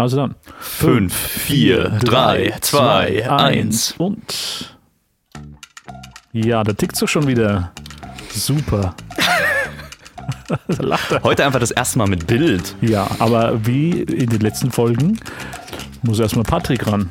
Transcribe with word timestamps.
Also 0.00 0.16
dann. 0.16 0.34
5, 0.60 1.14
4, 1.14 1.98
3, 2.00 2.54
2, 2.58 3.30
1. 3.30 3.94
und. 3.98 4.74
Ja, 6.32 6.64
da 6.64 6.72
tickt 6.72 7.00
doch 7.00 7.06
schon 7.06 7.26
wieder. 7.26 7.72
Super. 8.32 8.94
er. 11.10 11.22
Heute 11.22 11.44
einfach 11.44 11.60
das 11.60 11.70
erste 11.70 11.98
Mal 11.98 12.08
mit 12.08 12.26
Bild. 12.26 12.74
Ja, 12.80 13.10
aber 13.18 13.66
wie 13.66 14.00
in 14.00 14.30
den 14.30 14.40
letzten 14.40 14.70
Folgen 14.70 15.20
muss 16.02 16.18
erstmal 16.18 16.44
Patrick 16.44 16.86
ran. 16.86 17.10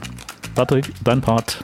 Patrick, 0.55 0.91
dein 1.03 1.21
Part. 1.21 1.59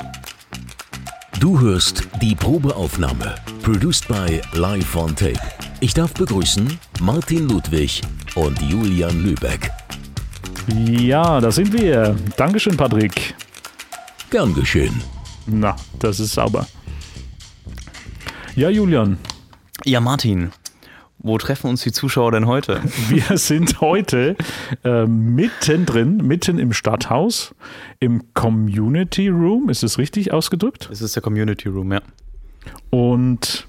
Du 1.39 1.60
hörst 1.60 2.04
die 2.21 2.36
Probeaufnahme, 2.36 3.34
produced 3.64 4.07
by 4.07 4.42
Live 4.54 4.96
on 4.96 5.16
Tape. 5.16 5.39
Ich 5.80 5.96
darf 5.96 6.14
begrüßen 6.14 6.80
Martin 7.02 7.50
Ludwig 7.50 8.02
und 8.36 8.62
Julian 8.62 9.23
Lübeck. 9.23 9.71
Ja, 10.68 11.40
da 11.42 11.52
sind 11.52 11.74
wir. 11.74 12.16
Dankeschön, 12.38 12.76
Patrick. 12.76 13.36
Gern 14.32 14.54
geschehen. 14.54 15.02
Na, 15.46 15.76
das 16.00 16.20
ist 16.20 16.34
sauber. 16.34 16.68
Ja, 18.56 18.70
Julian, 18.70 19.18
Ja, 19.84 20.00
Martin, 20.00 20.52
wo 21.20 21.38
treffen 21.38 21.70
uns 21.70 21.84
die 21.84 21.92
Zuschauer 21.92 22.32
denn 22.32 22.48
heute? 22.48 22.82
wir 23.09 23.38
sind 23.38 23.80
heute 23.82 24.36
äh, 24.84 25.06
mittendrin, 25.06 26.18
mitten 26.18 26.58
im 26.58 26.73
Stadthaus, 26.73 27.54
im 28.00 28.34
Community 28.34 29.28
Room. 29.28 29.70
Ist 29.70 29.84
es 29.84 29.98
richtig 29.98 30.34
ausgedrückt? 30.34 30.88
Das 30.90 31.02
ist 31.02 31.16
der 31.16 31.22
Community 31.22 31.70
Room, 31.70 31.92
ja. 31.92 32.02
Und 32.90 33.68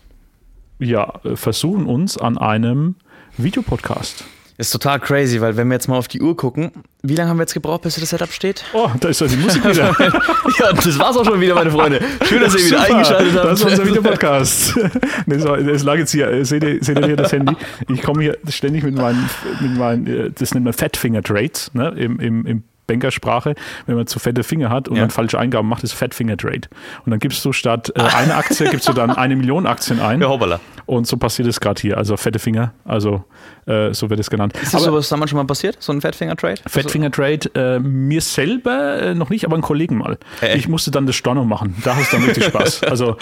ja, 0.78 1.20
äh, 1.24 1.36
versuchen 1.36 1.86
uns 1.86 2.16
an 2.16 2.38
einem 2.38 2.94
Videopodcast. 3.36 4.24
Ist 4.58 4.70
total 4.70 4.98
crazy, 5.00 5.40
weil 5.40 5.56
wenn 5.56 5.68
wir 5.68 5.74
jetzt 5.74 5.86
mal 5.86 5.98
auf 5.98 6.08
die 6.08 6.22
Uhr 6.22 6.34
gucken, 6.34 6.70
wie 7.02 7.14
lange 7.14 7.28
haben 7.28 7.36
wir 7.36 7.42
jetzt 7.42 7.52
gebraucht, 7.52 7.82
bis 7.82 7.96
das 7.96 8.08
Setup 8.08 8.32
steht? 8.32 8.64
Oh, 8.72 8.88
da 8.98 9.08
ist 9.08 9.20
ja 9.20 9.26
die 9.26 9.36
Musik 9.36 9.62
wieder. 9.64 9.94
Ja, 10.58 10.72
das 10.72 10.98
war's 10.98 11.16
auch 11.18 11.24
schon 11.26 11.38
wieder, 11.40 11.54
meine 11.54 11.70
Freunde. 11.70 12.00
Schön, 12.24 12.40
dass 12.40 12.54
ihr 12.54 12.64
wieder 12.64 12.78
Super, 12.78 12.94
eingeschaltet 12.94 13.34
habt. 13.36 13.44
Das 13.44 13.60
ist 13.60 13.66
unser 13.66 13.86
Videopodcast. 13.86 14.78
das 15.26 15.82
lag 15.82 15.96
jetzt 15.96 16.12
hier. 16.12 16.44
Seht 16.46 16.64
ihr, 16.64 16.82
seht 16.82 16.98
ihr 16.98 17.06
hier 17.06 17.16
das 17.16 17.32
Handy? 17.32 17.54
Ich 17.92 18.00
komme 18.00 18.22
hier 18.22 18.38
ständig 18.48 18.82
mit 18.82 18.94
meinen, 18.94 19.28
mit 19.60 19.76
meinen 19.76 20.06
äh, 20.06 20.30
das 20.30 20.54
nennt 20.54 20.64
man 20.64 20.72
Fat 20.72 20.96
Finger 20.96 21.22
Trades, 21.22 21.70
ne? 21.74 21.88
im, 21.96 22.18
im, 22.20 22.46
im 22.46 22.62
Bankersprache, 22.86 23.54
wenn 23.86 23.96
man 23.96 24.06
zu 24.06 24.18
fette 24.18 24.42
Finger 24.44 24.70
hat 24.70 24.88
und 24.88 24.96
Ja. 24.96 25.02
dann 25.02 25.10
falsche 25.10 25.38
Eingaben 25.38 25.68
macht, 25.68 25.82
ist 25.84 25.92
Fat 25.92 26.14
Finger 26.14 26.36
Trade. 26.36 26.62
Und 27.04 27.10
dann 27.10 27.18
gibst 27.18 27.44
du 27.44 27.52
statt 27.52 27.92
äh, 27.94 28.00
eine 28.00 28.36
Aktie, 28.36 28.70
gibst 28.70 28.88
du 28.88 28.92
dann 28.94 29.10
eine 29.10 29.36
Million 29.36 29.66
Aktien 29.66 30.00
ein. 30.00 30.22
Ja, 30.22 30.28
hoppala. 30.28 30.60
Und 30.86 31.06
so 31.06 31.16
passiert 31.16 31.48
es 31.48 31.58
gerade 31.60 31.80
hier. 31.80 31.98
Also 31.98 32.16
fette 32.16 32.38
Finger, 32.38 32.72
also 32.84 33.24
äh, 33.66 33.92
so 33.92 34.08
wird 34.08 34.20
es 34.20 34.30
genannt. 34.30 34.54
Ist 34.62 34.72
das 34.72 34.84
sowas 34.84 35.08
damals 35.08 35.30
schon 35.30 35.36
mal 35.36 35.44
passiert? 35.44 35.76
So 35.80 35.92
ein 35.92 36.00
Fatfinger-Trade? 36.00 36.62
Fat 36.66 36.90
Finger 36.90 37.10
Trade, 37.10 37.50
äh, 37.54 37.80
mir 37.80 38.20
selber 38.20 39.02
äh, 39.02 39.14
noch 39.14 39.28
nicht, 39.28 39.44
aber 39.44 39.54
einen 39.54 39.62
Kollegen 39.62 39.98
mal. 39.98 40.18
Äh. 40.40 40.56
Ich 40.56 40.68
musste 40.68 40.92
dann 40.92 41.06
das 41.06 41.16
Storno 41.16 41.44
machen. 41.44 41.74
Da 41.84 41.96
hast 41.96 42.12
du 42.12 42.16
dann 42.16 42.26
richtig 42.26 42.44
Spaß. 42.44 42.82
Also 42.86 43.16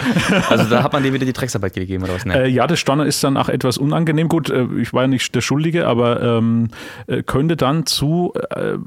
Also 0.49 0.65
da 0.65 0.83
hat 0.83 0.93
man 0.93 1.01
dir 1.01 1.11
wieder 1.11 1.25
die 1.25 1.33
Drecksarbeit 1.33 1.73
gegeben 1.73 2.03
oder 2.03 2.13
was? 2.13 2.25
Ne? 2.25 2.43
Äh, 2.43 2.49
ja, 2.49 2.67
das 2.67 2.79
Storno 2.79 3.03
ist 3.03 3.23
dann 3.23 3.35
auch 3.35 3.49
etwas 3.49 3.79
unangenehm. 3.79 4.29
Gut, 4.29 4.51
äh, 4.51 4.67
ich 4.79 4.93
war 4.93 5.03
ja 5.03 5.07
nicht 5.07 5.33
der 5.33 5.41
Schuldige, 5.41 5.87
aber 5.87 6.21
ähm, 6.21 6.69
äh, 7.07 7.23
könnte 7.23 7.55
dann 7.55 7.85
zu 7.85 8.33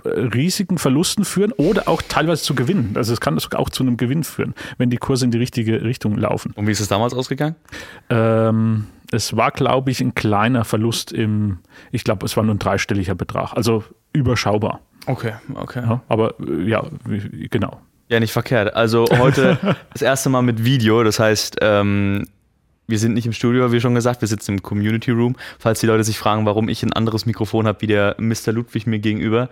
riesigen 0.05 0.79
Verlusten 0.79 1.25
führen 1.25 1.53
oder 1.53 1.89
auch 1.89 2.03
teilweise 2.03 2.43
zu 2.43 2.55
Gewinnen. 2.55 2.93
Also 2.95 3.13
es 3.13 3.21
kann 3.21 3.39
auch 3.55 3.71
zu 3.71 3.83
einem 3.83 3.97
Gewinn 3.97 4.25
führen, 4.25 4.55
wenn 4.77 4.91
die 4.91 4.97
Kurse 4.97 5.25
in 5.25 5.31
die 5.31 5.39
richtige 5.39 5.83
Richtung 5.83 6.17
laufen. 6.17 6.53
Und 6.55 6.67
wie 6.67 6.73
ist 6.73 6.81
es 6.81 6.89
damals 6.89 7.15
ausgegangen? 7.15 7.57
Ähm, 8.11 8.68
es 9.11 9.37
war, 9.37 9.51
glaube 9.51 9.91
ich, 9.91 10.01
ein 10.01 10.15
kleiner 10.15 10.65
Verlust 10.65 11.13
im, 11.13 11.59
ich 11.93 12.05
glaube, 12.05 12.27
es 12.27 12.37
war 12.37 12.45
nur 12.45 12.55
ein 12.55 12.59
dreistelliger 12.59 13.15
Betrag. 13.15 13.53
Also 13.55 13.85
überschaubar. 14.13 14.81
Okay, 15.07 15.33
okay. 15.55 15.83
Ja, 15.83 16.03
aber 16.09 16.35
äh, 16.41 16.69
ja, 16.69 16.85
genau. 17.51 17.81
Ja, 18.11 18.21
nicht 18.21 18.33
verkehrt. 18.33 18.75
Also 18.75 19.07
heute 19.19 19.59
das 19.93 20.03
erste 20.03 20.29
Mal 20.31 20.43
mit 20.43 20.65
Video. 20.65 21.03
Das 21.05 21.19
heißt, 21.19 21.57
ähm, 21.61 22.27
wir 22.87 22.99
sind 22.99 23.15
nicht 23.15 23.27
im 23.27 23.33
Studio, 23.33 23.71
wie 23.73 23.81
schon 23.81 23.95
gesagt, 23.95 24.21
wir 24.23 24.29
sitzen 24.29 24.53
im 24.53 24.63
Community 24.63 25.11
Room. 25.11 25.37
Falls 25.59 25.81
die 25.81 25.87
Leute 25.87 26.05
sich 26.05 26.19
fragen, 26.19 26.47
warum 26.47 26.69
ich 26.69 26.83
ein 26.83 26.93
anderes 26.93 27.27
Mikrofon 27.27 27.67
habe 27.67 27.81
wie 27.83 27.87
der 27.87 28.17
Mr. 28.19 28.53
Ludwig 28.53 28.87
mir 28.87 28.99
gegenüber. 28.99 29.49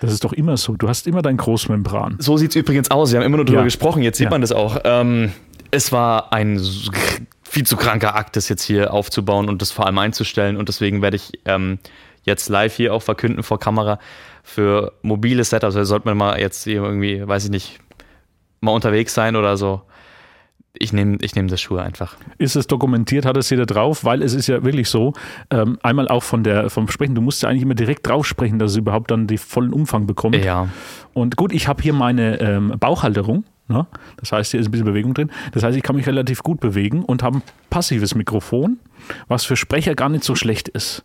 Das 0.00 0.12
ist 0.12 0.24
doch 0.24 0.32
immer 0.32 0.56
so. 0.56 0.76
Du 0.76 0.88
hast 0.88 1.06
immer 1.06 1.22
dein 1.22 1.36
Großmembran. 1.36 2.16
So 2.18 2.36
sieht 2.36 2.50
es 2.50 2.56
übrigens 2.56 2.90
aus. 2.90 3.12
Wir 3.12 3.18
haben 3.20 3.26
immer 3.26 3.36
nur 3.38 3.46
drüber 3.46 3.60
Ja. 3.60 3.64
gesprochen. 3.64 4.02
Jetzt 4.02 4.18
sieht 4.18 4.26
Ja. 4.26 4.30
man 4.30 4.40
das 4.40 4.52
auch. 4.52 4.78
Ähm, 4.84 5.32
es 5.70 5.90
war 5.92 6.32
ein 6.32 6.60
viel 7.46 7.64
zu 7.64 7.76
kranker 7.76 8.14
Akt, 8.14 8.36
das 8.36 8.48
jetzt 8.48 8.62
hier 8.62 8.92
aufzubauen 8.92 9.48
und 9.48 9.62
das 9.62 9.70
vor 9.70 9.86
allem 9.86 9.98
einzustellen. 9.98 10.56
Und 10.56 10.68
deswegen 10.68 11.02
werde 11.02 11.16
ich 11.16 11.32
ähm, 11.44 11.78
jetzt 12.24 12.48
live 12.48 12.74
hier 12.74 12.92
auch 12.92 13.02
verkünden 13.02 13.42
vor 13.42 13.58
Kamera 13.58 13.98
für 14.42 14.92
mobile 15.02 15.42
Setups. 15.42 15.76
Also 15.76 15.84
sollte 15.84 16.08
man 16.08 16.16
mal 16.16 16.38
jetzt 16.38 16.64
hier 16.64 16.82
irgendwie, 16.82 17.26
weiß 17.26 17.44
ich 17.44 17.50
nicht, 17.50 17.78
mal 18.60 18.72
unterwegs 18.72 19.14
sein 19.14 19.36
oder 19.36 19.56
so. 19.56 19.82
Ich 20.78 20.92
nehme 20.92 21.16
ich 21.22 21.34
nehm 21.34 21.48
das 21.48 21.60
Schuhe 21.60 21.82
einfach. 21.82 22.16
ist 22.36 22.54
es 22.54 22.66
dokumentiert, 22.66 23.24
hat 23.24 23.38
es 23.38 23.48
jeder 23.48 23.64
drauf, 23.64 24.04
weil 24.04 24.22
es 24.22 24.34
ist 24.34 24.46
ja 24.46 24.62
wirklich 24.62 24.90
so, 24.90 25.14
ähm, 25.50 25.78
einmal 25.82 26.06
auch 26.08 26.22
von 26.22 26.44
der, 26.44 26.68
vom 26.68 26.88
Sprechen, 26.88 27.14
du 27.14 27.22
musst 27.22 27.42
ja 27.42 27.48
eigentlich 27.48 27.62
immer 27.62 27.74
direkt 27.74 28.06
drauf 28.06 28.26
sprechen, 28.26 28.58
dass 28.58 28.72
es 28.72 28.76
überhaupt 28.76 29.10
dann 29.10 29.26
den 29.26 29.38
vollen 29.38 29.72
Umfang 29.72 30.06
bekommt. 30.06 30.36
Ja. 30.36 30.68
Und 31.14 31.36
gut, 31.36 31.52
ich 31.52 31.66
habe 31.66 31.82
hier 31.82 31.94
meine 31.94 32.40
ähm, 32.40 32.74
Bauchhalterung, 32.78 33.44
ne? 33.68 33.86
das 34.16 34.32
heißt, 34.32 34.50
hier 34.50 34.60
ist 34.60 34.68
ein 34.68 34.70
bisschen 34.70 34.86
Bewegung 34.86 35.14
drin, 35.14 35.30
das 35.52 35.62
heißt, 35.62 35.76
ich 35.76 35.82
kann 35.82 35.96
mich 35.96 36.06
relativ 36.06 36.42
gut 36.42 36.60
bewegen 36.60 37.04
und 37.04 37.22
habe 37.22 37.38
ein 37.38 37.42
passives 37.70 38.14
Mikrofon, 38.14 38.78
was 39.28 39.44
für 39.44 39.56
Sprecher 39.56 39.94
gar 39.94 40.08
nicht 40.08 40.24
so 40.24 40.34
schlecht 40.34 40.68
ist. 40.68 41.04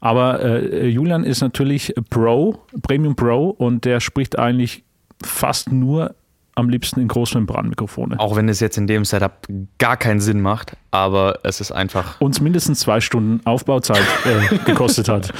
Aber 0.00 0.40
äh, 0.42 0.88
Julian 0.88 1.24
ist 1.24 1.42
natürlich 1.42 1.94
Pro, 2.08 2.58
Premium 2.82 3.16
Pro 3.16 3.50
und 3.50 3.84
der 3.84 4.00
spricht 4.00 4.38
eigentlich 4.38 4.82
fast 5.22 5.70
nur 5.70 6.14
am 6.54 6.68
liebsten 6.68 7.00
in 7.00 7.08
Großmembranmikrofone. 7.08 8.18
Auch 8.18 8.36
wenn 8.36 8.48
es 8.48 8.60
jetzt 8.60 8.76
in 8.76 8.86
dem 8.86 9.04
Setup 9.04 9.32
gar 9.78 9.96
keinen 9.96 10.20
Sinn 10.20 10.40
macht, 10.40 10.76
aber 10.90 11.38
es 11.44 11.60
ist 11.60 11.72
einfach. 11.72 12.20
uns 12.20 12.40
mindestens 12.40 12.80
zwei 12.80 13.00
Stunden 13.00 13.40
Aufbauzeit 13.46 14.02
äh, 14.24 14.56
gekostet 14.66 15.08
hat. 15.08 15.32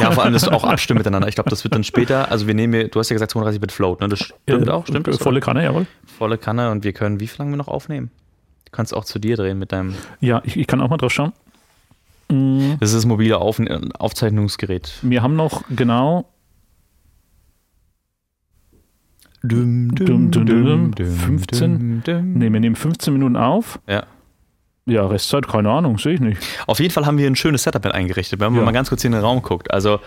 Ja, 0.00 0.10
vor 0.10 0.24
allem 0.24 0.32
das 0.32 0.46
auch 0.48 0.64
abstimmen 0.64 0.98
miteinander. 0.98 1.28
Ich 1.28 1.34
glaube, 1.36 1.50
das 1.50 1.64
wird 1.64 1.74
dann 1.74 1.84
später. 1.84 2.30
Also 2.30 2.46
wir 2.46 2.54
nehmen, 2.54 2.74
hier- 2.74 2.88
du 2.88 2.98
hast 2.98 3.08
ja 3.10 3.14
gesagt 3.14 3.30
32 3.32 3.60
Bit 3.60 3.72
Float, 3.72 4.00
ne? 4.00 4.08
Das 4.08 4.18
stimmt 4.20 4.68
Äh, 4.68 4.70
auch, 4.70 4.86
stimmt 4.86 5.06
das? 5.06 5.18
Volle 5.18 5.40
Kanne, 5.40 5.62
jawohl. 5.64 5.86
volle 6.18 6.36
Kanne 6.38 6.70
und 6.70 6.84
wir 6.84 6.92
können, 6.92 7.20
wie 7.20 7.26
viel 7.26 7.38
lange 7.38 7.52
wir 7.52 7.56
noch 7.58 7.68
aufnehmen? 7.68 8.10
Du 8.64 8.72
kannst 8.72 8.92
auch 8.94 9.04
zu 9.04 9.18
dir 9.18 9.36
drehen 9.36 9.58
mit 9.58 9.72
deinem. 9.72 9.94
Ja, 10.20 10.42
ich, 10.44 10.56
ich 10.56 10.66
kann 10.66 10.80
auch 10.80 10.90
mal 10.90 10.96
drauf 10.98 11.12
schauen. 11.12 11.32
Das 12.28 12.90
ist 12.90 12.96
das 12.96 13.06
mobile 13.06 13.38
Auf 13.38 13.60
Aufzeichnungsgerät. 14.00 14.92
Wir 15.02 15.22
haben 15.22 15.36
noch 15.36 15.62
genau 15.70 16.26
Dum, 19.42 19.94
dum, 19.94 20.30
dum, 20.30 20.92
dum, 20.92 20.92
15. 20.96 22.02
Nee, 22.34 22.52
wir 22.52 22.60
nehmen 22.60 22.76
15 22.76 23.12
Minuten 23.12 23.36
auf. 23.36 23.78
Ja. 23.86 24.04
Ja, 24.88 25.04
Restzeit, 25.06 25.48
keine 25.48 25.68
Ahnung, 25.70 25.98
sehe 25.98 26.14
ich 26.14 26.20
nicht. 26.20 26.40
Auf 26.68 26.78
jeden 26.78 26.92
Fall 26.92 27.06
haben 27.06 27.18
wir 27.18 27.26
ein 27.26 27.34
schönes 27.36 27.64
Setup 27.64 27.82
mit 27.84 27.92
eingerichtet, 27.92 28.38
wenn 28.38 28.52
man 28.52 28.60
Ja. 28.60 28.64
mal 28.64 28.72
ganz 28.72 28.88
kurz 28.88 29.02
hier 29.02 29.08
in 29.08 29.12
den 29.12 29.20
Raum 29.22 29.42
guckt. 29.42 29.70
Also 29.72 29.98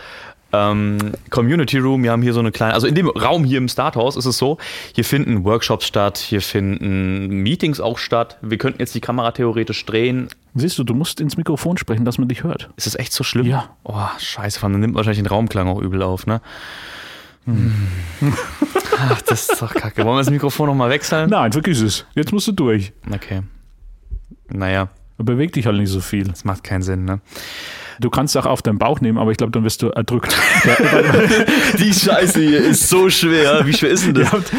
ähm, 0.54 0.98
Community 1.30 1.78
Room, 1.78 2.02
wir 2.02 2.12
haben 2.12 2.22
hier 2.22 2.34
so 2.34 2.40
eine 2.40 2.52
kleine, 2.52 2.74
also 2.74 2.88
in 2.88 2.96
dem 2.96 3.08
Raum 3.10 3.44
hier 3.44 3.58
im 3.58 3.68
Starthaus 3.68 4.16
ist 4.16 4.26
es 4.26 4.38
so, 4.38 4.58
hier 4.96 5.04
finden 5.04 5.44
Workshops 5.44 5.86
statt, 5.86 6.18
hier 6.18 6.42
finden 6.42 7.28
Meetings 7.44 7.80
auch 7.82 7.98
statt. 7.98 8.38
Wir 8.42 8.58
könnten 8.58 8.80
jetzt 8.80 8.96
die 8.96 9.02
Kamera 9.02 9.32
theoretisch 9.32 9.86
drehen. 9.86 10.30
Siehst 10.56 10.80
du, 10.80 10.84
du 10.86 10.94
musst 10.94 11.20
ins 11.20 11.36
Mikrofon 11.38 11.78
sprechen, 11.78 12.06
dass 12.06 12.18
man 12.18 12.30
dich 12.30 12.44
hört. 12.44 12.70
Ist 12.78 12.88
das 12.88 12.96
echt 12.96 13.12
so 13.14 13.24
schlimm? 13.24 13.46
Ja. 13.46 13.70
Oh, 13.84 13.96
scheiße, 14.18 14.62
dann 14.62 14.80
nimmt 14.80 14.96
wahrscheinlich 14.96 15.20
den 15.22 15.28
Raumklang 15.28 15.68
auch 15.68 15.82
übel 15.82 16.02
auf, 16.02 16.26
ne? 16.26 16.42
Hm. 17.46 17.74
Ach, 19.02 19.22
das 19.22 19.50
ist 19.50 19.62
doch 19.62 19.74
kacke. 19.74 20.04
Wollen 20.04 20.16
wir 20.18 20.22
das 20.22 20.30
Mikrofon 20.30 20.68
nochmal 20.68 20.90
wechseln? 20.90 21.30
Nein, 21.30 21.52
vergiss 21.52 21.82
es. 21.82 22.06
Jetzt 22.16 22.32
musst 22.34 22.48
du 22.48 22.52
durch. 22.52 22.92
Okay. 23.12 23.42
Naja, 24.50 24.90
Beweg 25.22 25.52
dich 25.52 25.66
halt 25.66 25.78
nicht 25.78 25.90
so 25.90 26.00
viel. 26.00 26.24
das 26.24 26.46
macht 26.46 26.64
keinen 26.64 26.82
Sinn, 26.82 27.04
ne? 27.04 27.20
Du 28.00 28.10
kannst 28.10 28.36
auch 28.38 28.46
auf 28.46 28.62
deinen 28.62 28.78
Bauch 28.78 29.02
nehmen, 29.02 29.18
aber 29.18 29.32
ich 29.32 29.38
glaube, 29.38 29.52
dann 29.52 29.64
wirst 29.64 29.82
du 29.82 29.90
erdrückt. 29.90 30.36
Die 31.80 31.94
Scheiße 31.94 32.40
hier 32.40 32.60
ist 32.60 32.90
so 32.90 33.10
schwer. 33.10 33.66
Wie 33.66 33.74
schwer 33.74 33.90
ist 33.92 34.06
denn 34.08 34.16
Ihr 34.16 34.32
habt, 34.32 34.52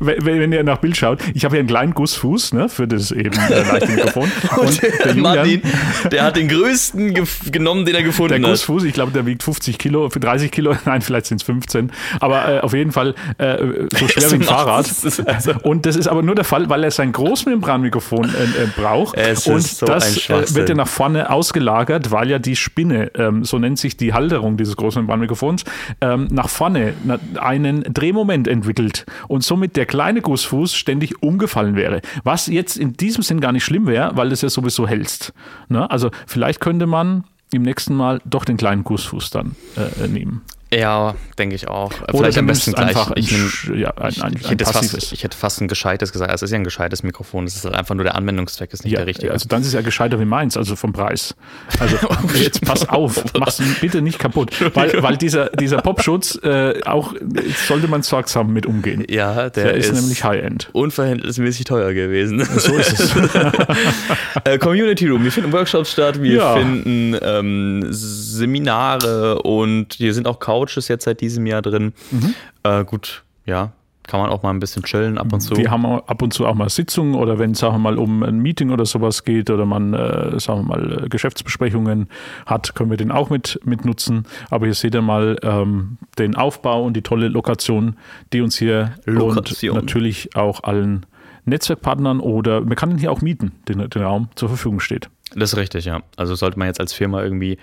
wenn, 0.00 0.24
wenn 0.40 0.52
ihr 0.52 0.62
nach 0.64 0.78
Bild 0.78 0.96
schaut, 0.96 1.20
ich 1.34 1.44
habe 1.44 1.54
hier 1.54 1.60
einen 1.60 1.68
kleinen 1.68 1.94
Gussfuß 1.94 2.52
ne, 2.54 2.68
für 2.68 2.86
das 2.86 3.10
eben 3.10 3.38
äh, 3.50 3.62
leichte 3.62 3.92
Mikrofon. 3.92 4.30
Und 4.56 4.82
der 4.82 5.14
Martin, 5.16 5.62
Julian, 5.62 6.10
der 6.10 6.24
hat 6.24 6.36
den 6.36 6.48
größten 6.48 7.14
genommen, 7.50 7.84
den 7.84 7.94
er 7.94 8.00
der 8.00 8.02
gefunden 8.02 8.34
hat. 8.44 8.50
Gussfuß, 8.50 8.84
ich 8.84 8.92
glaube, 8.92 9.12
der 9.12 9.26
wiegt 9.26 9.42
50 9.42 9.78
Kilo, 9.78 10.10
für 10.10 10.20
30 10.20 10.50
Kilo, 10.50 10.76
nein, 10.84 11.00
vielleicht 11.02 11.26
sind 11.26 11.38
es 11.40 11.42
15. 11.44 11.92
Aber 12.20 12.56
äh, 12.56 12.60
auf 12.60 12.74
jeden 12.74 12.92
Fall 12.92 13.14
äh, 13.38 13.56
so 13.96 14.08
schwer 14.08 14.30
wie 14.32 14.34
ein 14.36 14.42
Fahrrad. 14.42 14.90
also- 15.26 15.52
Und 15.62 15.86
das 15.86 15.96
ist 15.96 16.08
aber 16.08 16.22
nur 16.22 16.34
der 16.34 16.44
Fall, 16.44 16.68
weil 16.68 16.84
er 16.84 16.90
sein 16.90 17.12
Großmembranmikrofon 17.12 18.24
äh, 18.24 18.64
äh, 18.64 18.66
braucht. 18.76 19.16
Es 19.16 19.46
und 19.46 19.62
so 19.62 19.86
das 19.86 20.54
wird 20.54 20.68
ja 20.68 20.74
nach 20.74 20.88
vorne 20.88 21.30
ausgelagert, 21.30 22.10
weil 22.10 22.30
ja 22.30 22.38
die 22.38 22.56
Spinne, 22.64 23.12
ähm, 23.14 23.44
so 23.44 23.58
nennt 23.58 23.78
sich 23.78 23.96
die 23.96 24.12
Halterung 24.12 24.56
dieses 24.56 24.76
Großmembranmikrofons, 24.76 25.64
ähm, 26.00 26.28
nach 26.30 26.48
vorne 26.48 26.94
einen 27.36 27.82
Drehmoment 27.82 28.48
entwickelt 28.48 29.06
und 29.28 29.44
somit 29.44 29.76
der 29.76 29.86
kleine 29.86 30.20
Gussfuß 30.20 30.74
ständig 30.74 31.22
umgefallen 31.22 31.76
wäre. 31.76 32.00
Was 32.24 32.46
jetzt 32.46 32.76
in 32.76 32.94
diesem 32.94 33.22
Sinn 33.22 33.40
gar 33.40 33.52
nicht 33.52 33.64
schlimm 33.64 33.86
wäre, 33.86 34.16
weil 34.16 34.32
es 34.32 34.42
ja 34.42 34.48
sowieso 34.48 34.88
hältst. 34.88 35.32
Ne? 35.68 35.88
Also 35.90 36.10
vielleicht 36.26 36.60
könnte 36.60 36.86
man 36.86 37.24
im 37.52 37.62
nächsten 37.62 37.94
Mal 37.94 38.20
doch 38.24 38.44
den 38.44 38.56
kleinen 38.56 38.82
Gussfuß 38.82 39.30
dann 39.30 39.54
äh, 39.76 40.08
nehmen. 40.08 40.42
Ja, 40.78 41.14
denke 41.38 41.54
ich 41.56 41.68
auch. 41.68 41.92
Oder 42.02 42.18
Vielleicht 42.18 42.38
am 42.38 42.46
besten 42.46 42.72
gleich. 42.72 42.88
einfach 42.88 43.12
Ich, 43.16 43.32
ein, 43.32 43.50
nehm, 43.68 43.78
ja, 43.80 43.90
ein, 43.96 44.20
ein, 44.22 44.34
ich, 44.40 44.50
hätte 44.50 44.64
fast, 44.64 45.12
ich 45.12 45.22
hätte 45.24 45.36
fast 45.36 45.60
ein 45.60 45.68
gescheites 45.68 46.12
gesagt. 46.12 46.30
Also 46.30 46.44
es 46.44 46.50
ist 46.50 46.52
ja 46.52 46.58
ein 46.58 46.64
gescheites 46.64 47.02
Mikrofon. 47.02 47.44
Es 47.44 47.56
ist 47.56 47.64
halt 47.64 47.74
einfach 47.74 47.94
nur 47.94 48.04
der 48.04 48.14
Anwendungszweck, 48.14 48.72
ist 48.72 48.84
nicht 48.84 48.92
ja, 48.92 48.98
der 48.98 49.06
richtige. 49.06 49.32
also 49.32 49.48
dann 49.48 49.60
ist 49.60 49.68
es 49.68 49.72
ja 49.74 49.82
gescheiter 49.82 50.18
wie 50.20 50.24
meins, 50.24 50.56
also 50.56 50.76
vom 50.76 50.92
Preis. 50.92 51.34
Also 51.78 51.96
jetzt 52.34 52.60
pass 52.64 52.88
auf, 52.88 53.22
mach's 53.38 53.60
bitte 53.80 54.00
nicht 54.02 54.18
kaputt. 54.18 54.50
Weil, 54.74 55.02
weil 55.02 55.16
dieser, 55.16 55.50
dieser 55.50 55.78
Popschutz, 55.82 56.38
äh, 56.42 56.80
auch 56.84 57.14
jetzt 57.34 57.66
sollte 57.66 57.88
man 57.88 58.02
sorgsam 58.02 58.52
mit 58.52 58.66
umgehen. 58.66 59.04
ja, 59.08 59.50
der, 59.50 59.64
Der 59.64 59.74
ist, 59.74 59.90
ist, 59.90 60.00
nämlich 60.00 60.24
High-End. 60.24 60.70
unverhältnismäßig 60.72 61.64
teuer 61.66 61.92
gewesen. 61.92 62.42
So 62.64 62.74
ist 62.76 62.98
es. 62.98 63.12
äh, 64.44 64.58
Community 64.58 65.08
Room. 65.08 65.24
Wir 65.24 65.32
finden 65.32 65.52
Workshops 65.52 65.92
statt, 65.92 66.22
wir 66.22 66.32
Ja. 66.36 66.56
finden 66.56 67.16
ähm, 67.20 67.86
Seminare 67.90 69.42
und 69.42 69.94
hier 69.94 70.14
sind 70.14 70.26
auch 70.26 70.38
Couches 70.64 70.88
jetzt 70.88 71.04
seit 71.04 71.20
diesem 71.20 71.46
Jahr 71.46 71.62
drin. 71.62 71.92
Mhm. 72.10 72.34
Äh, 72.62 72.84
gut, 72.84 73.22
ja, 73.46 73.72
kann 74.06 74.20
man 74.20 74.30
auch 74.30 74.42
mal 74.42 74.50
ein 74.50 74.60
bisschen 74.60 74.82
chillen 74.82 75.16
ab 75.16 75.32
und 75.32 75.40
zu. 75.40 75.56
Wir 75.56 75.70
haben 75.70 75.86
auch 75.86 76.06
ab 76.06 76.20
und 76.20 76.32
zu 76.32 76.46
auch 76.46 76.54
mal 76.54 76.68
Sitzungen 76.68 77.14
oder 77.14 77.38
wenn 77.38 77.52
es 77.52 77.58
sagen 77.58 77.74
wir 77.74 77.78
mal 77.78 77.98
um 77.98 78.22
ein 78.22 78.38
Meeting 78.38 78.70
oder 78.70 78.84
sowas 78.84 79.24
geht 79.24 79.48
oder 79.48 79.64
man 79.64 79.94
äh, 79.94 80.38
sagen 80.38 80.60
wir 80.60 80.76
mal 80.76 81.04
äh, 81.04 81.08
Geschäftsbesprechungen 81.08 82.08
hat, 82.44 82.74
können 82.74 82.90
wir 82.90 82.98
den 82.98 83.10
auch 83.10 83.30
mit, 83.30 83.60
mit 83.64 83.84
nutzen. 83.84 84.26
Aber 84.50 84.66
hier 84.66 84.74
seht 84.74 84.94
ihr 84.94 85.02
mal 85.02 85.38
ähm, 85.42 85.96
den 86.18 86.36
Aufbau 86.36 86.84
und 86.84 86.94
die 86.94 87.02
tolle 87.02 87.28
Lokation, 87.28 87.96
die 88.32 88.42
uns 88.42 88.58
hier 88.58 88.94
Lokation. 89.06 89.76
und 89.76 89.84
natürlich 89.84 90.36
auch 90.36 90.64
allen 90.64 91.06
Netzwerkpartnern 91.46 92.20
oder 92.20 92.60
man 92.60 92.76
kann 92.76 92.90
ihn 92.90 92.98
hier 92.98 93.12
auch 93.12 93.22
mieten, 93.22 93.52
den, 93.68 93.88
den 93.88 94.02
Raum 94.02 94.28
zur 94.34 94.48
Verfügung 94.48 94.80
steht. 94.80 95.08
Das 95.34 95.52
ist 95.52 95.58
richtig, 95.58 95.84
ja. 95.86 96.02
Also 96.16 96.34
sollte 96.34 96.58
man 96.58 96.68
jetzt 96.68 96.80
als 96.80 96.92
Firma 96.92 97.22
irgendwie 97.22 97.58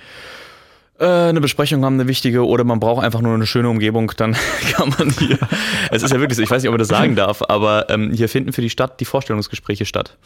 eine 1.08 1.42
Besprechung 1.42 1.84
haben, 1.84 1.96
eine 1.96 2.08
wichtige, 2.08 2.46
oder 2.46 2.64
man 2.64 2.80
braucht 2.80 3.04
einfach 3.04 3.22
nur 3.22 3.34
eine 3.34 3.46
schöne 3.48 3.70
Umgebung, 3.70 4.12
dann 4.18 4.36
kann 4.74 4.94
man 4.98 5.10
hier. 5.10 5.40
es 5.90 6.04
ist 6.04 6.12
ja 6.12 6.20
wirklich 6.20 6.38
so, 6.38 6.44
ich 6.44 6.52
weiß 6.52 6.62
nicht, 6.62 6.70
ob 6.70 6.74
man 6.74 6.80
das 6.80 6.88
sagen 6.88 7.16
darf, 7.16 7.42
aber 7.48 7.90
ähm, 7.90 8.12
hier 8.12 8.30
finden 8.30 8.54
für 8.54 8.62
die 8.62 8.70
Stadt 8.70 9.00
die 9.00 9.06
Vorstellungsgespräche 9.06 9.86
statt. 9.86 10.18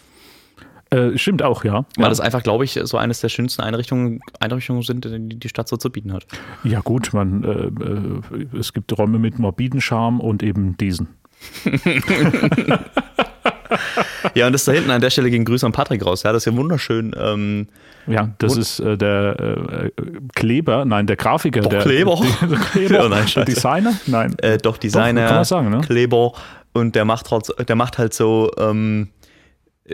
Äh, 0.92 1.18
stimmt 1.18 1.42
auch, 1.42 1.63
ja. 1.63 1.86
Weil 1.95 2.04
ja. 2.04 2.10
das 2.10 2.19
einfach, 2.19 2.44
glaube 2.44 2.63
ich, 2.63 2.80
so 2.83 2.98
eines 2.98 3.19
der 3.19 3.30
schönsten 3.30 3.62
Einrichtungen, 3.63 4.19
Einrichtungen 4.39 4.83
sind, 4.83 5.06
die 5.06 5.39
die 5.39 5.50
Stadt 5.50 5.68
so 5.68 5.77
zu 5.77 5.89
bieten 5.89 6.13
hat. 6.13 6.27
ja 6.63 6.80
gut, 6.81 7.12
man, 7.13 7.44
äh, 7.44 7.50
äh, 8.38 8.60
es 8.60 8.71
gibt 8.74 8.95
Räume 8.98 9.18
mit 9.18 9.39
morbiden 9.39 9.81
Charme 9.81 10.19
und 10.19 10.44
eben 10.44 10.78
diesen. 10.78 11.07
Ja, 14.33 14.47
und 14.47 14.53
das 14.53 14.65
da 14.65 14.71
hinten 14.71 14.89
an 14.91 15.01
der 15.01 15.09
Stelle 15.09 15.29
ging 15.29 15.45
Grüße 15.45 15.65
an 15.65 15.71
Patrick 15.71 16.06
raus. 16.06 16.23
Ja, 16.23 16.31
das 16.33 16.45
ist 16.45 16.51
ja 16.53 16.57
wunderschön. 16.57 17.15
Ähm, 17.19 17.67
Ja, 18.07 18.29
das 18.38 18.57
ist 18.57 18.79
äh, 18.79 18.97
der 18.97 19.35
äh, 19.39 19.89
Kleber, 20.35 20.85
nein, 20.85 21.07
der 21.07 21.15
Grafiker. 21.15 21.62
Doch, 21.62 21.69
der, 21.69 21.81
Kleber? 21.81 22.19
Der, 22.41 22.47
der 22.50 22.57
Kleber, 22.71 23.06
Oh 23.06 23.09
nein, 23.09 23.25
der. 23.35 23.45
Designer? 23.45 23.94
Nein. 24.07 24.35
äh, 24.39 24.57
doch, 24.57 24.77
Designer, 24.77 25.25
kann 25.27 25.35
man 25.35 25.45
sagen, 25.45 25.69
ne? 25.69 25.81
Kleber 25.81 26.33
und 26.73 26.95
der 26.95 27.06
macht 27.06 27.31
halt, 27.31 27.47
der 27.67 27.75
macht 27.75 27.97
halt 27.97 28.13
so 28.13 28.51
ähm, 28.57 29.09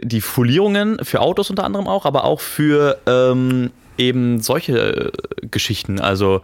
die 0.02 0.22
Folierungen 0.22 1.04
für 1.04 1.20
Autos 1.22 1.50
unter 1.50 1.64
anderem 1.64 1.88
auch, 1.88 2.06
aber 2.06 2.24
auch 2.24 2.40
für 2.42 2.98
ähm, 3.06 3.72
eben 3.98 4.42
solche 4.42 4.78
äh, 4.78 5.12
Geschichten. 5.48 6.00
Also 6.00 6.42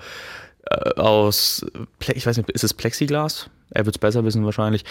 äh, 0.69 0.91
aus, 0.99 1.65
ich 2.13 2.25
weiß 2.27 2.37
nicht, 2.37 2.51
ist 2.51 2.63
es 2.63 2.73
Plexiglas? 2.73 3.49
Er 3.71 3.85
wird 3.85 3.95
es 3.95 3.99
besser 3.99 4.23
wissen 4.23 4.45
wahrscheinlich. 4.45 4.83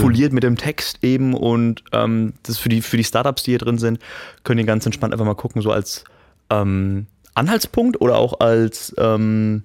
Foliert 0.00 0.32
mit 0.32 0.42
dem 0.42 0.56
Text 0.56 0.98
eben 1.02 1.34
und 1.34 1.82
ähm, 1.92 2.34
das 2.42 2.58
für 2.58 2.68
die, 2.68 2.82
für 2.82 2.96
die 2.96 3.04
Startups, 3.04 3.42
die 3.42 3.52
hier 3.52 3.58
drin 3.58 3.78
sind, 3.78 3.98
können 4.44 4.58
die 4.58 4.64
ganz 4.66 4.84
entspannt 4.86 5.12
einfach 5.14 5.24
mal 5.26 5.34
gucken, 5.34 5.62
so 5.62 5.70
als 5.72 6.04
ähm, 6.50 7.06
Anhaltspunkt 7.34 8.00
oder 8.00 8.16
auch 8.18 8.40
als, 8.40 8.94
ähm, 8.98 9.62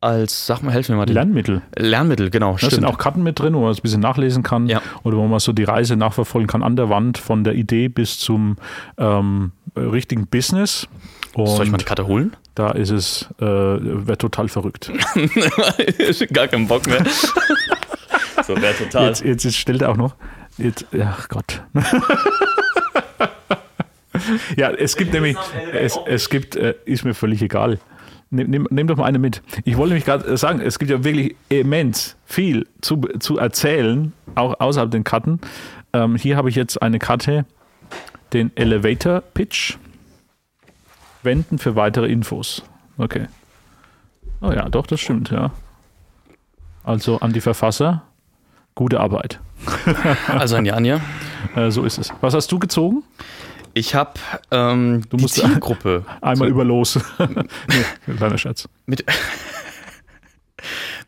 als, 0.00 0.46
sag 0.46 0.62
mal, 0.62 0.70
helf 0.72 0.88
mir 0.90 0.96
mal. 0.96 1.06
den- 1.06 1.14
Lernmittel. 1.14 1.62
Lernmittel, 1.76 2.28
genau, 2.30 2.52
Da 2.52 2.58
stimmt. 2.58 2.72
sind 2.74 2.84
auch 2.84 2.98
Karten 2.98 3.22
mit 3.22 3.38
drin, 3.38 3.54
wo 3.54 3.60
man 3.60 3.70
es 3.70 3.78
ein 3.78 3.82
bisschen 3.82 4.00
nachlesen 4.02 4.42
kann 4.42 4.66
Ja. 4.66 4.82
oder 5.02 5.16
wo 5.16 5.26
man 5.26 5.40
so 5.40 5.52
die 5.52 5.64
Reise 5.64 5.96
nachverfolgen 5.96 6.46
kann 6.46 6.62
an 6.62 6.76
der 6.76 6.90
Wand 6.90 7.16
von 7.16 7.42
der 7.42 7.54
Idee 7.54 7.88
bis 7.88 8.18
zum 8.18 8.56
ähm, 8.98 9.52
richtigen 9.76 10.26
Business. 10.26 10.86
Und 11.34 11.46
Soll 11.48 11.66
ich 11.66 11.72
mal 11.72 11.78
eine 11.78 11.84
Karte 11.84 12.06
holen? 12.06 12.36
da 12.54 12.70
ist 12.70 12.90
es, 12.90 13.28
äh, 13.40 13.44
wird 13.44 14.20
total 14.20 14.48
verrückt. 14.48 14.92
Gar 16.32 16.48
keinen 16.48 16.68
Bock 16.68 16.86
mehr. 16.86 17.04
so, 18.46 18.56
wäre 18.56 18.74
total. 18.76 19.08
Jetzt, 19.08 19.24
jetzt, 19.24 19.44
jetzt 19.44 19.56
stellt 19.56 19.82
er 19.82 19.90
auch 19.90 19.96
noch. 19.96 20.14
Jetzt, 20.56 20.86
ach 21.00 21.28
Gott. 21.28 21.62
ja, 24.56 24.70
es 24.70 24.96
gibt 24.96 25.12
nämlich, 25.12 25.36
es, 25.72 25.98
es 26.06 26.30
gibt, 26.30 26.54
äh, 26.54 26.74
ist 26.84 27.04
mir 27.04 27.14
völlig 27.14 27.42
egal. 27.42 27.80
Nimm, 28.30 28.50
nimm, 28.50 28.68
nimm 28.70 28.86
doch 28.86 28.96
mal 28.96 29.06
eine 29.06 29.18
mit. 29.18 29.42
Ich 29.64 29.76
wollte 29.76 29.94
nämlich 29.94 30.04
gerade 30.04 30.36
sagen, 30.36 30.60
es 30.60 30.78
gibt 30.78 30.90
ja 30.90 31.02
wirklich 31.02 31.34
immens 31.48 32.16
viel 32.24 32.66
zu, 32.80 33.00
zu 33.18 33.38
erzählen, 33.38 34.12
auch 34.36 34.60
außerhalb 34.60 34.90
den 34.90 35.04
Karten. 35.04 35.40
Ähm, 35.92 36.16
hier 36.16 36.36
habe 36.36 36.48
ich 36.48 36.54
jetzt 36.54 36.80
eine 36.82 36.98
Karte, 37.00 37.46
den 38.32 38.56
Elevator 38.56 39.20
Pitch. 39.20 39.76
Wenden 41.24 41.58
für 41.58 41.76
weitere 41.76 42.06
Infos. 42.06 42.62
Okay. 42.98 43.26
Oh 44.40 44.52
ja, 44.52 44.68
doch, 44.68 44.86
das 44.86 45.00
stimmt, 45.00 45.30
ja. 45.30 45.50
Also 46.84 47.18
an 47.20 47.32
die 47.32 47.40
Verfasser, 47.40 48.02
gute 48.74 49.00
Arbeit. 49.00 49.40
Also 50.28 50.56
an 50.56 50.66
Janja. 50.66 51.00
Äh, 51.56 51.70
so 51.70 51.84
ist 51.84 51.98
es. 51.98 52.12
Was 52.20 52.34
hast 52.34 52.50
du 52.52 52.58
gezogen? 52.58 53.02
Ich 53.72 53.94
habe 53.94 54.12
ähm, 54.50 55.02
die 55.10 55.16
musst- 55.16 55.34
Zielgruppe 55.36 56.04
Einmal 56.20 56.48
so, 56.48 56.54
über 56.54 56.64
los. 56.64 56.98
nee, 57.18 58.14
kleiner 58.16 58.38
Scherz. 58.38 58.68
mit 58.86 59.04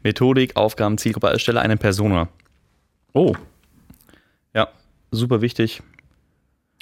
Methodik, 0.02 0.56
Aufgaben, 0.56 0.98
Zielgruppe, 0.98 1.28
erstelle 1.28 1.60
eine 1.60 1.76
Persona. 1.76 2.28
Oh, 3.12 3.34
Ja, 4.54 4.68
super 5.10 5.40
wichtig. 5.40 5.82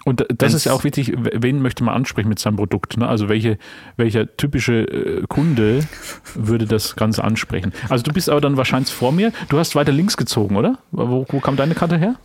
Und 0.05 0.21
das 0.21 0.29
Wenn's- 0.39 0.55
ist 0.55 0.65
ja 0.65 0.73
auch 0.73 0.85
wichtig, 0.85 1.13
wen 1.17 1.63
möchte 1.63 1.83
man 1.85 1.95
ansprechen 1.95 2.29
mit 2.29 2.39
seinem 2.39 2.57
Produkt? 2.57 2.97
Ne? 2.97 3.09
Also 3.09 3.29
welche, 3.29 3.59
welcher 3.97 4.37
typische 4.37 4.83
äh, 4.83 5.23
Kunde 5.29 5.81
würde 6.35 6.67
das 6.67 6.97
Ganze 6.97 7.25
ansprechen? 7.25 7.73
Also 7.89 8.03
du 8.05 8.13
bist 8.13 8.29
aber 8.29 8.41
dann 8.41 8.57
wahrscheinlich 8.57 8.93
vor 8.93 9.13
mir. 9.13 9.33
Du 9.49 9.59
hast 9.59 9.75
weiter 9.77 9.93
links 9.93 10.17
gezogen, 10.17 10.57
oder? 10.57 10.79
Wo, 10.93 11.25
wo 11.29 11.41
kam 11.41 11.57
deine 11.57 11.75
Karte 11.75 11.97
her? 11.99 12.17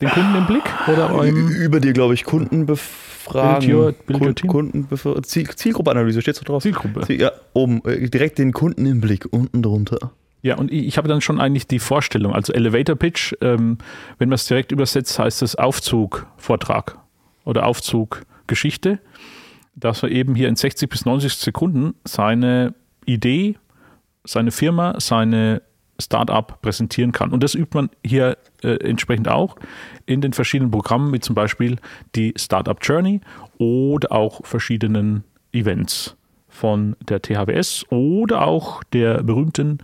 Den 0.00 0.08
Kunden 0.08 0.34
im 0.34 0.46
Blick? 0.46 0.62
Oder 0.88 1.10
Über 1.24 1.78
dir, 1.78 1.92
glaube 1.92 2.14
ich, 2.14 2.24
Kunden 2.24 2.64
befragen. 2.64 3.60
Build 3.68 3.74
your- 3.74 3.92
build 3.92 4.20
your 4.20 4.26
Kun- 4.28 4.34
team. 4.34 4.50
Kundenbefra- 4.88 5.22
Ziel, 5.22 5.46
Zielgruppeanalyse 5.50 6.22
steht 6.22 6.36
so 6.36 6.42
drauf. 6.44 6.62
Zielgruppe. 6.62 7.02
Ziel, 7.02 7.20
ja, 7.20 7.32
oben. 7.52 7.82
äh, 7.84 8.08
Direkt 8.08 8.38
den 8.38 8.52
Kunden 8.52 8.86
im 8.86 9.02
Blick, 9.02 9.26
unten 9.30 9.60
drunter. 9.62 10.12
Ja, 10.42 10.56
und 10.56 10.72
ich, 10.72 10.86
ich 10.86 10.96
habe 10.96 11.06
dann 11.06 11.20
schon 11.20 11.38
eigentlich 11.38 11.66
die 11.66 11.78
Vorstellung. 11.78 12.32
Also 12.32 12.54
Elevator 12.54 12.96
Pitch, 12.96 13.34
ähm, 13.42 13.76
wenn 14.18 14.30
man 14.30 14.36
es 14.36 14.46
direkt 14.46 14.72
übersetzt, 14.72 15.18
heißt 15.18 15.42
es 15.42 15.54
Aufzug-Vortrag 15.56 16.96
oder 17.44 17.66
Aufzug-Geschichte, 17.66 18.98
dass 19.74 20.02
er 20.02 20.10
eben 20.10 20.34
hier 20.34 20.48
in 20.48 20.56
60 20.56 20.88
bis 20.88 21.04
90 21.04 21.34
Sekunden 21.34 21.94
seine 22.04 22.74
Idee, 23.06 23.56
seine 24.24 24.50
Firma, 24.50 24.96
seine 24.98 25.62
Startup 26.00 26.60
präsentieren 26.62 27.12
kann. 27.12 27.30
Und 27.30 27.42
das 27.42 27.54
übt 27.54 27.76
man 27.76 27.90
hier 28.04 28.38
äh, 28.62 28.76
entsprechend 28.76 29.28
auch 29.28 29.56
in 30.06 30.20
den 30.20 30.32
verschiedenen 30.32 30.70
Programmen, 30.70 31.12
wie 31.12 31.20
zum 31.20 31.34
Beispiel 31.34 31.76
die 32.14 32.34
Startup 32.36 32.78
Journey 32.80 33.20
oder 33.58 34.12
auch 34.12 34.44
verschiedenen 34.44 35.24
Events 35.52 36.16
von 36.48 36.96
der 37.00 37.22
THWS 37.22 37.86
oder 37.90 38.46
auch 38.46 38.82
der 38.84 39.22
berühmten 39.22 39.78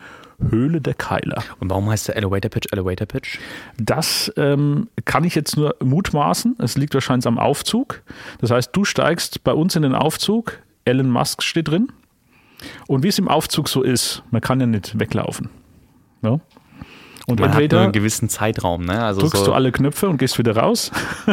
Höhle 0.50 0.80
der 0.80 0.94
Keiler. 0.94 1.42
Und 1.60 1.70
warum 1.70 1.88
heißt 1.88 2.08
der 2.08 2.16
Elevator 2.16 2.50
Pitch 2.50 2.72
Elevator 2.72 3.06
Pitch? 3.06 3.38
Das 3.78 4.32
ähm, 4.36 4.88
kann 5.04 5.24
ich 5.24 5.34
jetzt 5.34 5.56
nur 5.56 5.74
mutmaßen. 5.82 6.56
Es 6.58 6.76
liegt 6.76 6.94
wahrscheinlich 6.94 7.26
am 7.26 7.38
Aufzug. 7.38 8.02
Das 8.40 8.50
heißt, 8.50 8.70
du 8.72 8.84
steigst 8.84 9.44
bei 9.44 9.52
uns 9.52 9.76
in 9.76 9.82
den 9.82 9.94
Aufzug. 9.94 10.58
Elon 10.84 11.10
Musk 11.10 11.42
steht 11.42 11.68
drin. 11.68 11.88
Und 12.86 13.02
wie 13.02 13.08
es 13.08 13.18
im 13.18 13.28
Aufzug 13.28 13.68
so 13.68 13.82
ist, 13.82 14.22
man 14.30 14.40
kann 14.40 14.60
ja 14.60 14.66
nicht 14.66 14.98
weglaufen. 14.98 15.50
Ja? 16.22 16.40
Und 17.26 17.40
Man 17.40 17.48
hat 17.48 17.54
nur 17.54 17.62
entweder 17.62 17.80
einen 17.82 17.92
gewissen 17.92 18.28
Zeitraum, 18.28 18.84
ne? 18.84 19.02
Also 19.02 19.20
drückst 19.20 19.38
so, 19.38 19.46
du 19.46 19.52
alle 19.52 19.72
Knöpfe 19.72 20.08
und 20.08 20.18
gehst 20.18 20.38
wieder 20.38 20.56
raus. 20.56 20.92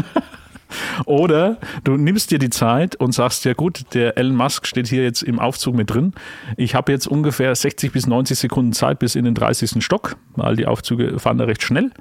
Oder 1.05 1.57
du 1.83 1.97
nimmst 1.97 2.31
dir 2.31 2.39
die 2.39 2.49
Zeit 2.49 2.95
und 2.95 3.13
sagst, 3.13 3.45
ja 3.45 3.53
gut, 3.53 3.83
der 3.93 4.17
Elon 4.17 4.35
Musk 4.35 4.67
steht 4.67 4.87
hier 4.87 5.03
jetzt 5.03 5.21
im 5.23 5.39
Aufzug 5.39 5.75
mit 5.75 5.89
drin. 5.93 6.13
Ich 6.57 6.75
habe 6.75 6.91
jetzt 6.91 7.07
ungefähr 7.07 7.53
60 7.53 7.91
bis 7.91 8.07
90 8.07 8.37
Sekunden 8.37 8.73
Zeit 8.73 8.99
bis 8.99 9.15
in 9.15 9.25
den 9.25 9.35
30. 9.35 9.83
Stock, 9.83 10.15
weil 10.35 10.55
die 10.55 10.65
Aufzüge 10.65 11.19
fahren 11.19 11.37
da 11.37 11.45
recht 11.45 11.63
schnell. 11.63 11.91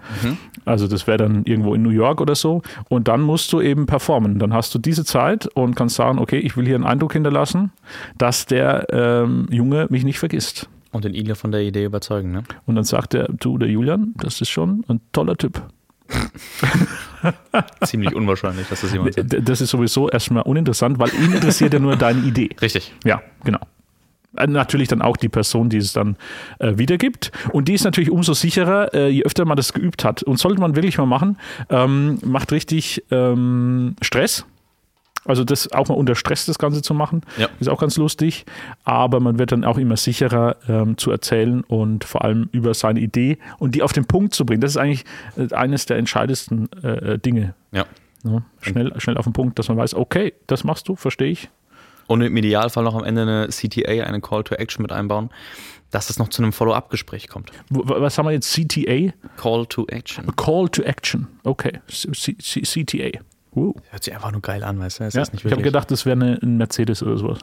Also 0.64 0.86
das 0.88 1.06
wäre 1.06 1.18
dann 1.18 1.44
irgendwo 1.44 1.74
in 1.74 1.82
New 1.82 1.90
York 1.90 2.20
oder 2.20 2.34
so. 2.34 2.62
Und 2.88 3.08
dann 3.08 3.20
musst 3.20 3.52
du 3.52 3.60
eben 3.60 3.86
performen. 3.86 4.38
Dann 4.38 4.52
hast 4.52 4.74
du 4.74 4.78
diese 4.78 5.04
Zeit 5.04 5.46
und 5.54 5.74
kannst 5.74 5.96
sagen, 5.96 6.18
okay, 6.18 6.38
ich 6.38 6.56
will 6.56 6.66
hier 6.66 6.76
einen 6.76 6.84
Eindruck 6.84 7.12
hinterlassen, 7.12 7.72
dass 8.18 8.46
der 8.46 8.86
ähm, 8.90 9.46
Junge 9.50 9.86
mich 9.90 10.04
nicht 10.04 10.18
vergisst. 10.18 10.68
und 10.92 11.04
den 11.04 11.14
Igler 11.14 11.34
von 11.36 11.52
der 11.52 11.62
Idee 11.62 11.84
überzeugen, 11.84 12.32
ne? 12.32 12.42
Und 12.66 12.74
dann 12.76 12.84
sagt 12.84 13.14
er, 13.14 13.28
du, 13.28 13.58
der 13.58 13.68
Julian, 13.68 14.14
das 14.16 14.40
ist 14.40 14.50
schon 14.50 14.84
ein 14.88 15.00
toller 15.12 15.36
Typ. 15.36 15.62
Ziemlich 17.84 18.14
unwahrscheinlich, 18.14 18.68
dass 18.68 18.80
das 18.80 18.92
jemand 18.92 19.14
sagt. 19.14 19.48
Das 19.48 19.60
ist 19.60 19.70
sowieso 19.70 20.08
erstmal 20.08 20.42
uninteressant, 20.42 20.98
weil 20.98 21.12
ihn 21.14 21.32
interessiert 21.32 21.72
ja 21.72 21.78
nur 21.78 21.96
deine 21.96 22.20
Idee. 22.20 22.50
Richtig. 22.60 22.92
Ja, 23.04 23.22
genau. 23.44 23.60
Äh, 24.36 24.46
Natürlich 24.46 24.88
dann 24.88 25.02
auch 25.02 25.16
die 25.16 25.28
Person, 25.28 25.68
die 25.68 25.78
es 25.78 25.92
dann 25.92 26.16
äh, 26.58 26.76
wiedergibt. 26.76 27.32
Und 27.52 27.68
die 27.68 27.74
ist 27.74 27.84
natürlich 27.84 28.10
umso 28.10 28.34
sicherer, 28.34 28.92
äh, 28.94 29.08
je 29.08 29.24
öfter 29.24 29.44
man 29.44 29.56
das 29.56 29.72
geübt 29.72 30.04
hat. 30.04 30.22
Und 30.22 30.38
sollte 30.38 30.60
man 30.60 30.76
wirklich 30.76 30.98
mal 30.98 31.06
machen, 31.06 31.38
ähm, 31.70 32.18
macht 32.24 32.52
richtig 32.52 33.04
ähm, 33.10 33.96
Stress. 34.02 34.44
Also 35.24 35.44
das 35.44 35.70
auch 35.72 35.88
mal 35.88 35.94
unter 35.94 36.14
Stress 36.16 36.46
das 36.46 36.58
Ganze 36.58 36.82
zu 36.82 36.94
machen, 36.94 37.22
Ja. 37.38 37.48
ist 37.60 37.68
auch 37.68 37.80
ganz 37.80 37.96
lustig. 37.96 38.44
Aber 38.84 39.20
man 39.20 39.38
wird 39.38 39.52
dann 39.52 39.64
auch 39.64 39.78
immer 39.78 39.96
sicherer 39.96 40.56
ähm, 40.68 40.98
zu 40.98 41.10
erzählen 41.12 41.62
und 41.62 42.02
vor 42.04 42.24
allem 42.24 42.48
über 42.52 42.74
seine 42.74 42.98
Idee 43.00 43.38
und 43.58 43.74
die 43.76 43.82
auf 43.82 43.92
den 43.92 44.04
Punkt 44.06 44.34
zu 44.34 44.44
bringen. 44.44 44.60
Das 44.60 44.72
ist 44.72 44.76
eigentlich 44.78 45.04
äh, 45.36 45.54
eines 45.54 45.86
der 45.86 45.98
entscheidendsten 45.98 46.70
äh, 46.82 47.18
Dinge. 47.18 47.54
Ja. 47.70 47.84
Ne? 48.24 48.42
Schnell, 48.60 48.92
schnell 49.00 49.16
auf 49.16 49.24
den 49.24 49.32
Punkt, 49.32 49.58
dass 49.58 49.68
man 49.68 49.76
weiß, 49.76 49.94
okay, 49.94 50.32
das 50.46 50.64
machst 50.64 50.88
du, 50.88 50.96
verstehe 50.96 51.30
ich. 51.30 51.48
Und 52.08 52.20
im 52.20 52.36
Idealfall 52.36 52.82
noch 52.84 52.94
am 52.96 53.04
Ende 53.04 53.22
eine 53.22 53.48
CTA, 53.48 54.04
eine 54.04 54.20
Call 54.20 54.42
to 54.44 54.56
Action 54.56 54.82
mit 54.82 54.90
einbauen, 54.92 55.30
dass 55.92 56.10
es 56.10 56.18
noch 56.18 56.28
zu 56.28 56.42
einem 56.42 56.52
Follow-up-Gespräch 56.52 57.28
kommt. 57.28 57.50
Was 57.70 58.18
haben 58.18 58.26
wir 58.26 58.32
jetzt? 58.32 58.52
CTA? 58.52 59.12
Call 59.36 59.66
to 59.66 59.86
Action. 59.88 60.34
Call 60.36 60.68
to 60.68 60.82
Action. 60.82 61.28
Okay, 61.44 61.78
C 61.88 62.36
C 62.38 62.62
CTA. 62.62 63.20
Wow. 63.54 63.74
Hört 63.90 64.02
sich 64.04 64.14
einfach 64.14 64.32
nur 64.32 64.40
geil 64.40 64.64
an, 64.64 64.78
weißt 64.78 65.00
du? 65.00 65.04
Ja, 65.12 65.24
ich 65.30 65.44
habe 65.52 65.62
gedacht, 65.62 65.90
das 65.90 66.06
wäre 66.06 66.16
eine, 66.16 66.38
ein 66.42 66.56
Mercedes 66.56 67.02
oder 67.02 67.18
sowas. 67.18 67.38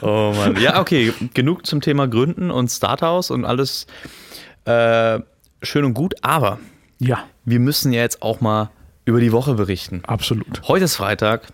Oh 0.02 0.34
Mann. 0.36 0.60
Ja, 0.62 0.80
okay, 0.80 1.14
genug 1.34 1.66
zum 1.66 1.82
Thema 1.82 2.08
Gründen 2.08 2.52
und 2.52 2.70
Starthouse 2.70 3.32
und 3.32 3.46
alles 3.46 3.86
äh, 4.66 5.20
schön 5.62 5.86
und 5.86 5.94
gut, 5.94 6.16
aber 6.22 6.60
Ja, 7.00 7.26
wir 7.46 7.60
müssen 7.60 7.92
ja 7.94 8.02
jetzt 8.02 8.22
auch 8.22 8.42
mal 8.42 8.70
über 9.06 9.20
die 9.20 9.32
Woche 9.32 9.54
berichten. 9.56 10.02
absolut. 10.06 10.62
Heute 10.68 10.86
ist 10.86 10.96
Freitag 10.96 11.48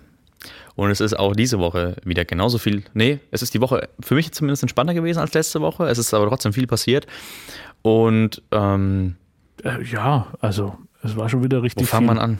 und 0.75 0.91
es 0.91 1.01
ist 1.01 1.17
auch 1.17 1.35
diese 1.35 1.59
Woche 1.59 1.95
wieder 2.03 2.25
genauso 2.25 2.57
viel. 2.57 2.83
Nee, 2.93 3.19
es 3.31 3.41
ist 3.41 3.53
die 3.53 3.61
Woche 3.61 3.89
für 3.99 4.15
mich 4.15 4.31
zumindest 4.31 4.63
entspannter 4.63 4.93
gewesen 4.93 5.19
als 5.19 5.33
letzte 5.33 5.61
Woche. 5.61 5.85
Es 5.87 5.97
ist 5.97 6.13
aber 6.13 6.27
trotzdem 6.27 6.53
viel 6.53 6.67
passiert. 6.67 7.07
Und 7.81 8.41
ähm, 8.51 9.15
Äh, 9.63 9.83
ja, 9.83 10.27
also 10.41 10.77
es 11.03 11.15
war 11.15 11.29
schon 11.29 11.43
wieder 11.43 11.57
wo 11.59 11.61
richtig 11.63 11.87
fangen 11.87 12.07
viel. 12.09 12.15
wir 12.17 12.21
an? 12.21 12.39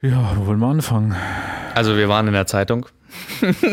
Ja, 0.00 0.32
wo 0.36 0.46
wollen 0.46 0.58
wir 0.58 0.66
anfangen? 0.68 1.14
Also 1.74 1.96
wir 1.96 2.08
waren 2.08 2.26
in 2.26 2.32
der 2.32 2.46
Zeitung. 2.46 2.86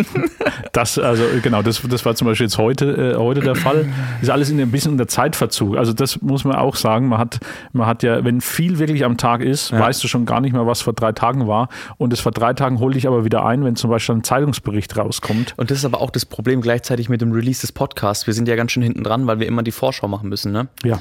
Das, 0.73 0.97
also 0.99 1.23
genau, 1.41 1.61
das, 1.61 1.81
das 1.81 2.05
war 2.05 2.13
zum 2.15 2.27
Beispiel 2.27 2.45
jetzt 2.45 2.57
heute, 2.57 3.13
äh, 3.15 3.15
heute 3.17 3.39
der 3.41 3.55
Fall. 3.55 3.87
Ist 4.21 4.29
alles 4.29 4.49
in 4.49 4.59
ein 4.61 4.69
bisschen 4.71 4.91
unter 4.91 5.07
Zeitverzug. 5.07 5.77
Also 5.77 5.93
das 5.93 6.21
muss 6.21 6.45
man 6.45 6.55
auch 6.55 6.75
sagen. 6.75 7.07
Man 7.07 7.17
hat, 7.19 7.39
man 7.73 7.87
hat 7.87 8.03
ja, 8.03 8.23
wenn 8.23 8.39
viel 8.41 8.77
wirklich 8.79 9.03
am 9.03 9.17
Tag 9.17 9.41
ist, 9.41 9.71
Ja. 9.71 9.79
weißt 9.79 10.03
du 10.03 10.07
schon 10.07 10.25
gar 10.25 10.41
nicht 10.41 10.53
mehr, 10.53 10.67
was 10.67 10.81
vor 10.81 10.93
drei 10.93 11.11
Tagen 11.11 11.47
war. 11.47 11.69
Und 11.97 12.13
das 12.13 12.19
vor 12.19 12.31
drei 12.31 12.53
Tagen 12.53 12.79
hol 12.79 12.93
dich 12.93 13.07
aber 13.07 13.25
wieder 13.25 13.45
ein, 13.45 13.63
wenn 13.63 13.75
zum 13.75 13.89
Beispiel 13.89 14.15
ein 14.15 14.23
Zeitungsbericht 14.23 14.95
rauskommt. 14.95 15.53
Und 15.57 15.71
das 15.71 15.79
ist 15.79 15.85
aber 15.85 16.01
auch 16.01 16.11
das 16.11 16.25
Problem 16.25 16.61
gleichzeitig 16.61 17.09
mit 17.09 17.21
dem 17.21 17.31
Release 17.31 17.61
des 17.61 17.71
Podcasts. 17.71 18.27
Wir 18.27 18.33
sind 18.33 18.47
ja 18.47 18.55
ganz 18.55 18.71
schön 18.71 18.83
hinten 18.83 19.03
dran, 19.03 19.25
weil 19.27 19.39
wir 19.39 19.47
immer 19.47 19.63
die 19.63 19.71
Vorschau 19.71 20.07
machen 20.07 20.29
müssen. 20.29 20.51
Ne? 20.51 20.67
Ja. 20.83 20.99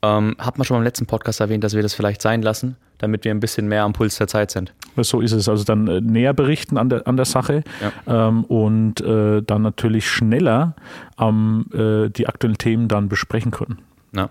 Ähm, 0.00 0.36
hat 0.38 0.58
man 0.58 0.64
schon 0.64 0.76
beim 0.76 0.84
letzten 0.84 1.06
Podcast 1.06 1.40
erwähnt, 1.40 1.64
dass 1.64 1.74
wir 1.74 1.82
das 1.82 1.94
vielleicht 1.94 2.22
sein 2.22 2.42
lassen, 2.42 2.76
damit 2.98 3.24
wir 3.24 3.32
ein 3.32 3.40
bisschen 3.40 3.66
mehr 3.66 3.82
am 3.82 3.92
Puls 3.92 4.16
der 4.16 4.28
Zeit 4.28 4.50
sind. 4.50 4.72
So 4.96 5.20
ist 5.20 5.32
es. 5.32 5.48
Also 5.48 5.64
dann 5.64 5.88
äh, 5.88 6.00
näher 6.00 6.34
berichten 6.34 6.78
an 6.78 6.88
der, 6.88 7.06
an 7.08 7.16
der 7.16 7.26
Sache 7.26 7.64
ähm, 8.06 8.44
und 8.44 9.00
äh, 9.00 9.42
dann 9.42 9.62
natürlich 9.62 10.08
schneller 10.08 10.74
ähm, 11.18 11.66
äh, 11.72 12.10
die 12.10 12.28
aktuellen 12.28 12.58
Themen 12.58 12.88
dann 12.88 13.08
besprechen 13.08 13.50
können. 13.50 13.78
Ne? 14.12 14.28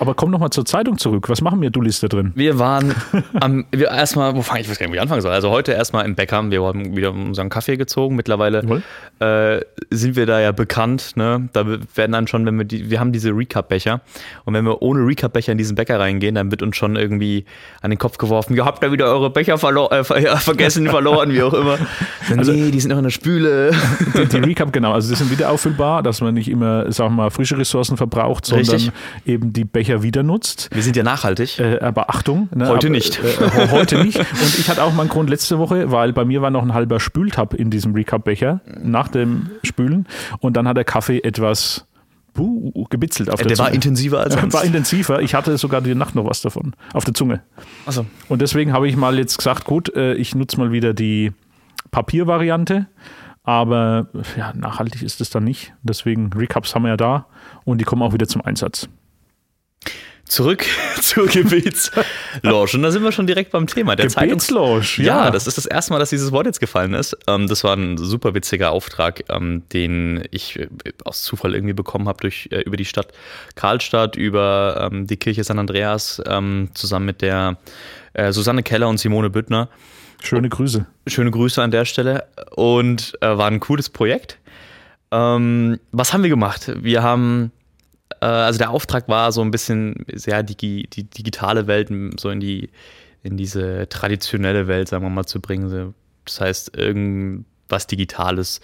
Aber 0.00 0.14
komm 0.14 0.30
nochmal 0.30 0.48
zur 0.48 0.64
Zeitung 0.64 0.96
zurück. 0.96 1.28
Was 1.28 1.42
machen 1.42 1.60
wir 1.60 1.68
Dullis 1.68 2.00
da 2.00 2.08
drin? 2.08 2.32
Wir 2.34 2.58
waren 2.58 2.94
am, 3.38 3.66
wir 3.70 3.88
erstmal, 3.88 4.34
wo 4.34 4.40
fange 4.40 4.60
ich, 4.60 4.66
ich 4.66 4.70
weiß 4.70 4.78
gar 4.78 4.86
nicht, 4.86 4.92
wo 4.92 4.96
ich 4.96 5.00
anfangen 5.02 5.20
soll. 5.20 5.32
Also 5.32 5.50
heute 5.50 5.72
erstmal 5.72 6.06
im 6.06 6.14
Bäcker, 6.14 6.50
wir 6.50 6.62
haben 6.62 6.96
wieder 6.96 7.12
unseren 7.12 7.50
Kaffee 7.50 7.76
gezogen. 7.76 8.16
Mittlerweile 8.16 8.82
äh, 9.18 9.60
sind 9.90 10.16
wir 10.16 10.24
da 10.24 10.40
ja 10.40 10.52
bekannt. 10.52 11.16
Ne? 11.16 11.50
Da 11.52 11.66
werden 11.66 12.12
dann 12.12 12.26
schon, 12.26 12.46
wenn 12.46 12.56
wir 12.56 12.64
die, 12.64 12.88
wir 12.88 12.98
haben 12.98 13.12
diese 13.12 13.30
Recap-Becher 13.30 14.00
und 14.46 14.54
wenn 14.54 14.64
wir 14.64 14.80
ohne 14.80 15.06
Recap-Becher 15.06 15.52
in 15.52 15.58
diesen 15.58 15.74
Bäcker 15.74 16.00
reingehen, 16.00 16.34
dann 16.34 16.50
wird 16.50 16.62
uns 16.62 16.76
schon 16.76 16.96
irgendwie 16.96 17.44
an 17.82 17.90
den 17.90 17.98
Kopf 17.98 18.16
geworfen, 18.16 18.56
ihr 18.56 18.64
habt 18.64 18.82
da 18.82 18.92
wieder 18.92 19.04
eure 19.06 19.28
Becher 19.28 19.58
verlo 19.58 19.88
äh, 19.90 20.02
ver 20.02 20.38
vergessen, 20.38 20.86
verloren, 20.90 21.32
wie 21.32 21.42
auch 21.42 21.52
immer. 21.52 21.76
Also, 22.34 22.52
nee, 22.52 22.70
die 22.70 22.80
sind 22.80 22.90
noch 22.90 22.98
in 22.98 23.04
der 23.04 23.10
Spüle. 23.10 23.72
Die, 24.14 24.26
die 24.26 24.38
Recap, 24.38 24.72
genau. 24.72 24.92
Also 24.92 25.10
die 25.10 25.16
sind 25.16 25.30
wieder 25.30 25.50
auffüllbar, 25.50 26.02
dass 26.02 26.20
man 26.20 26.34
nicht 26.34 26.48
immer, 26.48 26.90
sagen 26.92 27.12
wir 27.12 27.24
mal, 27.24 27.30
frische 27.30 27.56
Ressourcen 27.58 27.96
verbraucht, 27.96 28.46
sondern 28.46 28.68
Richtig. 28.70 28.92
eben 29.24 29.52
die 29.52 29.64
Becher 29.64 29.89
wieder 30.02 30.22
nutzt. 30.22 30.68
Wir 30.72 30.82
sind 30.82 30.96
ja 30.96 31.02
nachhaltig. 31.02 31.58
Äh, 31.58 31.78
aber 31.80 32.10
Achtung. 32.10 32.48
Ne, 32.54 32.68
Heute 32.68 32.86
aber, 32.86 32.96
nicht. 32.96 33.20
Äh, 33.22 33.44
äh, 33.44 33.68
heute 33.70 34.02
nicht. 34.02 34.18
Und 34.18 34.58
ich 34.58 34.68
hatte 34.68 34.82
auch 34.82 34.92
mal 34.92 35.02
einen 35.02 35.10
Grund 35.10 35.30
letzte 35.30 35.58
Woche, 35.58 35.90
weil 35.90 36.12
bei 36.12 36.24
mir 36.24 36.42
war 36.42 36.50
noch 36.50 36.62
ein 36.62 36.74
halber 36.74 37.00
Spültab 37.00 37.54
in 37.54 37.70
diesem 37.70 37.94
Recap-Becher 37.94 38.60
nach 38.82 39.08
dem 39.08 39.50
Spülen. 39.64 40.06
Und 40.40 40.56
dann 40.56 40.66
hat 40.68 40.76
der 40.76 40.84
Kaffee 40.84 41.20
etwas 41.20 41.86
buh, 42.34 42.86
gebitzelt 42.90 43.30
auf 43.30 43.40
der, 43.40 43.48
der 43.48 43.58
war 43.58 43.66
Zunge. 43.66 43.74
intensiver 43.76 44.20
als 44.20 44.34
sonst. 44.40 44.54
war 44.54 44.64
intensiver. 44.64 45.20
Ich 45.20 45.34
hatte 45.34 45.56
sogar 45.58 45.80
die 45.80 45.94
Nacht 45.94 46.14
noch 46.14 46.24
was 46.24 46.40
davon 46.40 46.74
auf 46.92 47.04
der 47.04 47.14
Zunge. 47.14 47.42
Achso. 47.86 48.06
Und 48.28 48.40
deswegen 48.42 48.72
habe 48.72 48.88
ich 48.88 48.96
mal 48.96 49.18
jetzt 49.18 49.36
gesagt, 49.38 49.64
gut, 49.64 49.94
äh, 49.94 50.14
ich 50.14 50.34
nutze 50.34 50.58
mal 50.58 50.72
wieder 50.72 50.94
die 50.94 51.32
Papiervariante. 51.90 52.86
Aber 53.42 54.08
ja, 54.36 54.52
nachhaltig 54.54 55.02
ist 55.02 55.20
es 55.20 55.30
dann 55.30 55.44
nicht. 55.44 55.72
Deswegen 55.82 56.30
Recaps 56.32 56.74
haben 56.74 56.82
wir 56.82 56.90
ja 56.90 56.96
da 56.96 57.26
und 57.64 57.80
die 57.80 57.84
kommen 57.84 58.02
auch 58.02 58.12
wieder 58.12 58.28
zum 58.28 58.42
Einsatz. 58.44 58.88
Zurück 60.30 60.64
zur 61.02 61.26
Gebetslounge. 61.26 62.70
Und 62.74 62.82
da 62.82 62.92
sind 62.92 63.02
wir 63.02 63.10
schon 63.10 63.26
direkt 63.26 63.50
beim 63.50 63.66
Thema. 63.66 63.96
Der 63.96 64.08
Zeitungs 64.08 64.46
Gebetslounge, 64.46 64.84
ja. 64.98 65.28
das 65.32 65.48
ist 65.48 65.58
das 65.58 65.66
erste 65.66 65.92
Mal, 65.92 65.98
dass 65.98 66.10
dieses 66.10 66.30
Wort 66.30 66.46
jetzt 66.46 66.60
gefallen 66.60 66.94
ist. 66.94 67.16
Ähm, 67.26 67.48
das 67.48 67.64
war 67.64 67.74
ein 67.74 67.98
super 67.98 68.32
witziger 68.32 68.70
Auftrag, 68.70 69.24
ähm, 69.28 69.64
den 69.72 70.22
ich 70.30 70.60
äh, 70.60 70.68
aus 71.04 71.22
Zufall 71.22 71.56
irgendwie 71.56 71.74
bekommen 71.74 72.06
habe 72.06 72.20
durch 72.20 72.48
äh, 72.52 72.60
über 72.60 72.76
die 72.76 72.84
Stadt 72.84 73.08
Karlstadt, 73.56 74.14
über 74.14 74.88
ähm, 74.92 75.08
die 75.08 75.16
Kirche 75.16 75.42
San 75.42 75.58
Andreas, 75.58 76.22
zusammen 76.74 77.06
mit 77.06 77.22
der 77.22 77.58
äh, 78.12 78.30
Susanne 78.30 78.62
Keller 78.62 78.88
und 78.88 78.98
Simone 78.98 79.30
Büttner. 79.30 79.68
Schöne 80.22 80.48
Grüße. 80.48 80.86
Schöne 81.08 81.32
Grüße 81.32 81.60
an 81.60 81.72
der 81.72 81.84
Stelle. 81.84 82.26
Und 82.54 83.14
war 83.20 83.46
ein 83.46 83.58
cooles 83.58 83.88
Projekt. 83.88 84.38
Was 85.10 86.12
haben 86.12 86.22
wir 86.22 86.28
gemacht? 86.28 86.72
Wir 86.82 87.02
haben, 87.02 87.52
äh, 88.20 88.26
also 88.26 88.58
der 88.58 88.70
Auftrag 88.70 89.08
war 89.08 89.32
so 89.32 89.40
ein 89.42 89.50
bisschen 89.50 90.04
sehr 90.12 90.42
digi 90.42 90.88
die 90.92 91.04
digitale 91.04 91.66
Welt 91.66 91.90
so 92.18 92.30
in 92.30 92.40
die, 92.40 92.70
in 93.22 93.36
diese 93.36 93.88
traditionelle 93.88 94.66
Welt, 94.66 94.88
sagen 94.88 95.04
wir 95.04 95.10
mal, 95.10 95.26
zu 95.26 95.40
bringen. 95.40 95.94
Das 96.24 96.40
heißt, 96.40 96.76
irgendwas 96.76 97.86
Digitales 97.86 98.60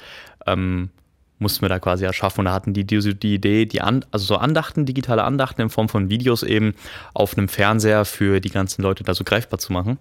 ähm, 0.46 0.90
mussten 1.38 1.62
wir 1.62 1.68
da 1.68 1.78
quasi 1.78 2.04
erschaffen. 2.04 2.40
Und 2.40 2.44
da 2.46 2.52
hatten 2.52 2.72
die 2.72 2.84
die, 2.84 3.14
die 3.14 3.34
Idee, 3.34 3.66
die 3.66 3.80
an, 3.80 4.04
also 4.10 4.24
so 4.24 4.36
Andachten, 4.36 4.86
digitale 4.86 5.24
Andachten 5.24 5.60
in 5.62 5.70
Form 5.70 5.88
von 5.88 6.08
Videos 6.08 6.42
eben 6.42 6.74
auf 7.14 7.36
einem 7.36 7.48
Fernseher 7.48 8.04
für 8.04 8.40
die 8.40 8.50
ganzen 8.50 8.82
Leute 8.82 9.04
da 9.04 9.14
so 9.14 9.24
greifbar 9.24 9.58
zu 9.58 9.72
machen. 9.72 9.98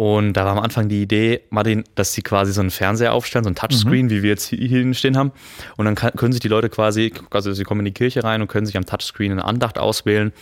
Und 0.00 0.32
da 0.32 0.46
war 0.46 0.52
am 0.52 0.60
Anfang 0.60 0.88
die 0.88 1.02
Idee, 1.02 1.42
Martin, 1.50 1.84
dass 1.94 2.14
sie 2.14 2.22
quasi 2.22 2.54
so 2.54 2.62
einen 2.62 2.70
Fernseher 2.70 3.12
aufstellen, 3.12 3.44
so 3.44 3.50
ein 3.50 3.54
Touchscreen, 3.54 4.08
wie 4.08 4.22
wir 4.22 4.30
jetzt 4.30 4.46
hier 4.46 4.66
hier 4.66 4.94
stehen 4.94 5.14
haben. 5.14 5.30
Und 5.76 5.84
dann 5.84 5.94
kann, 5.94 6.12
können 6.12 6.32
sich 6.32 6.40
die 6.40 6.48
Leute 6.48 6.70
quasi, 6.70 7.12
also 7.28 7.52
sie 7.52 7.64
kommen 7.64 7.80
in 7.80 7.84
die 7.84 7.92
Kirche 7.92 8.24
rein 8.24 8.40
und 8.40 8.48
können 8.48 8.64
sich 8.64 8.78
am 8.78 8.86
Touchscreen 8.86 9.30
eine 9.30 9.44
Andacht 9.44 9.78
auswählen. 9.78 10.32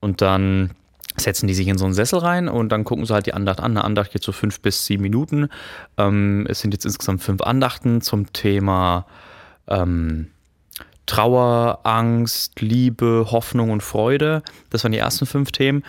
Und 0.00 0.20
dann 0.20 0.72
setzen 1.16 1.46
die 1.46 1.54
sich 1.54 1.66
in 1.66 1.78
so 1.78 1.86
einen 1.86 1.94
Sessel 1.94 2.18
rein 2.18 2.46
und 2.46 2.68
dann 2.72 2.84
gucken 2.84 3.06
sie 3.06 3.14
halt 3.14 3.24
die 3.24 3.32
Andacht 3.32 3.60
an. 3.60 3.70
Eine 3.70 3.84
Andacht 3.84 4.12
geht 4.12 4.22
so 4.22 4.32
fünf 4.32 4.60
bis 4.60 4.84
sieben 4.84 5.02
Minuten. 5.02 5.48
Ähm, 5.96 6.46
es 6.50 6.60
sind 6.60 6.74
jetzt 6.74 6.84
insgesamt 6.84 7.22
fünf 7.22 7.40
Andachten 7.40 8.02
zum 8.02 8.30
Thema 8.34 9.06
ähm, 9.66 10.28
Trauer, 11.06 11.80
Angst, 11.84 12.60
Liebe, 12.60 13.28
Hoffnung 13.30 13.70
und 13.70 13.82
Freude. 13.82 14.42
Das 14.68 14.84
waren 14.84 14.92
die 14.92 14.98
ersten 14.98 15.24
fünf 15.24 15.52
Themen. 15.52 15.84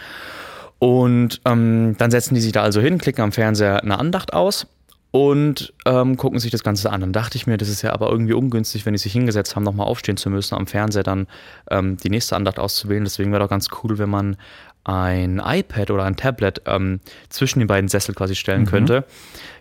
Und 0.83 1.41
ähm, 1.45 1.93
dann 1.99 2.09
setzen 2.09 2.33
die 2.33 2.41
sich 2.41 2.53
da 2.53 2.63
also 2.63 2.81
hin, 2.81 2.97
klicken 2.97 3.23
am 3.23 3.31
Fernseher 3.31 3.83
eine 3.83 3.99
Andacht 3.99 4.33
aus 4.33 4.65
und 5.11 5.73
ähm, 5.85 6.17
gucken 6.17 6.39
sich 6.39 6.49
das 6.49 6.63
Ganze 6.63 6.91
an. 6.91 7.01
Dann 7.01 7.13
dachte 7.13 7.37
ich 7.37 7.45
mir, 7.45 7.57
das 7.57 7.69
ist 7.69 7.83
ja 7.83 7.93
aber 7.93 8.09
irgendwie 8.09 8.33
ungünstig, 8.33 8.83
wenn 8.87 8.93
die 8.93 8.97
sich 8.97 9.13
hingesetzt 9.13 9.55
haben, 9.55 9.61
nochmal 9.61 9.85
aufstehen 9.85 10.17
zu 10.17 10.31
müssen, 10.31 10.55
am 10.55 10.65
Fernseher 10.65 11.03
dann 11.03 11.27
ähm, 11.69 11.97
die 11.97 12.09
nächste 12.09 12.35
Andacht 12.35 12.57
auszuwählen. 12.57 13.03
Deswegen 13.03 13.31
wäre 13.31 13.43
doch 13.43 13.49
ganz 13.49 13.67
cool, 13.83 13.99
wenn 13.99 14.09
man 14.09 14.37
ein 14.83 15.39
iPad 15.45 15.91
oder 15.91 16.03
ein 16.03 16.15
Tablet 16.15 16.63
ähm, 16.65 16.99
zwischen 17.29 17.59
den 17.59 17.67
beiden 17.67 17.87
Sessel 17.87 18.15
quasi 18.15 18.33
stellen 18.33 18.65
könnte. 18.65 19.05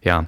Ja, 0.02 0.24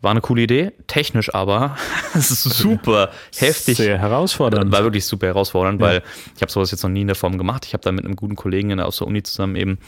war 0.00 0.12
eine 0.12 0.20
coole 0.20 0.42
Idee. 0.42 0.72
Technisch 0.86 1.34
aber 1.34 1.76
super 2.14 3.10
heftig. 3.36 3.76
Sehr 3.76 3.98
herausfordernd. 3.98 4.70
War 4.72 4.82
wirklich 4.82 5.04
super 5.04 5.26
herausfordernd, 5.26 5.80
weil 5.80 6.02
ich 6.36 6.42
habe 6.42 6.52
sowas 6.52 6.70
jetzt 6.70 6.82
noch 6.82 6.90
nie 6.90 7.02
in 7.02 7.08
der 7.08 7.16
Form 7.16 7.38
gemacht. 7.38 7.64
Ich 7.66 7.72
habe 7.72 7.82
da 7.82 7.92
mit 7.92 8.04
einem 8.04 8.16
guten 8.16 8.36
Kollegen 8.36 8.78
aus 8.80 8.98
der 8.98 9.06
Uni 9.06 9.22
zusammen 9.22 9.56
eben 9.56 9.78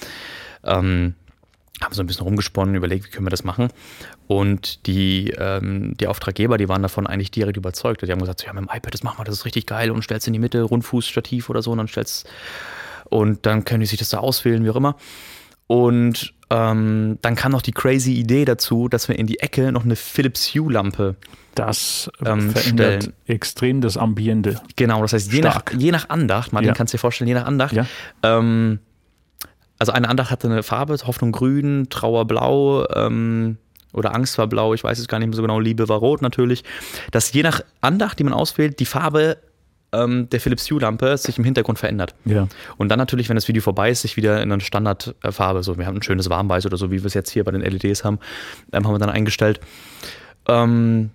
ähm, 0.64 1.14
haben 1.80 1.94
so 1.94 2.02
ein 2.02 2.06
bisschen 2.06 2.24
rumgesponnen, 2.24 2.74
überlegt, 2.74 3.06
wie 3.06 3.10
können 3.10 3.26
wir 3.26 3.30
das 3.30 3.44
machen. 3.44 3.68
Und 4.26 4.86
die, 4.86 5.30
ähm, 5.38 5.96
die 5.98 6.06
Auftraggeber, 6.06 6.58
die 6.58 6.68
waren 6.68 6.82
davon 6.82 7.06
eigentlich 7.06 7.30
direkt 7.30 7.56
überzeugt. 7.56 8.02
Die 8.02 8.12
haben 8.12 8.20
gesagt, 8.20 8.40
so, 8.40 8.46
ja, 8.46 8.52
mit 8.52 8.62
dem 8.62 8.68
iPad, 8.70 8.92
das 8.92 9.02
machen 9.02 9.18
wir, 9.18 9.24
das 9.24 9.36
ist 9.36 9.44
richtig 9.44 9.66
geil 9.66 9.90
und 9.90 10.02
stellst 10.02 10.26
in 10.26 10.32
die 10.32 10.38
Mitte, 10.38 10.62
Rundfußstativ 10.62 11.48
oder 11.48 11.62
so 11.62 11.70
und 11.72 11.78
dann 11.78 11.88
stellst 11.88 12.28
und 13.08 13.44
dann 13.46 13.64
können 13.64 13.80
die 13.80 13.86
sich 13.86 13.98
das 13.98 14.10
da 14.10 14.18
auswählen, 14.18 14.64
wie 14.64 14.70
auch 14.70 14.76
immer. 14.76 14.96
Und 15.66 16.34
ähm, 16.50 17.18
dann 17.22 17.34
kam 17.36 17.52
noch 17.52 17.62
die 17.62 17.72
crazy 17.72 18.12
Idee 18.14 18.44
dazu, 18.44 18.88
dass 18.88 19.08
wir 19.08 19.18
in 19.18 19.26
die 19.26 19.38
Ecke 19.40 19.70
noch 19.72 19.84
eine 19.84 19.96
Philips 19.96 20.48
Hue-Lampe 20.54 21.16
Das 21.54 22.10
Ähm, 22.24 22.50
verändert 22.50 23.02
stellen. 23.04 23.14
extrem 23.26 23.80
das 23.80 23.96
Ambiente. 23.96 24.60
Genau, 24.76 25.02
das 25.02 25.12
heißt, 25.12 25.32
je 25.32 25.40
nach, 25.42 25.62
je 25.76 25.90
nach 25.92 26.08
Andacht, 26.08 26.52
Martin, 26.52 26.68
Ja. 26.68 26.74
kannst 26.74 26.92
du 26.92 26.96
dir 26.96 27.00
vorstellen, 27.00 27.28
je 27.28 27.34
nach 27.34 27.46
Andacht. 27.46 27.72
Ja. 27.74 27.86
Ähm, 28.22 28.78
also 29.78 29.92
eine 29.92 30.08
Andacht 30.08 30.30
hatte 30.30 30.48
eine 30.48 30.62
Farbe, 30.62 30.96
Hoffnung 31.06 31.32
grün, 31.32 31.86
Trauer 31.90 32.24
blau 32.26 32.86
ähm, 32.94 33.56
oder 33.92 34.14
Angst 34.14 34.36
war 34.38 34.46
blau, 34.46 34.74
ich 34.74 34.84
weiß 34.84 34.98
es 34.98 35.08
gar 35.08 35.18
nicht 35.18 35.28
mehr 35.28 35.36
so 35.36 35.42
genau, 35.42 35.58
Liebe 35.58 35.88
war 35.88 35.98
rot 35.98 36.20
natürlich. 36.22 36.64
Dass 37.12 37.32
je 37.32 37.42
nach 37.42 37.62
Andacht, 37.80 38.18
die 38.18 38.24
man 38.24 38.32
auswählt, 38.34 38.78
die 38.78 38.86
Farbe 38.86 39.38
ähm, 39.92 40.28
der 40.30 40.40
Philips 40.40 40.70
Hue-Lampe 40.70 41.16
sich 41.16 41.38
im 41.38 41.44
Hintergrund 41.44 41.78
verändert. 41.78 42.14
Ja. 42.24 42.48
Und 42.76 42.88
dann 42.88 42.98
natürlich, 42.98 43.28
wenn 43.28 43.36
das 43.36 43.48
Video 43.48 43.62
vorbei 43.62 43.90
ist, 43.90 44.02
sich 44.02 44.16
wieder 44.16 44.42
in 44.42 44.52
eine 44.52 44.60
Standardfarbe, 44.60 45.62
so 45.62 45.78
wir 45.78 45.86
haben 45.86 45.96
ein 45.96 46.02
schönes 46.02 46.30
Warmweiß 46.30 46.66
oder 46.66 46.76
so, 46.76 46.90
wie 46.90 46.98
wir 46.98 47.06
es 47.06 47.14
jetzt 47.14 47.30
hier 47.30 47.44
bei 47.44 47.50
den 47.50 47.62
LEDs 47.62 48.04
haben, 48.04 48.18
ähm, 48.72 48.86
haben 48.86 48.94
wir 48.94 48.98
dann 48.98 49.10
eingestellt. 49.10 49.60
Ähm, 50.48 51.10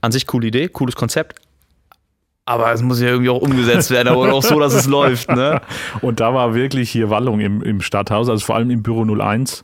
an 0.00 0.12
sich 0.12 0.26
coole 0.26 0.48
Idee, 0.48 0.68
cooles 0.68 0.96
Konzept. 0.96 1.40
Aber 2.44 2.72
es 2.72 2.82
muss 2.82 3.00
ja 3.00 3.06
irgendwie 3.06 3.30
auch 3.30 3.40
umgesetzt 3.40 3.92
werden, 3.92 4.08
aber 4.08 4.32
auch 4.32 4.42
so, 4.42 4.58
dass 4.58 4.74
es 4.74 4.86
läuft. 4.86 5.30
Ne? 5.30 5.60
Und 6.00 6.18
da 6.18 6.34
war 6.34 6.56
wirklich 6.56 6.90
hier 6.90 7.08
Wallung 7.08 7.38
im, 7.38 7.62
im 7.62 7.80
Stadthaus, 7.80 8.28
also 8.28 8.44
vor 8.44 8.56
allem 8.56 8.70
im 8.70 8.82
Büro 8.82 9.04
01 9.04 9.62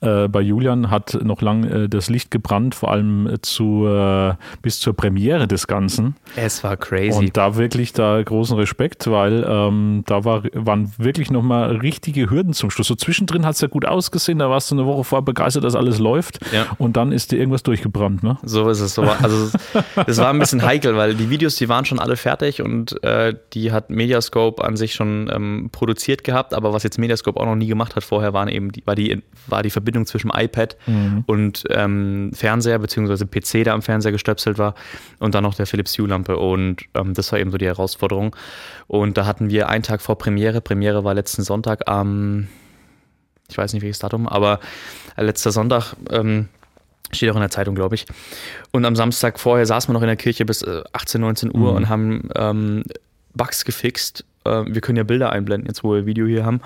äh, 0.00 0.28
bei 0.28 0.40
Julian 0.40 0.90
hat 0.90 1.18
noch 1.22 1.42
lang 1.42 1.64
äh, 1.64 1.88
das 1.88 2.08
Licht 2.10 2.30
gebrannt, 2.30 2.74
vor 2.74 2.90
allem 2.90 3.26
äh, 3.26 3.40
zu, 3.40 3.86
äh, 3.86 4.34
bis 4.62 4.80
zur 4.80 4.94
Premiere 4.94 5.46
des 5.48 5.66
Ganzen. 5.66 6.16
Es 6.36 6.62
war 6.64 6.76
crazy. 6.76 7.18
Und 7.18 7.36
da 7.36 7.56
wirklich 7.56 7.92
da 7.92 8.22
großen 8.22 8.56
Respekt, 8.58 9.10
weil 9.10 9.44
ähm, 9.48 10.02
da 10.06 10.24
war, 10.24 10.42
waren 10.52 10.92
wirklich 10.98 11.30
nochmal 11.30 11.76
richtige 11.76 12.30
Hürden 12.30 12.52
zum 12.52 12.70
Schluss. 12.70 12.86
So 12.88 12.94
zwischendrin 12.94 13.44
hat 13.46 13.54
es 13.54 13.60
ja 13.60 13.68
gut 13.68 13.84
ausgesehen, 13.86 14.38
da 14.38 14.50
warst 14.50 14.70
du 14.70 14.74
eine 14.74 14.86
Woche 14.86 15.04
vorher 15.04 15.24
begeistert, 15.24 15.64
dass 15.64 15.74
alles 15.74 15.98
läuft 15.98 16.38
Ja. 16.52 16.66
und 16.78 16.96
dann 16.96 17.12
ist 17.12 17.32
dir 17.32 17.38
irgendwas 17.38 17.62
durchgebrannt. 17.62 18.22
Ne? 18.22 18.38
So 18.42 18.68
ist 18.68 18.80
es. 18.80 18.94
So 18.94 19.02
war, 19.02 19.22
also 19.22 19.50
es 20.06 20.18
war 20.18 20.30
ein 20.30 20.38
bisschen 20.38 20.62
heikel, 20.62 20.96
weil 20.96 21.14
die 21.14 21.30
Videos, 21.30 21.56
die 21.56 21.68
waren 21.68 21.84
schon 21.84 21.98
alle 21.98 22.16
fertig 22.16 22.62
und 22.62 23.02
äh, 23.02 23.34
die 23.54 23.72
hat 23.72 23.90
Mediascope 23.90 24.62
an 24.64 24.76
sich 24.76 24.94
schon 24.94 25.30
ähm, 25.34 25.68
produziert 25.72 26.24
gehabt, 26.24 26.54
aber 26.54 26.72
was 26.72 26.82
jetzt 26.82 26.98
Mediascope 26.98 27.38
auch 27.40 27.46
noch 27.46 27.56
nie 27.56 27.66
gemacht 27.66 27.96
hat 27.96 28.04
vorher, 28.04 28.32
waren 28.32 28.48
eben 28.48 28.72
die, 28.72 28.82
war, 28.86 28.94
die, 28.94 29.22
war 29.46 29.62
die 29.62 29.70
Verbindung 29.70 29.85
zwischen 30.06 30.30
iPad 30.30 30.76
und 31.26 31.64
ähm, 31.70 32.30
Fernseher, 32.32 32.78
beziehungsweise 32.78 33.26
PC, 33.26 33.64
der 33.64 33.74
am 33.74 33.82
Fernseher 33.82 34.12
gestöpselt 34.12 34.58
war 34.58 34.74
und 35.18 35.34
dann 35.34 35.42
noch 35.42 35.54
der 35.54 35.66
Philips 35.66 35.96
Hue-Lampe 35.98 36.36
und 36.36 36.82
ähm, 36.94 37.14
das 37.14 37.32
war 37.32 37.38
eben 37.38 37.50
so 37.50 37.58
die 37.58 37.66
Herausforderung. 37.66 38.34
Und 38.86 39.16
da 39.16 39.26
hatten 39.26 39.50
wir 39.50 39.68
einen 39.68 39.82
Tag 39.82 40.00
vor 40.00 40.18
Premiere, 40.18 40.60
Premiere 40.60 41.04
war 41.04 41.14
letzten 41.14 41.42
Sonntag 41.42 41.88
am, 41.88 42.48
ich 43.48 43.56
weiß 43.56 43.72
nicht 43.72 43.82
welches 43.82 43.98
Datum, 43.98 44.28
aber 44.28 44.60
äh, 45.16 45.22
letzter 45.22 45.52
Sonntag, 45.52 45.94
ähm, 46.10 46.48
Steht 47.12 47.30
auch 47.30 47.36
in 47.36 47.40
der 47.40 47.50
Zeitung, 47.50 47.74
glaube 47.74 47.94
ich. 47.94 48.06
Und 48.72 48.84
am 48.84 48.96
Samstag 48.96 49.38
vorher 49.38 49.64
saßen 49.64 49.88
wir 49.88 49.94
noch 49.94 50.02
in 50.02 50.08
der 50.08 50.16
Kirche 50.16 50.44
bis 50.44 50.62
äh, 50.62 50.82
18, 50.92 51.20
19 51.20 51.54
Uhr 51.54 51.72
und 51.72 51.88
haben 51.88 52.28
ähm, 52.34 52.82
Bugs 53.34 53.64
gefixt. 53.64 54.24
Äh, 54.46 54.74
wir 54.74 54.80
können 54.80 54.96
ja 54.96 55.04
Bilder 55.04 55.30
einblenden, 55.30 55.66
jetzt 55.68 55.84
wo 55.84 55.94
wir 55.94 56.06
Video 56.06 56.26
hier 56.26 56.44
haben. 56.44 56.60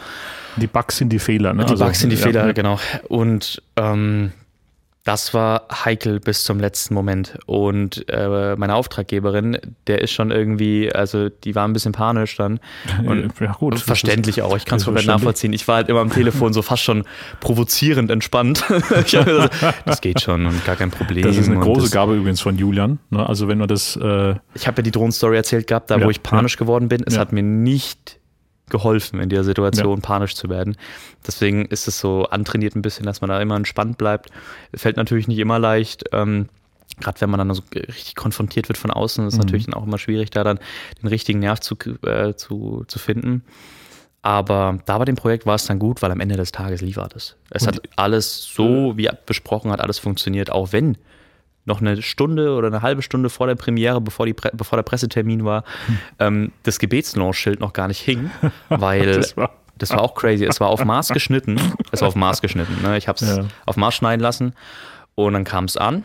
Die 0.57 0.67
Bugs 0.67 0.97
sind 0.97 1.11
die 1.11 1.19
Fehler. 1.19 1.55
Ne? 1.55 1.65
Die 1.65 1.73
Also, 1.73 1.85
Bugs 1.85 2.01
sind 2.01 2.11
die 2.11 2.17
ja, 2.17 2.23
Fehler, 2.23 2.47
ja. 2.47 2.53
genau. 2.53 2.79
Und 3.09 3.63
ähm, 3.77 4.33
das 5.11 5.35
war 5.35 5.67
heikel 5.85 6.21
bis 6.21 6.45
zum 6.45 6.61
letzten 6.61 6.95
Moment. 6.95 7.37
Und 7.47 8.09
äh, 8.09 8.55
meine 8.55 8.76
Auftraggeberin, 8.76 9.59
der 9.88 10.02
ist 10.02 10.12
schon 10.12 10.31
irgendwie, 10.31 10.93
also 10.95 11.31
die 11.31 11.57
war 11.57 11.67
ein 11.67 11.73
bisschen 11.73 11.90
panisch 11.90 12.37
dann. 12.37 12.61
Und 13.05 13.33
ja, 13.40 13.50
gut. 13.55 13.81
verständlich 13.81 14.40
auch. 14.43 14.57
Ich 14.57 14.67
kann 14.67 14.76
es 14.76 14.83
ist 14.83 14.87
komplett 14.87 15.07
nachvollziehen. 15.09 15.52
Ich 15.52 15.67
war 15.67 15.76
halt 15.76 15.88
immer 15.88 15.99
am 15.99 16.12
Telefon 16.12 16.52
so 16.52 16.62
fast 16.62 16.85
schon 16.85 17.02
provozierend 17.40 18.09
entspannt. 18.09 18.64
gesagt, 18.88 19.52
das 19.85 20.00
geht 20.00 20.21
schon 20.21 20.47
und 20.47 20.64
gar 20.64 20.76
kein 20.76 20.93
Problem. 20.93 21.25
Das 21.25 21.37
ist 21.37 21.49
eine 21.49 21.59
große 21.59 21.83
das, 21.83 21.90
Gabe 21.90 22.14
übrigens 22.14 22.40
von 22.40 22.57
Julian. 22.57 23.00
Ne? 23.11 23.29
Also 23.29 23.49
wenn 23.49 23.59
man 23.59 23.67
das, 23.67 23.97
äh, 23.97 24.37
Ich 24.55 24.69
habe 24.69 24.76
ja 24.76 24.83
die 24.85 24.93
Drohnenstory 24.93 25.35
erzählt 25.35 25.67
gehabt, 25.67 25.90
da 25.90 25.99
Ja, 25.99 26.07
wo 26.07 26.11
ich 26.11 26.23
panisch 26.23 26.57
geworden 26.57 26.88
bin. 26.88 27.02
Es 27.05 27.14
Ja. 27.14 27.21
hat 27.23 27.33
mir 27.33 27.43
nicht 27.43 28.20
geholfen, 28.71 29.21
in 29.21 29.28
der 29.28 29.45
Situation 29.45 30.00
panisch 30.00 30.35
zu 30.35 30.49
werden. 30.49 30.76
Deswegen 31.26 31.67
ist 31.67 31.89
es 31.89 32.00
so 32.00 32.25
antrainiert 32.25 32.76
ein 32.76 32.83
bisschen, 32.83 33.06
dass 33.06 33.21
man 33.21 33.30
da 33.30 33.41
immer 33.41 33.56
entspannt 33.56 33.99
bleibt. 33.99 34.30
Fällt 34.75 34.97
natürlich 34.97 35.28
nicht 35.28 35.39
immer 35.39 35.59
leicht. 35.59 36.04
Ähm, 36.13 36.49
Gerade 36.99 37.21
wenn 37.21 37.30
man 37.30 37.39
dann 37.39 37.54
so 37.54 37.63
richtig 37.75 38.15
konfrontiert 38.15 38.69
wird 38.69 38.76
von 38.76 38.91
außen, 38.91 39.26
ist 39.26 39.35
es 39.35 39.39
natürlich 39.39 39.65
dann 39.65 39.75
auch 39.75 39.87
immer 39.87 39.97
schwierig, 39.97 40.30
da 40.30 40.45
dann 40.45 40.59
den 41.00 41.06
richtigen 41.09 41.39
Nerv 41.39 41.61
zu, 41.61 41.76
äh, 42.04 42.35
zu, 42.35 42.85
zu 42.89 42.99
finden. 42.99 43.43
Aber 44.23 44.78
da 44.85 44.99
bei 44.99 45.06
dem 45.06 45.17
Projekt 45.17 45.47
war 45.47 45.54
es 45.54 45.65
dann 45.65 45.78
gut, 45.78 46.02
weil 46.02 46.11
am 46.11 46.21
Ende 46.21 46.37
des 46.37 46.52
Tages 46.52 46.83
lief 46.83 46.99
alles. 46.99 47.37
Es 47.49 47.67
hat 47.67 47.80
alles 47.97 48.45
so, 48.45 48.99
wie 48.99 49.09
besprochen 49.25 49.71
hat, 49.71 49.80
alles 49.80 49.99
funktioniert, 49.99 50.50
auch 50.50 50.73
wenn 50.73 50.99
noch 51.65 51.81
eine 51.81 52.01
Stunde 52.03 52.55
oder 52.55 52.69
eine 52.69 52.83
halbe 52.83 53.03
Stunde 53.03 53.29
vor 53.31 53.47
der 53.47 53.55
Premiere, 53.55 54.01
bevor, 54.01 54.27
die 54.27 54.33
Pre 54.35 54.51
bevor 54.55 54.77
der 54.77 54.83
Pressetermin 54.83 55.45
war, 55.45 55.65
ähm, 56.19 56.53
das 56.63 56.79
Gebetslaunch-Schild 56.79 57.61
noch 57.61 57.73
gar 57.73 57.89
nicht 57.89 58.01
hing, 58.01 58.31
weil 58.69 59.13
Das 59.17 59.37
war- 59.37 59.51
das 59.79 59.91
war 59.91 60.03
auch 60.03 60.15
crazy. 60.15 60.45
Es 60.45 60.61
war 60.61 60.69
auf 60.69 60.85
Maß 60.85 61.09
geschnitten. 61.09 61.59
Es 61.93 62.03
war 62.03 62.09
auf 62.09 62.15
Maß 62.15 62.43
geschnitten. 62.43 62.83
Ne? 62.83 62.99
Ich 62.99 63.09
habe 63.09 63.17
es 63.25 63.35
Ja. 63.37 63.45
auf 63.65 63.77
Maß 63.79 63.95
schneiden 63.95 64.21
lassen 64.23 64.53
und 65.15 65.33
dann 65.33 65.45
kam 65.45 65.65
es 65.65 65.77
an. 65.79 66.05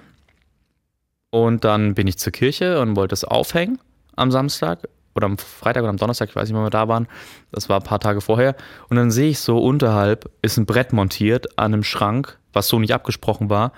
Und 1.29 1.63
dann 1.65 1.93
bin 1.95 2.07
ich 2.07 2.17
zur 2.17 2.31
Kirche 2.31 2.79
und 2.79 2.95
wollte 2.95 3.13
es 3.13 3.23
aufhängen 3.25 3.79
am 4.15 4.31
Samstag 4.31 4.87
oder 5.13 5.25
am 5.25 5.37
Freitag 5.37 5.83
oder 5.83 5.89
am 5.89 5.97
Donnerstag, 5.97 6.29
ich 6.29 6.35
weiß 6.35 6.47
nicht, 6.47 6.55
wann 6.55 6.65
wir 6.65 6.69
da 6.69 6.87
waren. 6.87 7.07
Das 7.51 7.67
war 7.69 7.79
ein 7.79 7.83
paar 7.83 7.99
Tage 7.99 8.21
vorher. 8.21 8.55
Und 8.89 8.95
dann 8.97 9.11
sehe 9.11 9.29
ich 9.29 9.39
so 9.39 9.57
unterhalb 9.57 10.29
ist 10.41 10.57
ein 10.57 10.65
Brett 10.65 10.93
montiert 10.93 11.57
an 11.59 11.73
einem 11.73 11.83
Schrank, 11.83 12.37
was 12.53 12.67
so 12.69 12.79
nicht 12.79 12.93
abgesprochen 12.93 13.49
war. 13.49 13.73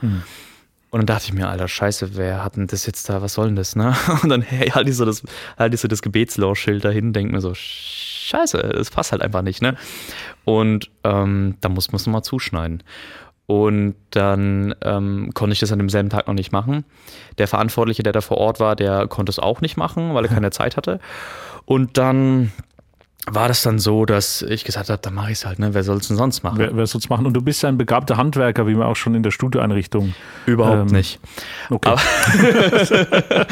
Und 0.90 1.00
dann 1.00 1.06
dachte 1.08 1.26
ich 1.26 1.34
mir, 1.34 1.50
alter 1.50 1.68
Scheiße, 1.68 2.16
wer 2.16 2.44
hat 2.44 2.56
denn 2.56 2.68
das 2.68 2.86
jetzt 2.86 3.10
da, 3.10 3.22
was 3.22 3.34
soll 3.34 3.48
denn 3.48 3.56
das, 3.56 3.76
ne? 3.76 3.96
Und 4.24 4.30
dann 4.30 4.42
hey, 4.42 4.70
halte 4.74 4.90
ich 4.90 4.96
so 4.96 5.06
das, 5.06 5.24
halte 5.58 5.78
so 5.78 5.88
das 5.88 6.02
Gebetslauschschild 6.02 6.84
dahin, 6.84 7.14
denke 7.14 7.34
mir 7.34 7.42
so, 7.42 7.54
Scheiße, 7.54 8.58
das 8.58 8.90
passt 8.90 9.12
halt 9.12 9.22
einfach 9.22 9.42
nicht, 9.42 9.62
ne? 9.62 9.76
Und 10.46 10.90
ähm, 11.04 11.56
da 11.62 11.70
muss 11.70 11.92
man 11.92 11.98
es 11.98 12.06
nochmal 12.06 12.24
zuschneiden. 12.24 12.84
Und 13.48 13.96
dann 14.12 14.76
ähm, 14.82 15.32
konnte 15.34 15.54
ich 15.54 15.60
das 15.60 15.72
an 15.72 15.80
demselben 15.80 16.10
Tag 16.10 16.28
noch 16.28 16.34
nicht 16.34 16.52
machen. 16.52 16.84
Der 17.38 17.48
Verantwortliche, 17.48 18.04
der 18.04 18.12
da 18.12 18.20
vor 18.20 18.38
Ort 18.38 18.60
war, 18.60 18.76
der 18.76 19.08
konnte 19.08 19.30
es 19.30 19.40
auch 19.40 19.62
nicht 19.62 19.78
machen, 19.78 20.14
weil 20.14 20.26
er 20.26 20.34
keine 20.34 20.52
Zeit 20.52 20.76
hatte. 20.76 21.00
Und 21.64 21.98
dann 21.98 22.52
war 23.30 23.50
das 23.50 23.62
dann 23.62 23.78
so, 23.78 24.06
dass 24.06 24.42
ich 24.42 24.64
gesagt 24.64 24.90
habe, 24.90 25.00
dann 25.02 25.14
mache 25.14 25.32
ich 25.32 25.40
es 25.40 25.46
halt, 25.46 25.60
ne? 25.60 25.74
Wer 25.74 25.84
soll 25.84 25.98
es 25.98 26.08
denn 26.08 26.16
sonst 26.16 26.44
machen? 26.44 26.60
wer, 26.60 26.76
wer 26.76 26.88
soll 26.88 27.00
es 27.00 27.10
machen? 27.10 27.26
Und 27.26 27.34
du 27.34 27.42
bist 27.42 27.62
ja 27.62 27.68
ein 27.70 27.78
begabter 27.78 28.16
Handwerker, 28.16 28.68
wie 28.68 28.74
man 28.74 28.88
auch 28.88 28.96
schon 28.96 29.16
in 29.16 29.24
der 29.24 29.32
Studioeinrichtung. 29.32 30.14
Überhaupt 30.46 30.90
ähm, 30.92 30.98
nicht. 30.98 31.20
Okay. 31.70 31.90
Aber- 31.90 32.02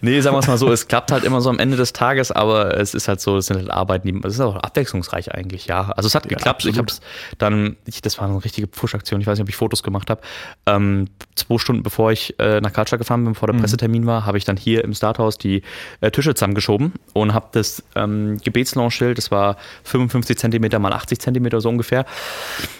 nee, 0.00 0.20
sagen 0.20 0.34
wir 0.34 0.40
es 0.40 0.48
mal 0.48 0.58
so, 0.58 0.72
es 0.72 0.88
klappt 0.88 1.12
halt 1.12 1.22
immer 1.22 1.40
so 1.40 1.50
am 1.50 1.60
Ende 1.60 1.76
des 1.76 1.92
Tages, 1.92 2.32
aber 2.32 2.76
es 2.78 2.94
ist 2.94 3.06
halt 3.06 3.20
so, 3.20 3.36
es 3.36 3.46
sind 3.46 3.58
halt 3.58 3.70
Arbeiten, 3.70 4.08
die, 4.08 4.26
es 4.26 4.34
ist 4.34 4.40
auch 4.40 4.56
abwechslungsreich 4.56 5.32
eigentlich, 5.32 5.66
ja. 5.66 5.92
Also 5.92 6.08
es 6.08 6.14
hat 6.16 6.28
geklappt, 6.28 6.64
ich 6.64 6.76
habe 6.76 6.88
absolut. 6.88 7.02
es 7.32 7.38
dann, 7.38 7.76
ich, 7.86 8.02
das 8.02 8.18
war 8.18 8.28
eine 8.28 8.42
richtige 8.42 8.66
Push-Aktion, 8.66 9.20
ich 9.20 9.26
weiß 9.26 9.38
nicht, 9.38 9.44
ob 9.44 9.48
ich 9.48 9.56
Fotos 9.56 9.84
gemacht 9.84 10.10
habe. 10.10 10.20
Ähm, 10.66 11.08
zwei 11.40 11.58
Stunden 11.58 11.82
bevor 11.82 12.12
ich 12.12 12.38
äh, 12.38 12.60
nach 12.60 12.72
Karlstadt 12.72 13.00
gefahren 13.00 13.24
bin, 13.24 13.32
bevor 13.32 13.48
der 13.48 13.58
Pressetermin 13.58 14.06
war, 14.06 14.26
habe 14.26 14.38
ich 14.38 14.44
dann 14.44 14.56
hier 14.56 14.84
im 14.84 14.94
Starthaus 14.94 15.38
die 15.38 15.62
äh, 16.00 16.10
Tische 16.10 16.34
zusammengeschoben 16.34 16.92
und 17.12 17.34
habe 17.34 17.48
das 17.52 17.82
ähm, 17.94 18.38
Gebetslaunschild, 18.42 19.18
das 19.18 19.30
war 19.30 19.56
55 19.84 20.38
Zentimeter 20.38 20.78
mal 20.78 20.92
80 20.92 21.20
Zentimeter 21.20 21.60
so 21.60 21.68
ungefähr, 21.68 22.04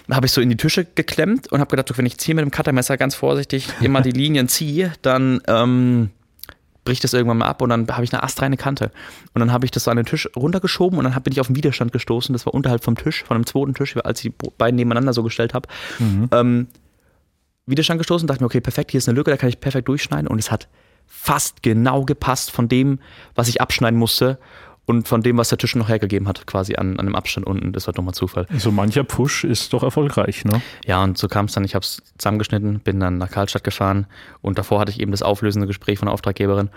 habe 0.09 0.25
ich 0.25 0.31
so 0.31 0.41
in 0.41 0.49
die 0.49 0.57
Tische 0.57 0.85
geklemmt 0.85 1.51
und 1.51 1.59
habe 1.59 1.75
gedacht, 1.75 1.97
wenn 1.97 2.05
ich 2.05 2.15
hier 2.19 2.35
mit 2.35 2.43
dem 2.43 2.51
Cuttermesser 2.51 2.97
ganz 2.97 3.15
vorsichtig 3.15 3.67
immer 3.81 4.01
die 4.01 4.11
Linien 4.11 4.47
ziehe, 4.47 4.93
dann 5.01 5.41
ähm, 5.47 6.09
bricht 6.83 7.03
das 7.03 7.13
irgendwann 7.13 7.37
mal 7.37 7.47
ab 7.47 7.61
und 7.61 7.69
dann 7.69 7.87
habe 7.89 8.03
ich 8.03 8.13
eine 8.13 8.23
astreine 8.23 8.57
Kante. 8.57 8.91
Und 9.33 9.39
dann 9.39 9.51
habe 9.51 9.65
ich 9.65 9.71
das 9.71 9.83
so 9.83 9.91
an 9.91 9.97
den 9.97 10.05
Tisch 10.05 10.27
runtergeschoben 10.35 10.97
und 10.97 11.05
dann 11.05 11.13
bin 11.23 11.31
ich 11.31 11.39
auf 11.39 11.47
den 11.47 11.55
Widerstand 11.55 11.91
gestoßen. 11.91 12.33
Das 12.33 12.45
war 12.45 12.53
unterhalb 12.53 12.83
vom 12.83 12.95
Tisch, 12.95 13.23
von 13.23 13.35
einem 13.35 13.45
zweiten 13.45 13.73
Tisch, 13.73 13.95
als 13.97 14.23
ich 14.23 14.31
die 14.31 14.47
beiden 14.57 14.75
nebeneinander 14.75 15.13
so 15.13 15.23
gestellt 15.23 15.53
habe. 15.53 15.67
Ähm, 16.31 16.67
Widerstand 17.71 17.97
gestoßen, 17.99 18.27
dachte 18.27 18.43
mir, 18.43 18.47
okay, 18.47 18.61
perfekt, 18.61 18.91
hier 18.91 18.99
ist 18.99 19.09
eine 19.09 19.15
Lücke, 19.15 19.31
da 19.31 19.37
kann 19.37 19.49
ich 19.49 19.59
perfekt 19.59 19.87
durchschneiden. 19.87 20.27
Und 20.27 20.39
es 20.39 20.51
hat 20.51 20.67
fast 21.07 21.63
genau 21.63 22.03
gepasst 22.03 22.51
von 22.51 22.67
dem, 22.67 22.99
was 23.35 23.47
ich 23.47 23.61
abschneiden 23.61 23.99
musste 23.99 24.39
und 24.85 25.07
von 25.07 25.21
dem, 25.21 25.37
was 25.37 25.49
der 25.49 25.57
Tisch 25.57 25.75
noch 25.75 25.89
hergegeben 25.89 26.27
hat, 26.27 26.47
quasi 26.47 26.75
an, 26.75 26.99
an 26.99 27.05
dem 27.05 27.15
Abstand 27.15 27.45
unten. 27.45 27.71
Das 27.71 27.87
war 27.87 27.93
doch 27.93 28.03
mal 28.03 28.13
Zufall. 28.13 28.47
So 28.57 28.71
mancher 28.71 29.03
Push 29.03 29.43
ist 29.43 29.71
doch 29.73 29.83
erfolgreich, 29.83 30.43
ne? 30.43 30.61
Ja, 30.85 31.03
und 31.03 31.17
so 31.17 31.27
kam 31.27 31.45
es 31.45 31.53
dann, 31.53 31.63
ich 31.63 31.75
habe 31.75 31.83
es 31.83 32.01
zusammengeschnitten, 32.17 32.79
bin 32.79 32.99
dann 32.99 33.17
nach 33.17 33.29
Karlstadt 33.29 33.63
gefahren 33.63 34.07
und 34.41 34.57
davor 34.57 34.79
hatte 34.79 34.91
ich 34.91 34.99
eben 34.99 35.11
das 35.11 35.21
auflösende 35.21 35.67
Gespräch 35.67 35.99
von 35.99 36.07
der 36.07 36.13
Auftraggeberin 36.13 36.69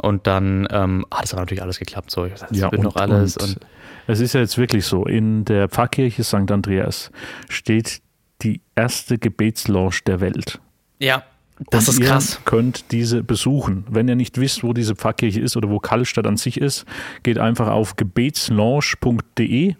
und 0.00 0.26
dann 0.26 0.68
ähm, 0.70 1.04
hat 1.12 1.24
es 1.24 1.32
aber 1.32 1.42
natürlich 1.42 1.62
alles 1.62 1.78
geklappt. 1.78 2.10
So, 2.10 2.26
das 2.26 2.46
Ja, 2.52 2.70
wird 2.70 2.82
noch 2.82 2.96
alles. 2.96 3.36
Und, 3.36 3.58
es 4.06 4.20
ist 4.20 4.32
ja 4.34 4.40
jetzt 4.40 4.56
wirklich 4.56 4.86
so, 4.86 5.04
in 5.04 5.44
der 5.44 5.68
Pfarrkirche 5.68 6.24
St. 6.24 6.50
Andreas 6.50 7.10
steht 7.48 8.00
die 8.42 8.60
erste 8.74 9.18
Gebetslaunch 9.18 10.04
der 10.04 10.20
Welt. 10.20 10.60
ja, 10.98 11.24
das 11.70 11.86
Und 11.88 11.94
ist 11.94 12.00
ihr 12.00 12.06
krass. 12.06 12.40
könnt 12.44 12.90
diese 12.90 13.22
besuchen. 13.22 13.84
Wenn 13.88 14.08
ihr 14.08 14.16
nicht 14.16 14.38
wisst, 14.38 14.64
wo 14.64 14.72
diese 14.72 14.96
Pfarrkirche 14.96 15.40
ist 15.40 15.56
oder 15.56 15.68
wo 15.70 15.78
Kallstadt 15.78 16.26
an 16.26 16.36
sich 16.36 16.60
ist, 16.60 16.86
geht 17.22 17.38
einfach 17.38 17.68
auf 17.68 17.94
gebetslaunch.de 17.94 19.74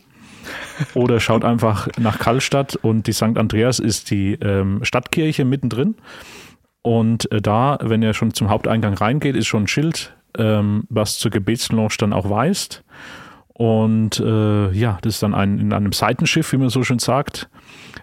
Oder 0.95 1.21
schaut 1.21 1.45
einfach 1.45 1.89
nach 1.99 2.19
Kallstadt 2.19 2.77
und 2.77 3.07
die 3.07 3.13
St. 3.13 3.37
Andreas 3.37 3.79
ist 3.79 4.11
die 4.11 4.35
ähm, 4.35 4.81
Stadtkirche 4.85 5.45
mittendrin. 5.45 5.95
Und 6.83 7.31
äh, 7.31 7.41
da, 7.41 7.79
wenn 7.81 8.03
ihr 8.03 8.15
schon 8.15 8.35
zum 8.35 8.49
Haupteingang 8.49 8.95
reingeht, 8.95 9.37
ist 9.37 9.47
schon 9.47 9.65
ein 9.65 9.69
Schild, 9.69 10.15
ähm, 10.37 10.85
was 10.89 11.19
zur 11.19 11.31
Gebetslounge 11.31 11.95
dann 11.99 12.13
auch 12.13 12.29
weist. 12.29 12.83
Und 13.55 14.19
äh, 14.19 14.73
ja, 14.73 14.99
das 15.03 15.15
ist 15.15 15.23
dann 15.23 15.35
ein, 15.35 15.59
in 15.59 15.73
einem 15.73 15.93
Seitenschiff, 15.93 16.53
wie 16.53 16.57
man 16.57 16.71
so 16.71 16.83
schön 16.83 16.99
sagt, 16.99 17.49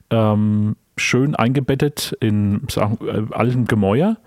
ähm, 0.09 0.75
schön 0.97 1.35
eingebettet 1.35 2.15
in 2.19 2.67
äh, 2.75 3.21
altem 3.31 3.65
Gemäuer. 3.65 4.17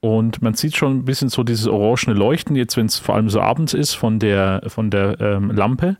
Und 0.00 0.40
man 0.40 0.54
sieht 0.54 0.76
schon 0.76 0.98
ein 0.98 1.04
bisschen 1.04 1.28
so 1.28 1.42
dieses 1.42 1.66
orangene 1.66 2.14
Leuchten, 2.14 2.56
jetzt 2.56 2.78
wenn 2.78 2.86
es 2.86 2.98
vor 2.98 3.16
allem 3.16 3.28
so 3.28 3.40
abends 3.40 3.74
ist, 3.74 3.94
von 3.94 4.18
der, 4.18 4.62
von 4.66 4.90
der 4.90 5.20
ähm, 5.20 5.50
Lampe. 5.50 5.98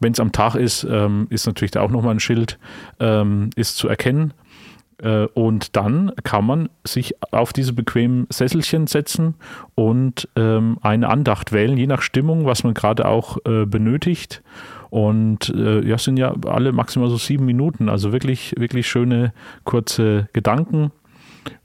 Wenn 0.00 0.12
es 0.12 0.20
am 0.20 0.32
Tag 0.32 0.54
ist, 0.54 0.86
ähm, 0.88 1.26
ist 1.30 1.46
natürlich 1.46 1.70
da 1.70 1.80
auch 1.80 1.90
nochmal 1.90 2.14
ein 2.14 2.20
Schild, 2.20 2.58
ähm, 3.00 3.48
ist 3.56 3.78
zu 3.78 3.88
erkennen. 3.88 4.34
Äh, 5.02 5.26
und 5.32 5.76
dann 5.76 6.12
kann 6.24 6.44
man 6.44 6.68
sich 6.84 7.14
auf 7.32 7.54
diese 7.54 7.72
bequemen 7.72 8.26
Sesselchen 8.28 8.86
setzen 8.86 9.34
und 9.74 10.28
ähm, 10.36 10.78
eine 10.82 11.08
Andacht 11.08 11.52
wählen, 11.52 11.78
je 11.78 11.86
nach 11.86 12.02
Stimmung, 12.02 12.44
was 12.44 12.64
man 12.64 12.74
gerade 12.74 13.06
auch 13.06 13.38
äh, 13.46 13.64
benötigt. 13.64 14.42
Und 14.90 15.50
äh, 15.50 15.86
ja, 15.86 15.98
sind 15.98 16.16
ja 16.16 16.34
alle 16.46 16.72
maximal 16.72 17.08
so 17.10 17.16
sieben 17.16 17.44
Minuten, 17.44 17.88
also 17.88 18.12
wirklich, 18.12 18.54
wirklich 18.58 18.88
schöne 18.88 19.32
kurze 19.64 20.28
Gedanken 20.32 20.92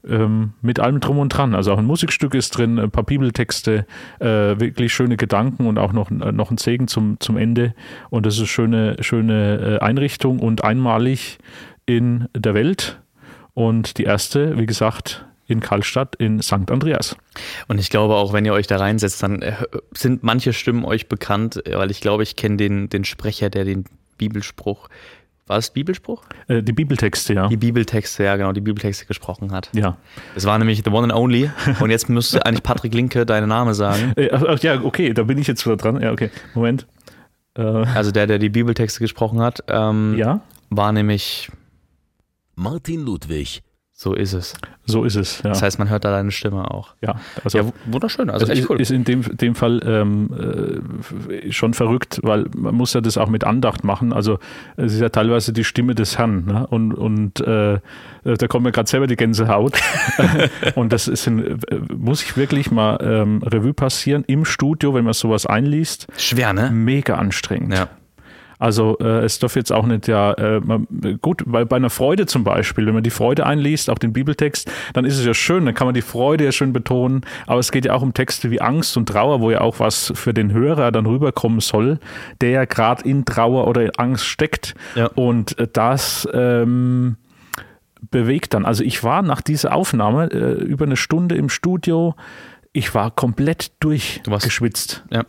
ähm, 0.08 0.52
mit 0.62 0.80
allem 0.80 1.00
drum 1.00 1.18
und 1.18 1.30
dran. 1.30 1.54
Also 1.54 1.72
auch 1.72 1.78
ein 1.78 1.84
Musikstück 1.84 2.34
ist 2.34 2.50
drin, 2.50 2.78
ein 2.78 2.90
paar 2.90 3.04
Bibeltexte, 3.04 3.86
äh, 4.20 4.26
wirklich 4.26 4.92
schöne 4.92 5.16
Gedanken 5.16 5.66
und 5.66 5.78
auch 5.78 5.92
noch, 5.92 6.10
äh, 6.10 6.32
noch 6.32 6.50
ein 6.50 6.58
Segen 6.58 6.88
zum, 6.88 7.18
zum 7.20 7.36
Ende. 7.36 7.74
Und 8.10 8.26
das 8.26 8.34
ist 8.34 8.40
eine 8.40 8.48
schöne, 8.48 8.96
schöne 9.00 9.78
äh, 9.80 9.84
Einrichtung 9.84 10.40
und 10.40 10.64
einmalig 10.64 11.38
in 11.86 12.28
der 12.34 12.54
Welt. 12.54 13.00
Und 13.54 13.98
die 13.98 14.04
erste, 14.04 14.58
wie 14.58 14.66
gesagt, 14.66 15.26
in 15.46 15.60
Karlstadt 15.60 16.16
in 16.16 16.42
St. 16.42 16.70
Andreas. 16.70 17.16
Und 17.68 17.78
ich 17.78 17.90
glaube 17.90 18.14
auch, 18.14 18.32
wenn 18.32 18.44
ihr 18.44 18.52
euch 18.52 18.66
da 18.66 18.76
reinsetzt, 18.76 19.22
dann 19.22 19.42
äh, 19.42 19.54
sind 19.92 20.22
manche 20.22 20.52
Stimmen 20.52 20.84
euch 20.84 21.08
bekannt, 21.08 21.62
weil 21.70 21.90
ich 21.90 22.00
glaube, 22.00 22.22
ich 22.22 22.36
kenne 22.36 22.56
den, 22.56 22.88
den 22.88 23.04
Sprecher, 23.04 23.50
der 23.50 23.64
den 23.64 23.84
Bibelspruch 24.16 24.88
war 25.46 25.58
es 25.58 25.70
Bibelspruch? 25.70 26.22
Äh, 26.48 26.62
die 26.62 26.72
Bibeltexte, 26.72 27.34
ja. 27.34 27.48
Die 27.48 27.58
Bibeltexte, 27.58 28.24
ja, 28.24 28.36
genau, 28.36 28.52
die 28.52 28.62
Bibeltexte 28.62 29.04
gesprochen 29.04 29.52
hat. 29.52 29.68
Ja. 29.74 29.98
Es 30.34 30.46
war 30.46 30.58
nämlich 30.58 30.82
The 30.84 30.90
One 30.90 31.04
and 31.04 31.12
Only. 31.12 31.50
Und 31.80 31.90
jetzt 31.90 32.08
müsste 32.08 32.46
eigentlich 32.46 32.62
Patrick 32.62 32.94
Linke 32.94 33.26
deinen 33.26 33.48
Namen 33.48 33.74
sagen. 33.74 34.12
Äh, 34.16 34.30
ach, 34.32 34.58
ja, 34.60 34.80
okay, 34.82 35.12
da 35.12 35.24
bin 35.24 35.36
ich 35.36 35.46
jetzt 35.46 35.66
wieder 35.66 35.76
dran. 35.76 36.00
Ja, 36.00 36.12
okay. 36.12 36.30
Moment. 36.54 36.86
Äh. 37.56 37.62
Also 37.62 38.10
der, 38.10 38.26
der 38.26 38.38
die 38.38 38.48
Bibeltexte 38.48 39.00
gesprochen 39.00 39.40
hat, 39.40 39.62
ähm, 39.68 40.14
ja? 40.16 40.40
war 40.70 40.92
nämlich 40.92 41.50
Martin 42.54 43.04
Ludwig 43.04 43.62
so 43.96 44.12
ist 44.12 44.32
es. 44.32 44.54
So 44.86 45.04
ist 45.04 45.14
es, 45.14 45.40
ja. 45.44 45.50
Das 45.50 45.62
heißt, 45.62 45.78
man 45.78 45.88
hört 45.88 46.04
da 46.04 46.10
deine 46.10 46.32
Stimme 46.32 46.68
auch. 46.68 46.94
Ja, 47.00 47.14
also 47.44 47.58
ja, 47.58 47.64
wunderschön. 47.86 48.28
Also 48.28 48.46
echt 48.46 48.62
ist, 48.62 48.70
cool. 48.70 48.80
ist 48.80 48.90
in 48.90 49.04
dem, 49.04 49.22
dem 49.36 49.54
Fall 49.54 49.80
ähm, 49.86 50.82
äh, 51.30 51.52
schon 51.52 51.74
verrückt, 51.74 52.18
weil 52.24 52.46
man 52.56 52.74
muss 52.74 52.92
ja 52.92 53.00
das 53.00 53.16
auch 53.16 53.28
mit 53.28 53.44
Andacht 53.44 53.84
machen. 53.84 54.12
Also 54.12 54.40
es 54.76 54.94
ist 54.94 55.00
ja 55.00 55.10
teilweise 55.10 55.52
die 55.52 55.62
Stimme 55.62 55.94
des 55.94 56.18
Herrn. 56.18 56.44
Ne? 56.44 56.66
Und, 56.66 56.92
und 56.92 57.40
äh, 57.42 57.78
da 58.24 58.48
kommt 58.48 58.64
mir 58.64 58.72
gerade 58.72 58.90
selber 58.90 59.06
die 59.06 59.16
Gänsehaut. 59.16 59.80
und 60.74 60.92
das 60.92 61.06
ist 61.06 61.28
ein, 61.28 61.62
äh, 61.62 61.78
muss 61.96 62.20
ich 62.24 62.36
wirklich 62.36 62.72
mal 62.72 62.98
ähm, 63.00 63.42
Revue 63.44 63.74
passieren 63.74 64.24
im 64.26 64.44
Studio, 64.44 64.92
wenn 64.94 65.04
man 65.04 65.14
sowas 65.14 65.46
einliest. 65.46 66.08
Schwer, 66.16 66.52
ne? 66.52 66.68
Mega 66.72 67.14
anstrengend. 67.14 67.74
Ja. 67.74 67.88
Also 68.58 68.98
äh, 68.98 69.24
es 69.24 69.38
darf 69.38 69.56
jetzt 69.56 69.72
auch 69.72 69.86
nicht 69.86 70.08
ja 70.08 70.32
äh, 70.32 70.60
gut, 71.20 71.42
weil 71.46 71.66
bei 71.66 71.76
einer 71.76 71.90
Freude 71.90 72.26
zum 72.26 72.44
Beispiel, 72.44 72.86
wenn 72.86 72.94
man 72.94 73.02
die 73.02 73.10
Freude 73.10 73.46
einliest, 73.46 73.90
auch 73.90 73.98
den 73.98 74.12
Bibeltext, 74.12 74.70
dann 74.92 75.04
ist 75.04 75.18
es 75.18 75.24
ja 75.24 75.34
schön, 75.34 75.64
dann 75.64 75.74
kann 75.74 75.86
man 75.86 75.94
die 75.94 76.02
Freude 76.02 76.44
ja 76.44 76.52
schön 76.52 76.72
betonen. 76.72 77.22
Aber 77.46 77.60
es 77.60 77.72
geht 77.72 77.84
ja 77.84 77.94
auch 77.94 78.02
um 78.02 78.14
Texte 78.14 78.50
wie 78.50 78.60
Angst 78.60 78.96
und 78.96 79.08
Trauer, 79.08 79.40
wo 79.40 79.50
ja 79.50 79.60
auch 79.60 79.80
was 79.80 80.12
für 80.14 80.34
den 80.34 80.52
Hörer 80.52 80.92
dann 80.92 81.06
rüberkommen 81.06 81.60
soll, 81.60 81.98
der 82.40 82.50
ja 82.50 82.64
gerade 82.64 83.08
in 83.08 83.24
Trauer 83.24 83.66
oder 83.66 83.82
in 83.82 83.90
Angst 83.96 84.26
steckt. 84.26 84.74
Ja. 84.94 85.06
Und 85.14 85.58
äh, 85.58 85.68
das 85.72 86.28
ähm, 86.32 87.16
bewegt 88.10 88.54
dann. 88.54 88.64
Also 88.64 88.84
ich 88.84 89.02
war 89.02 89.22
nach 89.22 89.40
dieser 89.40 89.74
Aufnahme 89.74 90.30
äh, 90.30 90.52
über 90.62 90.84
eine 90.84 90.96
Stunde 90.96 91.34
im 91.34 91.48
Studio, 91.48 92.14
ich 92.72 92.94
war 92.94 93.10
komplett 93.10 93.72
durchgeschwitzt. 93.80 95.04
Ja. 95.10 95.24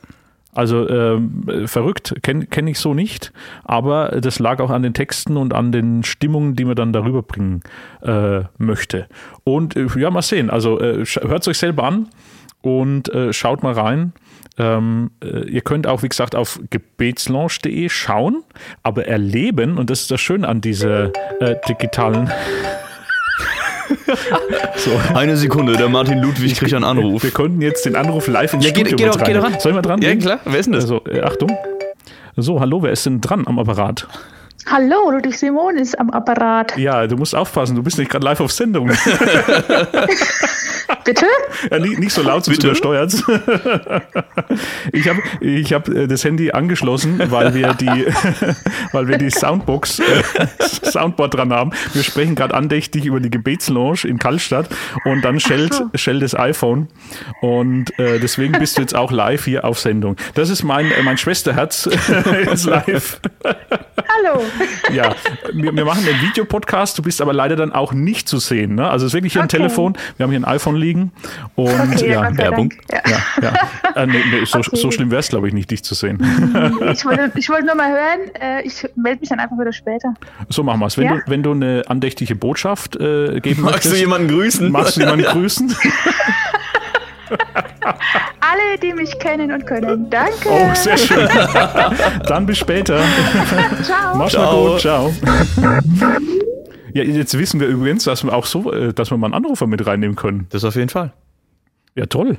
Also 0.56 0.90
ähm, 0.90 1.68
verrückt, 1.68 2.16
kenne 2.24 2.46
kenn 2.46 2.66
ich 2.68 2.80
so 2.80 2.94
nicht, 2.94 3.34
aber 3.66 4.20
das 4.22 4.40
lag 4.40 4.60
auch 4.62 4.70
an 4.70 4.84
den 4.84 4.94
Texten 4.94 5.36
und 5.36 5.54
an 5.54 5.74
den 5.74 6.04
Stimmungen, 6.04 6.56
die 6.56 6.64
man 6.64 6.76
dann 6.76 6.94
darüber 6.94 7.22
bringen 7.22 7.62
äh, 8.02 8.44
möchte. 8.58 9.08
Und 9.44 9.76
äh, 9.76 9.88
ja, 9.98 10.10
mal 10.10 10.22
sehen. 10.22 10.50
Also 10.50 10.80
äh, 10.80 11.06
hört 11.06 11.42
es 11.42 11.48
euch 11.50 11.58
selber 11.58 11.84
an 11.84 12.08
und 12.62 13.10
äh, 13.10 13.34
schaut 13.34 13.64
mal 13.64 13.74
rein. 13.74 14.14
Ähm, 14.58 15.12
äh, 15.22 15.50
ihr 15.50 15.62
könnt 15.62 15.88
auch, 15.88 16.04
wie 16.04 16.10
gesagt, 16.10 16.36
auf 16.36 16.60
gebetslaunch.de 16.70 17.90
schauen, 17.90 18.44
aber 18.82 19.06
erleben, 19.08 19.78
und 19.78 19.90
das 19.90 20.02
ist 20.02 20.12
das 20.12 20.22
Schöne 20.22 20.48
an 20.48 20.62
dieser 20.62 21.12
äh, 21.42 21.58
digitalen 21.68 22.32
so. 24.78 24.92
Eine 25.14 25.38
Sekunde, 25.38 25.74
der 25.74 25.90
Martin 25.90 26.20
Ludwig 26.20 26.56
kriegt 26.56 26.74
einen 26.74 26.84
Anruf. 26.84 27.24
Wir 27.24 27.32
konnten 27.32 27.62
jetzt 27.62 27.86
den 27.86 27.96
Anruf 27.96 28.28
live 28.28 28.54
ins 28.54 28.66
ja, 28.66 28.72
Studio 28.72 28.96
geht, 28.96 29.12
geht, 29.12 29.26
geht 29.26 29.36
ran. 29.44 29.56
Soll 29.60 29.72
ich 29.72 29.76
mal 29.76 29.82
dran? 29.82 30.02
Ja, 30.02 30.16
klar. 30.16 30.40
Wer 30.46 30.60
ist 30.60 30.66
denn 30.66 30.74
das? 30.74 30.84
Also, 30.84 31.02
äh, 31.06 31.22
Achtung. 31.22 31.52
So, 32.38 32.60
hallo, 32.60 32.84
wer 32.84 32.92
ist 32.92 33.06
denn 33.06 33.22
dran 33.22 33.48
am 33.48 33.60
Apparat? 33.60 34.08
Hallo, 34.68 35.12
Ludwig 35.12 35.38
Simon 35.38 35.78
ist 35.78 35.98
am 36.00 36.10
Apparat. 36.10 36.76
Ja, 36.76 37.06
du 37.06 37.18
musst 37.18 37.36
aufpassen, 37.36 37.76
du 37.76 37.84
bist 37.84 38.00
nicht 38.00 38.10
gerade 38.10 38.26
live 38.26 38.40
auf 38.40 38.52
Sendung. 38.52 38.90
Bitte? 41.04 41.28
Ja, 41.70 41.78
nicht, 41.78 42.00
nicht 42.00 42.14
so 42.14 42.24
laut, 42.24 42.46
sonst 42.46 42.64
übersteuert 42.64 43.14
Ich 44.92 45.08
habe 45.08 45.22
ich 45.40 45.72
hab 45.72 45.88
äh, 45.88 46.08
das 46.08 46.24
Handy 46.24 46.52
angeschlossen, 46.52 47.22
weil 47.30 47.54
wir 47.54 47.74
die, 47.76 47.86
weil 48.92 49.08
wir 49.08 49.20
die 49.20 49.30
Soundbox, 49.30 50.00
äh, 50.00 50.24
Soundboard 50.60 51.36
dran 51.36 51.54
haben. 51.54 51.72
Wir 51.94 52.02
sprechen 52.02 52.34
gerade 52.34 52.56
andächtig 52.56 53.06
über 53.06 53.20
die 53.20 53.30
Gebetslounge 53.30 54.06
in 54.06 54.18
Kallstadt 54.18 54.68
und 55.06 55.22
dann 55.24 55.40
schellt, 55.40 55.76
so. 55.76 55.90
schellt 55.94 56.24
das 56.24 56.36
iPhone. 56.36 56.88
Und 57.42 57.98
äh, 58.00 58.20
deswegen 58.20 58.54
bist 58.54 58.78
du 58.78 58.82
jetzt 58.82 58.96
auch 58.96 59.12
live 59.12 59.46
hier 59.46 59.64
auf 59.64 59.80
Sendung. 59.80 60.16
Das 60.34 60.50
ist 60.50 60.64
mein, 60.64 60.92
äh, 60.92 61.04
mein 61.04 61.20
Schwesterherz 61.20 61.88
jetzt 62.46 62.66
live. 62.66 63.20
Hallo. 63.44 64.44
Ja, 64.94 65.16
wir, 65.54 65.76
wir 65.76 65.86
machen 65.86 66.06
einen 66.08 66.22
Videopodcast, 66.22 66.98
du 66.98 67.02
bist 67.02 67.22
aber 67.22 67.34
leider 67.34 67.56
dann 67.56 67.72
auch 67.74 67.94
nicht 67.94 68.30
zu 68.30 68.38
sehen. 68.38 68.76
Ne? 68.76 68.88
Also 68.88 69.06
es 69.06 69.12
ist 69.12 69.14
wirklich 69.16 69.34
hier 69.34 69.42
okay. 69.42 69.58
ein 69.58 69.62
Telefon, 69.62 69.98
wir 70.18 70.24
haben 70.24 70.32
hier 70.32 70.40
ein 70.40 70.46
iPhone 70.46 70.76
liegen 70.76 71.12
und 71.56 71.68
okay, 71.68 72.12
ja, 72.12 72.38
Werbung. 72.38 72.74
Ja. 72.92 73.02
Ja, 73.06 73.42
ja. 73.42 74.02
Äh, 74.02 74.08
nee, 74.08 74.24
nee, 74.32 74.46
so, 74.46 74.60
okay. 74.60 74.76
so, 74.76 74.92
schlimm 74.92 75.12
wäre 75.12 75.20
es, 75.20 75.30
glaube 75.30 75.48
ich, 75.48 75.54
nicht, 75.54 75.72
dich 75.72 75.84
zu 75.84 75.96
sehen. 75.96 76.20
Ich 76.92 77.06
wollte, 77.06 77.32
ich 77.36 77.50
wollte 77.50 77.66
nur 77.66 77.76
mal 77.76 77.92
hören, 77.92 78.36
äh, 78.40 78.62
ich 78.64 78.88
melde 78.96 79.22
mich 79.22 79.30
dann 79.30 79.40
einfach 79.40 79.58
wieder 79.58 79.74
später. 79.74 80.14
So 80.50 80.64
machen 80.64 80.80
wir 80.80 80.88
es. 80.88 80.98
Wenn, 80.98 81.08
du, 81.08 81.22
wenn 81.28 81.44
du 81.44 81.52
eine 81.52 81.84
andächtige 81.88 82.36
Botschaft 82.36 82.96
äh, 82.96 83.40
geben 83.40 83.62
magst. 83.62 83.76
Magst 83.76 83.92
du 83.92 83.96
jemanden 83.96 84.28
grüßen? 84.28 84.72
Magst 84.72 84.98
du 84.98 85.02
jemanden 85.02 85.26
grüßen? 85.26 85.76
Alle, 88.40 88.78
die 88.82 88.94
mich 88.94 89.18
kennen 89.20 89.52
und 89.52 89.66
können. 89.66 90.10
Danke. 90.10 90.50
Oh, 90.50 90.74
sehr 90.74 90.98
schön. 90.98 91.28
Dann 92.28 92.46
bis 92.46 92.58
später. 92.58 93.00
Ciao. 93.84 94.16
Mach's 94.16 94.38
mal 94.38 94.56
gut. 94.56 94.82
Ciao. 94.82 95.14
Ja, 96.94 97.04
jetzt 97.04 97.38
wissen 97.38 97.60
wir 97.60 97.68
übrigens, 97.68 98.06
dass 98.06 98.24
wir 98.24 98.34
auch 98.34 98.46
so, 98.46 98.72
äh, 98.72 98.94
dass 98.94 99.12
wir 99.12 99.18
mal 99.18 99.28
einen 99.28 99.34
Anrufer 99.34 99.68
mit 99.68 99.86
reinnehmen 99.86 100.16
können. 100.16 100.48
Das 100.52 100.64
auf 100.64 100.76
jeden 100.76 100.90
Fall. 100.90 101.12
Ja, 101.96 102.06
toll. 102.06 102.38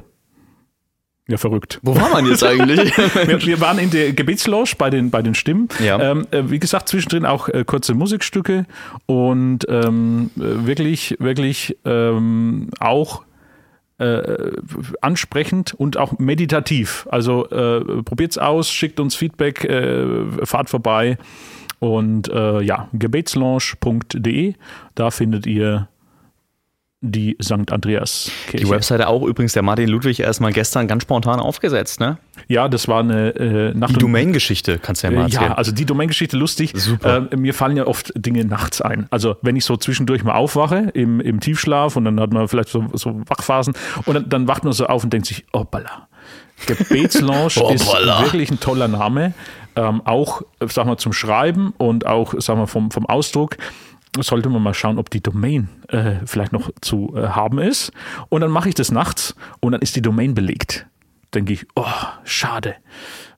Ja, 1.28 1.38
verrückt. 1.38 1.80
Wo 1.82 1.96
war 1.96 2.08
man 2.10 2.24
jetzt 2.26 2.44
eigentlich? 2.44 2.96
wir, 2.96 3.44
wir, 3.44 3.60
waren 3.60 3.80
in 3.80 3.90
der 3.90 4.12
Gebetslounge 4.12 4.70
bei 4.78 4.90
den, 4.90 5.10
bei 5.10 5.22
den 5.22 5.34
Stimmen. 5.34 5.68
Ja. 5.84 6.00
Ähm, 6.00 6.26
äh, 6.30 6.44
wie 6.46 6.60
gesagt, 6.60 6.88
zwischendrin 6.88 7.26
auch 7.26 7.48
äh, 7.48 7.64
kurze 7.64 7.94
Musikstücke 7.94 8.64
und 9.06 9.66
ähm, 9.68 10.30
wirklich, 10.36 11.16
wirklich 11.18 11.76
ähm, 11.84 12.70
auch 12.78 13.25
äh, 13.98 14.52
ansprechend 15.00 15.74
und 15.74 15.96
auch 15.96 16.18
meditativ. 16.18 17.06
Also 17.10 17.48
äh, 17.48 18.02
probiert's 18.02 18.38
aus, 18.38 18.70
schickt 18.70 19.00
uns 19.00 19.14
Feedback, 19.14 19.64
äh, 19.64 20.24
fahrt 20.44 20.70
vorbei 20.70 21.18
und 21.78 22.28
äh, 22.28 22.62
ja, 22.62 22.88
gebetslaunch.de, 22.92 24.54
da 24.94 25.10
findet 25.10 25.46
ihr 25.46 25.88
die 27.02 27.36
St. 27.42 27.70
Andreas 27.72 28.30
Kirche. 28.46 28.64
Die 28.64 28.70
Webseite 28.70 29.08
auch 29.08 29.22
übrigens 29.22 29.52
der 29.52 29.62
Martin 29.62 29.88
Ludwig 29.88 30.20
erstmal 30.20 30.52
gestern 30.52 30.88
ganz 30.88 31.02
spontan 31.02 31.40
aufgesetzt, 31.40 32.00
ne? 32.00 32.18
Ja, 32.48 32.68
das 32.68 32.88
war 32.88 33.00
eine 33.00 33.34
äh, 33.34 33.74
Nacht. 33.74 33.96
Die 33.96 33.98
Domain-Geschichte 33.98 34.78
kannst 34.78 35.02
du 35.02 35.08
ja 35.08 35.12
mal 35.12 35.24
erzählen. 35.24 35.50
Ja, 35.50 35.54
also 35.54 35.72
die 35.72 35.84
Domain-Geschichte 35.84 36.36
lustig. 36.36 36.72
Super. 36.74 37.28
Äh, 37.30 37.36
mir 37.36 37.52
fallen 37.52 37.76
ja 37.76 37.86
oft 37.86 38.12
Dinge 38.14 38.44
nachts 38.44 38.80
ein. 38.80 39.06
Also 39.10 39.36
wenn 39.42 39.56
ich 39.56 39.64
so 39.64 39.76
zwischendurch 39.76 40.24
mal 40.24 40.34
aufwache 40.34 40.90
im, 40.94 41.20
im 41.20 41.40
Tiefschlaf 41.40 41.96
und 41.96 42.06
dann 42.06 42.18
hat 42.18 42.32
man 42.32 42.48
vielleicht 42.48 42.70
so, 42.70 42.86
so 42.94 43.20
Wachphasen 43.26 43.74
und 44.06 44.14
dann, 44.14 44.28
dann 44.28 44.48
wacht 44.48 44.64
man 44.64 44.72
so 44.72 44.86
auf 44.86 45.04
und 45.04 45.12
denkt 45.12 45.26
sich, 45.26 45.44
oh 45.52 45.64
balla 45.64 46.08
Gebetslaunch 46.66 47.56
ist 47.72 47.86
wirklich 47.86 48.50
ein 48.50 48.60
toller 48.60 48.88
Name. 48.88 49.34
Ähm, 49.74 50.00
auch, 50.04 50.40
äh, 50.60 50.66
sag 50.68 50.86
mal, 50.86 50.96
zum 50.96 51.12
Schreiben 51.12 51.74
und 51.76 52.06
auch, 52.06 52.34
sag 52.38 52.56
mal, 52.56 52.66
vom, 52.66 52.90
vom 52.90 53.04
Ausdruck 53.04 53.58
sollte 54.22 54.48
man 54.48 54.62
mal 54.62 54.74
schauen, 54.74 54.98
ob 54.98 55.10
die 55.10 55.22
Domain 55.22 55.68
äh, 55.88 56.16
vielleicht 56.24 56.52
noch 56.52 56.70
zu 56.80 57.14
äh, 57.16 57.28
haben 57.28 57.58
ist. 57.58 57.92
Und 58.28 58.40
dann 58.40 58.50
mache 58.50 58.68
ich 58.68 58.74
das 58.74 58.90
nachts 58.90 59.34
und 59.60 59.72
dann 59.72 59.82
ist 59.82 59.96
die 59.96 60.02
Domain 60.02 60.34
belegt. 60.34 60.86
Denke 61.34 61.52
ich, 61.52 61.66
oh, 61.74 61.84
schade. 62.24 62.76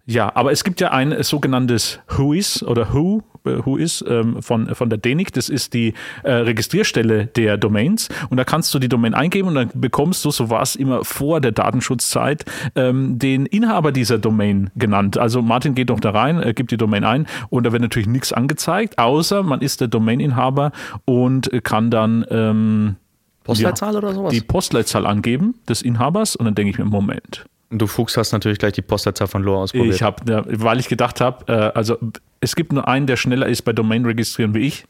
Ja, 0.07 0.35
aber 0.35 0.53
es 0.53 0.65
gibt 0.65 0.81
ja 0.81 0.91
ein 0.91 1.13
äh, 1.13 1.23
sogenanntes 1.23 2.01
Whois 2.09 2.63
oder 2.63 2.95
Who, 2.95 3.23
Who 3.65 3.77
is 3.77 4.05
ähm, 4.07 4.43
von, 4.43 4.75
von 4.75 4.91
der 4.91 4.99
DENIC. 4.99 5.33
Das 5.33 5.49
ist 5.49 5.75
die 5.75 5.95
äh, 6.23 6.33
Registrierstelle 6.33 7.27
der 7.27 7.57
Domains. 7.57 8.09
Und 8.31 8.37
da 8.37 8.45
kannst 8.45 8.73
du 8.75 8.79
die 8.79 8.89
Domain 8.89 9.15
eingeben 9.15 9.49
und 9.49 9.55
dann 9.55 9.71
bekommst 9.75 10.25
du, 10.25 10.31
so 10.31 10.51
war 10.51 10.63
es 10.63 10.77
immer 10.77 11.05
vor 11.05 11.41
der 11.41 11.53
Datenschutzzeit, 11.53 12.45
ähm, 12.75 13.19
den 13.19 13.47
Inhaber 13.47 13.93
dieser 13.93 14.19
Domain 14.19 14.71
genannt. 14.77 15.19
Also 15.19 15.43
Martin 15.43 15.75
geht 15.75 15.89
noch 15.89 16.01
da 16.01 16.11
rein, 16.11 16.43
äh, 16.43 16.55
gibt 16.55 16.71
die 16.71 16.77
Domain 16.77 17.05
ein 17.05 17.27
und 17.51 17.65
da 17.65 17.73
wird 17.73 17.83
natürlich 17.83 18.09
nichts 18.09 18.33
angezeigt, 18.33 18.99
außer 18.99 19.43
man 19.43 19.61
ist 19.61 19.81
der 19.81 19.89
Domaininhaber 19.89 20.73
und 21.05 21.53
äh, 21.53 21.61
kann 21.61 21.91
dann 21.91 22.25
ähm, 22.31 22.97
Postleitzahl 23.45 23.97
oder 23.97 24.13
sowas? 24.13 24.33
die 24.33 24.41
Postleitzahl 24.41 25.07
angeben 25.07 25.55
des 25.69 25.83
Inhabers 25.83 26.37
und 26.37 26.45
dann 26.45 26.55
denke 26.55 26.71
ich 26.71 26.79
mir, 26.79 26.85
Moment. 26.85 27.47
Du 27.71 27.87
Fuchs 27.87 28.17
hast 28.17 28.33
natürlich 28.33 28.59
gleich 28.59 28.73
die 28.73 28.83
Postleitzahl 28.83 29.27
von 29.27 29.43
Loa 29.43 29.63
ausprobiert. 29.63 29.95
Ich 29.95 30.03
habe, 30.03 30.45
weil 30.49 30.81
ich 30.81 30.89
gedacht 30.89 31.21
habe, 31.21 31.53
äh, 31.53 31.77
also 31.77 31.99
es 32.41 32.57
gibt 32.57 32.73
nur 32.73 32.89
einen, 32.89 33.07
der 33.07 33.17
schneller 33.17 33.47
ist 33.47 33.63
bei 33.63 33.73
Domain 33.73 34.05
registrieren 34.07 34.55
wie 34.55 34.61
ich. 34.61 34.87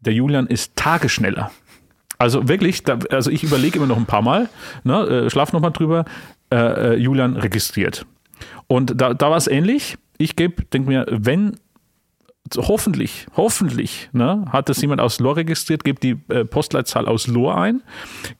Der 0.00 0.12
Julian 0.12 0.46
ist 0.46 0.76
tageschneller. 0.76 1.50
Also 2.18 2.48
wirklich, 2.48 2.82
da, 2.82 2.98
also 3.10 3.30
ich 3.30 3.42
überlege 3.42 3.78
immer 3.78 3.86
noch 3.86 3.96
ein 3.96 4.06
paar 4.06 4.22
Mal, 4.22 4.48
ne, 4.84 5.26
äh, 5.26 5.30
schlaf 5.30 5.52
noch 5.52 5.60
mal 5.60 5.70
drüber. 5.70 6.04
Äh, 6.50 6.56
äh, 6.56 6.94
Julian 6.96 7.36
registriert. 7.36 8.06
Und 8.66 9.00
da, 9.00 9.14
da 9.14 9.30
war 9.30 9.36
es 9.36 9.46
ähnlich. 9.46 9.98
Ich 10.18 10.34
gebe, 10.36 10.64
denke 10.64 10.88
mir, 10.88 11.06
wenn 11.08 11.58
hoffentlich, 12.56 13.26
hoffentlich 13.36 14.08
ne, 14.12 14.44
hat 14.50 14.68
das 14.68 14.80
jemand 14.80 15.00
aus 15.00 15.20
Lohr 15.20 15.36
registriert, 15.36 15.84
gibt 15.84 16.02
die 16.02 16.16
äh, 16.28 16.44
Postleitzahl 16.44 17.06
aus 17.06 17.26
Lohr 17.26 17.56
ein, 17.56 17.82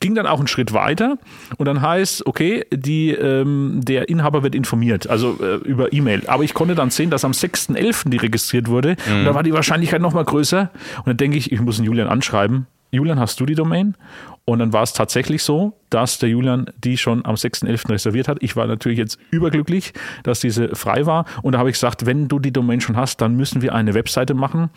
ging 0.01 0.14
dann 0.14 0.27
auch 0.27 0.38
einen 0.38 0.49
Schritt 0.49 0.73
weiter 0.73 1.18
und 1.57 1.66
dann 1.66 1.83
heißt, 1.83 2.27
okay, 2.27 2.64
die, 2.73 3.11
ähm, 3.11 3.81
der 3.83 4.09
Inhaber 4.09 4.42
wird 4.42 4.55
informiert, 4.55 5.09
also 5.09 5.38
äh, 5.42 5.57
über 5.57 5.92
E-Mail. 5.92 6.23
Aber 6.27 6.44
ich 6.44 6.55
konnte 6.55 6.75
dann 6.75 6.90
sehen, 6.90 7.11
dass 7.11 7.25
am 7.25 7.33
6.11. 7.33 8.11
die 8.11 8.16
registriert 8.16 8.68
wurde 8.68 8.97
und 9.09 9.25
da 9.25 9.35
war 9.35 9.42
die 9.42 9.53
Wahrscheinlichkeit 9.53 10.01
nochmal 10.01 10.25
größer. 10.25 10.71
Und 10.99 11.07
dann 11.07 11.16
denke 11.16 11.37
ich, 11.37 11.53
ich 11.53 11.61
muss 11.61 11.77
den 11.77 11.85
Julian 11.85 12.09
anschreiben. 12.09 12.66
Julian, 12.90 13.18
hast 13.18 13.38
du 13.40 13.46
die 13.46 13.55
Domain? 13.55 13.96
Und 14.44 14.61
dann 14.61 14.72
war 14.72 14.83
es 14.83 14.94
tatsächlich 14.94 15.42
so, 15.42 15.79
dass 15.90 16.18
der 16.18 16.31
Julian 16.31 16.70
die 16.83 16.96
schon 16.96 17.24
am 17.27 17.35
6.11. 17.35 17.90
reserviert 17.90 18.29
hat. 18.29 18.38
Ich 18.40 18.57
war 18.57 18.66
natürlich 18.66 18.98
jetzt 18.98 19.18
überglücklich, 19.31 19.92
dass 20.22 20.40
diese 20.40 20.74
frei 20.74 21.05
war. 21.05 21.27
Und 21.42 21.53
da 21.53 21.59
habe 21.59 21.68
ich 21.68 21.74
gesagt, 21.74 22.07
wenn 22.07 22.29
du 22.29 22.38
die 22.38 22.53
Domain 22.53 22.81
schon 22.81 22.96
hast, 22.96 23.20
dann 23.20 23.37
müssen 23.37 23.61
wir 23.61 23.74
eine 23.74 23.92
Webseite 23.92 24.33
machen. 24.33 24.70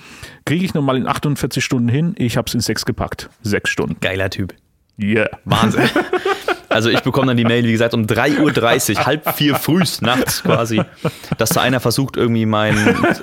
Kriege 0.44 0.66
ich 0.66 0.74
nochmal 0.74 0.98
in 0.98 1.08
48 1.08 1.64
Stunden 1.64 1.88
hin. 1.88 2.16
Ich 2.18 2.36
habe 2.36 2.48
es 2.48 2.54
in 2.54 2.60
sechs 2.60 2.86
gepackt. 2.86 3.30
Sechs 3.44 3.70
Stunden. 3.70 3.96
Geiler 4.02 4.30
Typ. 4.30 4.54
Yeah. 5.02 5.30
Wahnsinn. 5.46 5.90
Also 6.72 6.90
ich 6.90 7.02
bekomme 7.02 7.28
dann 7.28 7.38
die 7.38 7.44
Mail, 7.44 7.64
wie 7.66 7.72
gesagt, 7.72 7.94
um 7.94 8.06
3.30 8.06 8.98
Uhr, 8.98 9.06
halb 9.06 9.36
vier 9.36 9.56
frühs 9.56 10.02
nachts 10.02 10.44
quasi, 10.44 10.82
dass 11.38 11.50
da 11.50 11.62
einer 11.62 11.80
versucht, 11.80 12.18
irgendwie 12.18 12.46
mein 12.46 12.78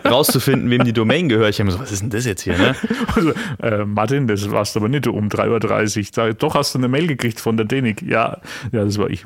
rauszufinden, 0.05 0.71
wem 0.71 0.85
die 0.85 0.93
Domain 0.93 1.29
gehört. 1.29 1.51
Ich 1.51 1.61
habe 1.61 1.67
mir 1.67 1.73
so, 1.73 1.81
was 1.81 1.91
ist 1.93 2.03
denn 2.03 2.11
das 2.11 2.25
jetzt 2.25 2.43
hier, 2.43 2.57
ne? 2.57 2.75
Also, 3.15 3.33
äh, 3.63 3.85
Martin, 3.85 4.27
das 4.27 4.51
warst 4.51 4.77
aber 4.77 4.89
nicht 4.89 5.07
um 5.07 5.29
3.30 5.29 6.19
Uhr. 6.19 6.35
Doch 6.35 6.55
hast 6.55 6.75
du 6.75 6.79
eine 6.79 6.89
Mail 6.89 7.07
gekriegt 7.07 7.41
von 7.41 7.57
der 7.57 7.67
Denik. 7.67 8.03
Ja, 8.03 8.39
ja, 8.71 8.85
das 8.85 8.99
war 8.99 9.11
ich. 9.11 9.25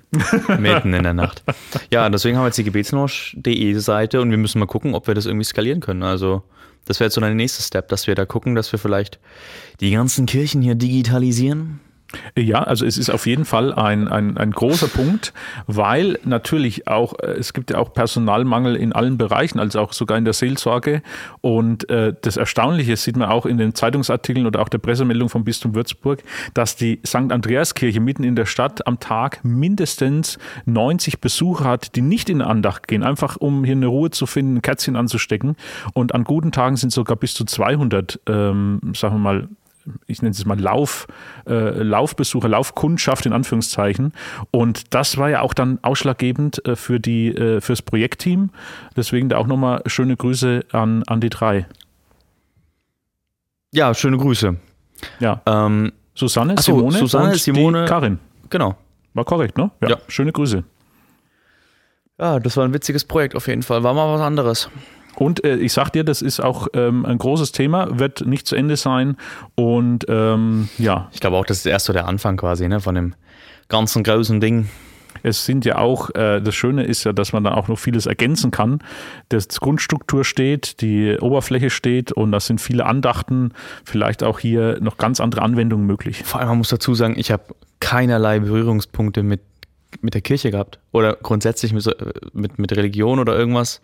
Mitten 0.59 0.95
in 0.95 1.03
der 1.03 1.15
Nacht. 1.15 1.43
Ja, 1.91 2.09
deswegen 2.09 2.37
haben 2.37 2.45
wir 2.45 2.49
jetzt 2.49 2.59
die 2.59 2.65
gebetsnosch.de 2.65 3.75
Seite 3.75 4.21
und 4.21 4.31
wir 4.31 4.39
müssen 4.39 4.59
mal 4.59 4.67
gucken, 4.67 4.95
ob 4.95 5.07
wir 5.09 5.15
das 5.15 5.27
irgendwie 5.27 5.45
skalieren 5.45 5.81
können. 5.81 6.03
Also, 6.03 6.43
das 6.87 7.01
wäre 7.01 7.07
jetzt 7.07 7.15
so 7.15 7.21
der 7.21 7.35
nächste 7.35 7.63
Step, 7.63 7.89
dass 7.89 8.07
wir 8.07 8.15
da 8.15 8.25
gucken, 8.25 8.55
dass 8.55 8.73
wir 8.73 8.79
vielleicht 8.79 9.19
die 9.81 9.91
ganzen 9.91 10.27
Kirchen 10.27 10.63
hier 10.63 10.75
digitalisieren. 10.75 11.81
Ja, 12.37 12.63
also 12.63 12.85
es 12.87 12.99
ist 12.99 13.11
auf 13.11 13.27
jeden 13.27 13.45
Fall 13.45 13.73
ein, 13.73 14.09
ein, 14.09 14.37
ein 14.37 14.51
großer 14.51 14.89
Punkt, 14.89 15.33
weil 15.67 16.19
natürlich 16.25 16.89
auch, 16.89 17.15
äh, 17.19 17.33
es 17.33 17.53
gibt 17.53 17.71
ja 17.71 17.79
auch 17.79 17.93
Personalmangel 17.93 18.77
in 18.77 18.93
allen 18.93 19.19
Bereichen, 19.19 19.59
also 19.59 19.81
auch 19.81 19.93
sogar 19.93 20.19
in 20.19 20.25
der 20.25 20.35
Seelsorge. 20.35 21.03
Und 21.41 21.89
äh, 21.91 22.15
das 22.21 22.37
Erstaunliche 22.37 22.97
sieht 22.97 23.17
man 23.17 23.29
auch 23.29 23.47
in 23.47 23.59
den 23.59 23.75
Zeitungsartikeln 23.75 24.47
oder 24.47 24.61
auch 24.61 24.69
der 24.69 24.79
Pressemeldung 24.79 25.29
vom 25.29 25.45
Bistum 25.45 25.75
Würzburg, 25.75 26.23
dass 26.55 26.77
die 26.77 27.01
St. 27.07 27.33
Andreaskirche 27.33 28.01
mitten 28.01 28.25
in 28.25 28.37
der 28.37 28.47
Stadt 28.47 28.87
am 28.87 29.01
Tag 29.01 29.41
mindestens 29.45 30.39
90 30.67 31.21
Besucher 31.21 31.65
hat, 31.65 31.97
die 31.97 32.03
nicht 32.03 32.31
in 32.31 32.43
Andacht 32.43 32.89
gehen, 32.89 33.03
einfach 33.03 33.37
um 33.37 33.65
hier 33.65 33.77
eine 33.77 33.87
Ruhe 33.87 34.11
zu 34.11 34.27
finden, 34.27 34.57
ein 34.57 34.63
Kerzchen 34.63 34.97
anzustecken. 34.97 35.57
Und 35.95 36.15
an 36.15 36.25
guten 36.25 36.53
Tagen 36.53 36.77
sind 36.77 36.93
sogar 36.93 37.17
bis 37.17 37.35
zu 37.35 37.45
200, 37.45 38.21
ähm, 38.27 38.81
sagen 38.95 39.17
wir 39.17 39.19
mal, 39.19 39.49
ich 40.07 40.23
nenne 40.23 40.33
es 40.33 40.45
mal 40.45 40.59
Lauf, 40.61 41.07
äh, 41.47 41.53
Laufbesucher, 41.83 42.49
Laufkundschaft 42.49 43.27
in 43.27 43.33
Anführungszeichen. 43.33 44.13
Und 44.51 44.95
das 44.95 45.17
war 45.19 45.31
ja 45.31 45.41
auch 45.41 45.55
dann 45.55 45.79
ausschlaggebend 45.83 46.65
äh, 46.67 46.77
für 46.77 47.01
die, 47.01 47.29
äh, 47.29 47.61
fürs 47.61 47.83
Projektteam. 47.83 48.51
Deswegen 48.97 49.29
da 49.29 49.39
auch 49.39 49.47
nochmal 49.47 49.83
schöne 49.87 50.17
Grüße 50.17 50.65
an, 50.73 51.03
an 51.07 51.21
die 51.21 51.31
drei. 51.31 51.67
Ja, 53.73 53.95
schöne 53.95 54.19
Grüße. 54.19 54.57
Ja. 55.21 55.41
Ähm, 55.47 55.93
Susanne, 56.15 56.55
so, 56.59 56.77
Simone, 56.77 56.99
Susanne, 56.99 57.31
und 57.33 57.39
Simone- 57.39 57.85
Karin. 57.87 58.19
genau. 58.51 58.77
War 59.15 59.25
korrekt, 59.25 59.59
ne? 59.59 59.71
Ja. 59.87 59.99
Schöne 60.09 60.33
Grüße. 60.33 60.65
Ja, 62.19 62.39
das 62.39 62.57
war 62.57 62.65
ein 62.65 62.73
witziges 62.73 63.05
Projekt 63.05 63.35
auf 63.35 63.47
jeden 63.49 63.63
Fall. 63.63 63.83
War 63.83 63.95
mal 63.95 64.15
was 64.15 64.21
anderes. 64.21 64.71
Und 65.17 65.45
äh, 65.45 65.57
ich 65.57 65.73
sag 65.73 65.91
dir, 65.91 66.05
das 66.05 66.23
ist 66.23 66.41
auch 66.41 66.69
ähm, 66.75 67.05
ein 67.05 67.19
großes 67.19 67.53
Thema, 67.53 67.99
wird 67.99 68.27
nicht 68.27 68.47
zu 68.47 68.57
Ende 68.57 68.77
sein. 68.77 69.17
Und 69.55 70.07
ähm, 70.09 70.69
ja, 70.79 71.09
Ich 71.13 71.21
glaube 71.21 71.37
auch, 71.37 71.45
das 71.45 71.59
ist 71.59 71.67
erst 71.67 71.87
so 71.87 71.93
der 71.93 72.07
Anfang 72.09 72.37
quasi, 72.37 72.67
ne, 72.69 72.81
von 72.81 72.95
dem 72.95 73.15
ganzen 73.69 74.03
großen 74.05 74.41
Ding. 74.41 74.69
Es 75.23 75.45
sind 75.45 75.65
ja 75.65 75.77
auch, 75.79 76.11
äh, 76.15 76.41
das 76.41 76.55
Schöne 76.55 76.85
ist 76.85 77.05
ja, 77.05 77.13
dass 77.13 77.33
man 77.33 77.45
da 77.45 77.53
auch 77.55 77.69
noch 77.69 77.79
vieles 77.79 78.07
ergänzen 78.07 78.51
kann. 78.51 78.81
Das 79.29 79.47
Grundstruktur 79.61 80.25
steht, 80.25 80.81
die 80.81 81.17
Oberfläche 81.21 81.71
steht 81.71 82.11
und 82.11 82.33
das 82.33 82.47
sind 82.47 82.61
viele 82.61 82.87
Andachten, 82.87 83.53
vielleicht 83.85 84.25
auch 84.25 84.41
hier 84.41 84.79
noch 84.81 84.97
ganz 84.97 85.21
andere 85.21 85.43
Anwendungen 85.43 85.87
möglich. 85.87 86.23
Vor 86.25 86.41
allem, 86.41 86.49
man 86.49 86.59
muss 86.59 86.71
dazu 86.71 86.95
sagen, 86.95 87.15
ich 87.19 87.31
habe 87.31 87.45
keinerlei 87.79 88.41
Berührungspunkte 88.41 89.23
mit, 89.23 89.43
mit 90.01 90.15
der 90.15 90.23
Kirche 90.23 90.51
gehabt. 90.51 90.81
Oder 90.91 91.17
grundsätzlich 91.23 91.73
mit, 91.73 91.83
so- 91.83 91.93
mit, 92.33 92.59
mit 92.59 92.75
Religion 92.75 93.19
oder 93.19 93.37
irgendwas. 93.39 93.81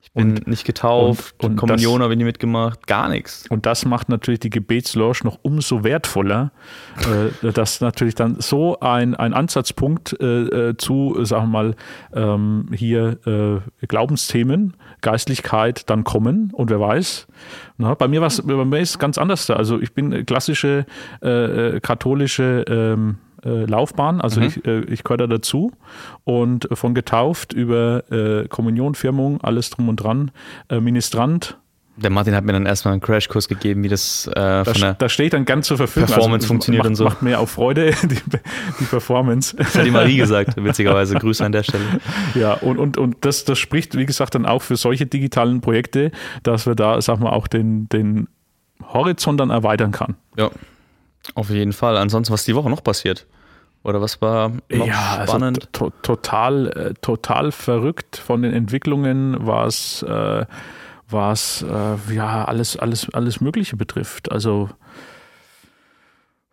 Ich 0.00 0.12
bin 0.12 0.40
nicht 0.46 0.64
getauft, 0.64 1.34
und- 1.38 1.50
und 1.50 1.56
Kommunion 1.56 2.02
habe 2.02 2.12
ich 2.14 2.18
nie 2.18 2.24
mitgemacht, 2.24 2.86
gar 2.86 3.08
nichts. 3.08 3.46
Und 3.50 3.66
das 3.66 3.84
macht 3.84 4.08
natürlich 4.08 4.40
die 4.40 4.48
Gebetslounge 4.48 5.18
noch 5.24 5.38
umso 5.42 5.82
wertvoller, 5.84 6.52
äh, 7.42 7.52
dass 7.52 7.80
natürlich 7.80 8.14
dann 8.14 8.40
so 8.40 8.78
ein, 8.80 9.14
ein 9.16 9.34
Ansatzpunkt 9.34 10.16
äh, 10.20 10.70
äh, 10.70 10.76
zu, 10.76 11.24
sagen 11.24 11.46
wir 11.46 11.48
mal, 11.48 11.76
ähm, 12.14 12.70
hier 12.72 13.18
äh, 13.26 13.86
Glaubensthemen, 13.86 14.74
Geistlichkeit 15.00 15.90
dann 15.90 16.04
kommen. 16.04 16.52
Und 16.52 16.70
wer 16.70 16.80
weiß, 16.80 17.26
na, 17.76 17.94
bei 17.94 18.08
mir 18.08 18.20
war's, 18.20 18.40
bei 18.42 18.64
mir 18.64 18.78
ist 18.78 18.90
es 18.90 18.98
ganz 18.98 19.18
anders. 19.18 19.46
da. 19.46 19.54
Also 19.54 19.80
ich 19.80 19.92
bin 19.94 20.24
klassische 20.26 20.86
äh, 21.22 21.28
äh, 21.76 21.80
katholische 21.80 22.64
ähm, 22.68 23.18
äh, 23.44 23.64
Laufbahn, 23.64 24.20
also 24.20 24.40
ich, 24.40 24.64
äh, 24.66 24.80
ich 24.80 25.04
gehöre 25.04 25.18
da 25.18 25.26
dazu 25.26 25.72
und 26.24 26.68
von 26.72 26.94
getauft 26.94 27.52
über 27.52 28.04
äh, 28.10 28.48
Kommunion, 28.48 28.94
Firmung, 28.94 29.40
alles 29.42 29.70
drum 29.70 29.88
und 29.88 29.96
dran, 29.96 30.30
äh, 30.68 30.80
Ministrant, 30.80 31.58
Der 31.96 32.10
Martin 32.10 32.34
hat 32.34 32.44
mir 32.44 32.52
dann 32.52 32.64
erstmal 32.66 32.92
einen 32.92 33.00
Crashkurs 33.00 33.48
gegeben, 33.48 33.82
wie 33.82 33.88
das 33.88 34.28
äh, 34.28 34.32
da, 34.34 34.94
da 34.96 35.08
steht 35.08 35.32
dann 35.32 35.44
ganz 35.44 35.66
zur 35.66 35.76
Verfügung. 35.76 36.06
Performance 36.06 36.44
es 36.44 36.48
funktioniert 36.48 36.84
macht, 36.84 36.90
und 36.90 36.94
so. 36.94 37.04
Macht 37.04 37.22
mir 37.22 37.40
auch 37.40 37.48
Freude, 37.48 37.90
die, 38.02 38.20
die 38.80 38.84
Performance. 38.84 39.56
Das 39.56 39.74
hat 39.74 39.84
die 39.84 39.90
Marie 39.90 40.16
gesagt, 40.16 40.62
witzigerweise. 40.62 41.16
Grüße 41.16 41.44
an 41.44 41.52
der 41.52 41.64
Stelle. 41.64 41.84
Ja, 42.34 42.54
und, 42.54 42.78
und, 42.78 42.98
und 42.98 43.16
das, 43.22 43.44
das 43.44 43.58
spricht, 43.58 43.96
wie 43.96 44.06
gesagt, 44.06 44.34
dann 44.34 44.46
auch 44.46 44.62
für 44.62 44.76
solche 44.76 45.06
digitalen 45.06 45.60
Projekte, 45.60 46.12
dass 46.42 46.66
wir 46.66 46.74
da, 46.74 47.00
sag 47.00 47.18
mal, 47.18 47.30
auch 47.30 47.48
den, 47.48 47.88
den 47.88 48.28
Horizont 48.92 49.40
dann 49.40 49.50
erweitern 49.50 49.90
kann. 49.90 50.16
Ja, 50.36 50.50
auf 51.34 51.50
jeden 51.50 51.72
Fall. 51.72 51.96
Ansonsten, 51.96 52.32
was 52.32 52.44
die 52.44 52.54
Woche 52.54 52.70
noch 52.70 52.82
passiert? 52.82 53.26
Oder 53.84 54.00
was 54.00 54.20
war 54.20 54.50
noch 54.70 54.86
ja, 54.86 55.24
spannend? 55.26 55.68
also 55.74 55.90
to 55.90 55.90
total, 56.02 56.66
äh, 56.68 56.94
total 57.00 57.52
verrückt 57.52 58.16
von 58.16 58.42
den 58.42 58.52
Entwicklungen, 58.52 59.36
was, 59.38 60.02
äh, 60.02 60.44
was 61.08 61.62
äh, 61.62 62.14
ja 62.14 62.44
alles, 62.44 62.76
alles, 62.76 63.12
alles 63.14 63.40
Mögliche 63.40 63.76
betrifft. 63.76 64.32
Also 64.32 64.68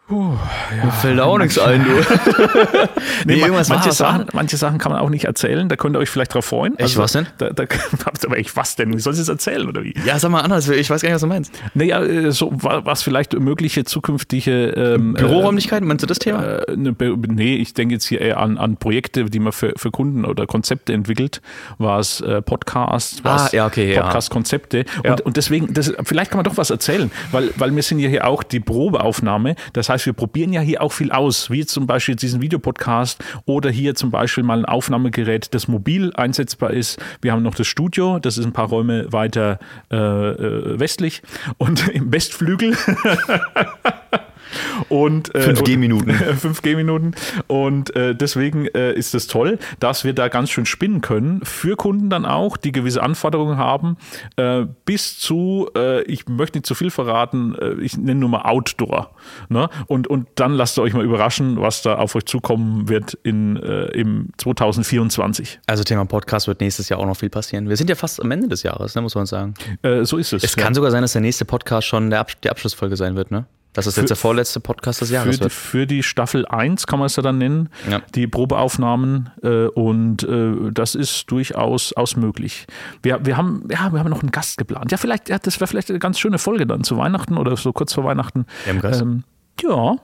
Mir 0.08 0.92
fällt 1.02 1.20
auch 1.20 1.38
nichts 1.40 1.58
ein, 1.58 1.84
du. 1.84 1.90
Nee, 3.26 3.40
irgendwas 3.40 3.70
manche, 3.70 3.92
Sachen, 3.92 4.26
manche 4.34 4.56
Sachen 4.58 4.78
kann 4.78 4.92
man 4.92 5.02
auch 5.02 5.10
nicht 5.10 5.26
erzählen, 5.26 5.68
da 5.68 5.76
könnt 5.76 5.96
ihr 5.96 6.00
euch 6.00 6.10
vielleicht 6.12 6.34
drauf 6.36 6.46
freuen. 6.46 6.74
Also, 6.78 6.84
Echt, 6.92 6.98
was 7.00 7.12
denn? 7.14 7.26
Da, 7.40 7.50
da, 7.50 7.64
aber 8.26 8.38
echt, 8.38 8.56
was 8.56 8.76
denn? 8.76 8.94
Wie 8.94 9.00
soll 9.00 9.14
ich 9.14 9.20
es 9.20 9.30
erzählen 9.30 9.68
oder 9.68 9.84
wie? 9.84 9.96
Ja, 10.06 10.20
sag 10.20 10.30
mal 10.30 10.42
anders, 10.42 10.70
ich 10.70 10.90
weiß 10.90 11.02
gar 11.02 11.10
nicht, 11.10 11.16
was 11.16 11.22
du 11.22 11.28
meinst. 11.28 11.52
Naja, 11.74 12.04
äh, 12.04 12.32
so 12.32 12.52
wa- 12.54 12.82
was 12.86 13.02
vielleicht 13.02 13.34
mögliche 13.34 13.84
zukünftige 13.84 14.68
ähm, 14.70 15.14
Büroräumlichkeiten, 15.14 15.88
meinst 15.88 16.04
du 16.04 16.08
das 16.08 16.20
Thema? 16.20 16.44
Äh, 16.44 16.76
ne, 16.76 16.96
nee, 17.28 17.56
ich 17.56 17.74
denke 17.74 17.96
jetzt 17.96 18.06
hier 18.06 18.22
eher 18.22 18.40
an, 18.40 18.60
an 18.60 18.78
Projekte, 18.78 19.26
die 19.26 19.40
man 19.40 19.54
für, 19.54 19.74
für 19.76 19.90
Kunden 19.90 20.24
oder 20.26 20.46
Konzepte 20.46 20.94
entwickelt, 20.94 21.42
was 21.80 22.22
äh, 22.22 22.44
Podcasts, 22.44 23.22
Ah, 23.24 23.50
ja, 23.54 23.66
okay, 23.66 23.92
ja. 23.94 24.04
Podcast-Konzepte. 24.04 24.86
Ja. 25.04 25.12
Und, 25.14 25.22
und 25.22 25.38
deswegen, 25.38 25.74
das, 25.74 25.92
vielleicht 26.04 26.30
kann 26.30 26.38
man 26.38 26.44
doch 26.46 26.58
was 26.58 26.70
erzählen, 26.70 27.10
weil, 27.32 27.50
weil 27.58 27.76
wir 27.76 27.82
sind 27.82 27.98
ja 28.00 28.10
hier 28.10 28.28
auch 28.28 28.44
die 28.44 28.60
Probeaufnahme. 28.60 29.56
Das 29.74 29.90
heißt, 29.90 29.95
wir 30.04 30.14
probieren 30.14 30.52
ja 30.52 30.62
hier 30.62 30.82
auch 30.82 30.92
viel 30.92 31.12
aus, 31.12 31.50
wie 31.50 31.66
zum 31.66 31.88
Beispiel 31.88 32.16
diesen 32.16 32.42
Videopodcast 32.42 33.24
oder 33.46 33.70
hier 33.70 33.96
zum 33.96 34.12
Beispiel 34.12 34.44
mal 34.44 34.60
ein 34.60 34.66
Aufnahmegerät, 34.66 35.54
das 35.54 35.68
mobil 35.68 36.12
einsetzbar 36.16 36.72
ist. 36.72 37.00
Wir 37.22 37.32
haben 37.32 37.44
noch 37.44 37.56
das 37.56 37.68
Studio, 37.68 38.20
das 38.20 38.38
ist 38.38 38.46
ein 38.46 38.54
paar 38.54 38.68
Räume 38.68 39.12
weiter 39.14 39.60
äh, 39.92 39.96
äh, 39.96 40.80
westlich 40.80 41.22
und 41.58 41.88
im 41.94 42.12
Westflügel. 42.12 42.76
Und, 44.90 45.34
äh, 45.36 45.54
5G-Minuten. 45.54 46.10
und- 46.12 46.40
5G-Minuten. 46.40 47.16
Und 47.48 47.96
äh, 47.96 48.16
deswegen 48.16 48.66
äh, 48.68 48.94
ist 48.94 49.16
es 49.16 49.28
toll, 49.28 49.60
dass 49.80 50.04
wir 50.04 50.14
da 50.14 50.28
ganz 50.28 50.50
schön 50.50 50.66
spinnen 50.66 51.02
können. 51.02 51.42
Für 51.44 51.76
Kunden 51.76 52.10
dann 52.10 52.26
auch, 52.26 52.58
die 52.58 52.72
gewisse 52.72 53.02
Anforderungen 53.04 53.58
haben, 53.58 53.98
äh, 54.38 54.66
bis 54.86 55.20
zu, 55.20 55.70
äh, 55.76 56.02
ich 56.04 56.28
möchte 56.28 56.58
nicht 56.58 56.66
zu 56.66 56.76
viel 56.76 56.90
verraten, 56.90 57.56
äh, 57.56 57.74
ich 57.82 57.98
nenne 57.98 58.20
nur 58.20 58.30
mal 58.30 58.42
Outdoor. 58.44 59.12
Ne? 59.50 59.70
Und, 59.88 60.08
und 60.08 60.28
dann 60.36 60.54
lasst 60.54 60.78
ihr 60.78 60.82
euch 60.82 60.94
mal 60.94 61.04
überraschen, 61.04 61.60
was 61.60 61.82
da 61.82 61.96
auf 61.96 62.16
euch 62.16 62.26
zukommen 62.26 62.90
wird 62.90 63.18
in, 63.24 63.56
im 63.58 64.30
2024. 64.38 65.60
Also 65.68 65.84
Thema 65.84 66.06
Podcast 66.06 66.48
wird 66.48 66.62
nächstes 66.62 66.90
Jahr 66.90 67.00
auch 67.00 67.06
noch 67.06 67.18
viel 67.18 67.30
passieren. 67.30 67.70
Wir 67.70 67.78
sind 67.78 67.90
ja 67.90 67.96
fast 67.96 68.22
am 68.22 68.32
Ende 68.32 68.48
des 68.48 68.64
Jahres, 68.64 68.96
ne, 68.96 69.02
muss 69.02 69.16
man 69.16 69.26
sagen. 69.26 69.54
So 70.04 70.18
ist 70.18 70.34
es. 70.34 70.44
Es 70.44 70.56
kann 70.56 70.74
sogar 70.74 70.92
sein, 70.92 71.02
dass 71.02 71.14
der 71.14 71.22
nächste 71.22 71.46
Podcast 71.46 71.88
schon 71.88 72.10
der 72.10 72.20
Abs 72.20 72.34
die 72.44 72.50
Abschlussfolge 72.50 72.96
sein 72.96 73.16
wird, 73.16 73.32
ne? 73.32 73.46
Dass 73.76 73.86
es 73.86 73.96
jetzt 73.98 74.10
der 74.10 74.18
vorletzte 74.18 74.60
Podcast 74.60 75.02
des 75.02 75.10
für, 75.10 75.14
Jahres 75.16 75.36
die, 75.36 75.42
wird. 75.44 75.52
für 75.54 75.86
die 75.86 76.02
Staffel 76.02 76.46
1 76.48 76.88
kann 76.88 76.98
man 76.98 77.06
es 77.08 77.16
ja 77.18 77.22
dann 77.24 77.38
nennen, 77.38 77.70
Ja. 77.90 78.02
die 78.16 78.26
Probeaufnahmen 78.26 79.30
äh, 79.44 79.68
und 79.68 80.24
äh, 80.24 80.72
das 80.72 80.96
ist 80.96 81.30
durchaus 81.30 81.94
aus 81.94 82.16
möglich. 82.16 82.66
Wir, 83.04 83.26
wir, 83.26 83.38
haben, 83.38 83.68
ja, 83.70 83.92
wir 83.92 84.00
haben 84.00 84.10
noch 84.10 84.22
einen 84.22 84.32
Gast 84.32 84.58
geplant. 84.58 84.92
Ja, 84.92 84.98
vielleicht, 84.98 85.30
ja, 85.30 85.38
das 85.38 85.60
wäre 85.60 85.68
vielleicht 85.68 85.90
eine 85.90 86.00
ganz 86.00 86.18
schöne 86.20 86.38
Folge 86.40 86.66
dann 86.66 86.84
zu 86.84 86.98
Weihnachten 86.98 87.38
oder 87.38 87.56
so 87.58 87.72
kurz 87.74 87.94
vor 87.94 88.04
Weihnachten. 88.06 88.46
Ähm, 88.66 89.24
ja, 89.62 89.96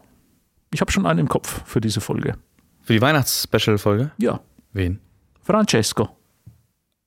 ich 0.74 0.82
habe 0.82 0.92
schon 0.92 1.06
einen 1.06 1.20
im 1.20 1.28
Kopf 1.30 1.62
für 1.66 1.82
diese 1.82 2.02
Folge. 2.02 2.36
Für 2.84 2.94
die 2.94 3.02
Weihnachts-Special-Folge? 3.02 4.12
Ja, 4.18 4.40
Wen? 4.74 5.00
Francesco. 5.42 6.10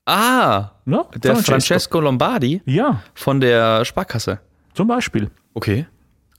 Ah, 0.07 0.71
Ne? 0.87 1.03
der 1.17 1.37
Francesco 1.37 2.01
Lombardi 2.01 2.61
Ja, 2.67 3.03
von 3.15 3.41
der 3.41 3.85
Sparkasse. 3.85 4.39
zum 4.75 4.87
Beispiel. 4.89 5.31
Okay. 5.55 5.87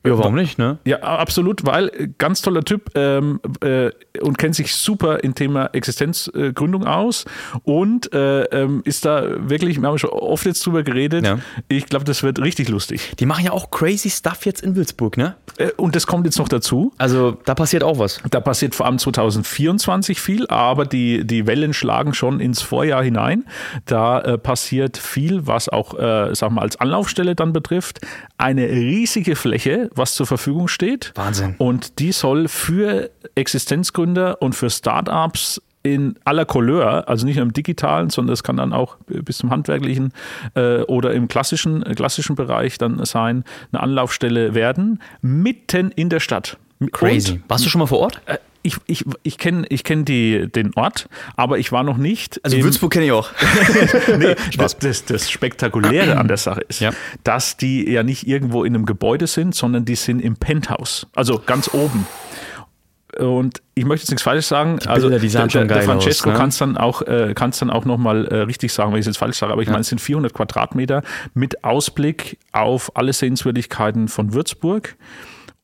Ja, 0.06 0.18
warum 0.18 0.36
nicht, 0.36 0.58
ne? 0.58 0.78
Ja, 0.86 1.00
absolut, 1.00 1.66
weil 1.66 1.90
äh, 1.90 2.10
ganz 2.18 2.42
toller 2.42 2.64
Typ 2.64 2.92
ähm, 2.96 3.40
äh, 3.62 3.92
und 4.22 4.38
kennt 4.38 4.56
sich 4.56 4.74
super 4.76 5.24
im 5.24 5.36
Thema 5.36 5.70
Existenzgründung 5.74 6.84
äh, 6.84 6.90
aus 6.90 7.26
und 7.64 8.14
äh, 8.14 8.44
ähm, 8.44 8.82
ist 8.86 9.06
da 9.06 9.50
wirklich, 9.50 9.82
wir 9.82 9.88
haben 9.88 9.98
schon 9.98 10.12
oft 10.12 10.46
jetzt 10.46 10.66
drüber 10.66 10.84
geredet. 10.84 11.26
Ja. 11.26 11.40
Ich 11.68 11.88
glaube, 11.88 12.06
das 12.06 12.24
wird 12.24 12.40
richtig 12.40 12.70
lustig. 12.70 13.14
Die 13.20 13.26
machen 13.26 13.46
ja 13.46 13.52
auch 13.52 13.72
crazy 13.72 14.10
Stuff 14.10 14.46
jetzt 14.46 14.62
in 14.62 14.76
Würzburg, 14.76 15.18
ne? 15.18 15.36
Äh, 15.58 15.72
und 15.78 15.96
das 15.96 16.08
kommt 16.08 16.26
jetzt 16.26 16.38
noch 16.38 16.50
dazu. 16.50 16.94
Also 16.98 17.38
da 17.46 17.56
passiert 17.56 17.84
auch 17.84 18.00
was. 18.00 18.22
Da 18.30 18.40
passiert 18.40 18.76
vor 18.76 18.86
allem 18.86 19.00
2024 19.00 20.20
viel, 20.20 20.48
aber 20.48 20.86
die, 20.86 21.26
die 21.26 21.48
Wellen 21.48 21.74
schlagen 21.74 22.14
schon 22.14 22.40
ins 22.40 22.62
Vorjahr 22.62 23.04
hinein. 23.04 23.46
Da 23.86 24.22
äh, 24.22 24.38
passiert 24.38 24.98
viel, 24.98 25.48
was 25.48 25.70
auch, 25.70 25.98
äh, 25.98 26.34
sag 26.34 26.52
mal, 26.52 26.62
als 26.62 26.80
Anlaufstelle 26.80 27.36
dann 27.36 27.54
betrifft. 27.54 28.02
Eine 28.38 28.68
riesige 28.70 29.36
Fläche, 29.36 29.90
was 29.96 30.14
zur 30.16 30.28
Verfügung 30.28 30.68
steht. 30.68 31.14
Wahnsinn. 31.16 31.56
Und 31.58 32.00
die 32.00 32.12
soll 32.12 32.48
für 32.48 33.10
Existenzgründer 33.36 34.42
und 34.42 34.54
für 34.56 34.70
Startups 34.70 35.62
in 35.84 36.16
aller 36.26 36.46
Couleur, 36.46 37.08
also 37.08 37.26
nicht 37.26 37.36
nur 37.36 37.44
im 37.44 37.54
digitalen, 37.54 38.10
sondern 38.10 38.34
es 38.34 38.44
kann 38.44 38.58
dann 38.58 38.74
auch 38.74 38.98
bis 39.08 39.38
zum 39.38 39.52
handwerklichen 39.52 40.14
äh, 40.56 40.82
oder 40.82 41.14
im 41.14 41.28
klassischen, 41.28 41.84
äh, 41.84 41.94
klassischen 41.94 42.36
Bereich 42.36 42.78
dann 42.78 43.06
sein, 43.06 43.44
eine 43.72 43.84
Anlaufstelle 43.84 44.56
werden, 44.56 45.00
mitten 45.22 45.92
in 45.92 46.10
der 46.10 46.20
Stadt. 46.20 46.58
Crazy. 46.92 47.34
Und 47.34 47.44
Warst 47.48 47.66
du 47.66 47.70
schon 47.70 47.80
mal 47.80 47.86
vor 47.86 48.00
Ort? 48.00 48.22
äh, 48.26 48.38
ich, 48.66 48.78
ich, 48.88 49.06
ich 49.24 49.38
kenne 49.38 49.66
ich 49.70 49.84
kenn 49.84 50.04
die- 50.06 50.48
den 50.52 50.74
Ort, 50.76 51.08
aber 51.36 51.60
ich 51.60 51.72
war 51.72 51.84
noch 51.84 51.98
nicht. 51.98 52.40
Also 52.44 52.58
Würzburg 52.62 52.92
kenne 52.92 53.06
ich 53.06 53.12
auch. 53.12 53.30
nee, 54.18 54.36
das, 54.58 54.78
das, 54.80 55.06
das 55.06 55.30
Spektakuläre 55.30 56.18
an 56.18 56.28
der 56.28 56.38
Sache 56.38 56.62
ist, 56.68 56.80
Ja. 56.82 56.92
dass 57.24 57.58
die 57.58 57.90
ja 57.90 58.04
nicht 58.04 58.28
irgendwo 58.28 58.64
in 58.64 58.76
einem 58.76 58.86
Gebäude 58.86 59.28
sind, 59.28 59.56
sondern 59.56 59.86
die 59.86 59.96
sind 59.96 60.20
im 60.20 60.36
Penthouse, 60.36 61.08
also 61.16 61.42
ganz 61.46 61.74
oben. 61.74 62.06
Und 63.18 63.62
ich 63.76 63.86
möchte 63.86 64.04
jetzt 64.04 64.10
nichts 64.12 64.24
Falsches 64.24 64.50
sagen. 64.50 64.80
also 64.88 65.08
Bilder, 65.08 65.22
die 65.22 65.30
sahen 65.30 65.44
der, 65.48 65.50
schon 65.60 65.68
der 65.70 65.78
geil 65.78 65.86
Francesco 65.86 66.30
aus, 66.30 66.34
ne? 66.34 66.38
kann 66.40 66.50
es 66.50 66.58
dann 66.58 66.76
auch, 66.76 67.02
äh, 67.04 67.34
kann's 67.34 67.60
dann 67.60 67.70
auch 67.70 67.86
nochmal 67.86 68.26
äh, 68.26 68.36
richtig 68.42 68.74
sagen, 68.74 68.92
wenn 68.92 68.98
ich 69.00 69.04
es 69.04 69.08
jetzt 69.08 69.18
falsch 69.20 69.38
sage. 69.38 69.54
Aber 69.54 69.62
ich 69.62 69.70
meine, 69.70 69.82
es 69.82 69.88
sind 69.88 70.02
400 70.02 70.34
Quadratmeter 70.34 71.02
mit 71.34 71.64
Ausblick 71.64 72.38
auf 72.52 72.92
alle 72.98 73.14
Sehenswürdigkeiten 73.14 74.10
von 74.10 74.34
Würzburg. 74.34 74.98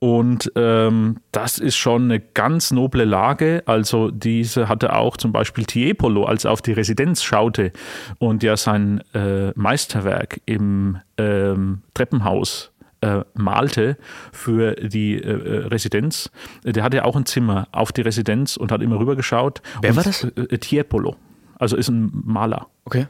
Und 0.03 0.51
ähm, 0.55 1.17
das 1.31 1.59
ist 1.59 1.75
schon 1.75 2.05
eine 2.05 2.19
ganz 2.19 2.71
noble 2.71 3.05
Lage. 3.05 3.61
Also 3.67 4.09
diese 4.09 4.67
hatte 4.67 4.95
auch 4.95 5.15
zum 5.15 5.31
Beispiel 5.31 5.63
Tiepolo, 5.63 6.23
als 6.25 6.43
er 6.43 6.53
auf 6.53 6.63
die 6.63 6.71
Residenz 6.71 7.21
schaute 7.21 7.71
und 8.17 8.41
ja 8.41 8.57
sein 8.57 9.03
äh, 9.13 9.51
Meisterwerk 9.51 10.41
im 10.47 10.97
ähm, 11.19 11.83
Treppenhaus 11.93 12.71
äh, 13.01 13.19
malte 13.35 13.95
für 14.31 14.73
die 14.73 15.21
äh, 15.21 15.27
äh, 15.27 15.67
Residenz. 15.67 16.31
Der 16.63 16.81
hatte 16.81 16.97
ja 16.97 17.03
auch 17.03 17.15
ein 17.15 17.27
Zimmer 17.27 17.67
auf 17.71 17.91
die 17.91 18.01
Residenz 18.01 18.57
und 18.57 18.71
hat 18.71 18.81
immer 18.81 18.97
rübergeschaut. 18.97 19.61
Wer 19.81 19.91
und, 19.91 19.97
war 19.97 20.03
das? 20.03 20.23
Äh, 20.23 20.57
Tiepolo. 20.57 21.15
Also 21.59 21.77
ist 21.77 21.89
ein 21.89 22.09
Maler. 22.11 22.65
Okay. 22.85 23.05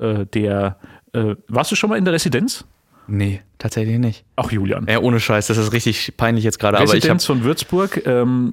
Äh, 0.00 0.26
der 0.26 0.76
äh, 1.12 1.36
warst 1.46 1.70
du 1.70 1.76
schon 1.76 1.90
mal 1.90 1.98
in 1.98 2.04
der 2.04 2.14
Residenz? 2.14 2.64
Nee, 3.06 3.42
tatsächlich 3.58 3.98
nicht. 3.98 4.24
Ach, 4.36 4.50
Julian. 4.50 4.86
Ja, 4.88 5.00
ohne 5.00 5.20
Scheiß, 5.20 5.48
das 5.48 5.58
ist 5.58 5.72
richtig 5.72 6.16
peinlich 6.16 6.44
jetzt 6.44 6.58
gerade. 6.58 6.76
Aber 6.78 6.86
ich 6.86 6.92
Residenz 6.94 7.26
von 7.26 7.42
Würzburg, 7.44 8.06
ähm, 8.06 8.52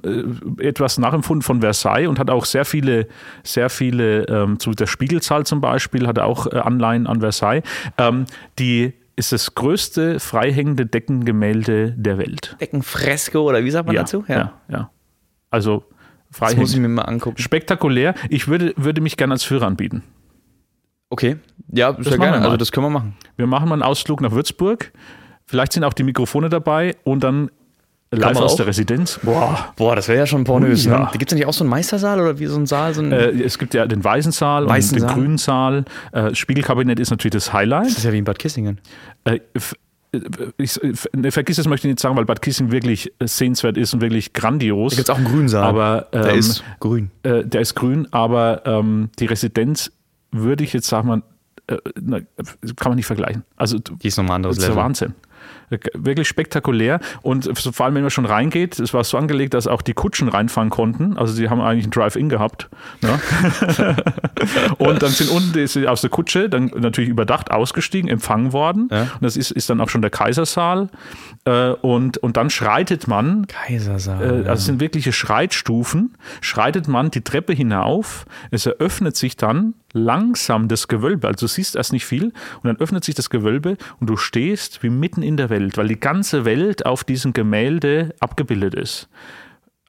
äh, 0.58 0.66
etwas 0.66 0.98
nachempfunden 0.98 1.42
von 1.42 1.60
Versailles 1.60 2.08
und 2.08 2.18
hat 2.18 2.30
auch 2.30 2.44
sehr 2.44 2.64
viele, 2.64 3.06
sehr 3.42 3.70
viele, 3.70 4.24
ähm, 4.24 4.58
zu 4.58 4.72
der 4.72 4.86
Spiegelzahl 4.86 5.46
zum 5.46 5.60
Beispiel, 5.60 6.06
hat 6.06 6.18
auch 6.18 6.46
äh, 6.46 6.56
Anleihen 6.56 7.06
an 7.06 7.20
Versailles. 7.20 7.62
Ähm, 7.96 8.26
die 8.58 8.92
ist 9.16 9.32
das 9.32 9.54
größte 9.54 10.18
freihängende 10.18 10.86
Deckengemälde 10.86 11.92
der 11.96 12.18
Welt. 12.18 12.56
Deckenfresko 12.60 13.40
oder 13.40 13.64
wie 13.64 13.70
sagt 13.70 13.86
man 13.86 13.96
dazu? 13.96 14.24
ja, 14.28 14.54
ja. 14.68 14.90
Also 15.50 15.84
Das 16.30 16.40
muss 16.40 16.50
ich 16.50 16.56
freihängend. 16.56 16.78
mir 16.78 16.88
mal 16.88 17.02
angucken. 17.02 17.38
Spektakulär. 17.38 18.14
Ich 18.28 18.48
würde, 18.48 18.72
würde 18.76 19.00
mich 19.00 19.16
gerne 19.16 19.34
als 19.34 19.44
Führer 19.44 19.66
anbieten. 19.66 20.02
Okay. 21.10 21.36
Ja, 21.72 21.96
sehr 22.00 22.18
gerne. 22.18 22.42
Also 22.44 22.56
das 22.56 22.72
können 22.72 22.86
wir 22.86 22.90
machen. 22.90 23.14
Wir 23.36 23.46
machen 23.46 23.68
mal 23.68 23.74
einen 23.74 23.82
Ausflug 23.82 24.20
nach 24.20 24.30
Würzburg. 24.32 24.92
Vielleicht 25.46 25.72
sind 25.72 25.84
auch 25.84 25.92
die 25.92 26.04
Mikrofone 26.04 26.48
dabei 26.48 26.94
und 27.04 27.22
dann 27.24 27.50
live 28.12 28.36
aus 28.38 28.52
auch? 28.52 28.56
der 28.56 28.66
Residenz. 28.68 29.18
Boah. 29.22 29.72
Boah, 29.76 29.96
das 29.96 30.08
wäre 30.08 30.18
ja 30.18 30.26
schon 30.26 30.44
pornös. 30.44 30.84
Ja. 30.84 30.98
Ne? 31.00 31.08
Gibt 31.12 31.30
es 31.32 31.36
nicht 31.36 31.46
auch 31.46 31.52
so 31.52 31.64
einen 31.64 31.70
Meistersaal 31.70 32.20
oder 32.20 32.38
wie 32.38 32.46
so 32.46 32.56
ein 32.56 32.66
Saal? 32.66 32.94
So 32.94 33.02
ein, 33.02 33.12
Äh, 33.12 33.30
es 33.42 33.58
gibt 33.58 33.74
ja 33.74 33.86
den 33.86 34.02
weißen 34.02 34.32
Saal 34.32 34.66
Weißen 34.68 34.92
und 34.94 35.00
den 35.02 35.08
Saal. 35.08 35.14
grünen 35.18 35.38
Saal. 35.38 35.84
Äh, 36.12 36.34
Spiegelkabinett 36.34 36.98
ist 37.00 37.10
natürlich 37.10 37.32
das 37.32 37.52
Highlight. 37.52 37.86
das 37.86 37.98
ist 37.98 38.04
ja 38.04 38.12
wie 38.12 38.18
in 38.18 38.24
Bad 38.24 38.38
Kissingen. 38.38 38.80
Äh, 39.24 39.36
äh, 40.12 40.20
ich, 40.58 40.78
ne, 41.12 41.30
vergiss 41.30 41.56
das 41.56 41.68
möchte 41.68 41.86
ich 41.86 41.92
nicht 41.92 42.00
sagen, 42.00 42.16
weil 42.16 42.24
Bad 42.24 42.42
Kissing 42.42 42.72
wirklich 42.72 43.12
sehenswert 43.22 43.76
ist 43.76 43.94
und 43.94 44.00
wirklich 44.00 44.32
grandios. 44.32 44.92
Da 44.92 44.96
gibt 44.96 45.08
es 45.08 45.10
auch 45.12 45.18
einen 45.18 45.26
grünen 45.26 45.48
Saal. 45.48 45.64
aber 45.64 46.06
ähm, 46.12 46.22
der 46.22 46.34
ist 46.34 46.64
grün. 46.80 47.10
äh, 47.22 47.44
der 47.44 47.60
ist 47.60 47.74
grün, 47.76 48.08
aber 48.12 48.62
ähm, 48.66 49.10
die 49.20 49.26
Residenz 49.26 49.92
würde 50.32 50.64
ich 50.64 50.72
jetzt 50.72 50.88
sagen, 50.88 51.08
man, 51.08 51.22
äh, 51.66 51.76
kann 52.76 52.90
man 52.90 52.96
nicht 52.96 53.06
vergleichen. 53.06 53.44
Also 53.56 53.78
Die 53.78 54.08
ist 54.08 54.16
nochmal 54.16 54.32
ein 54.32 54.36
anderes 54.36 54.56
das 54.56 54.64
ist 54.64 54.68
der 54.68 54.74
Level. 54.74 54.84
Wahnsinn. 54.84 55.14
Wirklich 55.94 56.26
spektakulär. 56.26 56.98
Und 57.22 57.48
vor 57.56 57.86
allem, 57.86 57.94
wenn 57.94 58.02
man 58.02 58.10
schon 58.10 58.26
reingeht, 58.26 58.80
es 58.80 58.92
war 58.92 59.04
so 59.04 59.16
angelegt, 59.16 59.54
dass 59.54 59.68
auch 59.68 59.82
die 59.82 59.94
Kutschen 59.94 60.28
reinfahren 60.28 60.68
konnten. 60.68 61.16
Also 61.16 61.32
sie 61.32 61.48
haben 61.48 61.60
eigentlich 61.60 61.86
ein 61.86 61.92
Drive-In 61.92 62.28
gehabt. 62.28 62.68
Ne? 63.02 63.20
und 64.78 65.00
dann 65.00 65.10
sind 65.10 65.30
unten 65.30 65.52
die, 65.52 65.86
aus 65.86 66.00
der 66.00 66.10
Kutsche 66.10 66.48
dann 66.48 66.72
natürlich 66.76 67.08
überdacht 67.08 67.52
ausgestiegen, 67.52 68.10
empfangen 68.10 68.52
worden. 68.52 68.88
Ja. 68.90 69.02
Und 69.02 69.22
das 69.22 69.36
ist, 69.36 69.52
ist 69.52 69.70
dann 69.70 69.80
auch 69.80 69.88
schon 69.88 70.02
der 70.02 70.10
Kaisersaal. 70.10 70.88
Äh, 71.44 71.70
und, 71.70 72.18
und 72.18 72.36
dann 72.36 72.50
schreitet 72.50 73.06
man 73.06 73.46
Kaisersaal. 73.46 74.22
äh, 74.22 74.48
also 74.48 74.52
es 74.52 74.64
sind 74.66 74.80
wirkliche 74.80 75.12
Schreitstufen, 75.12 76.16
schreitet 76.40 76.88
man 76.88 77.12
die 77.12 77.22
Treppe 77.22 77.52
hinauf, 77.52 78.26
es 78.50 78.66
eröffnet 78.66 79.16
sich 79.16 79.36
dann 79.36 79.74
langsam 79.92 80.68
das 80.68 80.88
Gewölbe, 80.88 81.28
also 81.28 81.46
du 81.46 81.48
siehst 81.48 81.76
erst 81.76 81.92
nicht 81.92 82.06
viel 82.06 82.26
und 82.26 82.64
dann 82.64 82.76
öffnet 82.76 83.04
sich 83.04 83.14
das 83.14 83.30
Gewölbe 83.30 83.76
und 83.98 84.08
du 84.08 84.16
stehst 84.16 84.82
wie 84.82 84.90
mitten 84.90 85.22
in 85.22 85.36
der 85.36 85.50
Welt, 85.50 85.76
weil 85.76 85.88
die 85.88 85.98
ganze 85.98 86.44
Welt 86.44 86.86
auf 86.86 87.04
diesem 87.04 87.32
Gemälde 87.32 88.14
abgebildet 88.20 88.74
ist. 88.74 89.08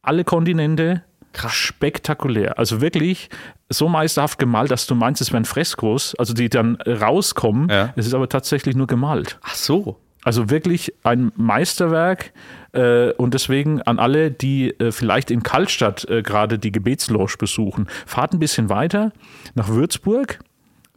Alle 0.02 0.24
Kontinente, 0.24 1.04
spektakulär. 1.34 2.60
Also 2.60 2.82
wirklich 2.82 3.30
so 3.70 3.88
meisterhaft 3.88 4.40
gemalt, 4.40 4.72
dass 4.72 4.88
du 4.88 4.96
meinst, 4.96 5.22
es 5.22 5.32
wären 5.32 5.46
Freskos, 5.46 6.16
also 6.16 6.34
die 6.34 6.50
dann 6.50 6.76
rauskommen. 6.76 7.70
Ja. 7.70 7.94
Es 7.96 8.08
ist 8.08 8.14
aber 8.14 8.28
tatsächlich 8.28 8.76
nur 8.76 8.88
gemalt. 8.88 9.40
Ach 9.44 9.56
so. 9.56 9.98
Also 10.24 10.50
wirklich 10.50 10.94
ein 11.04 11.32
Meisterwerk 11.36 12.34
äh, 12.74 13.12
und 13.14 13.34
deswegen 13.34 13.82
an 13.82 14.00
alle, 14.00 14.32
die 14.32 14.72
äh, 14.80 14.92
vielleicht 14.92 15.32
in 15.32 15.44
Kaltstadt 15.44 16.06
äh, 16.10 16.22
gerade 16.22 16.60
die 16.60 16.72
Gebetsloge 16.72 17.36
besuchen, 17.38 17.88
fahrt 18.06 18.34
ein 18.34 18.40
bisschen 18.40 18.70
weiter 18.70 19.12
nach 19.56 19.70
Würzburg. 19.70 20.40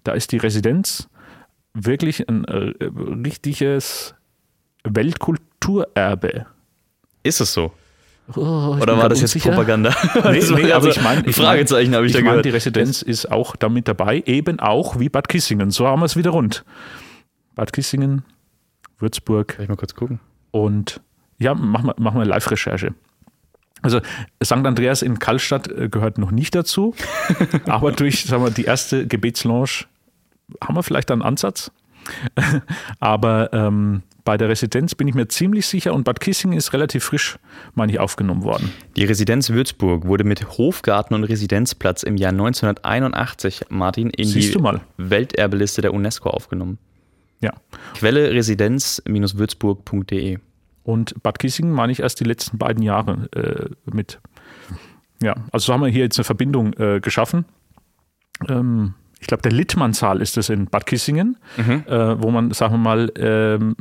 Da 0.05 0.12
ist 0.12 0.33
die 0.33 0.37
Residenz 0.37 1.09
wirklich 1.72 2.29
ein 2.29 2.45
richtiges 3.25 4.14
Weltkulturerbe. 4.85 6.47
Ist 7.22 7.41
es 7.41 7.53
so? 7.53 7.72
Oh, 8.37 8.77
Oder 8.81 8.97
war 8.97 9.09
das 9.09 9.20
jetzt 9.20 9.35
unsicher. 9.35 9.51
Propaganda? 9.51 9.91
Nee, 10.14 10.22
war 10.22 10.33
nee, 10.33 10.72
aber 10.72 10.75
also 10.77 10.89
ich 10.89 11.03
meine, 11.03 11.25
ein 11.25 11.33
Fragezeichen 11.33 11.95
habe 11.95 12.07
ich, 12.07 12.12
ich 12.12 12.16
da 12.16 12.20
meine, 12.20 12.31
gehört. 12.33 12.45
die 12.47 12.51
Residenz 12.51 13.03
ist 13.03 13.31
auch 13.31 13.55
damit 13.57 13.87
dabei, 13.87 14.22
eben 14.25 14.61
auch 14.61 14.99
wie 14.99 15.09
Bad 15.09 15.29
Kissingen. 15.29 15.70
So 15.70 15.87
haben 15.87 16.01
wir 16.01 16.07
es 16.07 16.16
wieder 16.16 16.31
rund. 16.31 16.64
Bad 17.55 17.72
Kissingen, 17.72 18.22
Würzburg, 18.99 19.49
Kann 19.49 19.64
ich 19.64 19.68
mal 19.68 19.77
kurz 19.77 19.95
gucken? 19.95 20.20
und 20.53 21.01
ja, 21.39 21.55
machen 21.55 21.87
wir, 21.87 21.95
machen 21.99 22.18
wir 22.18 22.26
Live-Recherche. 22.26 22.95
Also 23.82 24.01
St. 24.43 24.53
Andreas 24.53 25.03
in 25.03 25.18
Kallstadt 25.18 25.68
äh, 25.68 25.89
gehört 25.89 26.18
noch 26.18 26.30
nicht 26.30 26.55
dazu, 26.55 26.95
aber 27.66 27.93
durch 27.93 28.24
sagen 28.24 28.43
wir, 28.43 28.51
die 28.51 28.64
erste 28.64 29.07
Gebetslounge 29.07 29.85
haben 30.62 30.74
wir 30.74 30.82
vielleicht 30.82 31.11
einen 31.11 31.22
Ansatz. 31.22 31.70
aber 33.01 33.53
ähm, 33.53 34.03
bei 34.24 34.37
der 34.39 34.49
Residenz 34.49 34.95
bin 34.95 35.07
ich 35.07 35.14
mir 35.14 35.28
ziemlich 35.28 35.66
sicher 35.66 35.93
und 35.93 36.05
Bad 36.05 36.20
Kissingen 36.20 36.57
ist 36.57 36.72
relativ 36.72 37.05
frisch, 37.05 37.39
meine 37.74 37.93
ich, 37.93 37.99
aufgenommen 37.99 38.43
worden. 38.43 38.72
Die 38.97 39.05
Residenz 39.05 39.51
Würzburg 39.51 40.07
wurde 40.07 40.24
mit 40.24 40.57
Hofgarten 40.57 41.12
und 41.14 41.24
Residenzplatz 41.24 42.03
im 42.03 42.16
Jahr 42.16 42.32
1981, 42.32 43.66
Martin, 43.68 44.09
in 44.11 44.26
Siehst 44.26 44.55
die 44.55 44.59
mal. 44.59 44.80
Welterbeliste 44.97 45.82
der 45.82 45.93
UNESCO 45.93 46.30
aufgenommen. 46.30 46.78
Ja. 47.43 47.53
Quelle 47.99 48.32
residenz-würzburg.de. 48.32 50.39
Und 50.85 51.20
Bad 51.22 51.39
Kissingen 51.41 51.72
meine 51.72 51.91
ich 51.93 52.01
erst 52.01 52.20
die 52.20 52.24
letzten 52.24 52.59
beiden 52.59 52.82
Jahre 52.82 53.28
äh, 53.35 53.91
mit. 53.91 54.20
Ja, 55.22 55.35
also 55.51 55.66
so 55.66 55.72
haben 55.72 55.80
wir 55.80 55.89
hier 55.89 56.03
jetzt 56.05 56.18
eine 56.18 56.24
Verbindung 56.24 56.72
äh, 56.74 57.01
geschaffen. 57.01 57.47
Ähm, 58.49 58.95
ich 59.18 59.26
glaube, 59.26 59.43
der 59.43 59.53
Littmann-Saal 59.53 60.20
ist 60.20 60.37
es 60.37 60.51
in 60.51 60.66
Bad 60.66 60.85
Kissingen, 60.87 61.39
Mhm. 61.57 61.85
äh, 61.87 62.22
wo 62.22 62.30
man, 62.30 62.51
sagen 62.53 62.74
wir 62.74 62.78
mal, 62.78 63.11
ähm, 63.16 63.74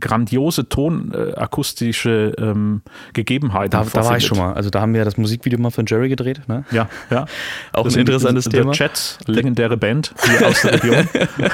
grandiose 0.00 0.68
tonakustische 0.68 2.34
ähm, 2.38 2.82
Gegebenheiten 3.12 3.70
Da, 3.70 3.84
da 3.84 4.04
war 4.04 4.16
ich 4.16 4.26
schon 4.26 4.38
mal. 4.38 4.54
Also 4.54 4.70
da 4.70 4.80
haben 4.80 4.94
wir 4.94 5.04
das 5.04 5.16
Musikvideo 5.16 5.58
mal 5.60 5.70
von 5.70 5.84
Jerry 5.86 6.08
gedreht. 6.08 6.42
Ne? 6.48 6.64
Ja, 6.70 6.88
ja. 7.10 7.26
Auch 7.72 7.84
Das 7.84 7.94
ein 7.94 8.00
interessantes 8.00 8.44
The 8.44 8.50
Thema. 8.50 8.72
Chats, 8.72 9.18
legendäre 9.26 9.76
Band 9.76 10.14
hier 10.24 10.48
aus 10.48 10.62
der 10.62 10.74
Region. 10.82 11.08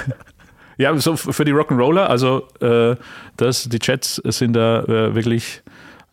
ja, 0.79 0.97
so 0.97 1.17
für 1.17 1.45
die 1.45 1.53
Rock'n'Roller, 1.53 2.05
also 2.05 2.49
äh, 2.61 2.97
das, 3.37 3.69
die 3.69 3.79
Chats 3.79 4.17
sind 4.25 4.55
da 4.55 4.85
äh, 4.85 5.15
wirklich, 5.15 5.63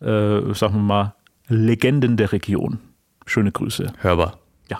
äh, 0.00 0.52
sagen 0.54 0.74
wir 0.74 0.82
mal, 0.82 1.14
Legenden 1.48 2.16
der 2.16 2.32
Region. 2.32 2.80
Schöne 3.24 3.52
Grüße. 3.52 3.92
Hörbar. 3.98 4.38
Ja. 4.68 4.78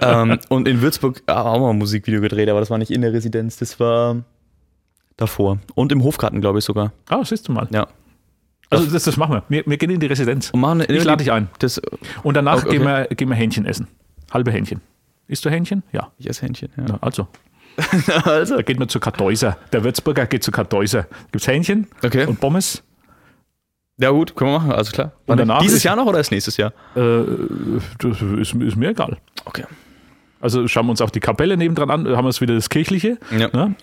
ähm, 0.22 0.38
und 0.50 0.68
in 0.68 0.82
Würzburg 0.82 1.22
haben 1.26 1.44
wir 1.44 1.52
auch 1.52 1.60
mal 1.60 1.70
ein 1.70 1.78
Musikvideo 1.78 2.20
gedreht, 2.20 2.48
aber 2.50 2.60
das 2.60 2.68
war 2.68 2.78
nicht 2.78 2.90
in 2.90 3.00
der 3.00 3.12
Residenz, 3.12 3.56
das 3.56 3.80
war 3.80 4.22
davor. 5.16 5.58
Und 5.74 5.90
im 5.90 6.02
Hofgarten, 6.02 6.40
glaube 6.40 6.58
ich 6.58 6.64
sogar. 6.64 6.92
Ah, 7.08 7.24
siehst 7.24 7.48
du 7.48 7.52
mal. 7.52 7.68
Ja. 7.70 7.88
Also 8.70 8.90
das, 8.90 9.04
das 9.04 9.16
machen 9.16 9.32
wir. 9.32 9.42
wir. 9.48 9.64
Wir 9.66 9.78
gehen 9.78 9.90
in 9.90 10.00
die 10.00 10.06
Residenz. 10.06 10.50
Und 10.50 10.60
machen 10.60 10.84
Ich 10.86 11.04
lade 11.04 11.24
dich 11.24 11.32
ein. 11.32 11.48
Das, 11.58 11.80
Und 12.22 12.36
danach 12.36 12.64
Okay. 12.64 12.76
gehen, 12.76 12.86
wir, 12.86 13.06
gehen 13.06 13.28
wir 13.30 13.36
Hähnchen 13.36 13.64
essen. 13.64 13.88
Halbe 14.30 14.52
Hähnchen. 14.52 14.82
Isst 15.26 15.44
du 15.44 15.50
Hähnchen? 15.50 15.82
Ja. 15.92 16.12
ich 16.18 16.28
esse 16.28 16.44
Hähnchen. 16.44 16.68
Ja. 16.76 16.84
ja 16.86 16.98
also, 17.00 17.28
also. 18.24 18.56
da 18.56 18.62
geht 18.62 18.78
man 18.78 18.88
zu 18.88 19.00
Kartäuser. 19.00 19.56
Der 19.72 19.84
Würzburger 19.84 20.26
geht 20.26 20.42
zu 20.42 20.50
Kartäuser. 20.50 21.04
Gibt 21.32 21.42
es 21.42 21.46
Hähnchen 21.48 21.86
Okay. 22.04 22.26
und 22.26 22.40
Pommes? 22.40 22.82
Ja, 24.00 24.10
gut, 24.10 24.36
können 24.36 24.52
wir 24.52 24.58
machen. 24.60 24.72
Also 24.72 24.92
klar. 24.92 25.12
Und 25.26 25.38
danach 25.38 25.60
Dieses 25.60 25.78
ist- 25.78 25.82
Jahr 25.84 25.96
noch 25.96 26.06
oder 26.06 26.20
ist 26.20 26.30
nächstes 26.30 26.56
Jahr? 26.56 26.72
Äh, 26.94 27.22
das 27.98 28.20
ist, 28.22 28.54
ist 28.54 28.76
mir 28.76 28.90
egal. 28.90 29.16
Okay. 29.44 29.64
Also 30.40 30.68
schauen 30.68 30.86
wir 30.86 30.90
uns 30.90 31.00
auch 31.00 31.10
die 31.10 31.18
Kapelle 31.18 31.56
nebendran 31.56 31.90
an, 31.90 32.06
haben 32.16 32.24
wir 32.24 32.28
es 32.28 32.40
wieder 32.40 32.54
das 32.54 32.68
Kirchliche. 32.70 33.18
Ja. 33.36 33.48
Ne? 33.52 33.74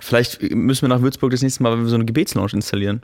Vielleicht 0.00 0.40
müssen 0.54 0.82
wir 0.82 0.88
nach 0.88 1.02
Würzburg 1.02 1.32
das 1.32 1.42
nächste 1.42 1.62
Mal 1.64 1.72
wenn 1.72 1.80
wir 1.82 1.88
so 1.88 1.96
eine 1.96 2.04
Gebetslounge 2.04 2.52
installieren. 2.52 3.02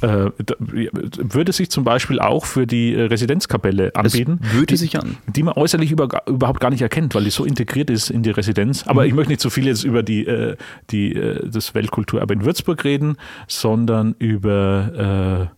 Äh, 0.00 0.30
würde 0.58 1.52
sich 1.52 1.70
zum 1.70 1.84
Beispiel 1.84 2.20
auch 2.20 2.46
für 2.46 2.66
die 2.66 2.94
äh, 2.94 3.02
Residenzkapelle 3.02 3.90
Das 3.90 4.12
anbieten, 4.14 4.40
würde 4.52 4.66
die, 4.66 4.76
sich 4.76 4.98
an. 4.98 5.16
die 5.26 5.42
man 5.42 5.54
äußerlich 5.54 5.90
über, 5.90 6.08
überhaupt 6.26 6.60
gar 6.60 6.70
nicht 6.70 6.82
erkennt, 6.82 7.14
weil 7.14 7.24
die 7.24 7.30
so 7.30 7.44
integriert 7.44 7.90
ist 7.90 8.10
in 8.10 8.22
die 8.22 8.30
Residenz. 8.30 8.84
Aber 8.86 9.02
Mhm. 9.02 9.08
ich 9.08 9.14
möchte 9.14 9.30
nicht 9.32 9.40
zu 9.40 9.50
viel 9.50 9.66
jetzt 9.66 9.84
über 9.84 10.02
die, 10.02 10.26
äh, 10.26 10.56
die, 10.90 11.14
äh, 11.14 11.48
das 11.50 11.74
Weltkulturerbe 11.74 12.34
in 12.34 12.44
Würzburg 12.44 12.84
reden, 12.84 13.16
sondern 13.48 14.14
über 14.18 15.50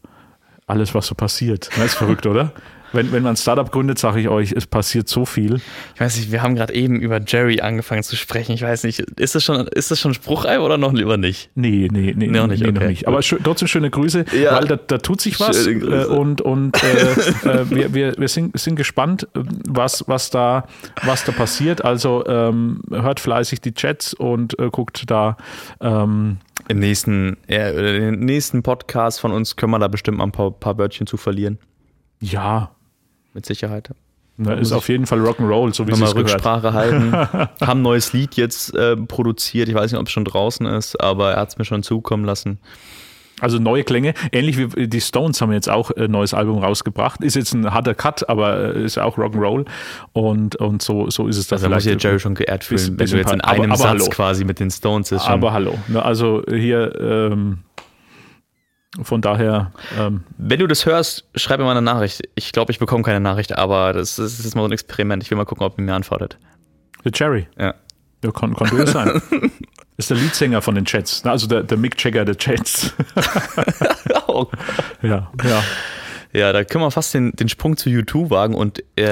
alles, 0.66 0.94
was 0.94 1.06
so 1.06 1.14
passiert. 1.14 1.68
Das 1.76 1.86
ist 1.86 1.94
verrückt, 1.94 2.26
oder? 2.26 2.52
Wenn, 2.92 3.12
wenn 3.12 3.22
man 3.22 3.34
ein 3.34 3.36
Startup 3.36 3.70
gründet, 3.70 3.98
sage 3.98 4.20
ich 4.20 4.28
euch, 4.28 4.52
es 4.52 4.66
passiert 4.66 5.08
so 5.08 5.24
viel. 5.24 5.60
Ich 5.94 6.00
weiß 6.00 6.16
nicht, 6.16 6.32
wir 6.32 6.42
haben 6.42 6.54
gerade 6.56 6.74
eben 6.74 7.00
über 7.00 7.20
Jerry 7.24 7.60
angefangen 7.60 8.02
zu 8.02 8.16
sprechen. 8.16 8.52
Ich 8.52 8.62
weiß 8.62 8.84
nicht, 8.84 9.00
ist 9.00 9.34
das 9.34 9.44
schon, 9.44 9.66
ist 9.68 9.90
das 9.90 10.00
schon 10.00 10.12
Spruchei 10.14 10.58
oder 10.60 10.76
noch 10.78 10.92
lieber 10.92 11.16
nicht? 11.16 11.50
Nee, 11.54 11.88
nee, 11.90 12.12
nee, 12.16 12.26
Noch 12.26 12.46
nicht, 12.46 12.62
nee, 12.62 12.72
noch 12.72 12.80
okay. 12.80 12.88
nicht. 12.90 13.06
Aber 13.08 13.20
trotzdem 13.20 13.68
schöne 13.68 13.90
Grüße, 13.90 14.24
Ja. 14.42 14.56
weil 14.56 14.66
da, 14.66 14.76
da 14.76 14.98
tut 14.98 15.20
sich 15.20 15.38
was. 15.40 15.66
Äh, 15.66 16.04
und 16.06 16.40
und 16.40 16.82
äh, 16.82 16.88
äh, 17.48 17.70
wir, 17.70 17.94
wir, 17.94 18.14
wir 18.18 18.28
sind, 18.28 18.58
sind 18.58 18.76
gespannt, 18.76 19.28
äh, 19.34 19.40
was, 19.68 20.04
was, 20.08 20.30
da, 20.30 20.66
was 21.02 21.24
da 21.24 21.32
passiert. 21.32 21.84
Also 21.84 22.24
ähm, 22.26 22.82
hört 22.90 23.20
fleißig 23.20 23.60
die 23.60 23.72
Chats 23.74 24.14
und 24.14 24.58
äh, 24.58 24.68
guckt 24.70 25.04
da. 25.10 25.36
Ähm, 25.80 26.38
Im 26.68 26.78
nächsten, 26.78 27.36
ja, 27.48 27.68
im 27.70 28.20
nächsten 28.20 28.62
Podcast 28.62 29.20
von 29.20 29.32
uns 29.32 29.56
können 29.56 29.72
wir 29.72 29.78
da 29.78 29.88
bestimmt 29.88 30.18
mal 30.18 30.24
ein 30.24 30.32
paar, 30.32 30.50
paar 30.50 30.76
Wörtchen 30.78 31.06
zu 31.06 31.16
verlieren. 31.16 31.58
ja, 32.20 32.70
Mit 33.34 33.46
Sicherheit. 33.46 33.90
muss 34.36 34.58
ist 34.60 34.68
ich- 34.68 34.74
auf 34.74 34.88
jeden 34.88 35.06
Fall 35.06 35.20
Rock'n'Roll, 35.20 35.74
so 35.74 35.86
wie 35.86 35.92
es. 35.92 36.14
Rücksprache 36.14 36.72
halten. 36.72 37.12
haben 37.60 37.80
ein 37.80 37.82
neues 37.82 38.12
Lied 38.12 38.34
jetzt 38.36 38.74
äh, 38.74 38.96
produziert. 38.96 39.68
Ich 39.68 39.74
weiß 39.74 39.92
nicht, 39.92 40.00
ob 40.00 40.06
es 40.06 40.12
schon 40.12 40.24
draußen 40.24 40.66
ist, 40.66 41.00
aber 41.00 41.32
er 41.32 41.40
hat 41.40 41.50
es 41.50 41.58
mir 41.58 41.64
schon 41.64 41.82
zukommen 41.82 42.24
lassen. 42.24 42.58
Also 43.42 43.58
neue 43.58 43.84
Klänge. 43.84 44.12
Ähnlich 44.32 44.58
wie 44.58 44.86
die 44.86 45.00
Stones 45.00 45.40
haben 45.40 45.50
jetzt 45.52 45.70
auch 45.70 45.90
ein 45.92 46.10
neues 46.10 46.34
Album 46.34 46.58
rausgebracht. 46.58 47.22
Ist 47.24 47.36
jetzt 47.36 47.54
ein 47.54 47.72
harter 47.72 47.94
Cut, 47.94 48.28
aber 48.28 48.74
äh, 48.76 48.84
ist 48.84 48.96
ja 48.96 49.04
auch 49.04 49.16
Rock'n'Roll. 49.16 49.64
Und, 50.12 50.56
und 50.56 50.82
so, 50.82 51.08
so 51.08 51.26
ist 51.26 51.38
es 51.38 51.46
da 51.48 51.56
Also 51.56 51.68
da 51.68 51.74
muss 51.74 51.84
vielleicht. 51.84 52.00
sich 52.00 52.04
Jerry 52.04 52.18
schon 52.20 52.34
geehrt 52.34 52.64
fühlen, 52.64 52.96
bisschen- 52.96 52.98
wenn 52.98 53.06
du 53.10 53.16
jetzt 53.16 53.32
in 53.32 53.38
bisschen 53.38 53.40
aber- 53.40 53.62
einem 53.62 53.72
aber 53.72 53.78
Satz 53.78 53.88
hallo. 53.88 54.04
quasi 54.10 54.44
mit 54.44 54.60
den 54.60 54.70
Stones 54.70 55.10
ist. 55.12 55.22
Schon. 55.24 55.32
Aber 55.32 55.52
hallo. 55.54 55.78
Also 55.94 56.42
hier 56.50 56.92
ähm, 57.00 57.60
von 59.02 59.20
daher, 59.22 59.72
ähm, 59.98 60.24
wenn 60.36 60.58
du 60.58 60.66
das 60.66 60.84
hörst, 60.86 61.24
schreib 61.36 61.58
mir 61.60 61.64
mal 61.64 61.72
eine 61.72 61.82
Nachricht. 61.82 62.22
Ich 62.34 62.52
glaube, 62.52 62.72
ich 62.72 62.78
bekomme 62.78 63.04
keine 63.04 63.20
Nachricht, 63.20 63.56
aber 63.56 63.92
das 63.92 64.18
ist, 64.18 64.40
ist 64.40 64.54
mal 64.56 64.62
so 64.62 64.68
ein 64.68 64.72
Experiment. 64.72 65.22
Ich 65.22 65.30
will 65.30 65.38
mal 65.38 65.44
gucken, 65.44 65.64
ob 65.64 65.78
er 65.78 65.82
mir 65.84 65.94
antwortet. 65.94 66.38
der 67.04 67.12
Jerry, 67.14 67.46
Ja. 67.58 67.74
ja, 68.24 68.30
kann, 68.32 68.54
kann 68.56 68.68
durchaus 68.68 68.92
sein. 68.92 69.22
ist 69.96 70.10
der 70.10 70.16
Leadsänger 70.16 70.60
von 70.60 70.74
den 70.74 70.84
Chats, 70.86 71.24
also 71.24 71.46
der, 71.46 71.62
der 71.62 71.78
Mick 71.78 72.02
Jagger 72.02 72.24
der 72.24 72.36
Chats. 72.36 72.92
Oh. 74.26 74.46
ja, 75.02 75.28
ja. 75.42 75.62
Ja, 76.32 76.52
da 76.52 76.62
können 76.64 76.84
wir 76.84 76.90
fast 76.90 77.12
den, 77.14 77.32
den 77.32 77.48
Sprung 77.48 77.76
zu 77.76 77.90
U2 77.90 78.30
wagen 78.30 78.54
und, 78.54 78.82
äh, 78.96 79.10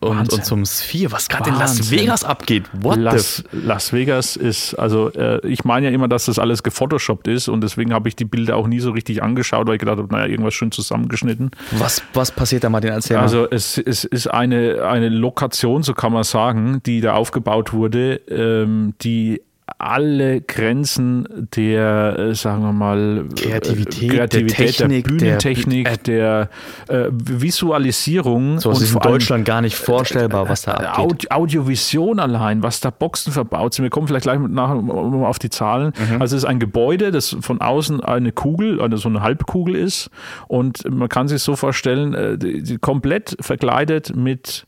Oh, 0.00 0.08
und, 0.08 0.32
und 0.32 0.44
zum 0.44 0.64
Sphere, 0.64 1.12
was 1.12 1.28
gerade 1.28 1.50
in 1.50 1.56
Las. 1.56 1.90
Vegas 1.90 2.22
abgeht. 2.24 2.64
What 2.72 2.98
Las, 2.98 3.42
the 3.50 3.58
Las 3.58 3.92
Vegas 3.92 4.36
ist, 4.36 4.74
also 4.74 5.10
äh, 5.12 5.44
ich 5.46 5.64
meine 5.64 5.88
ja 5.88 5.92
immer, 5.92 6.06
dass 6.08 6.26
das 6.26 6.38
alles 6.38 6.62
gefotoshoppt 6.62 7.26
ist 7.28 7.48
und 7.48 7.60
deswegen 7.62 7.92
habe 7.92 8.08
ich 8.08 8.16
die 8.16 8.24
Bilder 8.24 8.56
auch 8.56 8.66
nie 8.68 8.80
so 8.80 8.92
richtig 8.92 9.22
angeschaut, 9.22 9.66
weil 9.66 9.74
ich 9.74 9.80
gedacht 9.80 9.98
habe, 9.98 10.12
naja, 10.12 10.26
irgendwas 10.26 10.54
schön 10.54 10.70
zusammengeschnitten. 10.70 11.50
was, 11.72 12.02
was 12.12 12.30
passiert 12.30 12.64
da, 12.64 12.70
Martin? 12.70 12.90
Erzähl 12.90 13.16
mal. 13.16 13.22
Also 13.22 13.48
es, 13.50 13.78
es 13.78 14.04
ist 14.04 14.28
eine, 14.28 14.84
eine 14.84 15.08
Lokation, 15.08 15.82
so 15.82 15.94
kann 15.94 16.12
man 16.12 16.22
sagen, 16.24 16.80
die 16.86 17.00
da 17.00 17.14
aufgebaut 17.14 17.72
wurde, 17.72 18.16
ähm, 18.28 18.94
die 19.02 19.42
alle 19.78 20.40
Grenzen 20.40 21.48
der, 21.56 22.18
äh, 22.18 22.34
sagen 22.34 22.62
wir 22.62 22.72
mal, 22.72 23.26
äh, 23.30 23.34
Kreativität, 23.34 24.10
Kreativität 24.10 24.58
der 24.58 24.88
Technik, 24.88 25.04
der 25.04 25.12
Bühnentechnik, 25.12 26.04
der, 26.04 26.50
äh, 26.88 27.08
Visualisierung 27.10 28.60
So, 28.60 28.70
es 28.70 28.82
ist 28.82 28.94
in 28.94 29.00
Deutschland 29.00 29.44
gar 29.44 29.60
nicht 29.60 29.76
vorstellbar, 29.76 30.48
was 30.48 30.62
da 30.62 30.72
abgeht. 30.72 30.98
Audi 30.98 31.26
Audiovision 31.30 32.20
allein, 32.20 32.62
was 32.62 32.80
da 32.80 32.90
Boxen 32.90 33.32
verbaut 33.32 33.74
sind. 33.74 33.82
Wir 33.82 33.90
kommen 33.90 34.06
vielleicht 34.06 34.24
gleich 34.24 34.38
nachher 34.38 34.76
auf 34.76 35.38
die 35.38 35.50
Zahlen. 35.50 35.92
Mhm. 35.98 36.20
Also 36.20 36.36
es 36.36 36.44
ist 36.44 36.48
ein 36.48 36.60
Gebäude, 36.60 37.10
das 37.10 37.36
von 37.40 37.60
außen 37.60 38.00
eine 38.00 38.32
Kugel, 38.32 38.80
also 38.80 38.96
so 38.96 39.08
eine 39.08 39.22
Halbkugel 39.22 39.74
ist. 39.74 40.10
Und 40.48 40.88
man 40.90 41.08
kann 41.08 41.28
sich 41.28 41.42
so 41.42 41.56
vorstellen, 41.56 42.14
äh, 42.14 42.78
komplett 42.80 43.36
verkleidet 43.40 44.14
mit 44.14 44.66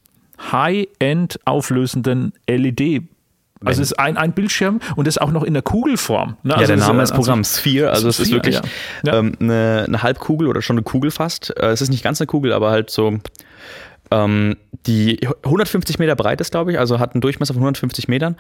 high-end 0.53 1.39
auflösenden 1.45 2.33
LED. 2.47 3.03
Also 3.67 3.83
es 3.83 3.93
ist 3.93 3.99
ein, 3.99 4.17
ein 4.17 4.33
Bildschirm 4.33 4.81
und 4.97 5.07
das 5.07 5.19
auch 5.19 5.31
noch 5.31 5.43
in 5.43 5.53
der 5.53 5.63
Kugelform. 5.63 6.37
Ne? 6.43 6.53
Ja, 6.53 6.57
also 6.57 6.67
der 6.69 6.77
es 6.77 6.87
Name 6.87 7.03
ist, 7.03 7.15
Programm 7.15 7.45
Sphere, 7.45 7.91
also 7.91 8.09
es 8.09 8.19
ist 8.19 8.29
Sphere, 8.29 8.39
wirklich 8.39 8.57
ja. 8.57 8.63
Ja. 9.05 9.19
ähm, 9.19 9.33
eine, 9.41 9.85
eine 9.87 10.03
Halbkugel 10.03 10.49
oder 10.49 10.63
schon 10.63 10.77
eine 10.77 10.83
Kugel 10.83 11.11
fast. 11.11 11.57
Äh, 11.57 11.69
es 11.69 11.83
ist 11.83 11.91
nicht 11.91 12.05
ganz 12.05 12.21
eine 12.21 12.27
Kugel, 12.27 12.53
aber 12.53 12.71
halt 12.71 12.91
so, 12.91 13.19
ähm, 14.11 14.57
die 14.87 15.27
150 15.43 15.99
Meter 15.99 16.15
breit 16.17 16.41
ist, 16.41 16.51
glaube 16.51 16.73
ich, 16.73 16.79
also 16.79 16.99
hat 16.99 17.15
einen 17.15 17.21
Durchmesser 17.21 17.55
von 17.55 17.63
150 17.63 18.09
Metern. 18.09 18.37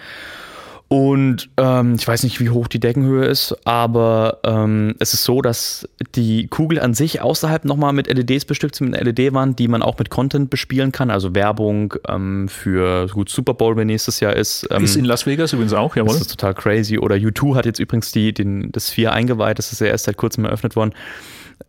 Und 0.88 1.50
ähm, 1.56 1.96
ich 1.98 2.06
weiß 2.06 2.22
nicht, 2.22 2.38
wie 2.38 2.50
hoch 2.50 2.68
die 2.68 2.78
Deckenhöhe 2.78 3.24
ist, 3.24 3.56
aber 3.64 4.38
ähm, 4.44 4.94
es 5.00 5.14
ist 5.14 5.24
so, 5.24 5.42
dass 5.42 5.88
die 6.14 6.46
Kugel 6.46 6.78
an 6.78 6.94
sich 6.94 7.20
außerhalb 7.20 7.64
nochmal 7.64 7.92
mit 7.92 8.06
LEDs 8.06 8.44
bestückt 8.44 8.76
sind, 8.76 8.90
mit 8.90 9.00
einer 9.00 9.10
LED-Wand, 9.10 9.58
die 9.58 9.66
man 9.66 9.82
auch 9.82 9.98
mit 9.98 10.10
Content 10.10 10.48
bespielen 10.48 10.92
kann, 10.92 11.10
also 11.10 11.34
Werbung 11.34 11.94
ähm, 12.08 12.48
für 12.48 13.08
gut 13.08 13.30
Super 13.30 13.54
Bowl, 13.54 13.76
wenn 13.76 13.88
nächstes 13.88 14.20
Jahr 14.20 14.34
ist. 14.34 14.68
Ähm, 14.70 14.84
ist 14.84 14.94
in 14.94 15.04
Las 15.04 15.26
Vegas 15.26 15.52
übrigens 15.52 15.72
auch, 15.72 15.96
jawohl. 15.96 16.12
das 16.12 16.20
ist 16.20 16.30
total 16.30 16.54
crazy. 16.54 16.98
Oder 16.98 17.16
U2 17.16 17.56
hat 17.56 17.66
jetzt 17.66 17.80
übrigens 17.80 18.12
die, 18.12 18.32
den, 18.32 18.70
das 18.70 18.88
4 18.90 19.12
eingeweiht. 19.12 19.58
Das 19.58 19.72
ist 19.72 19.80
ja 19.80 19.88
erst 19.88 20.04
seit 20.04 20.16
kurzem 20.16 20.44
eröffnet 20.44 20.76
worden. 20.76 20.94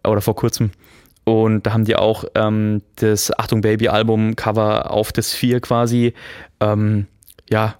Oder 0.05 0.21
vor 0.21 0.35
kurzem. 0.35 0.69
Und 1.23 1.65
da 1.65 1.73
haben 1.73 1.85
die 1.85 1.95
auch 1.95 2.23
ähm, 2.35 2.83
das 2.97 3.37
Achtung 3.37 3.61
Baby 3.61 3.87
Album 3.87 4.35
Cover 4.35 4.91
auf 4.91 5.11
das 5.11 5.33
4 5.33 5.59
quasi, 5.59 6.13
ähm, 6.59 7.07
ja, 7.49 7.75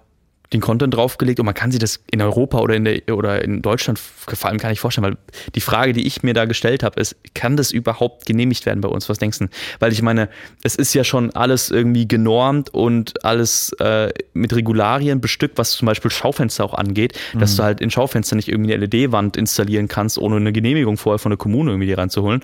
den 0.52 0.60
Content 0.60 0.94
draufgelegt 0.94 1.40
und 1.40 1.46
man 1.46 1.54
kann 1.54 1.70
sich 1.70 1.80
das 1.80 2.00
in 2.10 2.22
Europa 2.22 2.58
oder 2.58 2.74
in, 2.74 2.84
der, 2.84 3.14
oder 3.14 3.44
in 3.44 3.60
Deutschland 3.60 3.98
vor 3.98 4.48
allem 4.48 4.58
gar 4.58 4.70
nicht 4.70 4.80
vorstellen, 4.80 5.04
weil 5.04 5.16
die 5.54 5.60
Frage, 5.60 5.92
die 5.92 6.06
ich 6.06 6.22
mir 6.22 6.32
da 6.32 6.46
gestellt 6.46 6.82
habe, 6.82 7.00
ist, 7.00 7.16
kann 7.34 7.56
das 7.56 7.70
überhaupt 7.70 8.24
genehmigt 8.24 8.64
werden 8.64 8.80
bei 8.80 8.88
uns? 8.88 9.08
Was 9.08 9.18
denkst 9.18 9.40
du? 9.40 9.48
Weil 9.78 9.92
ich 9.92 10.00
meine, 10.00 10.28
es 10.62 10.74
ist 10.74 10.94
ja 10.94 11.04
schon 11.04 11.30
alles 11.34 11.70
irgendwie 11.70 12.08
genormt 12.08 12.72
und 12.72 13.24
alles 13.24 13.72
äh, 13.80 14.10
mit 14.32 14.54
Regularien 14.54 15.20
bestückt, 15.20 15.58
was 15.58 15.72
zum 15.72 15.86
Beispiel 15.86 16.10
Schaufenster 16.10 16.64
auch 16.64 16.74
angeht, 16.74 17.18
dass 17.38 17.56
du 17.56 17.62
halt 17.62 17.80
in 17.80 17.90
Schaufenster 17.90 18.36
nicht 18.36 18.48
irgendwie 18.48 18.72
eine 18.72 18.86
LED-Wand 18.86 19.36
installieren 19.36 19.88
kannst, 19.88 20.18
ohne 20.18 20.36
eine 20.36 20.52
Genehmigung 20.52 20.96
vorher 20.96 21.18
von 21.18 21.30
der 21.30 21.36
Kommune 21.36 21.72
irgendwie 21.72 21.92
reinzuholen. 21.92 22.42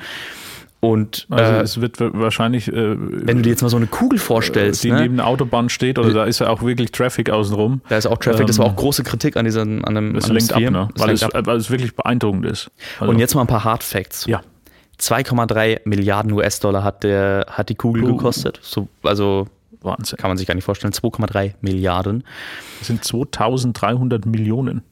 Und 0.84 1.26
Also 1.30 1.52
äh, 1.52 1.60
es 1.62 1.80
wird 1.80 1.96
wahrscheinlich, 2.00 2.68
äh, 2.68 2.74
wenn 2.98 3.36
du 3.38 3.42
dir 3.42 3.50
jetzt 3.50 3.62
mal 3.62 3.68
so 3.68 3.76
eine 3.76 3.86
Kugel 3.86 4.18
vorstellst, 4.18 4.84
die 4.84 4.90
ne? 4.92 5.02
neben 5.02 5.16
der 5.16 5.26
Autobahn 5.26 5.68
steht, 5.68 5.98
oder 5.98 6.12
da 6.12 6.24
ist 6.24 6.40
ja 6.40 6.48
auch 6.48 6.62
wirklich 6.62 6.92
Traffic 6.92 7.30
außenrum. 7.30 7.80
da 7.88 7.96
ist 7.96 8.06
auch 8.06 8.18
Traffic, 8.18 8.46
das 8.46 8.58
war 8.58 8.66
Ähm, 8.66 8.72
auch 8.72 8.76
große 8.76 9.02
Kritik 9.02 9.36
an 9.36 9.44
diesem 9.44 9.84
an 9.84 9.94
dem, 9.94 10.14
Das 10.14 10.24
an 10.26 10.32
lenkt 10.36 10.52
ab, 10.52 10.60
ne? 10.60 10.88
Weil, 10.96 11.10
es, 11.10 11.22
ab. 11.22 11.32
weil 11.46 11.56
es 11.56 11.70
wirklich 11.70 11.94
beeindruckend 11.96 12.46
ist. 12.46 12.70
Also, 13.00 13.10
Und 13.10 13.18
jetzt 13.18 13.34
mal 13.34 13.40
ein 13.42 13.46
paar 13.46 13.64
Hard 13.64 13.82
Facts. 13.82 14.26
Ja. 14.26 14.40
2,3 15.00 15.80
Milliarden 15.84 16.30
US-Dollar 16.32 16.84
hat, 16.84 17.02
der, 17.02 17.46
hat 17.50 17.68
die 17.68 17.74
Kugel 17.74 18.04
Uh. 18.04 18.16
gekostet. 18.16 18.60
So, 18.62 18.88
also 19.02 19.48
Wahnsinn. 19.82 20.16
kann 20.18 20.30
man 20.30 20.36
sich 20.36 20.46
gar 20.46 20.54
nicht 20.54 20.64
vorstellen. 20.64 20.92
2,3 20.92 21.54
Milliarden. 21.60 22.24
Das 22.78 22.86
sind 22.88 23.04
2300 23.04 24.24
Millionen. 24.26 24.82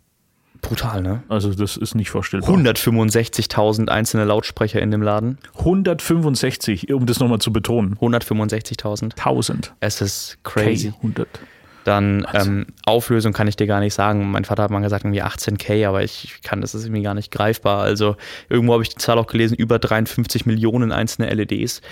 Brutal, 0.62 1.02
ne? 1.02 1.22
Also 1.28 1.52
das 1.52 1.76
ist 1.76 1.94
nicht 1.94 2.10
vorstellbar. 2.10 2.48
165.000 2.48 3.88
einzelne 3.88 4.24
Lautsprecher 4.24 4.80
in 4.80 4.90
dem 4.90 5.02
Laden. 5.02 5.38
165, 5.58 6.92
um 6.92 7.04
das 7.04 7.20
nochmal 7.20 7.40
zu 7.40 7.52
betonen. 7.52 7.96
165.000. 7.96 9.16
1000. 9.16 9.74
Es 9.80 10.00
ist 10.00 10.38
crazy. 10.44 10.94
100. 10.96 11.28
Dann 11.84 12.26
ähm, 12.32 12.66
Auflösung 12.86 13.32
kann 13.32 13.48
ich 13.48 13.56
dir 13.56 13.66
gar 13.66 13.80
nicht 13.80 13.94
sagen. 13.94 14.30
Mein 14.30 14.44
Vater 14.44 14.62
hat 14.62 14.70
mal 14.70 14.80
gesagt, 14.80 15.04
irgendwie 15.04 15.22
18k, 15.22 15.86
aber 15.86 16.04
ich 16.04 16.40
kann, 16.44 16.60
das 16.60 16.74
ist 16.76 16.84
irgendwie 16.84 17.02
gar 17.02 17.14
nicht 17.14 17.32
greifbar. 17.32 17.82
Also 17.82 18.16
irgendwo 18.48 18.74
habe 18.74 18.84
ich 18.84 18.90
die 18.90 18.98
Zahl 18.98 19.18
auch 19.18 19.26
gelesen, 19.26 19.56
über 19.56 19.80
53 19.80 20.46
Millionen 20.46 20.92
einzelne 20.92 21.32
LEDs. 21.34 21.82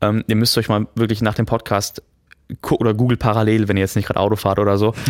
Ähm, 0.00 0.24
ihr 0.26 0.36
müsst 0.36 0.58
euch 0.58 0.68
mal 0.68 0.86
wirklich 0.96 1.22
nach 1.22 1.34
dem 1.34 1.46
Podcast 1.46 2.02
oder 2.70 2.94
Google 2.94 3.16
parallel, 3.16 3.68
wenn 3.68 3.76
ihr 3.76 3.82
jetzt 3.82 3.96
nicht 3.96 4.06
gerade 4.06 4.20
Auto 4.20 4.36
fahrt 4.36 4.58
oder 4.58 4.78
so. 4.78 4.94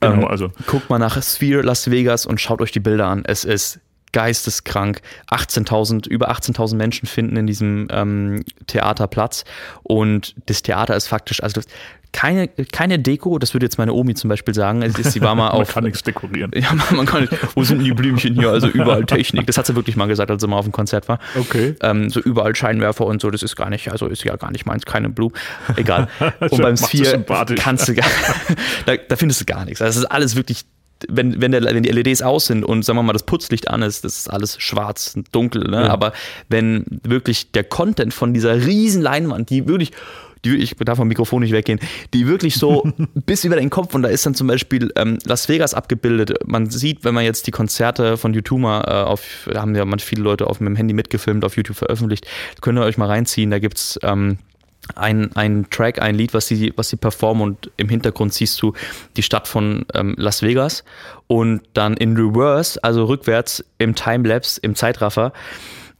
Genau, 0.00 0.22
ähm, 0.22 0.24
also 0.26 0.50
Guckt 0.66 0.90
mal 0.90 0.98
nach 0.98 1.22
Sphere 1.22 1.62
Las 1.62 1.90
Vegas 1.90 2.26
und 2.26 2.40
schaut 2.40 2.60
euch 2.60 2.72
die 2.72 2.80
Bilder 2.80 3.06
an. 3.06 3.22
Es 3.24 3.44
ist 3.44 3.80
geisteskrank. 4.12 5.00
18.000, 5.30 6.08
über 6.08 6.30
18.000 6.30 6.76
Menschen 6.76 7.06
finden 7.06 7.36
in 7.36 7.46
diesem 7.46 7.88
ähm, 7.90 8.44
Theater 8.66 9.06
Platz 9.06 9.44
und 9.82 10.34
das 10.46 10.62
Theater 10.62 10.96
ist 10.96 11.06
faktisch, 11.06 11.42
also 11.42 11.54
das, 11.54 11.66
keine, 12.12 12.48
keine 12.48 12.98
Deko, 12.98 13.38
das 13.38 13.54
würde 13.54 13.64
jetzt 13.64 13.78
meine 13.78 13.94
Omi 13.94 14.14
zum 14.14 14.28
Beispiel 14.28 14.52
sagen. 14.54 14.86
Sie 14.92 15.22
war 15.22 15.34
mal 15.34 15.48
man 15.52 15.62
auf. 15.62 15.72
kann 15.72 15.84
nichts 15.84 16.02
dekorieren. 16.02 16.52
Ja, 16.62 16.74
man, 16.74 16.96
man 16.96 17.06
kann 17.06 17.22
nicht, 17.22 17.32
wo 17.56 17.64
sind 17.64 17.80
die 17.80 17.92
Blümchen 17.92 18.34
hier? 18.34 18.50
Also 18.50 18.68
überall 18.68 19.04
Technik. 19.04 19.46
Das 19.46 19.56
hat 19.56 19.66
sie 19.66 19.74
wirklich 19.74 19.96
mal 19.96 20.06
gesagt, 20.06 20.30
als 20.30 20.42
sie 20.42 20.46
mal 20.46 20.58
auf 20.58 20.66
dem 20.66 20.72
Konzert 20.72 21.08
war. 21.08 21.18
Okay. 21.34 21.74
Ähm, 21.80 22.10
so 22.10 22.20
überall 22.20 22.54
Scheinwerfer 22.54 23.06
und 23.06 23.20
so, 23.20 23.30
das 23.30 23.42
ist 23.42 23.56
gar 23.56 23.70
nicht, 23.70 23.90
also 23.90 24.06
ist 24.06 24.22
ja 24.24 24.36
gar 24.36 24.52
nicht 24.52 24.66
meins, 24.66 24.84
keine 24.84 25.08
Blumen. 25.08 25.34
Egal. 25.76 26.08
Und 26.50 26.60
beim 26.62 26.76
Sphere 26.76 27.24
kannst 27.56 27.88
du 27.88 27.94
gar, 27.94 28.06
da, 28.86 28.96
da 28.96 29.16
findest 29.16 29.40
du 29.40 29.44
gar 29.46 29.64
nichts. 29.64 29.80
Also 29.80 30.00
Das 30.00 30.04
ist 30.04 30.12
alles 30.12 30.36
wirklich, 30.36 30.64
wenn, 31.08 31.40
wenn, 31.40 31.52
der, 31.52 31.62
wenn 31.62 31.82
die 31.82 31.90
LEDs 31.90 32.22
aus 32.22 32.46
sind 32.46 32.64
und 32.64 32.84
sagen 32.84 32.98
wir 32.98 33.02
mal 33.02 33.12
das 33.12 33.24
Putzlicht 33.24 33.68
an 33.68 33.82
ist, 33.82 34.04
das 34.04 34.18
ist 34.18 34.30
alles 34.30 34.56
schwarz 34.60 35.12
und 35.16 35.34
dunkel. 35.34 35.64
Ne? 35.64 35.82
Ja. 35.82 35.88
Aber 35.88 36.12
wenn 36.48 36.84
wirklich 37.02 37.50
der 37.52 37.64
Content 37.64 38.14
von 38.14 38.34
dieser 38.34 38.66
riesen 38.66 39.02
Leinwand, 39.02 39.50
die 39.50 39.66
wirklich 39.66 39.92
die, 40.44 40.56
ich 40.56 40.74
darf 40.76 40.98
vom 40.98 41.08
Mikrofon 41.08 41.42
nicht 41.42 41.52
weggehen, 41.52 41.78
die 42.14 42.26
wirklich 42.26 42.56
so 42.56 42.92
bis 43.14 43.44
über 43.44 43.56
den 43.56 43.70
Kopf 43.70 43.94
und 43.94 44.02
da 44.02 44.08
ist 44.08 44.26
dann 44.26 44.34
zum 44.34 44.46
Beispiel 44.46 44.92
ähm, 44.96 45.18
Las 45.24 45.48
Vegas 45.48 45.74
abgebildet. 45.74 46.36
Man 46.46 46.68
sieht, 46.68 47.04
wenn 47.04 47.14
man 47.14 47.24
jetzt 47.24 47.46
die 47.46 47.52
Konzerte 47.52 48.16
von 48.16 48.34
YouTube 48.34 48.60
mal 48.60 48.80
äh, 48.80 49.08
auf, 49.08 49.48
da 49.52 49.62
haben 49.62 49.74
ja 49.74 49.84
manche 49.84 50.06
viele 50.06 50.22
Leute 50.22 50.46
auf 50.46 50.60
mit 50.60 50.68
dem 50.68 50.76
Handy 50.76 50.94
mitgefilmt, 50.94 51.44
auf 51.44 51.56
YouTube 51.56 51.76
veröffentlicht, 51.76 52.26
könnt 52.60 52.78
ihr 52.78 52.82
euch 52.82 52.98
mal 52.98 53.06
reinziehen, 53.06 53.50
da 53.50 53.58
gibt's 53.58 53.98
ähm, 54.02 54.38
ein, 54.96 55.34
ein 55.36 55.66
Track, 55.70 56.00
ein 56.00 56.14
Lied, 56.14 56.34
was 56.34 56.46
sie, 56.46 56.72
was 56.76 56.88
sie 56.88 56.96
performen 56.96 57.42
und 57.42 57.70
im 57.76 57.88
Hintergrund 57.88 58.32
siehst 58.32 58.60
du 58.62 58.72
die 59.16 59.22
Stadt 59.22 59.48
von 59.48 59.86
ähm, 59.94 60.14
Las 60.16 60.42
Vegas 60.42 60.84
und 61.26 61.62
dann 61.74 61.96
in 61.96 62.16
Reverse, 62.16 62.82
also 62.82 63.04
rückwärts 63.04 63.64
im 63.78 63.94
Timelapse, 63.94 64.60
im 64.62 64.74
Zeitraffer, 64.74 65.32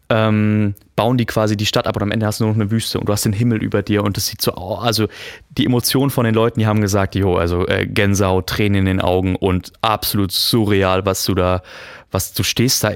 ähm, 0.09 0.74
bauen 0.95 1.16
die 1.16 1.24
quasi 1.24 1.57
die 1.57 1.64
Stadt 1.64 1.86
ab 1.86 1.97
und 1.97 2.03
am 2.03 2.11
Ende 2.11 2.26
hast 2.26 2.40
du 2.40 2.45
nur 2.45 2.53
noch 2.53 2.61
eine 2.61 2.70
Wüste 2.70 3.01
und 3.01 3.09
du 3.09 3.12
hast 3.12 3.24
den 3.24 3.32
Himmel 3.32 3.62
über 3.62 3.82
dir 3.82 4.05
und 4.05 4.16
das 4.18 4.26
sieht 4.26 4.43
so 4.43 4.53
aus. 4.53 4.84
Also 4.84 5.09
die 5.51 5.64
Emotionen 5.64 6.11
von 6.11 6.24
den 6.26 6.34
Leuten, 6.34 6.61
die 6.61 6.66
haben 6.66 6.82
gesagt, 6.82 7.14
jo, 7.14 7.36
also 7.36 7.66
äh, 7.66 7.86
Gänsehaut, 7.86 8.47
Tränen 8.47 8.80
in 8.80 8.84
den 8.84 9.01
Augen 9.01 9.36
und 9.36 9.72
absolut 9.80 10.30
surreal, 10.30 11.07
was 11.07 11.24
du 11.24 11.34
da, 11.34 11.62
was 12.11 12.34
du 12.34 12.43
stehst 12.43 12.84
da. 12.84 12.93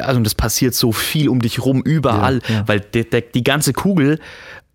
Also 0.00 0.18
und 0.18 0.24
das 0.24 0.36
passiert 0.36 0.74
so 0.74 0.92
viel 0.92 1.28
um 1.28 1.40
dich 1.40 1.64
rum, 1.64 1.82
überall, 1.82 2.40
Ja, 2.48 2.54
ja. 2.54 2.68
weil 2.68 2.78
der, 2.80 3.22
die 3.22 3.42
ganze 3.42 3.72
Kugel, 3.72 4.20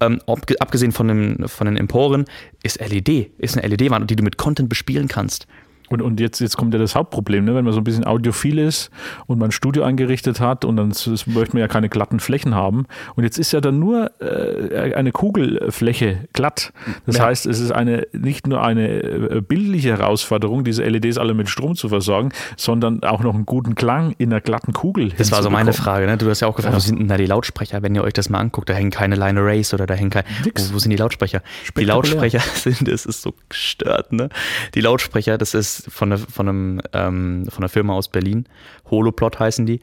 ähm, 0.02 0.20
abge- 0.28 0.58
abgesehen 0.60 0.92
von, 0.92 1.08
dem, 1.08 1.48
von 1.48 1.66
den 1.66 1.78
Emporen, 1.78 2.26
ist 2.64 2.80
LED, 2.80 3.32
ist 3.38 3.58
eine 3.58 3.68
LED-Wand, 3.68 4.10
die 4.10 4.16
du 4.16 4.24
mit 4.24 4.38
Content 4.38 4.70
bespielen 4.70 5.08
kannst. 5.08 5.48
Und, 5.90 6.02
und 6.02 6.20
jetzt, 6.20 6.40
jetzt 6.40 6.58
kommt 6.58 6.74
ja 6.74 6.80
das 6.80 6.96
Hauptproblem, 6.96 7.46
ne? 7.46 7.56
wenn 7.56 7.64
man 7.66 7.74
so 7.74 7.80
ein 7.80 7.84
bisschen 7.84 8.06
audiophil 8.06 8.58
ist 8.60 8.90
und 9.28 9.38
man 9.40 9.50
ein 9.50 9.52
Studio 9.52 9.84
eingerichtet 9.84 10.40
hat 10.40 10.66
und 10.66 10.78
dann 10.78 10.88
möchte 11.28 11.54
man 11.54 11.58
ja 11.60 11.68
keine 11.68 11.90
glatten 11.90 12.20
Flächen 12.20 12.56
haben. 12.56 12.86
Und 13.16 13.24
jetzt 13.24 13.38
ist 13.38 13.52
ja 13.52 13.62
dann 13.62 13.80
nur 13.80 14.12
äh, 14.22 14.94
eine 14.94 15.12
Kugelfläche 15.12 16.28
glatt. 16.34 16.74
Das 17.06 17.18
Ja. 17.18 17.26
heißt, 17.26 17.46
es 17.46 17.60
ist 17.60 17.72
eine 17.72 18.08
nicht 18.14 18.48
nur 18.48 18.64
eine 18.64 18.88
äh, 19.04 19.42
bildliche 19.42 19.90
Herausforderung, 19.98 20.64
diese 20.64 20.84
LEDs 20.84 21.18
alle 21.18 21.34
mit 21.34 21.50
Strom 21.50 21.76
zu 21.76 21.90
versorgen, 21.90 22.30
sondern 22.58 23.04
auch 23.04 23.22
noch 23.22 23.34
einen 23.36 23.46
guten 23.46 23.76
Klang 23.76 24.16
in 24.18 24.32
einer 24.32 24.42
glatten 24.42 24.74
Kugel. 24.74 25.10
Das 25.18 25.32
war 25.32 25.44
so 25.44 25.50
meine. 25.50 25.74
Frage, 25.74 26.06
ne? 26.06 26.18
Du 26.18 26.30
hast 26.30 26.40
ja 26.40 26.48
auch 26.48 26.56
gefragt, 26.56 26.74
Ja. 26.74 26.78
wo 26.78 26.80
sind 26.82 27.00
denn 27.00 27.08
da 27.08 27.18
die 27.18 27.26
Lautsprecher? 27.26 27.82
Wenn 27.84 27.94
ihr 27.96 28.04
euch 28.04 28.14
das 28.14 28.30
mal 28.30 28.40
anguckt, 28.40 28.70
da 28.70 28.74
hängen 28.74 28.92
keine 28.92 29.16
Line 29.16 29.40
Arrays 29.40 29.74
oder 29.74 29.86
da 29.86 29.94
hängen 29.94 30.10
keine. 30.10 30.26
Wo, 30.44 30.74
wo 30.76 30.80
sind 30.80 30.92
die 30.92 30.96
Lautsprecher? 30.98 31.42
Die. 31.78 31.84
Lautsprecher 31.84 32.40
sind, 32.56 32.88
das 32.88 33.06
ist 33.06 33.22
so 33.22 33.34
gestört, 33.50 34.14
ne? 34.14 34.30
Die 34.74 34.82
Lautsprecher, 34.82 35.38
das 35.38 35.54
ist 35.54 35.75
von, 35.90 36.10
der, 36.10 36.20
von, 36.20 36.48
einem, 36.48 36.82
ähm, 36.94 37.48
von 37.50 37.64
einer 37.64 37.70
Firma 37.70 37.94
aus 37.94 38.10
Berlin. 38.10 38.48
Holoplot 38.90 39.40
heißen 39.40 39.66
die. 39.66 39.82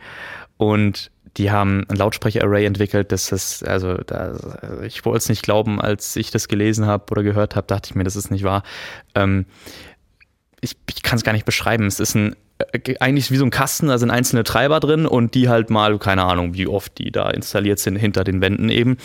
Und 0.56 1.10
die 1.36 1.50
haben 1.50 1.84
ein 1.88 1.96
Lautsprecher-Array 1.96 2.66
entwickelt, 2.66 3.10
das 3.10 3.32
ist, 3.32 3.66
also 3.66 3.94
da, 3.94 4.34
ich 4.82 5.04
wollte 5.04 5.18
es 5.18 5.28
nicht 5.28 5.42
glauben, 5.42 5.80
als 5.80 6.14
ich 6.16 6.30
das 6.30 6.46
gelesen 6.46 6.86
habe 6.86 7.04
oder 7.10 7.22
gehört 7.22 7.56
habe, 7.56 7.66
dachte 7.66 7.88
ich 7.90 7.94
mir, 7.94 8.04
das 8.04 8.16
ist 8.16 8.30
nicht 8.30 8.44
wahr. 8.44 8.62
Ähm, 9.14 9.46
ich, 10.60 10.76
ich 10.90 11.02
kann 11.02 11.16
es 11.16 11.24
gar 11.24 11.32
nicht 11.32 11.46
beschreiben. 11.46 11.86
Es 11.86 12.00
ist 12.00 12.14
ein 12.14 12.36
äh, 12.58 12.96
eigentlich 13.00 13.30
wie 13.30 13.36
so 13.36 13.44
ein 13.44 13.50
Kasten, 13.50 13.88
da 13.88 13.98
sind 13.98 14.10
einzelne 14.10 14.44
Treiber 14.44 14.80
drin 14.80 15.06
und 15.06 15.34
die 15.34 15.48
halt 15.48 15.70
mal, 15.70 15.98
keine 15.98 16.24
Ahnung, 16.24 16.54
wie 16.54 16.66
oft 16.66 16.98
die 16.98 17.10
da 17.10 17.30
installiert 17.30 17.78
sind 17.78 17.96
hinter 17.96 18.24
den 18.24 18.40
Wänden 18.40 18.68
eben. 18.68 18.96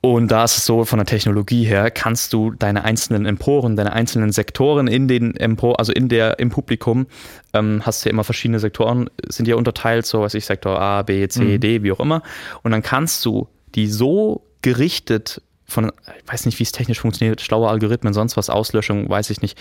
Und 0.00 0.30
da 0.30 0.44
ist 0.44 0.58
es 0.58 0.66
so, 0.66 0.84
von 0.84 0.98
der 0.98 1.06
Technologie 1.06 1.64
her, 1.64 1.90
kannst 1.90 2.32
du 2.32 2.52
deine 2.52 2.84
einzelnen 2.84 3.26
Emporen, 3.26 3.76
deine 3.76 3.92
einzelnen 3.92 4.30
Sektoren 4.30 4.86
in 4.86 5.08
den 5.08 5.36
Empor, 5.36 5.78
also 5.80 5.92
in 5.92 6.08
der, 6.08 6.38
im 6.38 6.50
Publikum, 6.50 7.06
ähm, 7.54 7.82
hast 7.84 8.04
du 8.04 8.08
ja 8.08 8.12
immer 8.12 8.24
verschiedene 8.24 8.60
Sektoren, 8.60 9.10
sind 9.28 9.48
ja 9.48 9.56
unterteilt, 9.56 10.06
so 10.06 10.20
was 10.20 10.34
ich, 10.34 10.44
Sektor 10.44 10.80
A, 10.80 11.02
B, 11.02 11.26
C, 11.28 11.58
D, 11.58 11.82
wie 11.82 11.92
auch 11.92 12.00
immer. 12.00 12.22
Und 12.62 12.70
dann 12.70 12.82
kannst 12.82 13.24
du 13.24 13.48
die 13.74 13.88
so 13.88 14.46
gerichtet 14.62 15.42
von, 15.68 15.92
ich 16.22 16.32
weiß 16.32 16.46
nicht, 16.46 16.58
wie 16.58 16.62
es 16.62 16.72
technisch 16.72 17.00
funktioniert, 17.00 17.40
schlaue 17.40 17.68
Algorithmen, 17.68 18.14
sonst 18.14 18.36
was, 18.36 18.50
Auslöschung, 18.50 19.08
weiß 19.08 19.30
ich 19.30 19.42
nicht. 19.42 19.58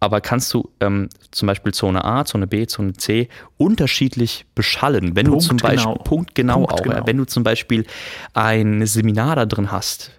Aber 0.00 0.20
kannst 0.20 0.52
du 0.52 0.70
ähm, 0.80 1.08
zum 1.30 1.46
Beispiel 1.46 1.72
Zone 1.72 2.04
A, 2.04 2.24
Zone 2.24 2.46
B, 2.46 2.66
Zone 2.66 2.94
C 2.94 3.28
unterschiedlich 3.56 4.46
beschallen, 4.54 5.14
wenn 5.14 5.26
du 5.26 5.38
zum. 5.38 5.56
Beispiel, 5.58 5.94
punktgenau 6.04 6.64
auch, 6.64 6.68
Punktgenau. 6.68 6.96
ja, 6.98 7.06
wenn 7.06 7.16
du 7.16 7.24
zum 7.24 7.44
Beispiel 7.44 7.86
ein 8.32 8.84
Seminar 8.86 9.36
da 9.36 9.46
drin 9.46 9.70
hast, 9.70 10.10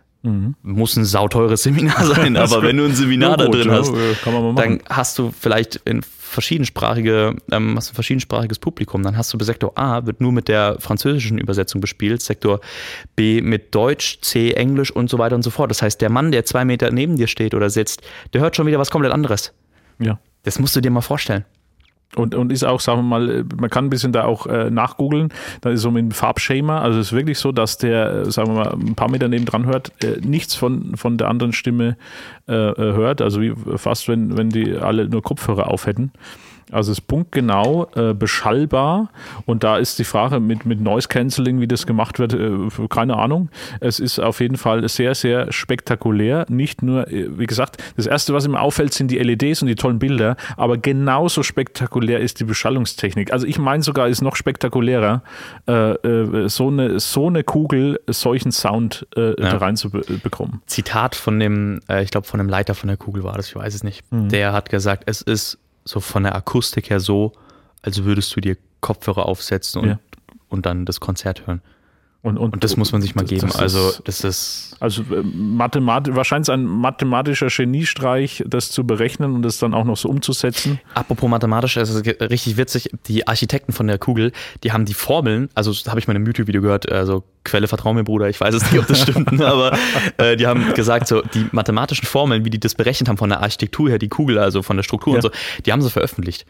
Muss 0.64 0.96
ein 0.96 1.06
sauteures 1.06 1.64
Seminar 1.64 2.06
sein, 2.16 2.36
aber 2.38 2.62
wenn 2.64 2.78
du 2.78 2.86
ein 2.86 2.96
Seminar 2.96 3.38
da 3.38 3.48
drin 3.48 3.72
hast, 3.72 3.94
dann 4.56 4.82
hast 4.90 5.18
du 5.20 5.32
vielleicht 5.32 5.78
in 5.86 6.02
verschiedensprachige, 6.36 7.36
ähm, 7.52 7.76
hast 7.78 7.92
ein 7.92 7.96
verschiedensprachiges 7.96 8.60
Publikum. 8.60 9.04
Dann 9.04 9.16
hast 9.18 9.34
du 9.34 9.38
bei 9.38 9.46
Sektor 9.46 9.72
A 9.76 10.06
wird 10.06 10.22
nur 10.22 10.32
mit 10.32 10.48
der 10.48 10.78
französischen 10.80 11.38
Übersetzung 11.38 11.80
bespielt, 11.80 12.22
Sektor 12.22 12.60
B 13.16 13.42
mit 13.42 13.74
Deutsch, 13.74 14.20
C 14.22 14.52
Englisch 14.52 14.92
und 14.92 15.10
so 15.10 15.18
weiter 15.18 15.36
und 15.36 15.44
so 15.44 15.50
fort. 15.50 15.72
Das 15.72 15.82
heißt, 15.82 16.02
der 16.02 16.10
Mann, 16.10 16.32
der 16.32 16.46
zwei 16.46 16.66
Meter 16.66 16.92
neben 16.92 17.16
dir 17.16 17.28
steht 17.28 17.54
oder 17.54 17.70
sitzt, 17.70 18.02
der 18.34 18.42
hört 18.42 18.56
schon 18.56 18.68
wieder 18.68 18.80
was 18.80 18.92
komplett 18.92 19.14
anderes. 19.14 19.54
Ja. 20.00 20.20
Das 20.44 20.60
musst 20.60 20.76
du 20.76 20.82
dir 20.82 20.92
mal 20.92 21.02
vorstellen. 21.02 21.46
Und, 22.16 22.36
und 22.36 22.52
ist 22.52 22.64
auch, 22.64 22.80
sagen 22.80 23.00
wir 23.00 23.04
mal, 23.04 23.30
äh, 23.30 23.44
man 23.60 23.70
kann 23.70 23.86
ein 23.86 23.90
bisschen 23.90 24.12
da 24.12 24.26
auch 24.26 24.48
äh, 24.48 24.70
nachgoogeln. 24.70 25.30
Da 25.62 25.70
ist 25.70 25.82
so 25.82 25.92
mit 25.92 26.04
dem 26.04 26.12
Farbschema. 26.12 26.82
Also 26.82 27.00
es 27.00 27.08
ist 27.08 27.14
wirklich 27.14 27.40
so, 27.40 27.52
dass 27.52 27.78
der, 27.78 28.14
äh, 28.14 28.32
sagen 28.32 28.50
wir 28.50 28.66
mal, 28.66 28.74
ein 28.74 28.96
paar 28.96 29.10
Meter 29.10 29.28
neben 29.28 29.46
dran 29.46 29.66
hört, 29.66 29.92
äh, 30.04 30.20
nichts 30.22 30.56
von, 30.56 30.96
von 30.96 31.18
der 31.18 31.30
anderen 31.30 31.54
Stimme 31.54 31.98
äh, 32.48 32.54
äh, 32.54 32.76
hört. 32.76 33.22
Also 33.22 33.42
wie 33.42 33.54
fast, 33.76 34.08
wenn, 34.08 34.38
wenn 34.38 34.50
die 34.50 34.76
alle 34.76 35.08
nur 35.10 35.22
Kopfhörer 35.22 35.70
auf 35.70 35.86
hätten. 35.86 36.12
Also 36.76 36.92
es 36.92 37.00
ist 37.00 37.08
punktgenau 37.08 37.88
äh, 37.96 38.14
beschallbar 38.14 39.10
und 39.46 39.64
da 39.64 39.78
ist 39.78 39.98
die 39.98 40.04
Frage 40.04 40.42
mit, 40.42 40.66
mit 40.66 40.82
Noise 40.82 41.08
Cancelling, 41.08 41.62
wie 41.62 41.68
das 41.68 41.88
gemacht 41.88 42.20
wird, 42.20 42.34
äh, 42.34 42.88
keine 42.90 43.16
Ahnung. 43.16 43.50
Es 43.80 44.00
ist 44.00 44.20
auf 44.20 44.42
jeden 44.42 44.58
Fall 44.58 44.88
sehr, 44.90 45.16
sehr 45.16 45.54
spektakulär. 45.54 46.46
Nicht 46.50 46.84
nur, 46.84 47.08
äh, 47.08 47.40
wie 47.40 47.46
gesagt, 47.46 47.82
das 47.96 48.08
erste, 48.08 48.34
was 48.34 48.46
mir 48.48 48.60
auffällt, 48.60 48.94
sind 48.94 49.10
die 49.10 49.20
LEDs 49.20 49.62
und 49.62 49.70
die 49.70 49.76
tollen 49.76 50.00
Bilder, 50.00 50.36
aber 50.58 50.78
genauso 50.78 51.44
spektakulär 51.44 52.20
ist 52.20 52.42
die 52.42 52.44
Beschallungstechnik. 52.44 53.32
Also 53.32 53.48
ich 53.48 53.58
meine 53.58 53.82
sogar, 53.82 54.10
ist 54.10 54.22
noch 54.22 54.36
spektakulärer, 54.36 55.24
äh, 55.68 55.92
äh, 55.92 56.50
so, 56.50 56.68
eine, 56.68 57.00
so 57.00 57.28
eine 57.28 57.46
Kugel 57.46 58.02
solchen 58.08 58.52
Sound 58.52 59.08
äh, 59.16 59.34
da 59.36 59.58
reinzubekommen. 59.58 60.62
Zitat 60.66 61.16
von 61.16 61.40
dem, 61.40 61.80
ich 62.02 62.12
glaube, 62.12 62.28
von 62.28 62.38
dem 62.40 62.50
Leiter 62.50 62.76
von 62.76 62.88
der 62.88 62.98
Kugel 62.98 63.24
war 63.24 63.36
das, 63.36 63.48
ich 63.48 63.56
weiß 63.56 63.74
es 63.74 63.84
nicht. 63.84 64.04
Der 64.12 64.52
hat 64.52 64.70
gesagt, 64.70 65.04
es 65.06 65.22
ist 65.22 65.58
so 65.86 66.00
von 66.00 66.24
der 66.24 66.36
Akustik 66.36 66.90
her 66.90 67.00
so, 67.00 67.32
als 67.82 68.04
würdest 68.04 68.36
du 68.36 68.42
dir 68.42 68.58
Kopfhörer 68.82 69.26
aufsetzen 69.28 69.82
und, 69.82 69.88
Ja. 69.90 70.00
und 70.50 70.66
dann 70.66 70.86
das 70.86 71.00
Konzert 71.00 71.48
hören. 71.48 71.62
Und, 72.26 72.38
Und 72.40 72.64
das 72.64 72.76
muss 72.76 72.92
man 72.92 73.04
sich 73.04 73.14
mal 73.14 73.22
das- 73.22 73.30
geben. 73.30 73.48
das 73.48 73.56
also, 73.58 73.90
ist- 73.90 74.02
das 74.06 74.24
ist. 74.24 74.76
Also 74.80 75.04
äh, 75.04 75.22
Mathemat 75.24 76.16
wahrscheinlich 76.16 76.50
ein 76.50 76.66
mathematischer 76.66 77.48
Geniestreich, 77.48 78.44
das 78.48 78.72
zu 78.72 78.84
berechnen 78.84 79.34
und 79.36 79.44
das 79.44 79.60
dann 79.60 79.74
auch 79.76 79.84
noch 79.86 79.96
so 79.96 80.10
umzusetzen. 80.10 80.80
Apropos 80.96 81.30
mathematisch, 81.30 81.78
es 81.78 81.92
ist 81.92 82.04
ge- 82.04 82.18
richtig 82.24 82.58
witzig. 82.58 82.90
Die 83.08 83.28
Architekten 83.28 83.74
von 83.74 83.86
der 83.86 84.00
Kugel, 84.00 84.32
die 84.64 84.72
haben 84.72 84.86
die 84.86 84.96
Formeln, 84.96 85.50
also 85.54 85.72
habe 85.90 86.00
ich 86.00 86.08
mal 86.08 86.14
in 86.14 86.18
einem 86.18 86.26
YouTube-Video 86.26 86.62
gehört, 86.62 86.92
also 86.92 87.24
Quelle 87.44 87.68
vertrau 87.68 87.94
mir, 87.94 88.04
Bruder, 88.04 88.28
ich 88.28 88.42
weiß 88.42 88.56
es 88.56 88.72
nicht, 88.72 88.80
ob 88.82 88.88
das 88.88 89.02
stimmt, 89.04 89.40
aber 89.42 89.78
äh, 90.18 90.36
die 90.36 90.48
haben 90.48 90.74
gesagt, 90.74 91.08
so 91.08 91.22
die 91.22 91.46
mathematischen 91.52 92.08
Formeln, 92.08 92.44
wie 92.44 92.50
die 92.50 92.60
das 92.60 92.74
berechnet 92.74 93.08
haben 93.08 93.18
von 93.18 93.30
der 93.30 93.42
Architektur 93.44 93.88
her, 93.90 94.00
die 94.00 94.10
Kugel, 94.10 94.40
also 94.40 94.64
von 94.64 94.78
der 94.78 94.84
Struktur 94.84 95.14
Ja. 95.14 95.18
und 95.18 95.22
so, 95.22 95.30
die 95.64 95.72
haben 95.72 95.82
sie 95.84 95.92
veröffentlicht. 95.92 96.46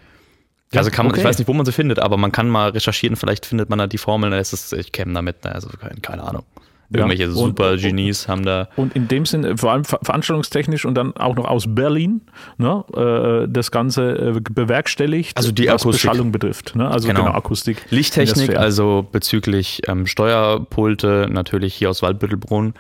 Ja, 0.74 0.80
also 0.80 0.92
kann 0.92 1.06
man, 1.06 1.12
okay. 1.14 1.22
ich 1.22 1.26
weiß 1.28 1.38
nicht, 1.38 1.48
wo 1.48 1.54
man 1.54 1.66
sie 1.66 1.72
findet, 1.72 2.00
aber 2.00 2.18
man 2.18 2.32
kann 2.32 2.50
mal 2.50 2.70
recherchieren, 2.70 3.16
vielleicht 3.16 3.46
findet 3.46 3.70
man 3.70 3.80
da 3.80 3.88
die 3.88 3.98
Formeln, 3.98 4.34
es 4.34 4.52
ist, 4.52 4.74
ich 4.74 4.92
käme 4.92 5.14
damit, 5.14 5.44
ne, 5.44 5.54
also 5.54 5.70
keine, 6.02 6.24
Ahnung. 6.24 6.44
Ja. 6.90 7.00
Irgendwelche 7.00 7.28
Und- 7.30 7.36
super 7.36 7.78
Genies 7.78 8.28
haben 8.28 8.46
da. 8.46 8.68
Und 8.76 8.96
in 8.96 9.08
dem 9.08 9.26
Sinne, 9.26 9.58
vor 9.58 9.72
allem 9.72 9.86
ver 9.86 10.00
veranstaltungstechnisch 10.04 10.86
und 10.86 10.94
dann 10.96 11.18
auch 11.18 11.36
noch 11.36 11.46
aus 11.46 11.66
Berlin, 11.68 12.22
ne, 12.58 12.84
äh, 12.96 13.48
das 13.52 13.72
Ganze 13.72 14.36
äh, 14.36 14.40
bewerkstelligt, 14.40 15.36
Also 15.36 15.52
die 15.52 15.68
was 15.68 15.82
Akustik. 15.82 16.10
Beschallung 16.12 16.32
betrifft. 16.32 16.76
Ne? 16.76 16.88
Also 16.88 17.08
genau, 17.08 17.22
Genau. 17.24 17.34
Akustik. 17.36 17.86
Lichttechnik, 17.90 18.56
also 18.56 19.08
bezüglich 19.12 19.82
ähm, 19.88 20.06
Steuerpulte, 20.06 21.28
natürlich 21.30 21.74
hier 21.74 21.90
aus 21.90 22.02
Waldbüttelbrunn, 22.02 22.74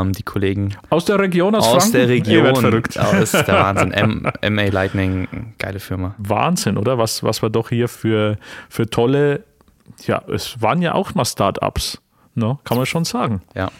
ähm, 0.00 0.12
die 0.12 0.22
Kollegen 0.22 0.74
Aus 0.90 1.04
der 1.04 1.18
Region, 1.18 1.54
aus, 1.54 1.66
aus 1.66 1.72
Franken? 1.72 1.92
der 1.92 2.02
Ihr 2.02 2.08
Region. 2.08 2.44
werdet 2.44 2.58
verrückt. 2.58 2.98
Aus 2.98 3.32
der 3.32 3.46
Wahnsinn. 3.48 3.92
M 3.92 4.54
MA 4.54 4.64
Lightning, 4.68 5.54
geile 5.58 5.80
Firma. 5.80 6.14
Wahnsinn, 6.18 6.76
oder? 6.78 6.98
Was, 6.98 7.22
was 7.22 7.42
wir 7.42 7.50
doch 7.50 7.68
hier 7.68 7.88
für, 7.88 8.36
für 8.68 8.88
tolle, 8.88 9.44
ja, 10.06 10.22
es 10.32 10.60
waren 10.60 10.82
ja 10.82 10.94
auch 10.94 11.14
mal 11.14 11.24
Start-ups, 11.24 12.00
ne? 12.34 12.58
kann 12.64 12.76
man 12.76 12.86
schon 12.86 13.04
sagen. 13.04 13.42
Ja. 13.54 13.70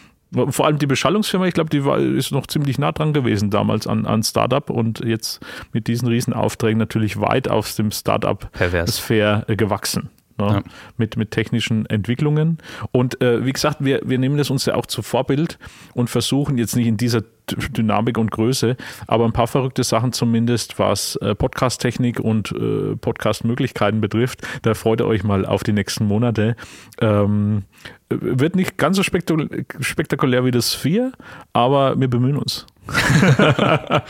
Vor 0.48 0.64
allem 0.64 0.78
die 0.78 0.86
Beschallungsfirma, 0.86 1.46
ich 1.46 1.52
glaube, 1.52 1.68
die 1.68 1.84
war, 1.84 1.98
ist 1.98 2.32
noch 2.32 2.46
ziemlich 2.46 2.78
nah 2.78 2.92
dran 2.92 3.12
gewesen 3.12 3.50
damals 3.50 3.86
an, 3.86 4.06
an 4.06 4.22
Startup 4.22 4.70
und 4.70 5.00
jetzt 5.04 5.40
mit 5.74 5.88
diesen 5.88 6.08
riesen 6.08 6.32
Aufträgen 6.32 6.78
natürlich 6.78 7.20
weit 7.20 7.48
aus 7.48 7.76
dem. 7.76 7.90
Startup-Sphäre 7.90 9.44
äh, 9.48 9.56
gewachsen. 9.56 10.08
Ne? 10.38 10.46
Ja. 10.46 10.62
Mit, 10.96 11.16
mit 11.16 11.30
technischen 11.30 11.86
Entwicklungen. 11.86 12.58
Und 12.90 13.20
äh, 13.20 13.44
wie 13.44 13.52
gesagt, 13.52 13.78
wir, 13.80 14.00
wir 14.04 14.18
nehmen 14.18 14.36
das 14.36 14.50
uns 14.50 14.66
ja 14.66 14.74
auch 14.74 14.86
zu 14.86 15.02
Vorbild 15.02 15.58
und 15.94 16.10
versuchen 16.10 16.58
jetzt 16.58 16.76
nicht 16.76 16.86
in 16.86 16.96
dieser 16.96 17.22
Dynamik 17.50 18.18
und 18.18 18.30
Größe, 18.30 18.76
aber 19.06 19.24
ein 19.24 19.32
paar 19.32 19.48
verrückte 19.48 19.84
Sachen 19.84 20.12
zumindest, 20.12 20.78
was 20.78 21.16
äh, 21.16 21.34
Podcast-Technik 21.34 22.20
und 22.20 22.52
äh, 22.52 22.96
Podcast-Möglichkeiten 22.96 24.00
betrifft. 24.00 24.46
Da 24.62 24.74
freut 24.74 25.00
ihr 25.00 25.06
euch 25.06 25.24
mal 25.24 25.44
auf 25.44 25.64
die 25.64 25.72
nächsten 25.72 26.06
Monate. 26.06 26.56
Ähm, 27.00 27.64
wird 28.08 28.56
nicht 28.56 28.76
ganz 28.76 28.96
so 28.96 29.02
spektakul 29.02 29.64
spektakulär 29.80 30.44
wie 30.44 30.50
das 30.50 30.74
4, 30.74 31.12
aber 31.52 31.98
wir 31.98 32.08
bemühen 32.08 32.36
uns. 32.36 32.66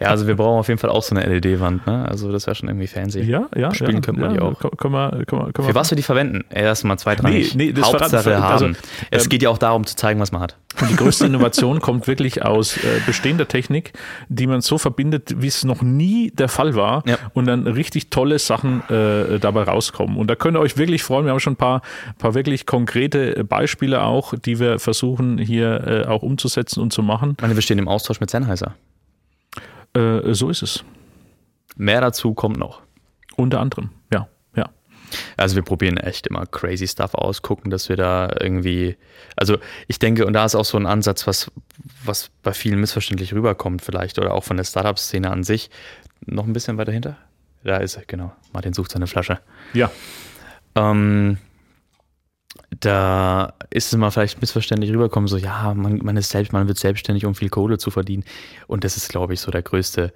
Ja, 0.00 0.08
also 0.08 0.26
wir 0.26 0.36
brauchen 0.36 0.58
auf 0.58 0.68
jeden 0.68 0.78
Fall 0.78 0.90
auch 0.90 1.02
so 1.02 1.14
eine 1.14 1.26
LED-Wand, 1.26 1.86
ne? 1.86 2.06
Also 2.08 2.32
das 2.32 2.46
wäre 2.46 2.54
schon 2.54 2.68
irgendwie 2.68 2.86
fancy. 2.86 3.20
Ja, 3.22 3.46
ja. 3.56 3.72
Spielen 3.74 3.96
ja, 3.96 4.00
könnte 4.00 4.20
man 4.20 4.30
ja, 4.30 4.36
die 4.36 4.40
auch. 4.40 4.58
Können 4.58 4.92
wir, 4.92 5.24
können 5.26 5.46
wir, 5.46 5.52
können 5.52 5.68
Für 5.68 5.74
was 5.74 5.90
wir 5.90 5.96
die 5.96 6.02
verwenden? 6.02 6.44
Erstmal 6.50 6.98
zweitrangig. 6.98 7.54
Nee, 7.54 7.66
nee, 7.66 7.72
das 7.72 7.86
Hauptsache 7.86 8.22
verraten- 8.22 8.42
also, 8.42 8.66
haben. 8.66 8.76
es 9.10 9.24
ähm, 9.24 9.28
geht 9.28 9.42
ja 9.42 9.50
auch 9.50 9.58
darum 9.58 9.86
zu 9.86 9.96
zeigen, 9.96 10.20
was 10.20 10.32
man 10.32 10.42
hat. 10.42 10.56
Und 10.80 10.90
die 10.90 10.96
größte 10.96 11.26
Innovation 11.26 11.80
kommt 11.80 12.06
wirklich 12.06 12.44
aus 12.44 12.76
äh, 12.78 12.80
bestehender 13.06 13.46
Technik, 13.46 13.92
die 14.28 14.46
man 14.46 14.60
so 14.60 14.78
verbindet, 14.78 15.40
wie 15.40 15.46
es 15.46 15.64
noch 15.64 15.82
nie 15.82 16.30
der 16.32 16.48
Fall 16.48 16.74
war. 16.74 17.02
Ja. 17.06 17.16
Und 17.32 17.46
dann 17.46 17.66
richtig 17.66 18.10
tolle 18.10 18.38
Sachen 18.38 18.82
äh, 18.90 19.38
dabei 19.38 19.62
rauskommen. 19.62 20.16
Und 20.16 20.28
da 20.28 20.34
könnt 20.34 20.56
ihr 20.56 20.60
euch 20.60 20.76
wirklich 20.76 21.02
freuen. 21.02 21.26
Wir 21.26 21.32
haben 21.32 21.40
schon 21.40 21.54
ein 21.54 21.56
paar, 21.56 21.82
paar 22.18 22.34
wirklich 22.34 22.66
konkrete 22.66 23.44
Beispiele 23.44 24.02
auch, 24.02 24.34
die 24.34 24.58
wir 24.58 24.78
versuchen 24.78 25.38
hier 25.38 25.86
äh, 25.86 26.08
auch 26.08 26.22
umzusetzen 26.22 26.80
und 26.80 26.92
zu 26.92 27.02
machen. 27.02 27.34
Ich 27.36 27.42
meine, 27.42 27.54
wir 27.54 27.62
stehen 27.62 27.78
im 27.78 27.88
Austausch 27.88 28.13
mit 28.20 28.30
Sennheiser. 28.30 28.74
Äh, 29.94 30.32
so 30.34 30.50
ist 30.50 30.62
es. 30.62 30.84
Mehr 31.76 32.00
dazu 32.00 32.34
kommt 32.34 32.56
noch. 32.56 32.82
Unter 33.36 33.60
anderem, 33.60 33.90
ja. 34.12 34.28
ja. 34.54 34.70
Also 35.36 35.56
wir 35.56 35.62
probieren 35.62 35.96
echt 35.96 36.26
immer 36.28 36.46
crazy 36.46 36.86
Stuff 36.86 37.14
aus, 37.14 37.42
gucken, 37.42 37.70
dass 37.70 37.88
wir 37.88 37.96
da 37.96 38.30
irgendwie, 38.40 38.96
also 39.36 39.58
ich 39.88 39.98
denke, 39.98 40.26
und 40.26 40.32
da 40.32 40.44
ist 40.44 40.54
auch 40.54 40.64
so 40.64 40.78
ein 40.78 40.86
Ansatz, 40.86 41.26
was, 41.26 41.50
was 42.04 42.30
bei 42.42 42.52
vielen 42.52 42.80
missverständlich 42.80 43.34
rüberkommt 43.34 43.82
vielleicht, 43.82 44.18
oder 44.18 44.34
auch 44.34 44.44
von 44.44 44.56
der 44.56 44.64
Startup-Szene 44.64 45.30
an 45.30 45.42
sich. 45.42 45.70
Noch 46.26 46.46
ein 46.46 46.52
bisschen 46.52 46.78
weiter 46.78 46.92
hinter? 46.92 47.16
Da 47.64 47.78
ist 47.78 47.96
er, 47.96 48.04
genau. 48.06 48.32
Martin 48.52 48.72
sucht 48.72 48.92
seine 48.92 49.06
Flasche. 49.06 49.40
Ja, 49.72 49.90
Ähm, 50.74 51.38
da 52.80 53.54
ist 53.70 53.92
es 53.92 53.98
mal 53.98 54.10
vielleicht 54.10 54.40
missverständlich 54.40 54.92
rüberkommen, 54.92 55.28
so 55.28 55.36
ja, 55.36 55.74
man, 55.74 55.98
man 55.98 56.16
ist 56.16 56.30
selbst, 56.30 56.52
man 56.52 56.68
wird 56.68 56.78
selbstständig, 56.78 57.24
um 57.24 57.34
viel 57.34 57.48
Kohle 57.48 57.78
zu 57.78 57.90
verdienen. 57.90 58.24
Und 58.66 58.84
das 58.84 58.96
ist, 58.96 59.08
glaube 59.08 59.34
ich, 59.34 59.40
so 59.40 59.50
der 59.50 59.62
größte, 59.62 60.12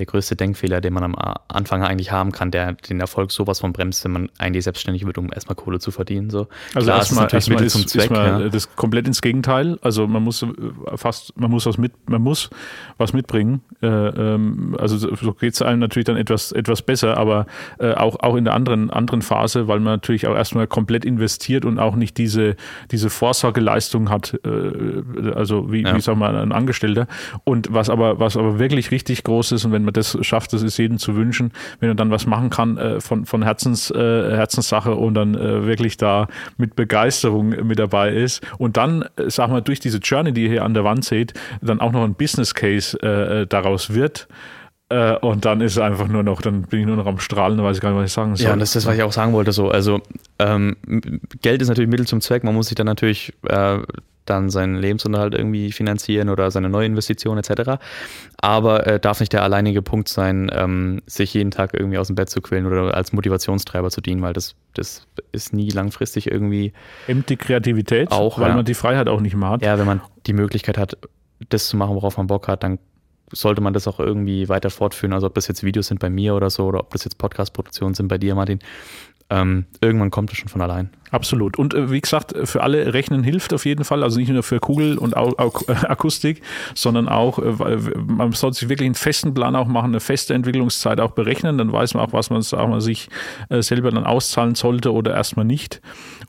der 0.00 0.06
größte 0.06 0.34
Denkfehler, 0.34 0.80
den 0.80 0.92
man 0.92 1.04
am 1.04 1.14
Anfang 1.48 1.82
eigentlich 1.82 2.10
haben 2.10 2.32
kann, 2.32 2.50
der 2.50 2.72
den 2.72 3.00
Erfolg 3.00 3.30
sowas 3.30 3.60
von 3.60 3.72
bremst, 3.72 4.02
wenn 4.04 4.12
man 4.12 4.28
eigentlich 4.38 4.64
selbstständig 4.64 5.06
wird, 5.06 5.18
um 5.18 5.32
erstmal 5.32 5.54
Kohle 5.54 5.78
zu 5.78 5.90
verdienen. 5.90 6.30
So. 6.30 6.48
Also 6.74 6.86
Klar, 6.86 7.00
es 7.00 7.10
ist 7.12 7.18
erstmal, 7.18 7.34
erstmal 7.34 7.64
ist, 7.64 7.72
zum 7.72 7.82
ist 7.82 7.90
Zweck. 7.90 8.10
mal 8.10 8.42
ja. 8.42 8.48
das 8.48 8.74
komplett 8.74 9.06
ins 9.06 9.22
Gegenteil. 9.22 9.78
Also 9.82 10.06
man 10.06 10.24
muss 10.24 10.42
äh, 10.42 10.46
fast, 10.96 11.38
man 11.38 11.50
muss 11.50 11.66
was 11.66 11.78
mit, 11.78 11.92
man 12.08 12.22
muss 12.22 12.50
was 12.98 13.12
mitbringen. 13.12 13.60
Äh, 13.82 13.86
ähm, 13.86 14.76
also 14.78 14.96
so 14.96 15.32
geht 15.34 15.52
es 15.52 15.62
einem 15.62 15.80
natürlich 15.80 16.06
dann 16.06 16.16
etwas, 16.16 16.50
etwas 16.52 16.82
besser, 16.82 17.16
aber 17.18 17.46
äh, 17.78 17.92
auch, 17.92 18.18
auch 18.20 18.36
in 18.36 18.44
der 18.44 18.54
anderen, 18.54 18.90
anderen 18.90 19.22
Phase, 19.22 19.68
weil 19.68 19.80
man 19.80 19.92
natürlich 19.94 20.26
auch 20.26 20.34
erstmal 20.34 20.66
komplett 20.66 21.04
investiert 21.04 21.64
und 21.64 21.78
auch 21.78 21.94
nicht 21.94 22.16
diese, 22.16 22.56
diese 22.90 23.10
Vorsorgeleistung 23.10 24.08
hat, 24.08 24.38
also 25.34 25.70
wie, 25.72 25.82
Ja. 25.82 25.94
wie 25.94 26.00
sagen 26.00 26.18
wir, 26.18 26.30
ein 26.30 26.52
Angestellter. 26.52 27.06
Und 27.44 27.72
was 27.72 27.90
aber, 27.90 28.18
was 28.18 28.36
aber 28.36 28.58
wirklich 28.58 28.90
richtig 28.90 29.24
groß 29.24 29.52
ist, 29.52 29.64
und 29.64 29.72
wenn 29.72 29.84
man 29.84 29.89
das 29.92 30.16
schafft, 30.22 30.52
das 30.52 30.62
ist 30.62 30.76
jedem 30.78 30.98
zu 30.98 31.16
wünschen, 31.16 31.52
wenn 31.80 31.90
er 31.90 31.94
dann 31.94 32.10
was 32.10 32.26
machen 32.26 32.50
kann 32.50 32.78
äh, 32.78 33.00
von, 33.00 33.26
von 33.26 33.42
Herzens, 33.42 33.90
äh, 33.90 33.96
Herzenssache 33.96 34.94
und 34.94 35.14
dann 35.14 35.34
äh, 35.34 35.66
wirklich 35.66 35.96
da 35.96 36.28
mit 36.56 36.76
Begeisterung 36.76 37.50
mit 37.66 37.78
dabei 37.78 38.12
ist 38.12 38.42
und 38.58 38.76
dann, 38.76 39.02
äh, 39.16 39.28
sag 39.28 39.50
mal, 39.50 39.60
durch 39.60 39.80
diese 39.80 39.98
Journey, 39.98 40.32
die 40.32 40.44
ihr 40.44 40.50
hier 40.50 40.64
an 40.64 40.74
der 40.74 40.84
Wand 40.84 41.04
seht, 41.04 41.34
dann 41.60 41.80
auch 41.80 41.92
noch 41.92 42.04
ein 42.04 42.14
Business 42.14 42.54
Case 42.54 43.00
äh, 43.02 43.46
daraus 43.46 43.94
wird. 43.94 44.28
Äh, 44.90 45.16
und 45.18 45.44
dann 45.44 45.60
ist 45.60 45.72
es 45.72 45.78
einfach 45.78 46.08
nur 46.08 46.24
noch, 46.24 46.42
dann 46.42 46.62
bin 46.62 46.80
ich 46.80 46.86
nur 46.86 46.96
noch 46.96 47.06
am 47.06 47.20
Strahlen, 47.20 47.56
da 47.58 47.64
weiß 47.64 47.76
ich 47.76 47.82
gar 47.82 47.90
nicht, 47.90 47.98
was 47.98 48.10
ich 48.10 48.12
sagen 48.12 48.34
soll. 48.34 48.46
Ja, 48.46 48.52
und 48.52 48.58
das 48.58 48.70
ist 48.70 48.76
das, 48.76 48.86
was 48.86 48.96
ich 48.96 49.02
auch 49.02 49.12
sagen 49.12 49.32
wollte. 49.32 49.52
So, 49.52 49.70
also 49.70 50.00
ähm, 50.40 50.76
Geld 51.42 51.62
ist 51.62 51.68
natürlich 51.68 51.88
Mittel 51.88 52.08
zum 52.08 52.20
Zweck. 52.20 52.42
Man 52.42 52.54
muss 52.54 52.66
sich 52.66 52.74
dann 52.74 52.86
natürlich 52.86 53.32
äh, 53.48 53.78
dann 54.30 54.48
seinen 54.50 54.76
Lebensunterhalt 54.76 55.34
irgendwie 55.34 55.72
finanzieren 55.72 56.28
oder 56.28 56.50
seine 56.50 56.68
neue 56.68 56.86
Investition 56.86 57.36
etc. 57.38 57.82
Aber 58.38 58.86
äh, 58.86 59.00
darf 59.00 59.20
nicht 59.20 59.32
der 59.32 59.42
alleinige 59.42 59.82
Punkt 59.82 60.08
sein, 60.08 60.50
ähm, 60.54 61.02
sich 61.06 61.34
jeden 61.34 61.50
Tag 61.50 61.74
irgendwie 61.74 61.98
aus 61.98 62.06
dem 62.06 62.16
Bett 62.16 62.30
zu 62.30 62.40
quälen 62.40 62.66
oder 62.66 62.94
als 62.94 63.12
Motivationstreiber 63.12 63.90
zu 63.90 64.00
dienen, 64.00 64.22
weil 64.22 64.32
das, 64.32 64.54
das 64.74 65.06
ist 65.32 65.52
nie 65.52 65.70
langfristig 65.70 66.30
irgendwie, 66.30 66.72
Hemmt 67.06 67.28
die 67.28 67.36
Kreativität, 67.36 68.10
Auch, 68.10 68.38
weil 68.38 68.48
ja. 68.48 68.54
man 68.56 68.64
die 68.64 68.74
Freiheit 68.74 69.08
auch 69.08 69.20
nicht 69.20 69.34
mehr 69.34 69.50
hat. 69.50 69.62
ja, 69.62 69.78
wenn 69.78 69.86
man 69.86 70.00
die 70.26 70.32
Möglichkeit 70.32 70.78
hat, 70.78 70.96
das 71.48 71.68
zu 71.68 71.76
machen, 71.76 71.94
worauf 71.94 72.16
man 72.16 72.26
Bock 72.26 72.48
hat, 72.48 72.62
dann 72.62 72.78
sollte 73.32 73.60
man 73.60 73.72
das 73.72 73.86
auch 73.86 74.00
irgendwie 74.00 74.48
weiter 74.48 74.70
fortführen. 74.70 75.12
Also 75.12 75.26
ob 75.26 75.34
das 75.34 75.48
jetzt 75.48 75.62
Videos 75.62 75.86
sind 75.86 76.00
bei 76.00 76.10
mir 76.10 76.34
oder 76.34 76.50
so, 76.50 76.66
oder 76.66 76.80
ob 76.80 76.92
das 76.92 77.04
jetzt 77.04 77.18
Podcast-Produktionen 77.18 77.94
sind 77.94 78.08
bei 78.08 78.18
dir, 78.18 78.34
Martin. 78.34 78.58
Ähm, 79.30 79.66
irgendwann 79.80 80.10
kommt 80.10 80.32
es 80.32 80.38
schon 80.38 80.48
von 80.48 80.60
allein. 80.60 80.90
Absolut. 81.12 81.58
Und 81.58 81.74
äh, 81.74 81.90
wie 81.90 82.00
gesagt, 82.00 82.34
für 82.44 82.62
alle 82.62 82.92
Rechnen 82.94 83.22
hilft 83.22 83.52
auf 83.52 83.64
jeden 83.64 83.84
Fall. 83.84 84.02
Also 84.02 84.18
nicht 84.18 84.28
nur 84.28 84.42
für 84.42 84.60
Kugel 84.60 84.98
und 84.98 85.16
Au 85.16 85.34
Au 85.38 85.52
Akustik, 85.68 86.42
sondern 86.74 87.08
auch, 87.08 87.38
äh, 87.38 87.76
man 88.06 88.32
sollte 88.32 88.58
sich 88.58 88.68
wirklich 88.68 88.86
einen 88.86 88.94
festen 88.94 89.34
Plan 89.34 89.56
auch 89.56 89.66
machen, 89.66 89.90
eine 89.90 90.00
feste 90.00 90.34
Entwicklungszeit 90.34 91.00
auch 91.00 91.12
berechnen. 91.12 91.58
Dann 91.58 91.72
weiß 91.72 91.94
man 91.94 92.04
auch, 92.06 92.12
was 92.12 92.30
man, 92.30 92.42
sagen 92.42 92.72
wir, 92.72 92.80
sich 92.80 93.08
äh, 93.48 93.62
selber 93.62 93.90
dann 93.90 94.04
auszahlen 94.04 94.54
sollte 94.54 94.92
oder 94.92 95.14
erstmal 95.14 95.44
nicht. 95.44 95.80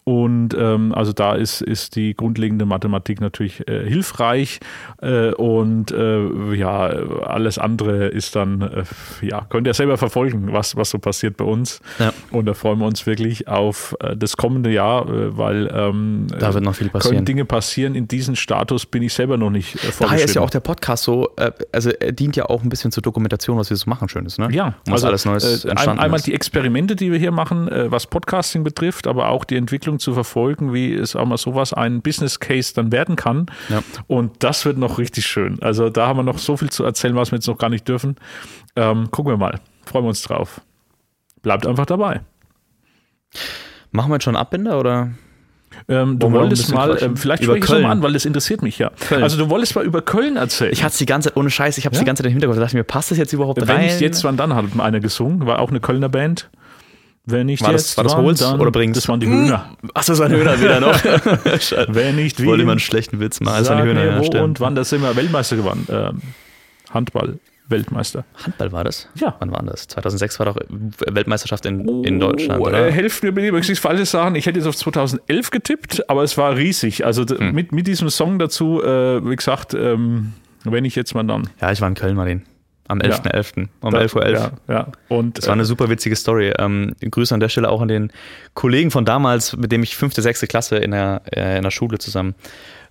Und 0.04 0.56
ähm, 0.58 0.94
also 0.96 1.14
da 1.14 1.36
ist, 1.36 1.62
ist 1.62 1.96
die 1.96 2.16
grundlegende 2.16 2.66
Mathematik 2.66 3.22
natürlich 3.22 3.68
äh, 3.68 3.88
hilfreich. 3.88 4.60
Äh, 5.00 5.32
und 5.34 5.92
äh, 5.92 6.56
ja, 6.56 6.88
alles 6.88 7.60
andere 7.60 8.08
ist 8.08 8.36
dann, 8.36 8.62
äh, 8.62 8.84
ja, 9.22 9.46
könnt 9.50 9.68
ihr 9.68 9.76
selber 9.76 9.98
verfolgen, 9.98 10.54
was, 10.54 10.76
was 10.76 10.90
so 10.90 10.98
passiert 10.98 11.38
bei 11.38 11.46
uns. 11.46 11.82
Ja. 12.00 12.14
Und 12.32 12.48
da 12.48 12.56
freuen 12.56 12.80
wir 12.80 12.88
uns 12.88 13.06
wirklich 13.06 13.48
auf 13.48 13.96
äh, 14.00 14.18
das 14.18 14.38
kommende 14.38 14.72
Jahr, 14.72 15.08
äh, 15.08 15.38
weil 15.38 15.72
ähm, 15.72 16.28
Da 16.40 16.52
wird 16.52 16.64
noch 16.64 16.74
viel 16.74 16.90
passieren. 16.90 17.18
können 17.18 17.26
Dinge 17.26 17.46
passieren. 17.46 17.94
In 17.94 18.08
diesem 18.08 18.36
Status 18.36 18.88
bin 18.88 19.04
ich 19.04 19.14
selber 19.14 19.38
noch 19.38 19.52
nicht 19.52 19.76
äh, 19.76 19.92
Daher 20.00 20.26
ist 20.26 20.34
ja 20.34 20.42
auch 20.42 20.50
der 20.50 20.62
Podcast 20.62 21.04
so, 21.04 21.30
also 21.72 21.92
er 21.92 22.12
dient 22.12 22.36
ja 22.36 22.46
auch 22.46 22.64
ein 22.64 22.70
bisschen 22.70 22.92
zur 22.92 23.04
Dokumentation, 23.04 23.58
was 23.58 23.70
wir 23.70 23.78
so 23.78 23.90
machen, 23.90 24.10
Schönes, 24.10 24.40
ne? 24.40 24.50
Ja, 24.52 24.76
was 24.88 25.04
alles 25.04 25.26
Neues 25.26 25.64
äh, 25.64 25.68
ein, 25.68 25.72
entstanden 25.72 26.02
einmal 26.02 26.18
ist. 26.18 26.28
die 26.28 26.34
Experimente, 26.34 26.96
die 26.96 27.12
wir 27.12 27.20
hier 27.20 27.32
machen, 27.32 27.70
was 27.72 28.08
Podcasting 28.08 28.64
betrifft, 28.64 29.06
aber 29.06 29.30
auch 29.30 29.46
die 29.46 29.56
Entwicklung 29.56 29.91
zu 30.00 30.14
verfolgen, 30.14 30.74
wie 30.74 30.94
es 30.94 31.16
auch 31.16 31.26
mal 31.26 31.38
sowas 31.38 31.74
ein 31.74 32.02
Business 32.02 32.40
Case 32.40 32.74
dann 32.74 32.92
werden 32.92 33.16
kann. 33.16 33.48
Ja. 33.70 33.82
Und 34.08 34.44
das 34.44 34.66
wird 34.66 34.78
noch 34.78 34.98
richtig 34.98 35.26
schön. 35.26 35.62
Also 35.62 35.90
da 35.90 36.08
haben 36.08 36.18
wir 36.18 36.24
noch 36.24 36.38
so 36.38 36.58
viel 36.58 36.70
zu 36.70 36.84
erzählen, 36.84 37.16
was 37.16 37.32
wir 37.32 37.38
jetzt 37.38 37.48
noch 37.48 37.58
gar 37.58 37.70
nicht 37.70 37.88
dürfen. 37.88 38.16
Ähm, 38.76 39.10
gucken 39.12 39.32
wir 39.34 39.38
mal. 39.38 39.60
Freuen 39.86 40.06
wir 40.06 40.10
uns 40.10 40.22
drauf. 40.22 40.62
Bleibt 41.42 41.66
einfach 41.66 41.86
dabei. 41.86 42.22
Machen 43.92 44.10
wir 44.10 44.16
jetzt 44.16 44.24
schon 44.24 44.36
Abbinder 44.36 44.80
oder? 44.80 45.12
Ähm, 45.88 46.20
du 46.20 46.32
wolltest 46.32 46.74
mal, 46.74 46.98
ähm, 47.02 47.18
vielleicht 47.18 47.44
Über 47.44 47.56
spreche 47.58 47.78
ich 47.78 47.84
mal 47.84 47.92
an, 47.92 48.02
weil 48.04 48.14
das 48.14 48.26
interessiert 48.26 48.62
mich 48.62 48.78
ja. 48.78 48.92
Köln. 49.08 49.24
Also 49.24 49.38
du 49.38 49.50
wolltest 49.50 49.76
mal 49.76 49.86
über 49.86 50.02
Köln 50.02 50.38
erzählen. 50.38 50.72
Ich 50.72 50.84
hatte 50.84 50.94
es 50.94 50.98
die 50.98 51.06
ganze 51.06 51.30
Zeit, 51.30 51.38
ohne 51.38 51.50
Scheiß, 51.50 51.78
ich 51.78 51.86
habe 51.86 51.94
es 51.94 52.00
Ja? 52.00 52.04
die 52.04 52.08
ganze 52.08 52.24
Zeit 52.24 52.28
im 52.28 52.34
Hintergrund. 52.34 52.58
Da 52.58 52.62
dachte 52.62 52.72
ich 52.72 52.80
mir, 52.80 52.84
passt 52.84 53.12
das 53.12 53.18
jetzt 53.18 53.34
überhaupt 53.34 53.60
Wenn 53.62 53.70
rein? 53.70 53.86
nicht 53.86 54.02
jetzt, 54.02 54.24
wann 54.24 54.38
dann 54.38 54.54
hat 54.54 54.66
einer 54.78 55.00
gesungen, 55.00 55.46
war 55.46 55.60
auch 55.60 55.70
eine 55.70 55.80
Kölner 55.80 56.10
Band. 56.10 56.50
Wenn 57.26 57.46
nicht 57.46 57.62
War 57.64 57.72
das- 57.72 57.82
jetzt, 57.90 57.98
war 57.98 58.04
das 58.04 58.16
Holz 58.16 58.40
dann? 58.40 58.60
oder 58.60 58.72
Brings? 58.72 58.96
Das 58.98 59.08
waren 59.08 59.20
die 59.20 59.28
Höhner. 59.28 59.78
Ach, 59.94 60.04
das 60.04 60.18
war 60.18 60.26
ein 60.26 60.32
Höhner 60.32 60.60
wieder 60.60 60.80
noch. 60.80 60.96
Wenn 61.94 62.16
nicht 62.16 62.42
wie. 62.42 62.46
Wollte 62.48 62.64
immer 62.64 62.72
einen 62.72 62.80
schlechten 62.80 63.20
Witz 63.20 63.40
machen. 63.40 63.60
Das 63.60 63.70
war 63.70 63.78
Sag 63.78 63.84
die 63.84 63.90
Höhner. 63.90 64.02
mir, 64.04 64.12
ja, 64.12 64.20
wo 64.20 64.24
stimmt. 64.24 64.44
und 64.44 64.60
wann, 64.60 64.74
da 64.76 64.84
sind 64.84 65.02
wir 65.04 65.16
Weltmeister 65.16 65.56
geworden. 65.56 65.86
Ähm, 65.92 66.22
Handball, 66.90 67.38
Weltmeister. 67.70 68.26
Handball 68.44 68.72
war 68.72 68.84
das? 68.84 69.08
Ja. 69.16 69.36
Wann 69.40 69.52
war 69.52 69.62
das? 69.64 69.88
2006 69.88 70.40
war 70.40 70.48
doch 70.48 70.58
Weltmeisterschaft 71.08 71.66
in, 71.68 72.04
in 72.04 72.20
Deutschland, 72.20 72.60
Oh, 72.60 72.66
oder? 72.68 72.88
Äh, 72.88 72.92
helft 72.92 73.22
mir 73.24 73.32
bitte, 73.32 73.56
ich 73.72 73.80
falsche 73.80 74.06
sagen. 74.06 74.34
Ich 74.36 74.48
hätte 74.48 74.58
jetzt 74.58 74.68
auf 74.68 74.76
2011 74.76 75.52
getippt, 75.52 76.10
aber 76.10 76.24
es 76.24 76.38
war 76.40 76.56
riesig. 76.58 77.06
Also 77.06 77.24
Hm. 77.26 77.54
mit, 77.54 77.72
mit 77.72 77.86
diesem 77.88 78.10
Song 78.10 78.40
dazu, 78.40 78.82
äh, 78.84 79.24
wie 79.30 79.36
gesagt, 79.36 79.76
ähm, 79.76 80.34
wenn 80.64 80.86
ich 80.86 80.96
jetzt 80.96 81.14
mal 81.14 81.24
dann. 81.24 81.50
Ja, 81.62 81.72
ich 81.72 81.82
war 81.82 81.88
in 81.88 81.94
Köln, 81.94 82.16
Martin. 82.16 82.42
Am 82.88 83.00
11.11. 83.00 83.68
Um 83.82 83.92
Da- 83.94 84.00
11.11 84.00 84.16
Uhr. 84.16 84.30
Ja, 84.32 84.52
ja. 84.68 84.88
Und 85.08 85.38
Das 85.38 85.48
war 85.48 85.54
eine 85.54 85.66
super 85.66 85.90
witzige 85.90 86.16
Story. 86.16 86.52
Ähm, 86.60 86.94
Grüße 87.00 87.34
an 87.34 87.40
der 87.40 87.50
Stelle 87.50 87.70
auch 87.70 87.82
an 87.82 87.88
den 87.88 88.12
Kollegen 88.54 88.92
von 88.92 89.06
damals, 89.06 89.56
mit 89.56 89.72
dem 89.72 89.82
ich 89.84 89.96
fünfte, 89.96 90.22
sechste 90.22 90.48
Klasse 90.48 90.78
in 90.78 90.92
der, 90.92 91.22
äh, 91.36 91.58
in 91.58 91.64
der 91.64 91.72
Schule 91.72 92.00
zusammen. 92.00 92.36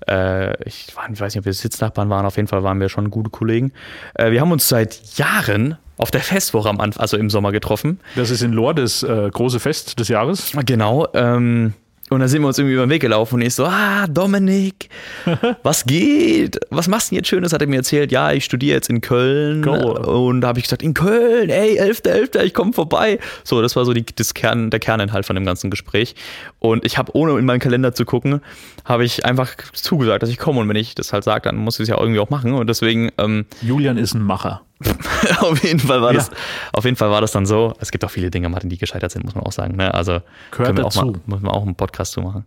Äh, 0.09 0.53
ich, 0.67 0.95
war, 0.97 1.09
ich 1.13 1.21
weiß 1.21 1.35
nicht, 1.35 1.41
ob 1.41 1.45
wir 1.45 1.53
Sitznachbarn 1.53 2.09
waren, 2.09 2.25
auf 2.25 2.37
jeden 2.37 2.49
Fall 2.49 2.63
waren 2.63 2.81
wir 2.81 2.89
schon 2.89 3.11
gute 3.11 3.29
Kollegen. 3.31 3.73
Äh, 4.15 4.31
wir 4.31 4.41
haben 4.41 4.53
uns 4.53 4.69
seit 4.69 4.99
Jahren 5.19 5.77
auf 5.99 6.11
der 6.11 6.23
Festwoche 6.23 6.71
am 6.71 6.81
Anfang, 6.81 7.03
also 7.03 7.19
im 7.19 7.29
Sommer 7.29 7.53
getroffen. 7.53 8.01
das 8.17 8.31
ist 8.31 8.41
in 8.43 8.53
Lohr 8.53 8.73
das 8.73 9.03
äh, 9.03 9.29
große 9.31 9.61
Fest 9.61 10.01
des 10.01 10.09
Jahres. 10.09 10.53
Genau. 10.65 11.07
Ähm, 11.13 11.75
und 12.11 12.21
dann 12.21 12.29
sind 12.29 12.43
wir 12.43 12.49
uns 12.49 12.59
irgendwie 12.59 12.75
über 12.75 12.85
den 12.87 12.91
Weg 12.91 13.01
gelaufen 13.01 13.37
und 13.37 13.43
ich 13.43 13.55
so, 13.55 13.65
ah, 13.65 14.07
Dominik, 14.09 14.89
was 15.63 15.85
geht? 15.85 16.59
Was 16.71 16.89
machst 16.89 17.11
du 17.11 17.15
denn 17.15 17.21
jetzt 17.21 17.29
Schönes? 17.29 17.53
Hat 17.53 17.63
er 17.63 17.69
mir 17.69 17.77
erzählt, 17.77 18.11
ja, 18.11 18.33
ich 18.33 18.45
studiere 18.45 18.75
jetzt 18.75 18.91
in 18.91 19.01
Köln. 19.01 19.63
Go. 19.63 19.73
Und 19.73 20.41
da 20.41 20.49
habe 20.49 20.59
ich 20.59 20.65
gesagt, 20.65 20.83
in 20.83 20.93
Köln, 20.93 21.51
ey, 21.51 21.81
11.11., 21.81 22.43
ich 22.43 22.53
komme 22.53 22.73
vorbei. 22.73 23.21
So, 23.45 23.63
das 23.63 23.77
war 23.77 23.85
so 23.85 23.93
die, 23.93 24.05
das 24.05 24.35
Kern, 24.35 24.71
der 24.71 24.81
Kerninhalt 24.81 25.25
von 25.25 25.37
dem 25.37 25.45
ganzen 25.45 25.71
Gespräch. 25.71 26.17
Und 26.59 26.85
ich 26.85 26.99
habe, 26.99 27.15
ohne 27.15 27.39
in 27.39 27.45
meinen 27.45 27.61
Kalender 27.61 27.95
zu 27.95 28.05
gucken, 28.05 28.41
habe 28.85 29.05
ich 29.05 29.25
einfach 29.25 29.57
zugesagt, 29.73 30.25
dass 30.25 30.31
ich 30.31 30.39
komme. 30.39 30.61
Und 30.61 30.69
wenn 30.69 30.77
ich 30.77 30.97
das 30.97 31.13
halt 31.13 31.23
sage, 31.23 31.43
dann 31.43 31.57
muss 31.57 31.79
ich 31.79 31.85
es 31.85 31.89
ja 31.89 31.99
irgendwie 31.99 32.19
auch 32.19 32.31
machen. 32.31 32.55
Und 32.55 32.67
deswegen, 32.67 33.11
ähm, 33.19 33.47
Julian 33.63 33.97
ist 33.97 34.15
ein 34.15 34.23
Macher. 34.23 34.63
auf 35.41 35.63
jeden 35.63 35.81
Fall 35.81 36.01
war 36.03 36.13
Ja. 36.13 36.19
das, 36.19 36.31
auf 36.73 36.85
jeden 36.85 36.97
Fall 36.97 37.11
war 37.11 37.21
das 37.21 37.33
dann 37.33 37.47
so. 37.47 37.75
Es 37.81 37.91
gibt 37.91 38.05
auch 38.05 38.11
viele 38.11 38.31
Dinge, 38.31 38.49
Martin, 38.49 38.71
die 38.71 38.79
gescheitert 38.79 39.11
sind, 39.13 39.25
muss 39.25 39.35
man 39.35 39.45
auch 39.45 39.53
sagen. 39.53 39.77
Ne? 39.77 39.93
Also 39.93 40.21
Gehört 40.51 40.67
können 40.69 40.79
wir 40.79 40.87
auch 40.87 40.93
dazu. 40.93 41.07
mal, 41.07 41.21
muss 41.27 41.41
man 41.41 41.53
auch 41.53 41.63
einen 41.63 41.75
Podcast 41.75 42.13
zu 42.13 42.21
machen. 42.23 42.45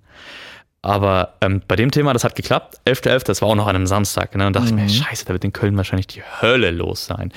Aber 0.81 1.35
ähm, 1.41 1.61
bei 1.67 1.75
dem 1.77 1.91
Thema, 1.91 2.11
das 2.11 2.23
hat 2.23 2.35
geklappt. 2.35 2.79
11.11., 2.85 3.23
das 3.25 3.41
war 3.41 3.49
auch 3.49 3.55
noch 3.55 3.67
an 3.67 3.75
einem 3.75 3.87
Samstag. 3.87 4.35
Ne? 4.35 4.47
Und 4.47 4.55
dachte 4.55 4.73
Mhm. 4.73 4.79
ich 4.79 4.99
mir, 4.99 5.05
scheiße, 5.05 5.25
da 5.25 5.33
wird 5.33 5.45
in 5.45 5.53
Köln 5.53 5.77
wahrscheinlich 5.77 6.07
die 6.07 6.21
Hölle 6.41 6.71
los 6.71 7.05
sein. 7.05 7.31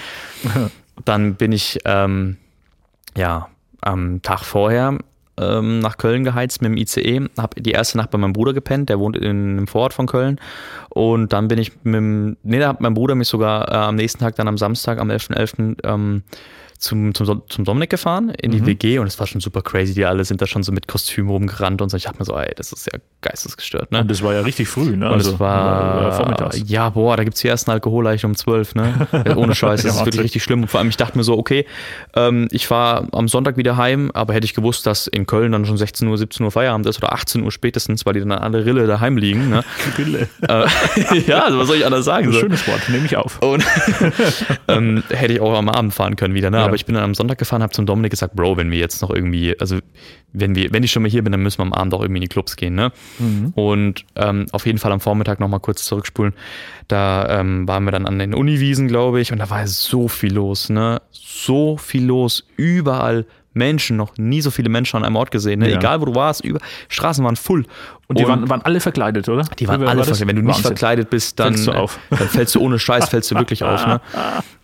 dann 1.04 1.34
bin 1.36 1.52
ich, 1.52 1.78
ähm, 1.84 2.38
ja, 3.16 3.48
am 3.82 4.20
Tag 4.22 4.40
vorher 4.44 4.98
ähm, 5.38 5.80
nach 5.80 5.98
Köln 5.98 6.24
geheizt 6.24 6.62
mit 6.62 6.70
dem 6.70 6.76
ICE, 6.76 7.28
habe 7.38 7.60
die 7.60 7.72
erste 7.72 7.98
Nacht 7.98 8.10
bei 8.10 8.18
meinem 8.18 8.32
Bruder 8.32 8.52
gepennt, 8.52 8.88
der 8.88 8.98
wohnt 8.98 9.16
in 9.16 9.24
einem 9.58 9.66
Vorort 9.66 9.92
von 9.94 10.06
Köln. 10.06 10.40
Und 10.90 11.32
dann 11.32 11.48
bin 11.48 11.58
ich 11.58 11.72
mit 11.84 11.94
dem, 11.94 12.36
nee, 12.42 12.58
da 12.58 12.68
hat 12.68 12.80
mein 12.80 12.94
Bruder 12.94 13.14
mich 13.14 13.28
sogar 13.28 13.70
äh, 13.70 13.74
am 13.74 13.96
nächsten 13.96 14.20
Tag, 14.20 14.36
dann 14.36 14.48
am 14.48 14.58
Samstag, 14.58 14.98
am 14.98 15.10
11.11., 15.10 15.76
ähm, 15.84 16.22
zum, 16.78 17.14
zum, 17.14 17.42
zum 17.48 17.64
Dominik 17.64 17.90
gefahren, 17.90 18.30
in 18.30 18.50
die 18.50 18.64
WG 18.66 18.98
und 18.98 19.06
es 19.06 19.18
war 19.18 19.26
schon 19.26 19.40
super 19.40 19.62
crazy. 19.62 19.94
Die 19.94 20.04
alle 20.04 20.24
sind 20.24 20.40
da 20.42 20.46
schon 20.46 20.62
so 20.62 20.72
mit 20.72 20.88
Kostüm 20.88 21.28
rumgerannt 21.28 21.82
und 21.82 21.88
so. 21.90 21.96
Ich 21.96 22.04
dachte 22.04 22.18
mir 22.18 22.24
so, 22.24 22.36
ey, 22.36 22.52
das 22.56 22.72
ist 22.72 22.86
ja 22.92 22.98
geistesgestört, 23.22 23.92
ne? 23.92 24.00
Und 24.00 24.10
das 24.10 24.22
war 24.22 24.34
ja 24.34 24.40
richtig 24.40 24.68
früh, 24.68 24.96
ne? 24.96 25.10
Und 25.10 25.20
es 25.20 25.38
war 25.40 26.08
äh, 26.08 26.12
vormittags. 26.12 26.62
Ja, 26.66 26.90
boah, 26.90 27.16
da 27.16 27.24
gibt 27.24 27.36
es 27.36 27.42
die 27.42 27.48
ersten 27.48 27.70
Alkoholleichen 27.70 28.30
um 28.30 28.36
12, 28.36 28.74
ne? 28.74 29.08
Ohne 29.36 29.54
Scheiß, 29.56 29.82
das 29.82 29.94
Ja, 29.94 30.00
ist 30.00 30.06
wirklich 30.06 30.24
richtig 30.24 30.42
schlimm. 30.42 30.62
Und 30.62 30.68
vor 30.68 30.80
allem, 30.80 30.88
ich 30.88 30.96
dachte 30.96 31.16
mir 31.18 31.24
so, 31.24 31.36
okay, 31.36 31.66
ähm, 32.14 32.48
ich 32.50 32.66
fahre 32.66 33.08
am 33.12 33.28
Sonntag 33.28 33.56
wieder 33.56 33.76
heim, 33.76 34.10
aber 34.14 34.34
hätte 34.34 34.44
ich 34.44 34.54
gewusst, 34.54 34.86
dass 34.86 35.06
in 35.06 35.26
Köln 35.26 35.52
dann 35.52 35.64
schon 35.66 35.76
16 35.76 36.06
Uhr, 36.08 36.18
17 36.18 36.44
Uhr 36.44 36.52
Feierabend 36.52 36.86
ist 36.86 36.98
oder 36.98 37.12
18 37.12 37.42
Uhr 37.42 37.50
spätestens, 37.52 38.06
weil 38.06 38.14
die 38.14 38.20
dann 38.20 38.32
alle 38.32 38.64
Rille 38.64 38.86
daheim 38.86 39.16
liegen, 39.16 39.48
ne? 39.50 39.64
Brille. 39.96 40.28
äh, 40.48 40.66
ja, 41.26 41.44
also 41.44 41.58
was 41.58 41.68
soll 41.68 41.76
ich 41.76 41.86
anders 41.86 42.04
sagen? 42.04 42.32
So. 42.32 42.40
Schönes 42.40 42.66
Wort, 42.68 42.88
nehme 42.88 43.06
ich 43.06 43.16
auf. 43.16 43.40
Und 43.42 43.64
ähm, 44.68 45.02
hätte 45.10 45.32
ich 45.32 45.40
auch 45.40 45.56
am 45.56 45.68
Abend 45.68 45.94
fahren 45.94 46.16
können 46.16 46.34
wieder, 46.34 46.50
ne? 46.50 46.65
Aber 46.66 46.76
ich 46.76 46.86
bin 46.86 46.94
dann 46.94 47.04
am 47.04 47.14
Sonntag 47.14 47.38
gefahren, 47.38 47.62
habe 47.62 47.72
zum 47.72 47.86
Dominik 47.86 48.10
gesagt, 48.10 48.34
Bro, 48.36 48.56
wenn 48.56 48.70
wir 48.70 48.78
jetzt 48.78 49.00
noch 49.02 49.10
irgendwie, 49.10 49.58
also 49.58 49.78
wenn 50.32 50.54
wir, 50.54 50.72
wenn 50.72 50.82
ich 50.82 50.92
schon 50.92 51.02
mal 51.02 51.10
hier 51.10 51.22
bin, 51.22 51.32
dann 51.32 51.42
müssen 51.42 51.58
wir 51.58 51.64
am 51.64 51.72
Abend 51.72 51.94
auch 51.94 52.00
irgendwie 52.02 52.18
in 52.18 52.22
die 52.22 52.28
Clubs 52.28 52.56
gehen, 52.56 52.74
ne? 52.74 52.92
Und 53.54 54.04
ähm, 54.16 54.46
auf 54.52 54.66
jeden 54.66 54.78
Fall 54.78 54.92
am 54.92 55.00
Vormittag 55.00 55.40
nochmal 55.40 55.60
kurz 55.60 55.84
zurückspulen. 55.84 56.34
Da 56.88 57.40
ähm, 57.40 57.66
waren 57.66 57.84
wir 57.84 57.92
dann 57.92 58.06
an 58.06 58.18
den 58.18 58.34
Uniwiesen, 58.34 58.88
glaube 58.88 59.20
ich, 59.20 59.32
und 59.32 59.38
da 59.38 59.48
war 59.50 59.66
so 59.66 60.08
viel 60.08 60.34
los, 60.34 60.68
ne? 60.68 61.00
So 61.10 61.76
viel 61.76 62.04
los, 62.04 62.46
überall 62.56 63.26
Menschen, 63.56 63.96
noch 63.96 64.16
nie 64.18 64.40
so 64.40 64.50
viele 64.50 64.68
Menschen 64.68 64.96
an 64.98 65.04
einem 65.04 65.16
Ort 65.16 65.30
gesehen, 65.30 65.60
ne? 65.60 65.70
Ja. 65.70 65.76
Egal 65.78 66.00
wo 66.00 66.04
du 66.04 66.14
warst, 66.14 66.44
über 66.44 66.60
Straßen 66.88 67.24
waren 67.24 67.36
full. 67.36 67.64
Und 68.08 68.18
die 68.20 68.28
waren, 68.28 68.48
waren 68.48 68.62
alle 68.62 68.78
verkleidet, 68.80 69.28
oder? 69.28 69.44
Die 69.58 69.66
waren 69.66 69.80
Wie 69.80 69.84
war 69.84 69.90
alle 69.90 70.00
das? 70.00 70.08
verkleidet. 70.18 70.28
Wenn 70.28 70.36
du 70.36 70.42
nicht 70.42 70.56
Wahnsinn. 70.56 70.68
verkleidet 70.68 71.10
bist, 71.10 71.40
dann 71.40 71.54
Fällst 71.54 71.66
du 71.66 71.72
auf. 71.72 71.98
äh, 72.10 72.16
Dann 72.18 72.28
fällst 72.28 72.54
du 72.54 72.60
ohne 72.60 72.78
Scheiß, 72.78 73.08
fällst 73.08 73.30
du 73.30 73.34
wirklich 73.38 73.64
auf. 73.64 73.84
Ne? 73.86 74.00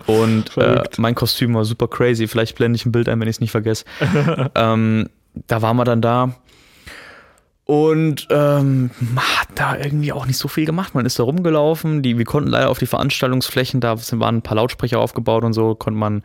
Und 0.06 0.56
äh, 0.56 0.82
mein 0.98 1.14
Kostüm 1.14 1.54
war 1.54 1.64
super 1.64 1.88
crazy. 1.88 2.28
Vielleicht 2.28 2.56
blende 2.56 2.76
ich 2.76 2.86
ein 2.86 2.92
Bild 2.92 3.08
ein, 3.08 3.18
wenn 3.20 3.28
ich 3.28 3.36
es 3.36 3.40
nicht 3.40 3.50
vergesse. 3.50 3.84
ähm, 4.54 5.08
da 5.48 5.62
waren 5.62 5.76
wir 5.76 5.84
dann 5.84 6.00
da. 6.02 6.34
Und 7.64 8.26
ähm, 8.30 8.90
man 8.98 9.24
hat 9.24 9.48
da 9.54 9.76
irgendwie 9.76 10.12
auch 10.12 10.26
nicht 10.26 10.36
so 10.36 10.48
viel 10.48 10.66
gemacht. 10.66 10.94
Man 10.94 11.06
ist 11.06 11.18
da 11.18 11.22
rumgelaufen. 11.22 12.02
Die, 12.02 12.18
wir 12.18 12.24
konnten 12.24 12.50
leider 12.50 12.68
auf 12.68 12.78
die 12.78 12.86
Veranstaltungsflächen, 12.86 13.80
da 13.80 13.96
waren 14.12 14.38
ein 14.38 14.42
paar 14.42 14.56
Lautsprecher 14.56 14.98
aufgebaut 14.98 15.44
und 15.44 15.52
so, 15.52 15.74
konnte 15.74 15.98
man, 15.98 16.22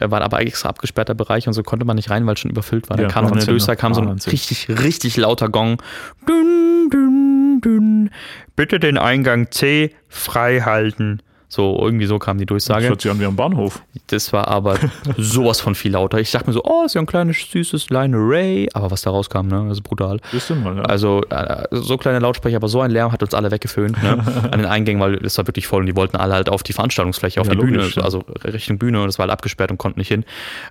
war 0.00 0.20
aber 0.22 0.40
extra 0.40 0.68
abgesperrter 0.68 1.14
Bereich 1.14 1.46
und 1.46 1.52
so 1.54 1.62
konnte 1.62 1.84
man 1.84 1.96
nicht 1.96 2.10
rein, 2.10 2.26
weil 2.26 2.34
es 2.34 2.40
schon 2.40 2.50
überfüllt 2.50 2.88
war. 2.88 2.96
Da 2.96 3.04
Ja, 3.04 3.08
kam 3.08 3.24
von 3.24 3.32
der 3.34 3.42
Wahnsinn, 3.42 3.52
Durchsage 3.54 3.78
kam 3.80 3.94
so 3.94 4.00
ein 4.00 4.08
Wahnsinn. 4.08 4.30
richtig, 4.30 4.68
richtig 4.68 5.16
lauter 5.16 5.48
Gong. 5.48 5.82
Dün, 6.28 6.88
dün, 6.90 7.60
dün. 7.62 8.10
Bitte 8.56 8.78
den 8.80 8.98
Eingang 8.98 9.50
C 9.50 9.92
frei 10.08 10.60
halten. 10.60 11.20
So, 11.50 11.78
irgendwie 11.82 12.04
so 12.04 12.18
kam 12.18 12.36
die 12.36 12.44
Das 12.44 12.66
Durchsage. 12.66 12.88
hört 12.88 13.00
sich 13.00 13.10
an 13.10 13.18
wie 13.20 13.24
am 13.24 13.34
Bahnhof. 13.34 13.82
Das 14.08 14.34
war 14.34 14.48
aber 14.48 14.76
sowas 15.16 15.60
von 15.60 15.74
viel 15.74 15.92
lauter. 15.92 16.18
Ich 16.18 16.30
dachte 16.30 16.48
mir 16.48 16.52
so, 16.52 16.62
oh, 16.64 16.82
ist 16.84 16.94
ja 16.94 17.00
ein 17.00 17.06
kleines, 17.06 17.38
süßes 17.50 17.88
Line 17.88 18.14
Ray. 18.18 18.68
Aber 18.74 18.90
was 18.90 19.00
da 19.00 19.10
rauskam, 19.10 19.46
ne, 19.46 19.64
das 19.68 19.78
ist 19.78 19.82
brutal. 19.82 20.20
Ihr 20.32 20.56
mal, 20.56 20.76
ja. 20.76 20.82
Also 20.82 21.22
äh, 21.30 21.66
so 21.70 21.96
kleine 21.96 22.18
Lautsprecher, 22.18 22.56
aber 22.56 22.68
so 22.68 22.82
ein 22.82 22.90
Lärm 22.90 23.12
hat 23.12 23.22
uns 23.22 23.32
alle 23.32 23.50
weggeföhnt 23.50 24.02
ne? 24.02 24.18
an 24.52 24.58
den 24.58 24.66
Eingängen, 24.66 25.00
weil 25.00 25.14
es 25.24 25.38
war 25.38 25.46
wirklich 25.46 25.66
voll 25.66 25.80
und 25.80 25.86
die 25.86 25.96
wollten 25.96 26.18
alle 26.18 26.34
halt 26.34 26.50
auf 26.50 26.62
die 26.62 26.74
Veranstaltungsfläche, 26.74 27.40
auf 27.40 27.46
Ja, 27.46 27.54
die 27.54 27.60
Bühne, 27.60 27.78
logisch, 27.78 27.96
ja. 27.96 28.02
also 28.02 28.24
Richtung 28.44 28.76
Bühne 28.76 29.02
und 29.02 29.08
es 29.08 29.18
war 29.18 29.24
halt 29.24 29.32
abgesperrt 29.32 29.70
und 29.70 29.78
konnten 29.78 30.00
nicht 30.00 30.08
hin, 30.08 30.24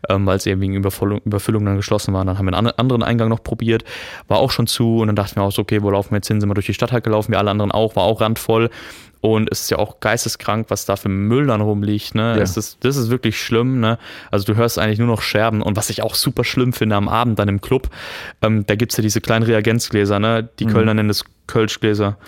ähm, 0.10 0.28
weil 0.28 0.38
es 0.38 0.46
eben 0.46 0.62
wegen 0.62 0.76
Überfüllung, 0.76 1.22
Überfüllung 1.26 1.66
dann 1.66 1.78
geschlossen 1.78 2.14
war. 2.14 2.24
Dann 2.24 2.38
haben 2.38 2.46
wir 2.46 2.56
einen 2.56 2.68
an- 2.68 2.74
anderen 2.78 3.02
Eingang 3.02 3.30
noch 3.30 3.42
probiert, 3.42 3.84
war 4.28 4.38
auch 4.38 4.52
schon 4.52 4.68
zu 4.68 5.00
und 5.00 5.08
dann 5.08 5.16
dachten 5.16 5.38
wir 5.38 5.44
auch 5.44 5.52
so, 5.52 5.64
okay, 5.64 5.82
wo 5.82 5.90
laufen 5.90 6.12
wir 6.12 6.18
jetzt 6.18 6.28
hin? 6.28 6.40
Sind 6.40 6.50
wir 6.50 6.54
durch 6.54 6.68
die 6.68 6.76
Stadt 6.76 6.92
halt 6.92 7.04
gelaufen, 7.04 7.32
wir 7.32 7.40
alle 7.40 7.50
anderen 7.50 7.72
auch, 7.72 7.96
war 7.96 8.04
auch 8.04 8.22
randvoll. 8.22 8.70
Und 9.34 9.50
es 9.52 9.62
ist 9.62 9.72
ja 9.72 9.78
auch 9.78 10.00
geisteskrank, 10.00 10.68
was 10.70 10.86
da 10.86 10.96
für 10.96 11.10
Müll 11.10 11.48
dann 11.48 11.60
rumliegt. 11.60 12.16
Ne? 12.16 12.38
Ja. 12.38 12.44
Ist, 12.44 12.56
das 12.56 12.96
ist 12.96 13.10
wirklich 13.10 13.42
schlimm. 13.42 13.82
Ne? 13.82 13.98
Also 14.32 14.46
du 14.46 14.56
hörst 14.56 14.80
eigentlich 14.80 15.00
nur 15.00 15.08
noch 15.08 15.22
Scherben. 15.22 15.62
Und 15.62 15.76
was 15.76 15.90
ich 15.90 16.02
auch 16.02 16.16
super 16.16 16.46
schlimm 16.46 16.72
finde 16.72 16.96
am 16.96 17.10
Abend 17.10 17.38
dann 17.38 17.50
im 17.50 17.60
Club, 17.60 17.90
ähm, 18.42 18.66
da 18.66 18.76
gibt 18.76 18.94
es 18.94 18.98
ja 18.98 19.02
diese 19.02 19.20
kleinen 19.20 19.44
Reagenzgläser. 19.44 20.20
Ne? 20.20 20.48
Die 20.60 20.66
Kölner 20.66 20.94
nennen 20.94 21.10
das 21.10 21.26
Kölschgläser. 21.48 22.18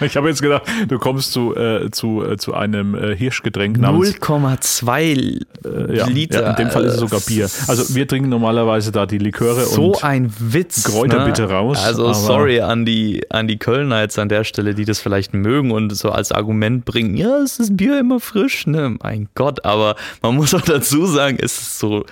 Ich 0.00 0.16
habe 0.16 0.28
jetzt 0.28 0.42
gedacht, 0.42 0.62
du 0.88 0.98
kommst 0.98 1.32
zu, 1.32 1.54
äh, 1.56 1.90
zu, 1.90 2.24
äh, 2.24 2.36
zu 2.36 2.54
einem 2.54 2.94
äh, 2.94 3.16
Hirschgetränk 3.16 3.78
namens 3.78 4.14
0,2 4.14 5.44
äh, 5.64 5.96
ja, 5.96 6.06
Liter. 6.06 6.42
Ja, 6.42 6.50
in 6.50 6.56
dem 6.56 6.70
Fall 6.70 6.84
ist 6.84 6.94
es 6.94 7.00
sogar 7.00 7.20
Bier. 7.20 7.48
Also 7.66 7.94
wir 7.94 8.06
trinken 8.06 8.28
normalerweise 8.28 8.92
da 8.92 9.06
die 9.06 9.18
Liköre 9.18 9.64
so 9.64 9.92
und 9.92 10.04
ein 10.04 10.32
Witz. 10.38 10.84
Kräuterbitte 10.84 11.42
ne? 11.42 11.50
raus, 11.50 11.84
Also 11.84 12.12
sorry 12.12 12.60
an 12.60 12.84
die, 12.84 13.22
an 13.30 13.48
die 13.48 13.58
Kölner 13.58 14.00
jetzt 14.00 14.18
an 14.18 14.28
der 14.28 14.44
Stelle, 14.44 14.74
die 14.74 14.84
das 14.84 15.00
vielleicht 15.00 15.34
mögen 15.34 15.70
und 15.70 15.94
so 15.94 16.10
als 16.10 16.32
Argument 16.32 16.84
bringen, 16.84 17.16
ja, 17.16 17.38
es 17.38 17.58
ist 17.58 17.76
Bier 17.76 17.98
immer 17.98 18.20
frisch, 18.20 18.66
ne? 18.66 18.96
Mein 19.02 19.28
Gott, 19.34 19.64
aber 19.64 19.96
man 20.22 20.36
muss 20.36 20.54
auch 20.54 20.62
dazu 20.62 21.06
sagen, 21.06 21.38
es 21.40 21.60
ist 21.60 21.78
so, 21.78 22.04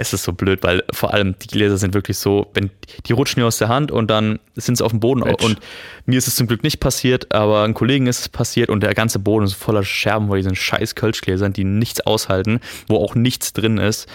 es 0.00 0.12
ist 0.14 0.24
so 0.24 0.32
blöd, 0.32 0.62
weil 0.62 0.82
vor 0.92 1.12
allem 1.12 1.34
die 1.42 1.46
Gläser 1.46 1.76
sind 1.78 1.94
wirklich 1.94 2.16
so, 2.18 2.46
wenn 2.54 2.70
die 3.06 3.12
rutschen 3.12 3.40
mir 3.42 3.46
aus 3.46 3.58
der 3.58 3.68
Hand 3.68 3.92
und 3.92 4.10
dann 4.10 4.38
sind 4.56 4.76
sie 4.78 4.84
auf 4.84 4.90
dem 4.92 5.00
Boden 5.00 5.20
Mensch. 5.20 5.44
und 5.44 5.58
mir 6.06 6.18
ist 6.18 6.26
es 6.26 6.34
zum 6.36 6.46
Glück 6.46 6.62
nicht 6.62 6.80
passiert, 6.80 7.32
aber 7.32 7.62
einem 7.62 7.74
Kollegen 7.74 8.06
ist 8.06 8.20
es 8.20 8.28
passiert 8.28 8.68
und 8.70 8.82
der 8.82 8.94
ganze 8.94 9.18
Boden 9.18 9.44
ist 9.44 9.54
voller 9.54 9.84
Scherben 9.84 10.26
vor 10.28 10.36
diesen 10.36 10.56
scheiß 10.56 10.94
Kölschgläsern, 10.94 11.52
die 11.52 11.64
nichts 11.64 12.00
aushalten, 12.00 12.60
wo 12.88 12.96
auch 12.96 13.14
nichts 13.14 13.52
drin 13.52 13.78
ist. 13.78 14.08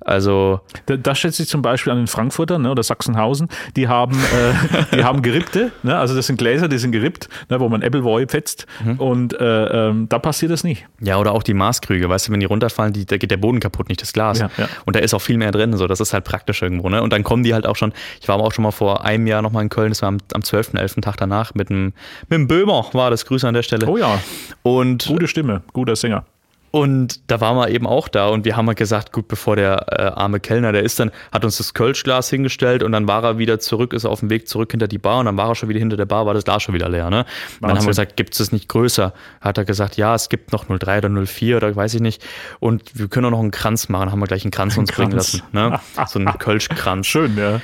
Also 0.00 0.60
Da, 0.86 0.96
da 0.96 1.14
schätze 1.14 1.42
ich 1.42 1.48
zum 1.48 1.62
Beispiel 1.62 1.92
an 1.92 1.98
den 1.98 2.06
Frankfurter 2.06 2.58
ne, 2.58 2.70
oder 2.70 2.82
Sachsenhausen, 2.82 3.48
die 3.76 3.88
haben, 3.88 4.16
äh, 4.18 4.96
die 4.96 5.04
haben 5.04 5.22
gerippte, 5.22 5.72
ne, 5.82 5.96
also 5.98 6.14
das 6.14 6.26
sind 6.26 6.36
Gläser, 6.38 6.68
die 6.68 6.78
sind 6.78 6.92
gerippt, 6.92 7.28
ne, 7.48 7.60
wo 7.60 7.68
man 7.68 7.82
Appleboy 7.82 8.26
fetzt 8.28 8.66
Mhm. 8.84 9.00
und 9.00 9.40
äh, 9.40 9.88
ähm, 9.88 10.08
da 10.08 10.18
passiert 10.18 10.52
das 10.52 10.62
nicht. 10.64 10.86
Ja, 11.00 11.18
oder 11.18 11.32
auch 11.32 11.42
die 11.42 11.54
Maßkrüge, 11.54 12.08
weißt 12.08 12.28
du, 12.28 12.32
wenn 12.32 12.40
die 12.40 12.46
runterfallen, 12.46 12.92
die, 12.92 13.06
da 13.06 13.16
geht 13.16 13.30
der 13.30 13.36
Boden 13.36 13.60
kaputt, 13.60 13.88
nicht 13.88 14.00
das 14.02 14.12
Glas. 14.12 14.38
Ja, 14.38 14.50
ja. 14.56 14.68
Und 14.84 14.94
da 14.96 15.00
ist 15.00 15.14
auch 15.14 15.20
viel 15.28 15.36
mehr 15.36 15.50
drin, 15.52 15.76
so, 15.76 15.86
das 15.86 16.00
ist 16.00 16.14
halt 16.14 16.24
praktisch 16.24 16.62
irgendwo, 16.62 16.88
ne? 16.88 17.02
Und 17.02 17.12
dann 17.12 17.22
kommen 17.22 17.42
die 17.42 17.52
halt 17.52 17.66
auch 17.66 17.76
schon, 17.76 17.92
ich 18.20 18.28
war 18.28 18.36
aber 18.36 18.44
auch 18.44 18.52
schon 18.52 18.62
mal 18.62 18.70
vor 18.70 19.04
einem 19.04 19.26
Jahr 19.26 19.42
nochmal 19.42 19.62
in 19.62 19.68
Köln, 19.68 19.90
das 19.90 20.00
war 20.00 20.08
am, 20.08 20.18
am 20.32 20.42
12., 20.42 20.72
11. 20.74 20.94
Tag 21.02 21.18
danach, 21.18 21.54
mit 21.54 21.68
dem, 21.68 21.92
mit 22.28 22.38
dem 22.38 22.48
Böhmer 22.48 22.86
war 22.94 23.10
das, 23.10 23.26
Grüße 23.26 23.46
an 23.46 23.52
der 23.52 23.62
Stelle. 23.62 23.86
Oh 23.86 23.98
ja, 23.98 24.20
Und 24.62 25.06
gute 25.06 25.28
Stimme, 25.28 25.62
guter 25.74 25.96
Sänger. 25.96 26.24
Und 26.70 27.30
da 27.30 27.40
waren 27.40 27.56
wir 27.56 27.70
eben 27.70 27.86
auch 27.86 28.08
da 28.08 28.28
und 28.28 28.44
wir 28.44 28.56
haben 28.56 28.66
halt 28.66 28.78
gesagt, 28.78 29.12
gut, 29.12 29.28
bevor 29.28 29.56
der 29.56 29.86
äh, 29.88 30.02
arme 30.18 30.40
Kellner, 30.40 30.72
der 30.72 30.82
ist 30.82 31.00
dann, 31.00 31.10
hat 31.32 31.44
uns 31.44 31.58
das 31.58 31.74
Kölschglas 31.74 32.28
hingestellt 32.30 32.82
und 32.82 32.92
dann 32.92 33.08
war 33.08 33.24
er 33.24 33.38
wieder 33.38 33.58
zurück, 33.58 33.92
ist 33.92 34.04
auf 34.04 34.20
dem 34.20 34.30
Weg 34.30 34.48
zurück 34.48 34.70
hinter 34.70 34.88
die 34.88 34.98
Bar 34.98 35.20
und 35.20 35.26
dann 35.26 35.36
war 35.36 35.48
er 35.48 35.54
schon 35.54 35.68
wieder 35.68 35.78
hinter 35.78 35.96
der 35.96 36.06
Bar, 36.06 36.26
war 36.26 36.34
das 36.34 36.44
Glas 36.44 36.62
schon 36.62 36.74
wieder 36.74 36.88
leer, 36.88 37.10
ne? 37.10 37.24
Dann 37.60 37.70
haben 37.70 37.80
wir 37.80 37.86
gesagt, 37.88 38.16
gibt 38.16 38.34
es 38.34 38.38
das 38.38 38.52
nicht 38.52 38.68
größer? 38.68 39.12
Hat 39.40 39.58
er 39.58 39.64
gesagt, 39.64 39.96
ja, 39.96 40.14
es 40.14 40.28
gibt 40.28 40.52
noch 40.52 40.66
03 40.66 40.98
oder 40.98 41.26
04 41.26 41.56
oder 41.56 41.74
weiß 41.74 41.94
ich 41.94 42.00
nicht. 42.00 42.24
Und 42.60 42.98
wir 42.98 43.08
können 43.08 43.26
auch 43.26 43.30
noch 43.30 43.40
einen 43.40 43.50
Kranz 43.50 43.88
machen, 43.88 44.12
haben 44.12 44.20
wir 44.20 44.26
gleich 44.26 44.44
einen 44.44 44.50
Kranz 44.50 44.76
uns 44.76 44.92
bringen 44.92 45.12
Kranz. 45.12 45.32
lassen, 45.34 45.42
ne? 45.52 45.80
So 46.06 46.18
einen 46.18 46.32
Kölschkranz. 46.38 47.06
Schön, 47.06 47.36
ja. 47.36 47.60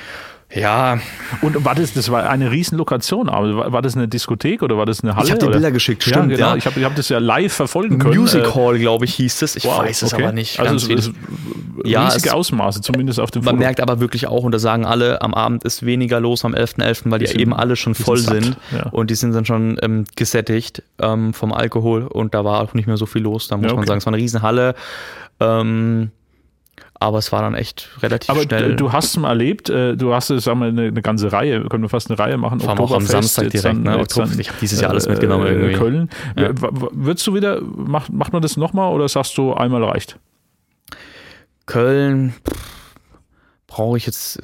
Ja, 0.53 0.99
Und 1.41 1.65
war 1.65 1.73
das, 1.75 1.93
das 1.93 2.11
war 2.11 2.29
eine 2.29 2.51
riesen 2.51 2.77
Lokation, 2.77 3.29
aber 3.29 3.57
war, 3.57 3.71
war 3.73 3.81
das 3.81 3.95
eine 3.95 4.07
Diskothek 4.07 4.61
oder 4.61 4.77
war 4.77 4.85
das 4.85 5.03
eine 5.03 5.15
Halle? 5.15 5.31
hab 5.31 5.39
dir 5.39 5.45
oder? 5.47 5.53
Bilder 5.55 5.71
geschickt, 5.71 6.05
ja, 6.05 6.13
stimmt, 6.13 6.29
Genau. 6.29 6.49
ja. 6.51 6.55
Ich 6.55 6.65
habe 6.67 6.79
ich 6.79 6.85
hab 6.85 6.95
das 6.95 7.09
ja 7.09 7.17
live 7.17 7.51
verfolgen 7.51 7.97
können. 7.99 8.15
Music 8.17 8.43
Äh, 8.45 8.51
Hall, 8.51 8.77
glaube 8.77 9.05
ich, 9.05 9.15
hieß 9.15 9.41
es. 9.41 9.55
Ich 9.55 9.65
wow, 9.65 9.79
weiß 9.79 10.03
es 10.03 10.13
okay. 10.13 10.23
aber 10.23 10.31
nicht. 10.33 10.59
Also 10.59 10.69
ganz 10.71 10.81
es, 10.83 10.87
viel. 10.87 10.99
es, 10.99 11.11
Ja, 11.83 12.05
riesige 12.05 12.29
es- 12.29 12.33
Ausmaße, 12.33 12.81
zumindest 12.81 13.19
auf 13.19 13.31
dem 13.31 13.43
Man 13.43 13.55
Foto. 13.55 13.63
merkt 13.65 13.81
aber 13.81 13.99
wirklich 13.99 14.27
auch, 14.27 14.43
und 14.43 14.51
das 14.53 14.61
sagen 14.61 14.85
alle, 14.85 15.21
am 15.23 15.33
Abend 15.33 15.63
ist 15.63 15.83
weniger 15.85 16.19
los 16.19 16.45
am 16.45 16.53
11.11., 16.53 17.09
weil 17.11 17.19
die, 17.19 17.27
sind- 17.27 17.41
eben 17.41 17.53
alle 17.53 17.75
schon 17.75 17.93
die 17.93 17.97
sind 17.97 18.05
voll 18.05 18.17
satt, 18.19 18.33
sind. 18.43 18.57
ja. 18.71 18.83
Und 18.91 19.09
die 19.09 19.15
sind 19.15 19.33
dann 19.33 19.45
schon 19.45 19.77
ähm, 19.81 20.05
gesättigt 20.15 20.83
ähm, 21.01 21.33
vom 21.33 21.51
Alkohol 21.53 22.03
und 22.03 22.33
da 22.35 22.45
war 22.45 22.61
auch 22.61 22.73
nicht 22.75 22.85
mehr 22.87 22.97
so 22.97 23.07
viel 23.07 23.23
los. 23.23 23.47
Da 23.47 23.57
muss 23.57 23.63
Ja, 23.65 23.69
man 23.73 23.79
okay. 23.79 23.87
sagen, 23.87 23.97
es 23.97 24.05
war 24.05 24.13
eine 24.13 24.21
Riesenhalle. 24.21 24.75
Ähm, 25.39 26.11
aber 26.99 27.17
es 27.17 27.31
war 27.31 27.41
dann 27.41 27.53
echt 27.55 27.89
relativ 28.01 28.29
Aber 28.29 28.41
schnell. 28.43 28.69
d- 28.71 28.75
du 28.75 28.91
hast 28.93 29.05
es 29.05 29.17
mal 29.17 29.29
erlebt, 29.29 29.69
äh, 29.69 29.95
du 29.97 30.13
hast 30.13 30.27
sagen 30.27 30.59
wir, 30.59 30.67
eine, 30.67 30.83
eine 30.87 31.01
ganze 31.01 31.31
Reihe, 31.31 31.63
können 31.65 31.83
wir 31.83 31.89
fast 31.89 32.09
eine 32.09 32.17
Reihe 32.17 32.37
machen. 32.37 32.59
Vor 32.59 32.69
allem 32.69 32.79
auch 32.79 32.91
am 32.93 33.05
Samstag 33.05 33.49
direkt, 33.49 33.79
ne? 33.83 33.97
jetzt 33.97 34.17
Oktober- 34.17 34.39
ich 34.39 34.49
hab 34.49 34.59
dieses 34.59 34.79
Jahr 34.81 34.91
alles 34.91 35.07
mitgenommen 35.07 35.45
äh, 35.45 35.51
irgendwie. 35.51 35.73
Köln. 35.73 36.09
Ja. 36.37 36.49
Würdest 36.53 37.27
du 37.27 37.33
wieder, 37.33 37.61
macht, 37.61 38.11
macht 38.13 38.33
man 38.33 38.41
das 38.41 38.57
nochmal 38.57 38.93
oder 38.93 39.07
sagst 39.09 39.37
du, 39.37 39.53
einmal 39.53 39.83
reicht? 39.83 40.17
Köln 41.65 42.33
brauche 43.67 43.97
ich 43.97 44.05
jetzt. 44.05 44.39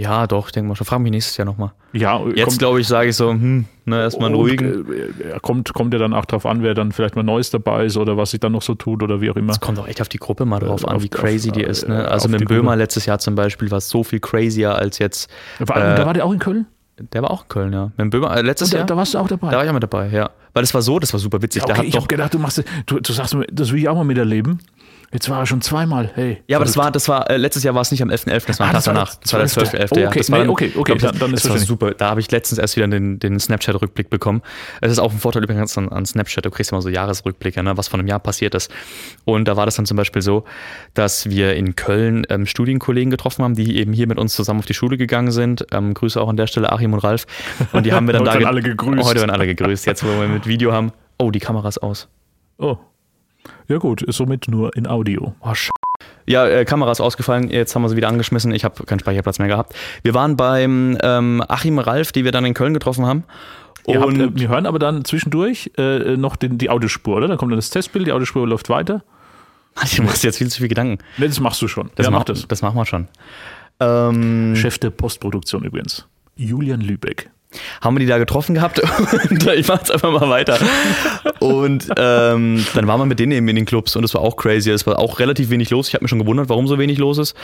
Ja, 0.00 0.26
doch, 0.26 0.46
ich 0.46 0.52
denke 0.52 0.68
mal 0.68 0.76
schon. 0.76 0.86
Frag 0.86 1.00
mich 1.00 1.10
nächstes 1.10 1.36
Jahr 1.36 1.44
nochmal. 1.44 1.72
Ja, 1.92 2.20
Jetzt, 2.34 2.58
glaube 2.58 2.80
ich, 2.80 2.86
sage 2.88 3.10
ich 3.10 3.16
so, 3.16 3.30
hm, 3.30 3.66
ne, 3.84 4.00
erstmal 4.00 4.26
einen 4.28 4.36
ruhigen. 4.36 4.86
äh, 4.92 5.38
kommt, 5.42 5.74
kommt 5.74 5.92
ja 5.92 5.98
dann 5.98 6.14
auch 6.14 6.24
drauf 6.24 6.46
an, 6.46 6.62
wer 6.62 6.72
dann 6.74 6.92
vielleicht 6.92 7.16
mal 7.16 7.22
Neues 7.22 7.50
dabei 7.50 7.84
ist 7.84 7.96
oder 7.96 8.16
was 8.16 8.30
sich 8.30 8.40
dann 8.40 8.52
noch 8.52 8.62
so 8.62 8.74
tut 8.74 9.02
oder 9.02 9.20
wie 9.20 9.30
auch 9.30 9.36
immer. 9.36 9.52
Es 9.52 9.60
kommt 9.60 9.78
auch 9.78 9.86
echt 9.88 10.00
auf 10.00 10.08
die 10.08 10.18
Gruppe 10.18 10.44
mal 10.46 10.58
drauf 10.60 10.84
Äh, 10.84 10.86
an, 10.86 10.96
auf- 10.96 11.02
wie 11.02 11.08
crazy 11.08 11.50
auf- 11.50 11.56
die 11.56 11.62
ist. 11.64 11.82
äh, 11.82 11.88
Ne? 11.90 12.08
Also 12.08 12.26
auf 12.26 12.30
mit 12.30 12.40
dem 12.40 12.48
Böhmer 12.48 12.62
Gruppe. 12.70 12.76
letztes 12.78 13.06
Jahr 13.06 13.18
zum 13.18 13.34
Beispiel 13.34 13.70
war 13.70 13.78
es 13.78 13.88
so 13.88 14.02
viel 14.04 14.20
crazier 14.20 14.74
als 14.74 14.98
jetzt. 14.98 15.30
War, 15.58 15.76
Äh, 15.76 15.96
da 15.96 16.06
war 16.06 16.14
der 16.14 16.24
auch 16.24 16.32
in 16.32 16.38
Köln? 16.38 16.66
Der 17.12 17.22
war 17.22 17.30
auch 17.30 17.42
in 17.42 17.48
Köln, 17.48 17.72
ja. 17.72 17.84
Mit 17.96 17.98
dem 17.98 18.10
Böhmer, 18.10 18.36
äh, 18.36 18.42
letztes 18.42 18.70
da, 18.70 18.78
Jahr. 18.78 18.86
da 18.86 18.96
warst 18.96 19.14
du 19.14 19.18
auch 19.18 19.28
dabei. 19.28 19.50
Da 19.50 19.56
war 19.56 19.64
ich 19.64 19.70
auch 19.70 19.74
mit 19.74 19.82
dabei, 19.82 20.08
ja. 20.08 20.30
Weil 20.52 20.62
das 20.62 20.74
war 20.74 20.82
so, 20.82 20.98
das 20.98 21.12
war 21.12 21.20
super 21.20 21.40
witzig. 21.42 21.62
ja, 21.62 21.66
da 21.68 21.74
okay, 21.78 21.86
ich 21.86 21.92
doch, 21.92 22.00
habe 22.02 22.08
gedacht, 22.08 22.34
du 22.34 22.38
machst, 22.38 22.62
du, 22.86 23.00
du 23.00 23.12
sagst 23.12 23.34
mir, 23.34 23.46
das 23.52 23.70
will 23.72 23.78
ich 23.80 23.88
auch 23.88 23.94
mal 23.96 24.04
miterleben. 24.04 24.58
Jetzt 25.12 25.28
war 25.28 25.40
er 25.40 25.46
schon 25.46 25.60
zweimal. 25.60 26.12
Hey. 26.14 26.40
ja, 26.46 26.56
aber 26.56 26.64
das 26.64 26.76
war, 26.76 26.92
das 26.92 27.08
war, 27.08 27.28
äh, 27.28 27.36
letztes 27.36 27.64
Jahr 27.64 27.74
war 27.74 27.82
es 27.82 27.90
nicht 27.90 28.00
am 28.00 28.10
11.11., 28.10 28.46
das 28.46 28.60
war 28.60 28.68
Ah, 28.68 28.72
das 28.72 28.84
danach. 28.84 29.14
Das 29.16 29.32
war 29.32 29.40
der 29.40 29.48
12.. 29.48 29.70
12.11., 29.74 29.98
ja. 30.00 30.06
Okay, 30.08 30.18
das 30.20 30.30
war 30.30 30.38
nee, 30.44 30.48
okay, 30.48 30.72
okay, 30.76 30.94
glaub 30.94 31.10
dann- 31.12 31.18
dann 31.18 31.34
ist 31.34 31.44
das 31.44 31.50
war 31.50 31.58
super. 31.58 31.90
Da 31.94 32.10
habe 32.10 32.20
ich 32.20 32.30
letztens 32.30 32.58
erst 32.60 32.76
wieder 32.76 32.86
den, 32.86 33.18
den 33.18 33.40
Snapchat-Rückblick 33.40 34.08
bekommen. 34.08 34.40
Es 34.80 34.92
ist 34.92 35.00
auch 35.00 35.10
ein 35.10 35.18
Vorteil 35.18 35.42
übrigens 35.42 35.76
an, 35.76 35.88
an 35.88 36.06
Snapchat, 36.06 36.44
du 36.46 36.50
kriegst 36.50 36.70
immer 36.70 36.80
so 36.80 36.88
Jahresrückblicke, 36.88 37.60
ne, 37.60 37.76
was 37.76 37.88
von 37.88 37.98
einem 37.98 38.06
Jahr 38.08 38.20
passiert 38.20 38.54
ist. 38.54 38.70
Und 39.24 39.48
da 39.48 39.56
war 39.56 39.66
das 39.66 39.74
dann 39.74 39.86
zum 39.86 39.96
Beispiel 39.96 40.22
so, 40.22 40.44
dass 40.94 41.28
wir 41.28 41.56
in 41.56 41.74
Köln 41.74 42.24
ähm, 42.30 42.46
Studienkollegen 42.46 43.10
getroffen 43.10 43.42
haben, 43.42 43.54
die 43.56 43.78
eben 43.78 43.92
hier 43.92 44.06
mit 44.06 44.16
uns 44.18 44.34
zusammen 44.34 44.60
auf 44.60 44.66
die 44.66 44.74
Schule 44.74 44.96
gegangen 44.96 45.32
sind. 45.32 45.66
Ähm, 45.72 45.92
Grüße 45.92 46.20
auch 46.20 46.28
an 46.28 46.36
der 46.36 46.46
Stelle 46.46 46.70
Achim 46.70 46.92
und 46.92 47.00
Ralf. 47.00 47.26
Und 47.72 47.84
die 47.84 47.92
haben 47.92 48.06
wir 48.06 48.12
dann 48.12 48.22
Heute 48.28 48.30
da 48.30 48.34
werden 48.34 48.40
ge- 48.42 48.48
alle 48.48 48.62
gegrüßt. 48.62 49.04
Heute 49.08 49.18
werden 49.20 49.30
alle 49.30 49.46
gegrüßt. 49.48 49.86
Jetzt, 49.86 50.04
wo 50.04 50.08
wir 50.20 50.28
mit 50.28 50.46
Video 50.46 50.72
haben. 50.72 50.92
Oh, 51.18 51.32
die 51.32 51.40
Kamera 51.40 51.66
ist 51.68 51.78
aus. 51.78 52.06
Oh. 52.58 52.76
Ja 53.70 53.78
gut, 53.78 54.02
ist 54.02 54.16
somit 54.16 54.48
nur 54.48 54.76
in 54.76 54.88
Audio. 54.88 55.32
Oh, 55.38 55.54
Sch 55.54 55.70
ja, 56.26 56.44
äh, 56.48 56.64
Kamera 56.64 56.90
ist 56.90 57.00
ausgefallen, 57.00 57.50
jetzt 57.50 57.72
haben 57.74 57.82
wir 57.82 57.88
sie 57.88 57.96
wieder 57.96 58.08
angeschmissen. 58.08 58.52
Ich 58.52 58.64
habe 58.64 58.84
keinen 58.84 58.98
Speicherplatz 58.98 59.38
mehr 59.38 59.46
gehabt. 59.46 59.76
Wir 60.02 60.12
waren 60.12 60.36
beim 60.36 60.98
ähm, 61.04 61.40
Achim 61.46 61.78
Ralf, 61.78 62.10
die 62.10 62.24
wir 62.24 62.32
dann 62.32 62.44
in 62.44 62.54
Köln 62.54 62.74
getroffen 62.74 63.06
haben. 63.06 63.22
Ihr 63.86 64.00
habt, 64.00 64.08
Und 64.08 64.20
äh, 64.20 64.28
wir 64.34 64.48
hören 64.48 64.66
aber 64.66 64.80
dann 64.80 65.04
zwischendurch 65.04 65.70
äh, 65.78 66.16
noch 66.16 66.34
den, 66.34 66.58
die 66.58 66.68
Audiospur, 66.68 67.18
oder? 67.18 67.28
Dann 67.28 67.38
kommt 67.38 67.52
dann 67.52 67.58
das 67.58 67.70
Testbild, 67.70 68.08
die 68.08 68.12
Audiospur 68.12 68.44
läuft 68.44 68.70
weiter. 68.70 69.04
du 69.96 70.02
machst 70.02 70.24
jetzt 70.24 70.38
viel 70.38 70.48
zu 70.48 70.58
viel 70.58 70.68
Gedanken. 70.68 70.98
Ne, 71.18 71.28
das 71.28 71.38
machst 71.38 71.62
du 71.62 71.68
schon. 71.68 71.90
Das, 71.94 72.06
ja, 72.06 72.10
macht, 72.10 72.28
mach 72.28 72.34
das. 72.34 72.48
das 72.48 72.62
machen 72.62 72.76
wir 72.76 72.86
schon. 72.86 73.06
Ähm, 73.78 74.56
Chef 74.56 74.78
der 74.78 74.90
Postproduktion 74.90 75.62
übrigens. 75.62 76.08
Julian 76.34 76.80
Lübeck. 76.80 77.30
Haben 77.80 77.94
wir 77.96 78.00
die 78.00 78.06
da 78.06 78.18
getroffen 78.18 78.54
gehabt 78.54 78.80
und 79.30 79.46
ich 79.48 79.66
mach 79.68 79.78
jetzt 79.78 79.90
einfach 79.90 80.12
mal 80.12 80.28
weiter. 80.30 80.58
Und 81.40 81.88
ähm, 81.96 82.64
dann 82.74 82.86
waren 82.86 83.00
wir 83.00 83.06
mit 83.06 83.18
denen 83.18 83.32
eben 83.32 83.48
in 83.48 83.56
den 83.56 83.64
Clubs 83.64 83.96
und 83.96 84.04
es 84.04 84.14
war 84.14 84.20
auch 84.20 84.36
crazy. 84.36 84.70
Es 84.70 84.86
war 84.86 84.98
auch 84.98 85.18
relativ 85.18 85.50
wenig 85.50 85.70
los. 85.70 85.88
Ich 85.88 85.94
habe 85.94 86.04
mich 86.04 86.10
schon 86.10 86.18
gewundert, 86.18 86.48
warum 86.48 86.68
so 86.68 86.78
wenig 86.78 86.98
los 86.98 87.18
ist. 87.18 87.34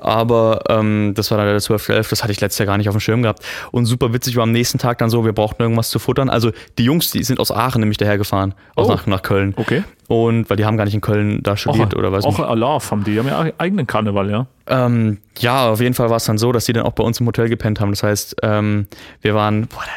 Aber 0.00 0.62
ähm, 0.68 1.12
das 1.14 1.30
war 1.30 1.38
dann 1.38 1.46
der 1.48 1.58
12.11., 1.60 2.10
das 2.10 2.22
hatte 2.22 2.32
ich 2.32 2.40
letztes 2.40 2.58
Jahr 2.58 2.66
gar 2.66 2.78
nicht 2.78 2.88
auf 2.88 2.94
dem 2.94 3.00
Schirm 3.00 3.22
gehabt. 3.22 3.44
Und 3.70 3.86
super 3.86 4.12
witzig 4.12 4.36
war 4.36 4.42
am 4.44 4.52
nächsten 4.52 4.78
Tag 4.78 4.98
dann 4.98 5.10
so, 5.10 5.24
wir 5.24 5.32
brauchten 5.32 5.62
irgendwas 5.62 5.90
zu 5.90 5.98
futtern. 5.98 6.28
Also 6.30 6.50
die 6.78 6.84
Jungs, 6.84 7.10
die 7.10 7.22
sind 7.22 7.38
aus 7.40 7.50
Aachen 7.50 7.80
nämlich 7.80 7.98
dahergefahren, 7.98 8.54
aus 8.74 8.88
Oh. 8.88 8.92
nach, 8.92 9.06
nach 9.06 9.22
Köln. 9.22 9.54
Okay. 9.56 9.82
Und 10.08 10.50
weil 10.50 10.56
die 10.58 10.64
haben 10.66 10.76
gar 10.76 10.84
nicht 10.84 10.94
in 10.94 11.00
Köln 11.00 11.42
da 11.42 11.56
studiert 11.56 11.94
oder 11.96 12.12
was 12.12 12.24
auch 12.24 12.38
Alarv 12.38 12.90
haben 12.90 13.04
die. 13.04 13.12
Die 13.12 13.18
haben 13.18 13.26
ja 13.28 13.46
eigenen 13.58 13.86
Karneval, 13.86 14.30
ja. 14.30 14.46
ähm, 14.66 15.18
ja, 15.38 15.70
auf 15.70 15.80
jeden 15.80 15.94
Fall 15.94 16.10
war 16.10 16.16
es 16.16 16.24
dann 16.24 16.36
so, 16.38 16.52
dass 16.52 16.66
die 16.66 16.72
dann 16.74 16.84
auch 16.84 16.92
bei 16.92 17.02
uns 17.04 17.20
im 17.20 17.26
Hotel 17.26 17.48
gepennt 17.48 17.80
haben. 17.80 17.90
Das 17.90 18.02
heißt, 18.02 18.36
ähm, 18.42 18.86
wir 19.22 19.34
waren, 19.34 19.66
boah, 19.66 19.82
der, 19.84 19.92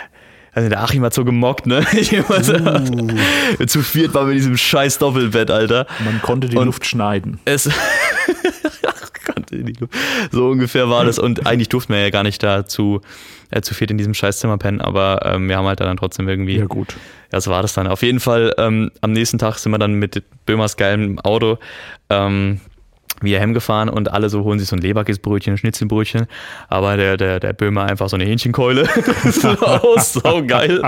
also 0.53 0.69
der 0.69 0.81
Achim 0.81 1.03
hat 1.03 1.13
so 1.13 1.23
gemockt, 1.25 1.67
ne? 1.67 1.85
Uh. 3.59 3.65
Zu 3.67 3.81
viert 3.81 4.13
waren 4.13 4.27
wir 4.27 4.31
in 4.31 4.37
diesem 4.39 4.57
scheiß 4.57 4.97
Doppelbett, 4.97 5.51
Alter. 5.51 5.85
Man 6.03 6.21
konnte 6.21 6.47
die 6.47 6.57
Und- 6.57 6.65
Luft 6.65 6.85
schneiden. 6.85 7.39
Es 7.45 7.65
Gott, 9.49 9.59
in 9.59 9.65
die 9.65 9.73
Luft. 9.73 9.93
so 10.31 10.49
ungefähr 10.49 10.89
war 10.89 11.05
das. 11.05 11.19
Und 11.19 11.45
eigentlich 11.47 11.69
durften 11.69 11.93
wir 11.93 12.01
ja 12.01 12.09
gar 12.09 12.23
nicht 12.23 12.41
da 12.43 12.65
zu, 12.65 13.01
äh, 13.51 13.61
zu 13.61 13.73
viert 13.73 13.91
in 13.91 13.97
diesem 13.97 14.13
scheiß 14.13 14.39
Zimmer 14.39 14.57
pennen, 14.57 14.81
aber 14.81 15.21
ähm, 15.25 15.47
wir 15.49 15.57
haben 15.57 15.65
halt 15.65 15.79
dann 15.79 15.97
trotzdem 15.97 16.27
irgendwie 16.27 16.57
Ja, 16.57 16.65
gut. 16.65 16.95
ja, 17.31 17.41
so 17.41 17.51
war 17.51 17.61
das 17.61 17.73
dann. 17.73 17.87
Auf 17.87 18.01
jeden 18.03 18.19
Fall, 18.19 18.53
ähm, 18.57 18.91
am 19.01 19.11
nächsten 19.11 19.37
Tag 19.37 19.57
sind 19.57 19.71
wir 19.71 19.77
dann 19.79 19.93
mit 19.93 20.23
Böhmers 20.45 20.77
geilem 20.77 21.19
Auto 21.19 21.57
ähm, 22.09 22.59
wir 23.21 23.39
heimgefahren 23.39 23.89
und 23.89 24.11
alle 24.11 24.29
so 24.29 24.43
holen 24.43 24.59
sich 24.59 24.67
so 24.69 24.75
ein 24.75 24.81
Leberkäsebrötchen, 24.81 25.57
Schnitzelbrötchen, 25.57 26.27
aber 26.69 26.97
der, 26.97 27.17
der, 27.17 27.39
der 27.39 27.53
Böhmer 27.53 27.83
einfach 27.85 28.09
so 28.09 28.15
eine 28.15 28.25
Hähnchenkeule. 28.25 28.87
so 29.31 29.49
aus, 29.49 30.13
sau 30.13 30.43
geil. 30.45 30.81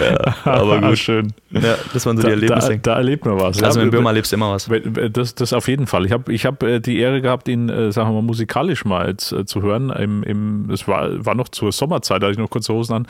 ja, 0.00 0.34
aber 0.44 0.80
gut. 0.80 0.98
Schön. 0.98 1.32
Ja, 1.50 1.76
das 1.92 2.06
waren 2.06 2.16
so 2.16 2.22
die 2.22 2.26
Da, 2.28 2.30
Erlebnisse. 2.34 2.70
da, 2.78 2.92
da 2.92 2.96
erlebt 2.98 3.24
man 3.24 3.36
was. 3.40 3.62
also 3.62 3.80
Ja, 3.80 3.84
in 3.84 3.90
Böhmer 3.90 4.12
lebst 4.12 4.32
immer 4.32 4.52
was. 4.52 4.68
Das, 5.12 5.34
das 5.34 5.52
auf 5.52 5.68
jeden 5.68 5.86
Fall. 5.86 6.06
Ich 6.06 6.12
habe 6.12 6.32
ich 6.32 6.44
hab 6.46 6.62
äh, 6.62 6.80
die 6.80 6.98
Ehre 6.98 7.20
gehabt, 7.20 7.48
ihn, 7.48 7.68
äh, 7.68 7.92
sagen 7.92 8.08
wir 8.10 8.14
mal, 8.14 8.22
musikalisch 8.22 8.84
mal 8.84 9.08
jetzt, 9.08 9.32
äh, 9.32 9.44
zu 9.44 9.62
hören. 9.62 9.90
Im, 9.90 10.22
im, 10.22 10.66
das 10.68 10.86
war, 10.88 11.24
war 11.24 11.34
noch 11.34 11.48
zur 11.48 11.72
Sommerzeit, 11.72 12.22
da 12.22 12.26
hatte 12.26 12.32
ich 12.32 12.38
noch 12.38 12.50
kurze 12.50 12.72
Hosen 12.74 12.92
an. 12.94 13.06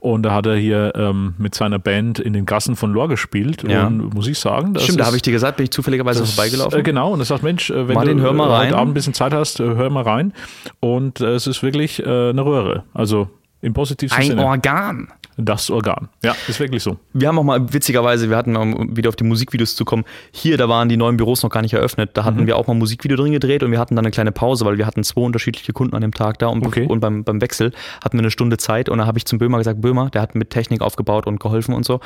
Und 0.00 0.22
da 0.22 0.32
hat 0.32 0.46
er 0.46 0.56
hier 0.56 0.92
ähm, 0.96 1.34
mit 1.38 1.54
seiner 1.54 1.78
Band 1.78 2.18
in 2.18 2.32
den 2.32 2.46
Gassen 2.46 2.76
von 2.76 2.92
Lor 2.92 3.08
gespielt. 3.08 3.62
Ja. 3.68 3.86
Und 3.86 4.14
muss 4.14 4.26
ich 4.26 4.38
sagen, 4.38 4.74
das 4.74 4.84
Stimmt, 4.84 5.00
da 5.00 5.04
ist- 5.04 5.06
habe 5.08 5.16
ich 5.16 5.22
dir 5.22 5.32
gesagt, 5.32 5.56
bin 5.56 5.64
ich 5.64 5.70
zufälligerweise 5.70 6.20
das- 6.20 6.34
vorbeigelaufen. 6.34 6.78
Äh, 6.80 6.82
genau, 6.82 7.11
und 7.12 7.20
er 7.20 7.24
sagt, 7.26 7.42
Mensch, 7.42 7.70
äh, 7.70 7.88
wenn 7.88 7.94
Martin, 7.94 8.18
du 8.18 8.24
äh, 8.24 8.28
rein. 8.28 8.38
heute 8.68 8.76
Abend 8.76 8.90
ein 8.90 8.94
bisschen 8.94 9.14
Zeit 9.14 9.32
hast, 9.32 9.60
äh, 9.60 9.64
hör 9.64 9.90
mal 9.90 10.02
rein. 10.02 10.32
Und 10.80 11.20
es 11.20 11.46
ist 11.46 11.62
wirklich 11.62 12.04
eine 12.06 12.44
Röhre. 12.44 12.84
Also 12.94 13.28
im 13.60 13.72
positivsten 13.74 14.20
Ein 14.20 14.26
Sinne. 14.28 14.44
Organ. 14.44 15.08
Das 15.38 15.70
Organ. 15.70 16.10
Ja, 16.22 16.34
ist 16.46 16.60
wirklich 16.60 16.82
so. 16.82 16.98
Wir 17.14 17.28
haben 17.28 17.38
auch 17.38 17.42
mal, 17.44 17.72
witzigerweise, 17.72 18.28
wir 18.28 18.36
hatten, 18.36 18.54
um 18.54 18.94
wieder 18.94 19.08
auf 19.08 19.16
die 19.16 19.24
Musikvideos 19.24 19.76
zu 19.76 19.86
kommen, 19.86 20.04
hier, 20.30 20.58
da 20.58 20.68
waren 20.68 20.90
die 20.90 20.98
neuen 20.98 21.16
Büros 21.16 21.42
noch 21.42 21.48
gar 21.48 21.62
nicht 21.62 21.72
eröffnet. 21.72 22.10
Da 22.14 22.20
Mhm. 22.20 22.26
hatten 22.26 22.46
wir 22.46 22.56
auch 22.58 22.66
mal 22.66 22.74
ein 22.74 22.78
Musikvideo 22.78 23.16
drin 23.16 23.32
gedreht 23.32 23.62
und 23.62 23.70
wir 23.70 23.78
hatten 23.78 23.96
dann 23.96 24.04
eine 24.04 24.10
kleine 24.10 24.30
Pause, 24.30 24.66
weil 24.66 24.76
wir 24.76 24.86
hatten 24.86 25.02
zwei 25.04 25.22
unterschiedliche 25.22 25.72
Kunden 25.72 25.94
an 25.96 26.02
dem 26.02 26.12
Tag 26.12 26.38
da 26.38 26.48
und, 26.48 26.66
Okay. 26.66 26.86
und 26.86 27.00
beim, 27.00 27.24
beim 27.24 27.40
Wechsel 27.40 27.72
hatten 28.04 28.18
wir 28.18 28.22
eine 28.22 28.30
Stunde 28.30 28.58
Zeit 28.58 28.90
und 28.90 28.98
da 28.98 29.06
habe 29.06 29.16
ich 29.16 29.24
zum 29.24 29.38
Böhmer 29.38 29.56
gesagt, 29.56 29.80
Böhmer, 29.80 30.10
der 30.10 30.20
hat 30.20 30.34
mit 30.34 30.50
Technik 30.50 30.82
aufgebaut 30.82 31.26
und 31.26 31.40
geholfen 31.40 31.74
und 31.74 31.86
so. 31.86 32.00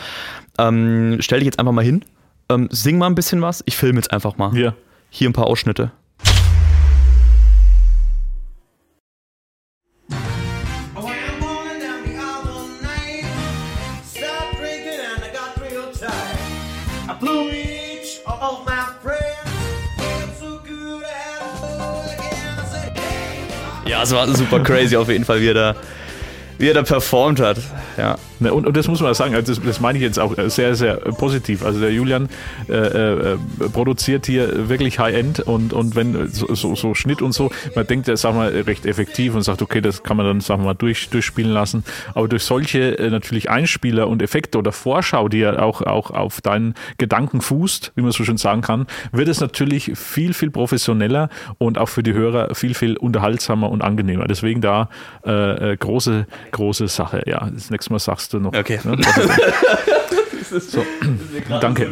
Ähm, 0.58 1.16
stell 1.18 1.40
dich 1.40 1.46
jetzt 1.46 1.58
einfach 1.58 1.72
mal 1.72 1.84
hin, 1.84 2.04
ähm, 2.48 2.68
sing 2.70 2.96
mal 2.96 3.06
ein 3.06 3.16
bisschen 3.16 3.42
was, 3.42 3.62
ich 3.66 3.76
filme 3.76 3.96
jetzt 3.98 4.12
einfach 4.12 4.36
mal. 4.38 4.52
Hier. 4.52 4.74
Hier 5.18 5.30
ein 5.30 5.32
paar 5.32 5.46
Ausschnitte. 5.46 5.92
Ja, 23.86 24.02
es 24.02 24.12
war 24.12 24.28
super 24.34 24.60
crazy 24.60 24.96
auf 24.98 25.08
jeden 25.08 25.24
Fall, 25.24 25.40
wie 25.40 25.48
er 25.48 25.54
da, 25.54 25.76
wie 26.58 26.68
er 26.68 26.74
da 26.74 26.82
performt 26.82 27.40
hat. 27.40 27.58
Ja. 27.96 28.16
Ne, 28.38 28.52
und, 28.52 28.66
und 28.66 28.76
das 28.76 28.86
muss 28.86 29.00
man 29.00 29.14
sagen, 29.14 29.34
also 29.34 29.54
das, 29.54 29.64
das 29.64 29.80
meine 29.80 29.98
ich 29.98 30.04
jetzt 30.04 30.18
auch 30.18 30.36
äh, 30.36 30.50
sehr, 30.50 30.74
sehr 30.74 31.06
äh, 31.06 31.12
positiv. 31.12 31.64
Also 31.64 31.80
der 31.80 31.92
Julian 31.92 32.28
äh, 32.68 32.74
äh, 32.74 33.38
produziert 33.72 34.26
hier 34.26 34.68
wirklich 34.68 34.98
High-End 34.98 35.40
und, 35.40 35.72
und 35.72 35.96
wenn 35.96 36.14
äh, 36.14 36.28
so, 36.28 36.54
so, 36.54 36.74
so 36.74 36.94
Schnitt 36.94 37.22
und 37.22 37.32
so, 37.32 37.50
man 37.74 37.86
denkt, 37.86 38.08
ist 38.08 38.20
sag 38.20 38.34
mal, 38.34 38.48
recht 38.48 38.84
effektiv 38.84 39.34
und 39.34 39.42
sagt, 39.42 39.62
okay, 39.62 39.80
das 39.80 40.02
kann 40.02 40.16
man 40.16 40.26
dann 40.26 40.40
wir 40.46 40.56
mal 40.58 40.74
durch, 40.74 41.08
durchspielen 41.08 41.50
lassen. 41.50 41.84
Aber 42.14 42.28
durch 42.28 42.42
solche 42.42 42.98
äh, 42.98 43.08
natürlich 43.08 43.48
Einspieler 43.48 44.06
und 44.08 44.20
Effekte 44.20 44.58
oder 44.58 44.72
Vorschau, 44.72 45.28
die 45.28 45.38
ja 45.38 45.58
auch, 45.58 45.80
auch 45.80 46.10
auf 46.10 46.42
deinen 46.42 46.74
Gedanken 46.98 47.40
fußt, 47.40 47.92
wie 47.94 48.02
man 48.02 48.12
so 48.12 48.24
schön 48.24 48.36
sagen 48.36 48.60
kann, 48.60 48.86
wird 49.12 49.28
es 49.28 49.40
natürlich 49.40 49.92
viel, 49.94 50.34
viel 50.34 50.50
professioneller 50.50 51.30
und 51.56 51.78
auch 51.78 51.88
für 51.88 52.02
die 52.02 52.12
Hörer 52.12 52.54
viel, 52.54 52.74
viel 52.74 52.98
unterhaltsamer 52.98 53.70
und 53.70 53.82
angenehmer. 53.82 54.26
Deswegen 54.26 54.60
da 54.60 54.90
äh, 55.22 55.76
große, 55.76 56.26
große 56.50 56.88
Sache. 56.88 57.22
Ja, 57.26 57.48
das 57.52 57.70
nächste 57.70 57.92
Mal 57.92 57.98
sagst 57.98 58.32
du 58.32 58.40
noch. 58.40 58.54
Okay. 58.54 58.80
Ne? 58.84 58.98
so. 60.60 60.84
Danke. 61.60 61.90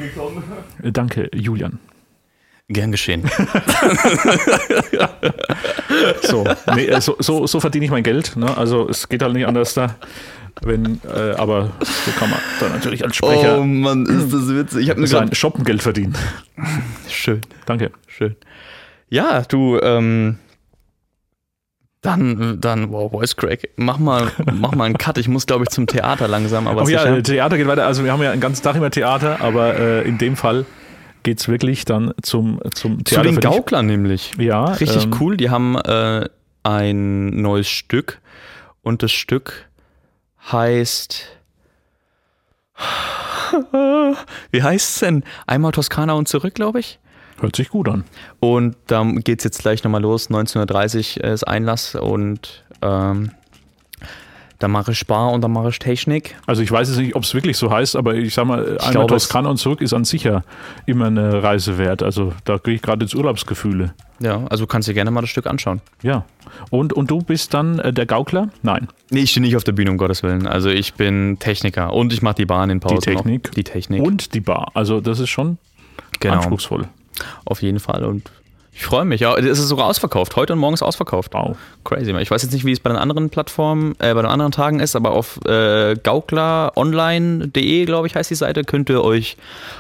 Äh, 0.83 0.93
Danke, 0.93 1.31
Julian. 1.35 1.79
Gern 2.69 2.93
geschehen. 2.93 3.31
So, 6.23 6.45
nee, 6.75 6.87
äh, 6.87 7.01
so, 7.01 7.17
so, 7.19 7.47
so 7.47 7.61
verdiene 7.61 7.85
ich 7.85 7.91
mein 7.91 8.03
Geld. 8.03 8.37
Ne? 8.37 8.57
Also 8.57 8.89
es 8.89 9.09
geht 9.09 9.23
halt 9.23 9.33
nicht 9.35 9.47
anders 9.47 9.75
da. 9.75 9.95
Wenn, 10.63 11.01
äh, 11.05 11.33
aber 11.37 11.73
so 11.81 12.11
kann 12.19 12.31
man 12.31 12.39
dann 12.61 12.73
natürlich 12.73 13.05
als 13.05 13.17
Sprecher 13.17 13.59
Oh 13.59 13.65
Mann, 13.65 14.07
ist 14.07 14.33
das 14.33 14.49
witzig. 14.49 14.85
Ich 14.85 14.91
habe 14.91 15.01
mir 15.01 15.07
sein 15.07 15.35
Shoppengeld 15.35 15.83
verdienen. 15.83 16.17
schön. 17.09 17.41
Danke. 17.67 17.91
Schön. 18.07 18.37
Ja, 19.09 19.43
du, 19.43 19.79
ähm, 19.81 20.39
dann, 22.05 22.61
dann, 22.61 22.93
wow, 22.93 23.11
Voice 23.11 23.35
Crack, 23.35 23.71
mach 23.77 23.99
mal, 23.99 24.31
mach 24.53 24.73
mal 24.73 24.85
einen 24.85 24.99
Cut. 24.99 25.17
Ich 25.17 25.27
muss, 25.27 25.47
glaube 25.47 25.65
ich, 25.65 25.71
zum 25.71 25.87
Theater 25.87 26.29
langsam, 26.29 26.67
aber 26.69 26.83
Oh 26.83 26.89
ja, 26.89 27.01
sicher. 27.01 27.23
Theater 27.23 27.57
geht 27.57 27.67
weiter. 27.67 27.87
Also 27.87 28.05
wir 28.05 28.13
haben 28.13 28.23
ja 28.23 28.31
einen 28.31 28.43
ganzen 28.43 28.63
Tag 28.63 28.77
immer 28.77 28.91
Theater, 28.91 29.41
aber 29.41 29.75
äh, 29.79 30.07
in 30.07 30.19
dem 30.19 30.37
Fall 30.37 30.67
geht 31.23 31.41
es 31.41 31.49
wirklich 31.49 31.87
dann 31.87 32.13
zum, 32.23 32.61
zum 32.75 32.99
Zu 32.99 33.05
Theater. 33.05 33.23
den 33.25 33.35
für 33.37 33.41
dich. 33.41 33.51
Gauklern 33.51 33.87
nämlich. 33.87 34.33
Ja, 34.39 34.65
Richtig 34.67 35.05
ähm, 35.05 35.17
cool. 35.19 35.37
Die 35.39 35.49
haben 35.49 35.77
äh, 35.77 36.29
ein 36.63 37.41
neues 37.41 37.69
Stück 37.69 38.21
und 38.83 39.03
das 39.03 39.13
Stück 39.13 39.69
heißt. 40.53 41.27
Wie 44.51 44.63
heißt 44.63 44.95
es 44.95 45.01
denn? 45.01 45.25
Einmal 45.47 45.73
Toskana 45.73 46.13
und 46.13 46.29
zurück, 46.29 46.55
glaube 46.55 46.81
ich. 46.81 46.99
Hört 47.41 47.57
sich 47.57 47.69
gut 47.69 47.89
an. 47.89 48.05
Und 48.41 48.77
da 48.87 49.03
geht 49.05 49.41
es 49.41 49.45
jetzt 49.45 49.61
gleich 49.63 49.83
nochmal 49.85 50.03
los. 50.03 50.29
1930 50.29 51.19
ist 51.19 51.45
Einlass 51.45 51.95
und 51.95 52.65
ähm, 52.83 53.31
da 54.61 54.69
mache 54.69 54.93
ich 54.93 54.99
Spar 54.99 55.33
und 55.33 55.41
da 55.43 55.49
mache 55.49 55.69
ich 55.69 55.79
Technik. 55.79 56.37
Also 56.47 56.63
ich 56.63 56.71
weiß 56.71 56.89
jetzt 56.89 56.99
nicht, 56.99 57.17
ob 57.17 57.25
es 57.25 57.35
wirklich 57.35 57.57
so 57.59 57.71
heißt, 57.71 57.97
aber 57.97 58.15
ich 58.15 58.33
sag 58.33 58.47
mal, 58.47 58.79
einmal 58.79 58.91
glaube, 58.93 59.15
es- 59.17 59.25
Toskana 59.25 59.51
und 59.51 59.57
zurück 59.59 59.81
ist 59.81 59.93
an 59.93 60.05
sich 60.05 60.25
ja 60.25 60.43
immer 60.87 61.07
eine 61.07 61.43
Reise 61.43 61.77
wert. 61.77 62.03
Also 62.03 62.33
da 62.45 62.57
kriege 62.59 62.77
ich 62.77 62.83
gerade 62.83 63.05
jetzt 63.05 63.15
Urlaubsgefühle. 63.15 63.95
Ja, 64.21 64.47
also 64.49 64.67
kannst 64.67 64.89
du 64.89 64.95
gerne 64.95 65.11
mal 65.11 65.21
das 65.23 65.31
Stück 65.31 65.47
anschauen. 65.47 65.81
Ja. 66.03 66.25
Und, 66.71 66.93
und 66.93 67.11
du 67.11 67.19
bist 67.19 67.53
dann 67.53 67.81
äh, 67.81 67.93
der 67.93 68.07
Gaukler? 68.07 68.49
Nein. 68.63 68.87
Nee, 69.11 69.21
ich 69.23 69.33
stehe 69.33 69.43
nicht 69.43 69.57
auf 69.57 69.65
der 69.65 69.73
Bühne, 69.73 69.91
um 69.91 69.99
Gottes 69.99 70.23
Willen. 70.23 70.47
Also 70.47 70.71
ich 70.71 70.95
bin 70.95 71.39
Techniker 71.41 71.93
und 71.93 72.13
ich 72.13 72.23
mache 72.23 72.37
die 72.37 72.47
Bahn 72.47 72.71
in 72.71 72.79
Pause. 72.81 72.95
Die 72.95 73.11
Technik. 73.11 73.45
Noch. 73.49 73.55
Die 73.55 73.65
Technik. 73.65 74.03
Und 74.03 74.35
die 74.35 74.41
Bar. 74.41 74.71
Also 74.75 75.01
das 75.01 75.19
ist 75.19 75.31
schon 75.31 75.59
genau. 76.21 76.37
anspruchsvoll. 76.37 76.89
Auf 77.45 77.63
jeden 77.63 77.81
Fall. 77.81 78.05
Und 78.05 78.31
ich 78.73 78.85
freue 78.85 79.05
mich. 79.05 79.21
Ja, 79.21 79.37
es 79.37 79.59
ist 79.59 79.69
sogar 79.69 79.87
ausverkauft. 79.87 80.35
Heute 80.35 80.53
und 80.55 80.59
morgen 80.59 80.75
ist 80.75 80.83
ausverkauft. 80.83 81.33
Wow. 81.33 81.57
Crazy. 81.85 82.11
Ich 82.19 82.31
weiß 82.31 82.43
jetzt 82.43 82.53
nicht, 82.53 82.65
wie 82.65 82.73
es 82.73 82.81
bei 82.81 82.91
den 82.91 82.99
anderen 82.99 83.31
Plattformen, 83.31 83.93
äh, 84.01 84.13
bei 84.15 84.23
den 84.23 84.31
anderen 84.31 84.51
Tagen 84.51 84.81
ist, 84.81 84.97
aber 84.97 85.13
auf 85.13 85.39
äh, 85.47 85.95
gaukleronline.de, 86.03 87.85
glaube 87.85 88.07
ich, 88.07 88.17
heißt 88.17 88.31
die 88.31 88.35
Seite, 88.35 88.65
könnt 88.65 88.91
ihr 88.91 89.03
euch 89.05 89.37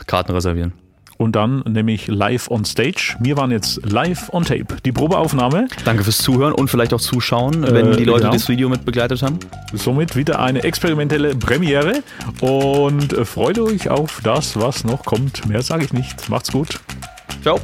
Karten 0.06 0.32
reservieren. 0.32 0.72
Und 1.16 1.36
dann 1.36 1.60
nämlich 1.60 2.08
live 2.08 2.50
on 2.50 2.64
stage. 2.64 3.16
Wir 3.20 3.36
waren 3.36 3.52
jetzt 3.52 3.84
live 3.88 4.30
on 4.32 4.44
tape. 4.44 4.66
Die 4.84 4.90
Probeaufnahme. 4.90 5.68
Danke 5.84 6.02
fürs 6.02 6.18
Zuhören 6.18 6.52
und 6.52 6.68
vielleicht 6.68 6.92
auch 6.92 7.00
Zuschauen, 7.00 7.62
wenn 7.62 7.92
Äh, 7.92 7.96
die 7.96 8.04
Leute 8.04 8.22
genau. 8.22 8.32
das 8.32 8.48
Video 8.48 8.68
mit 8.68 8.84
begleitet 8.84 9.22
haben. 9.22 9.38
Somit 9.72 10.16
wieder 10.16 10.40
eine 10.40 10.64
experimentelle 10.64 11.36
Premiere. 11.36 12.02
Und 12.40 13.12
äh, 13.12 13.24
freut 13.24 13.60
euch 13.60 13.88
auf 13.90 14.20
das, 14.24 14.58
was 14.58 14.82
noch 14.84 15.04
kommt. 15.04 15.46
Mehr 15.46 15.62
sage 15.62 15.84
ich 15.84 15.92
nicht. 15.92 16.28
Macht's 16.28 16.50
gut. 16.50 16.80
Ciao. 17.44 17.60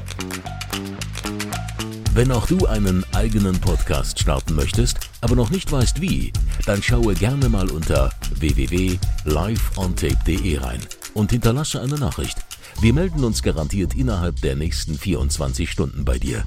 Wenn 2.13 2.31
auch 2.33 2.47
du 2.47 2.67
einen 2.67 3.03
eigenen 3.15 3.59
Podcast 3.59 4.21
starten 4.21 4.55
möchtest, 4.55 4.99
aber 5.23 5.37
noch 5.37 5.49
nicht 5.49 5.73
weißt 5.73 6.03
wie, 6.03 6.35
dann 6.67 6.83
schaue 6.83 7.15
gerne 7.15 7.49
mal 7.49 7.71
unter 7.71 8.11
www.liveontape.de 8.35 10.59
rein 10.59 10.81
und 11.15 11.31
hinterlasse 11.31 11.81
eine 11.81 11.95
Nachricht. 11.95 12.37
Wir 12.83 12.93
melden 12.93 13.25
uns 13.25 13.43
garantiert 13.43 13.95
innerhalb 13.95 14.39
der 14.43 14.55
nächsten 14.55 14.99
24 14.99 15.71
Stunden 15.71 16.05
bei 16.05 16.19
dir. 16.19 16.45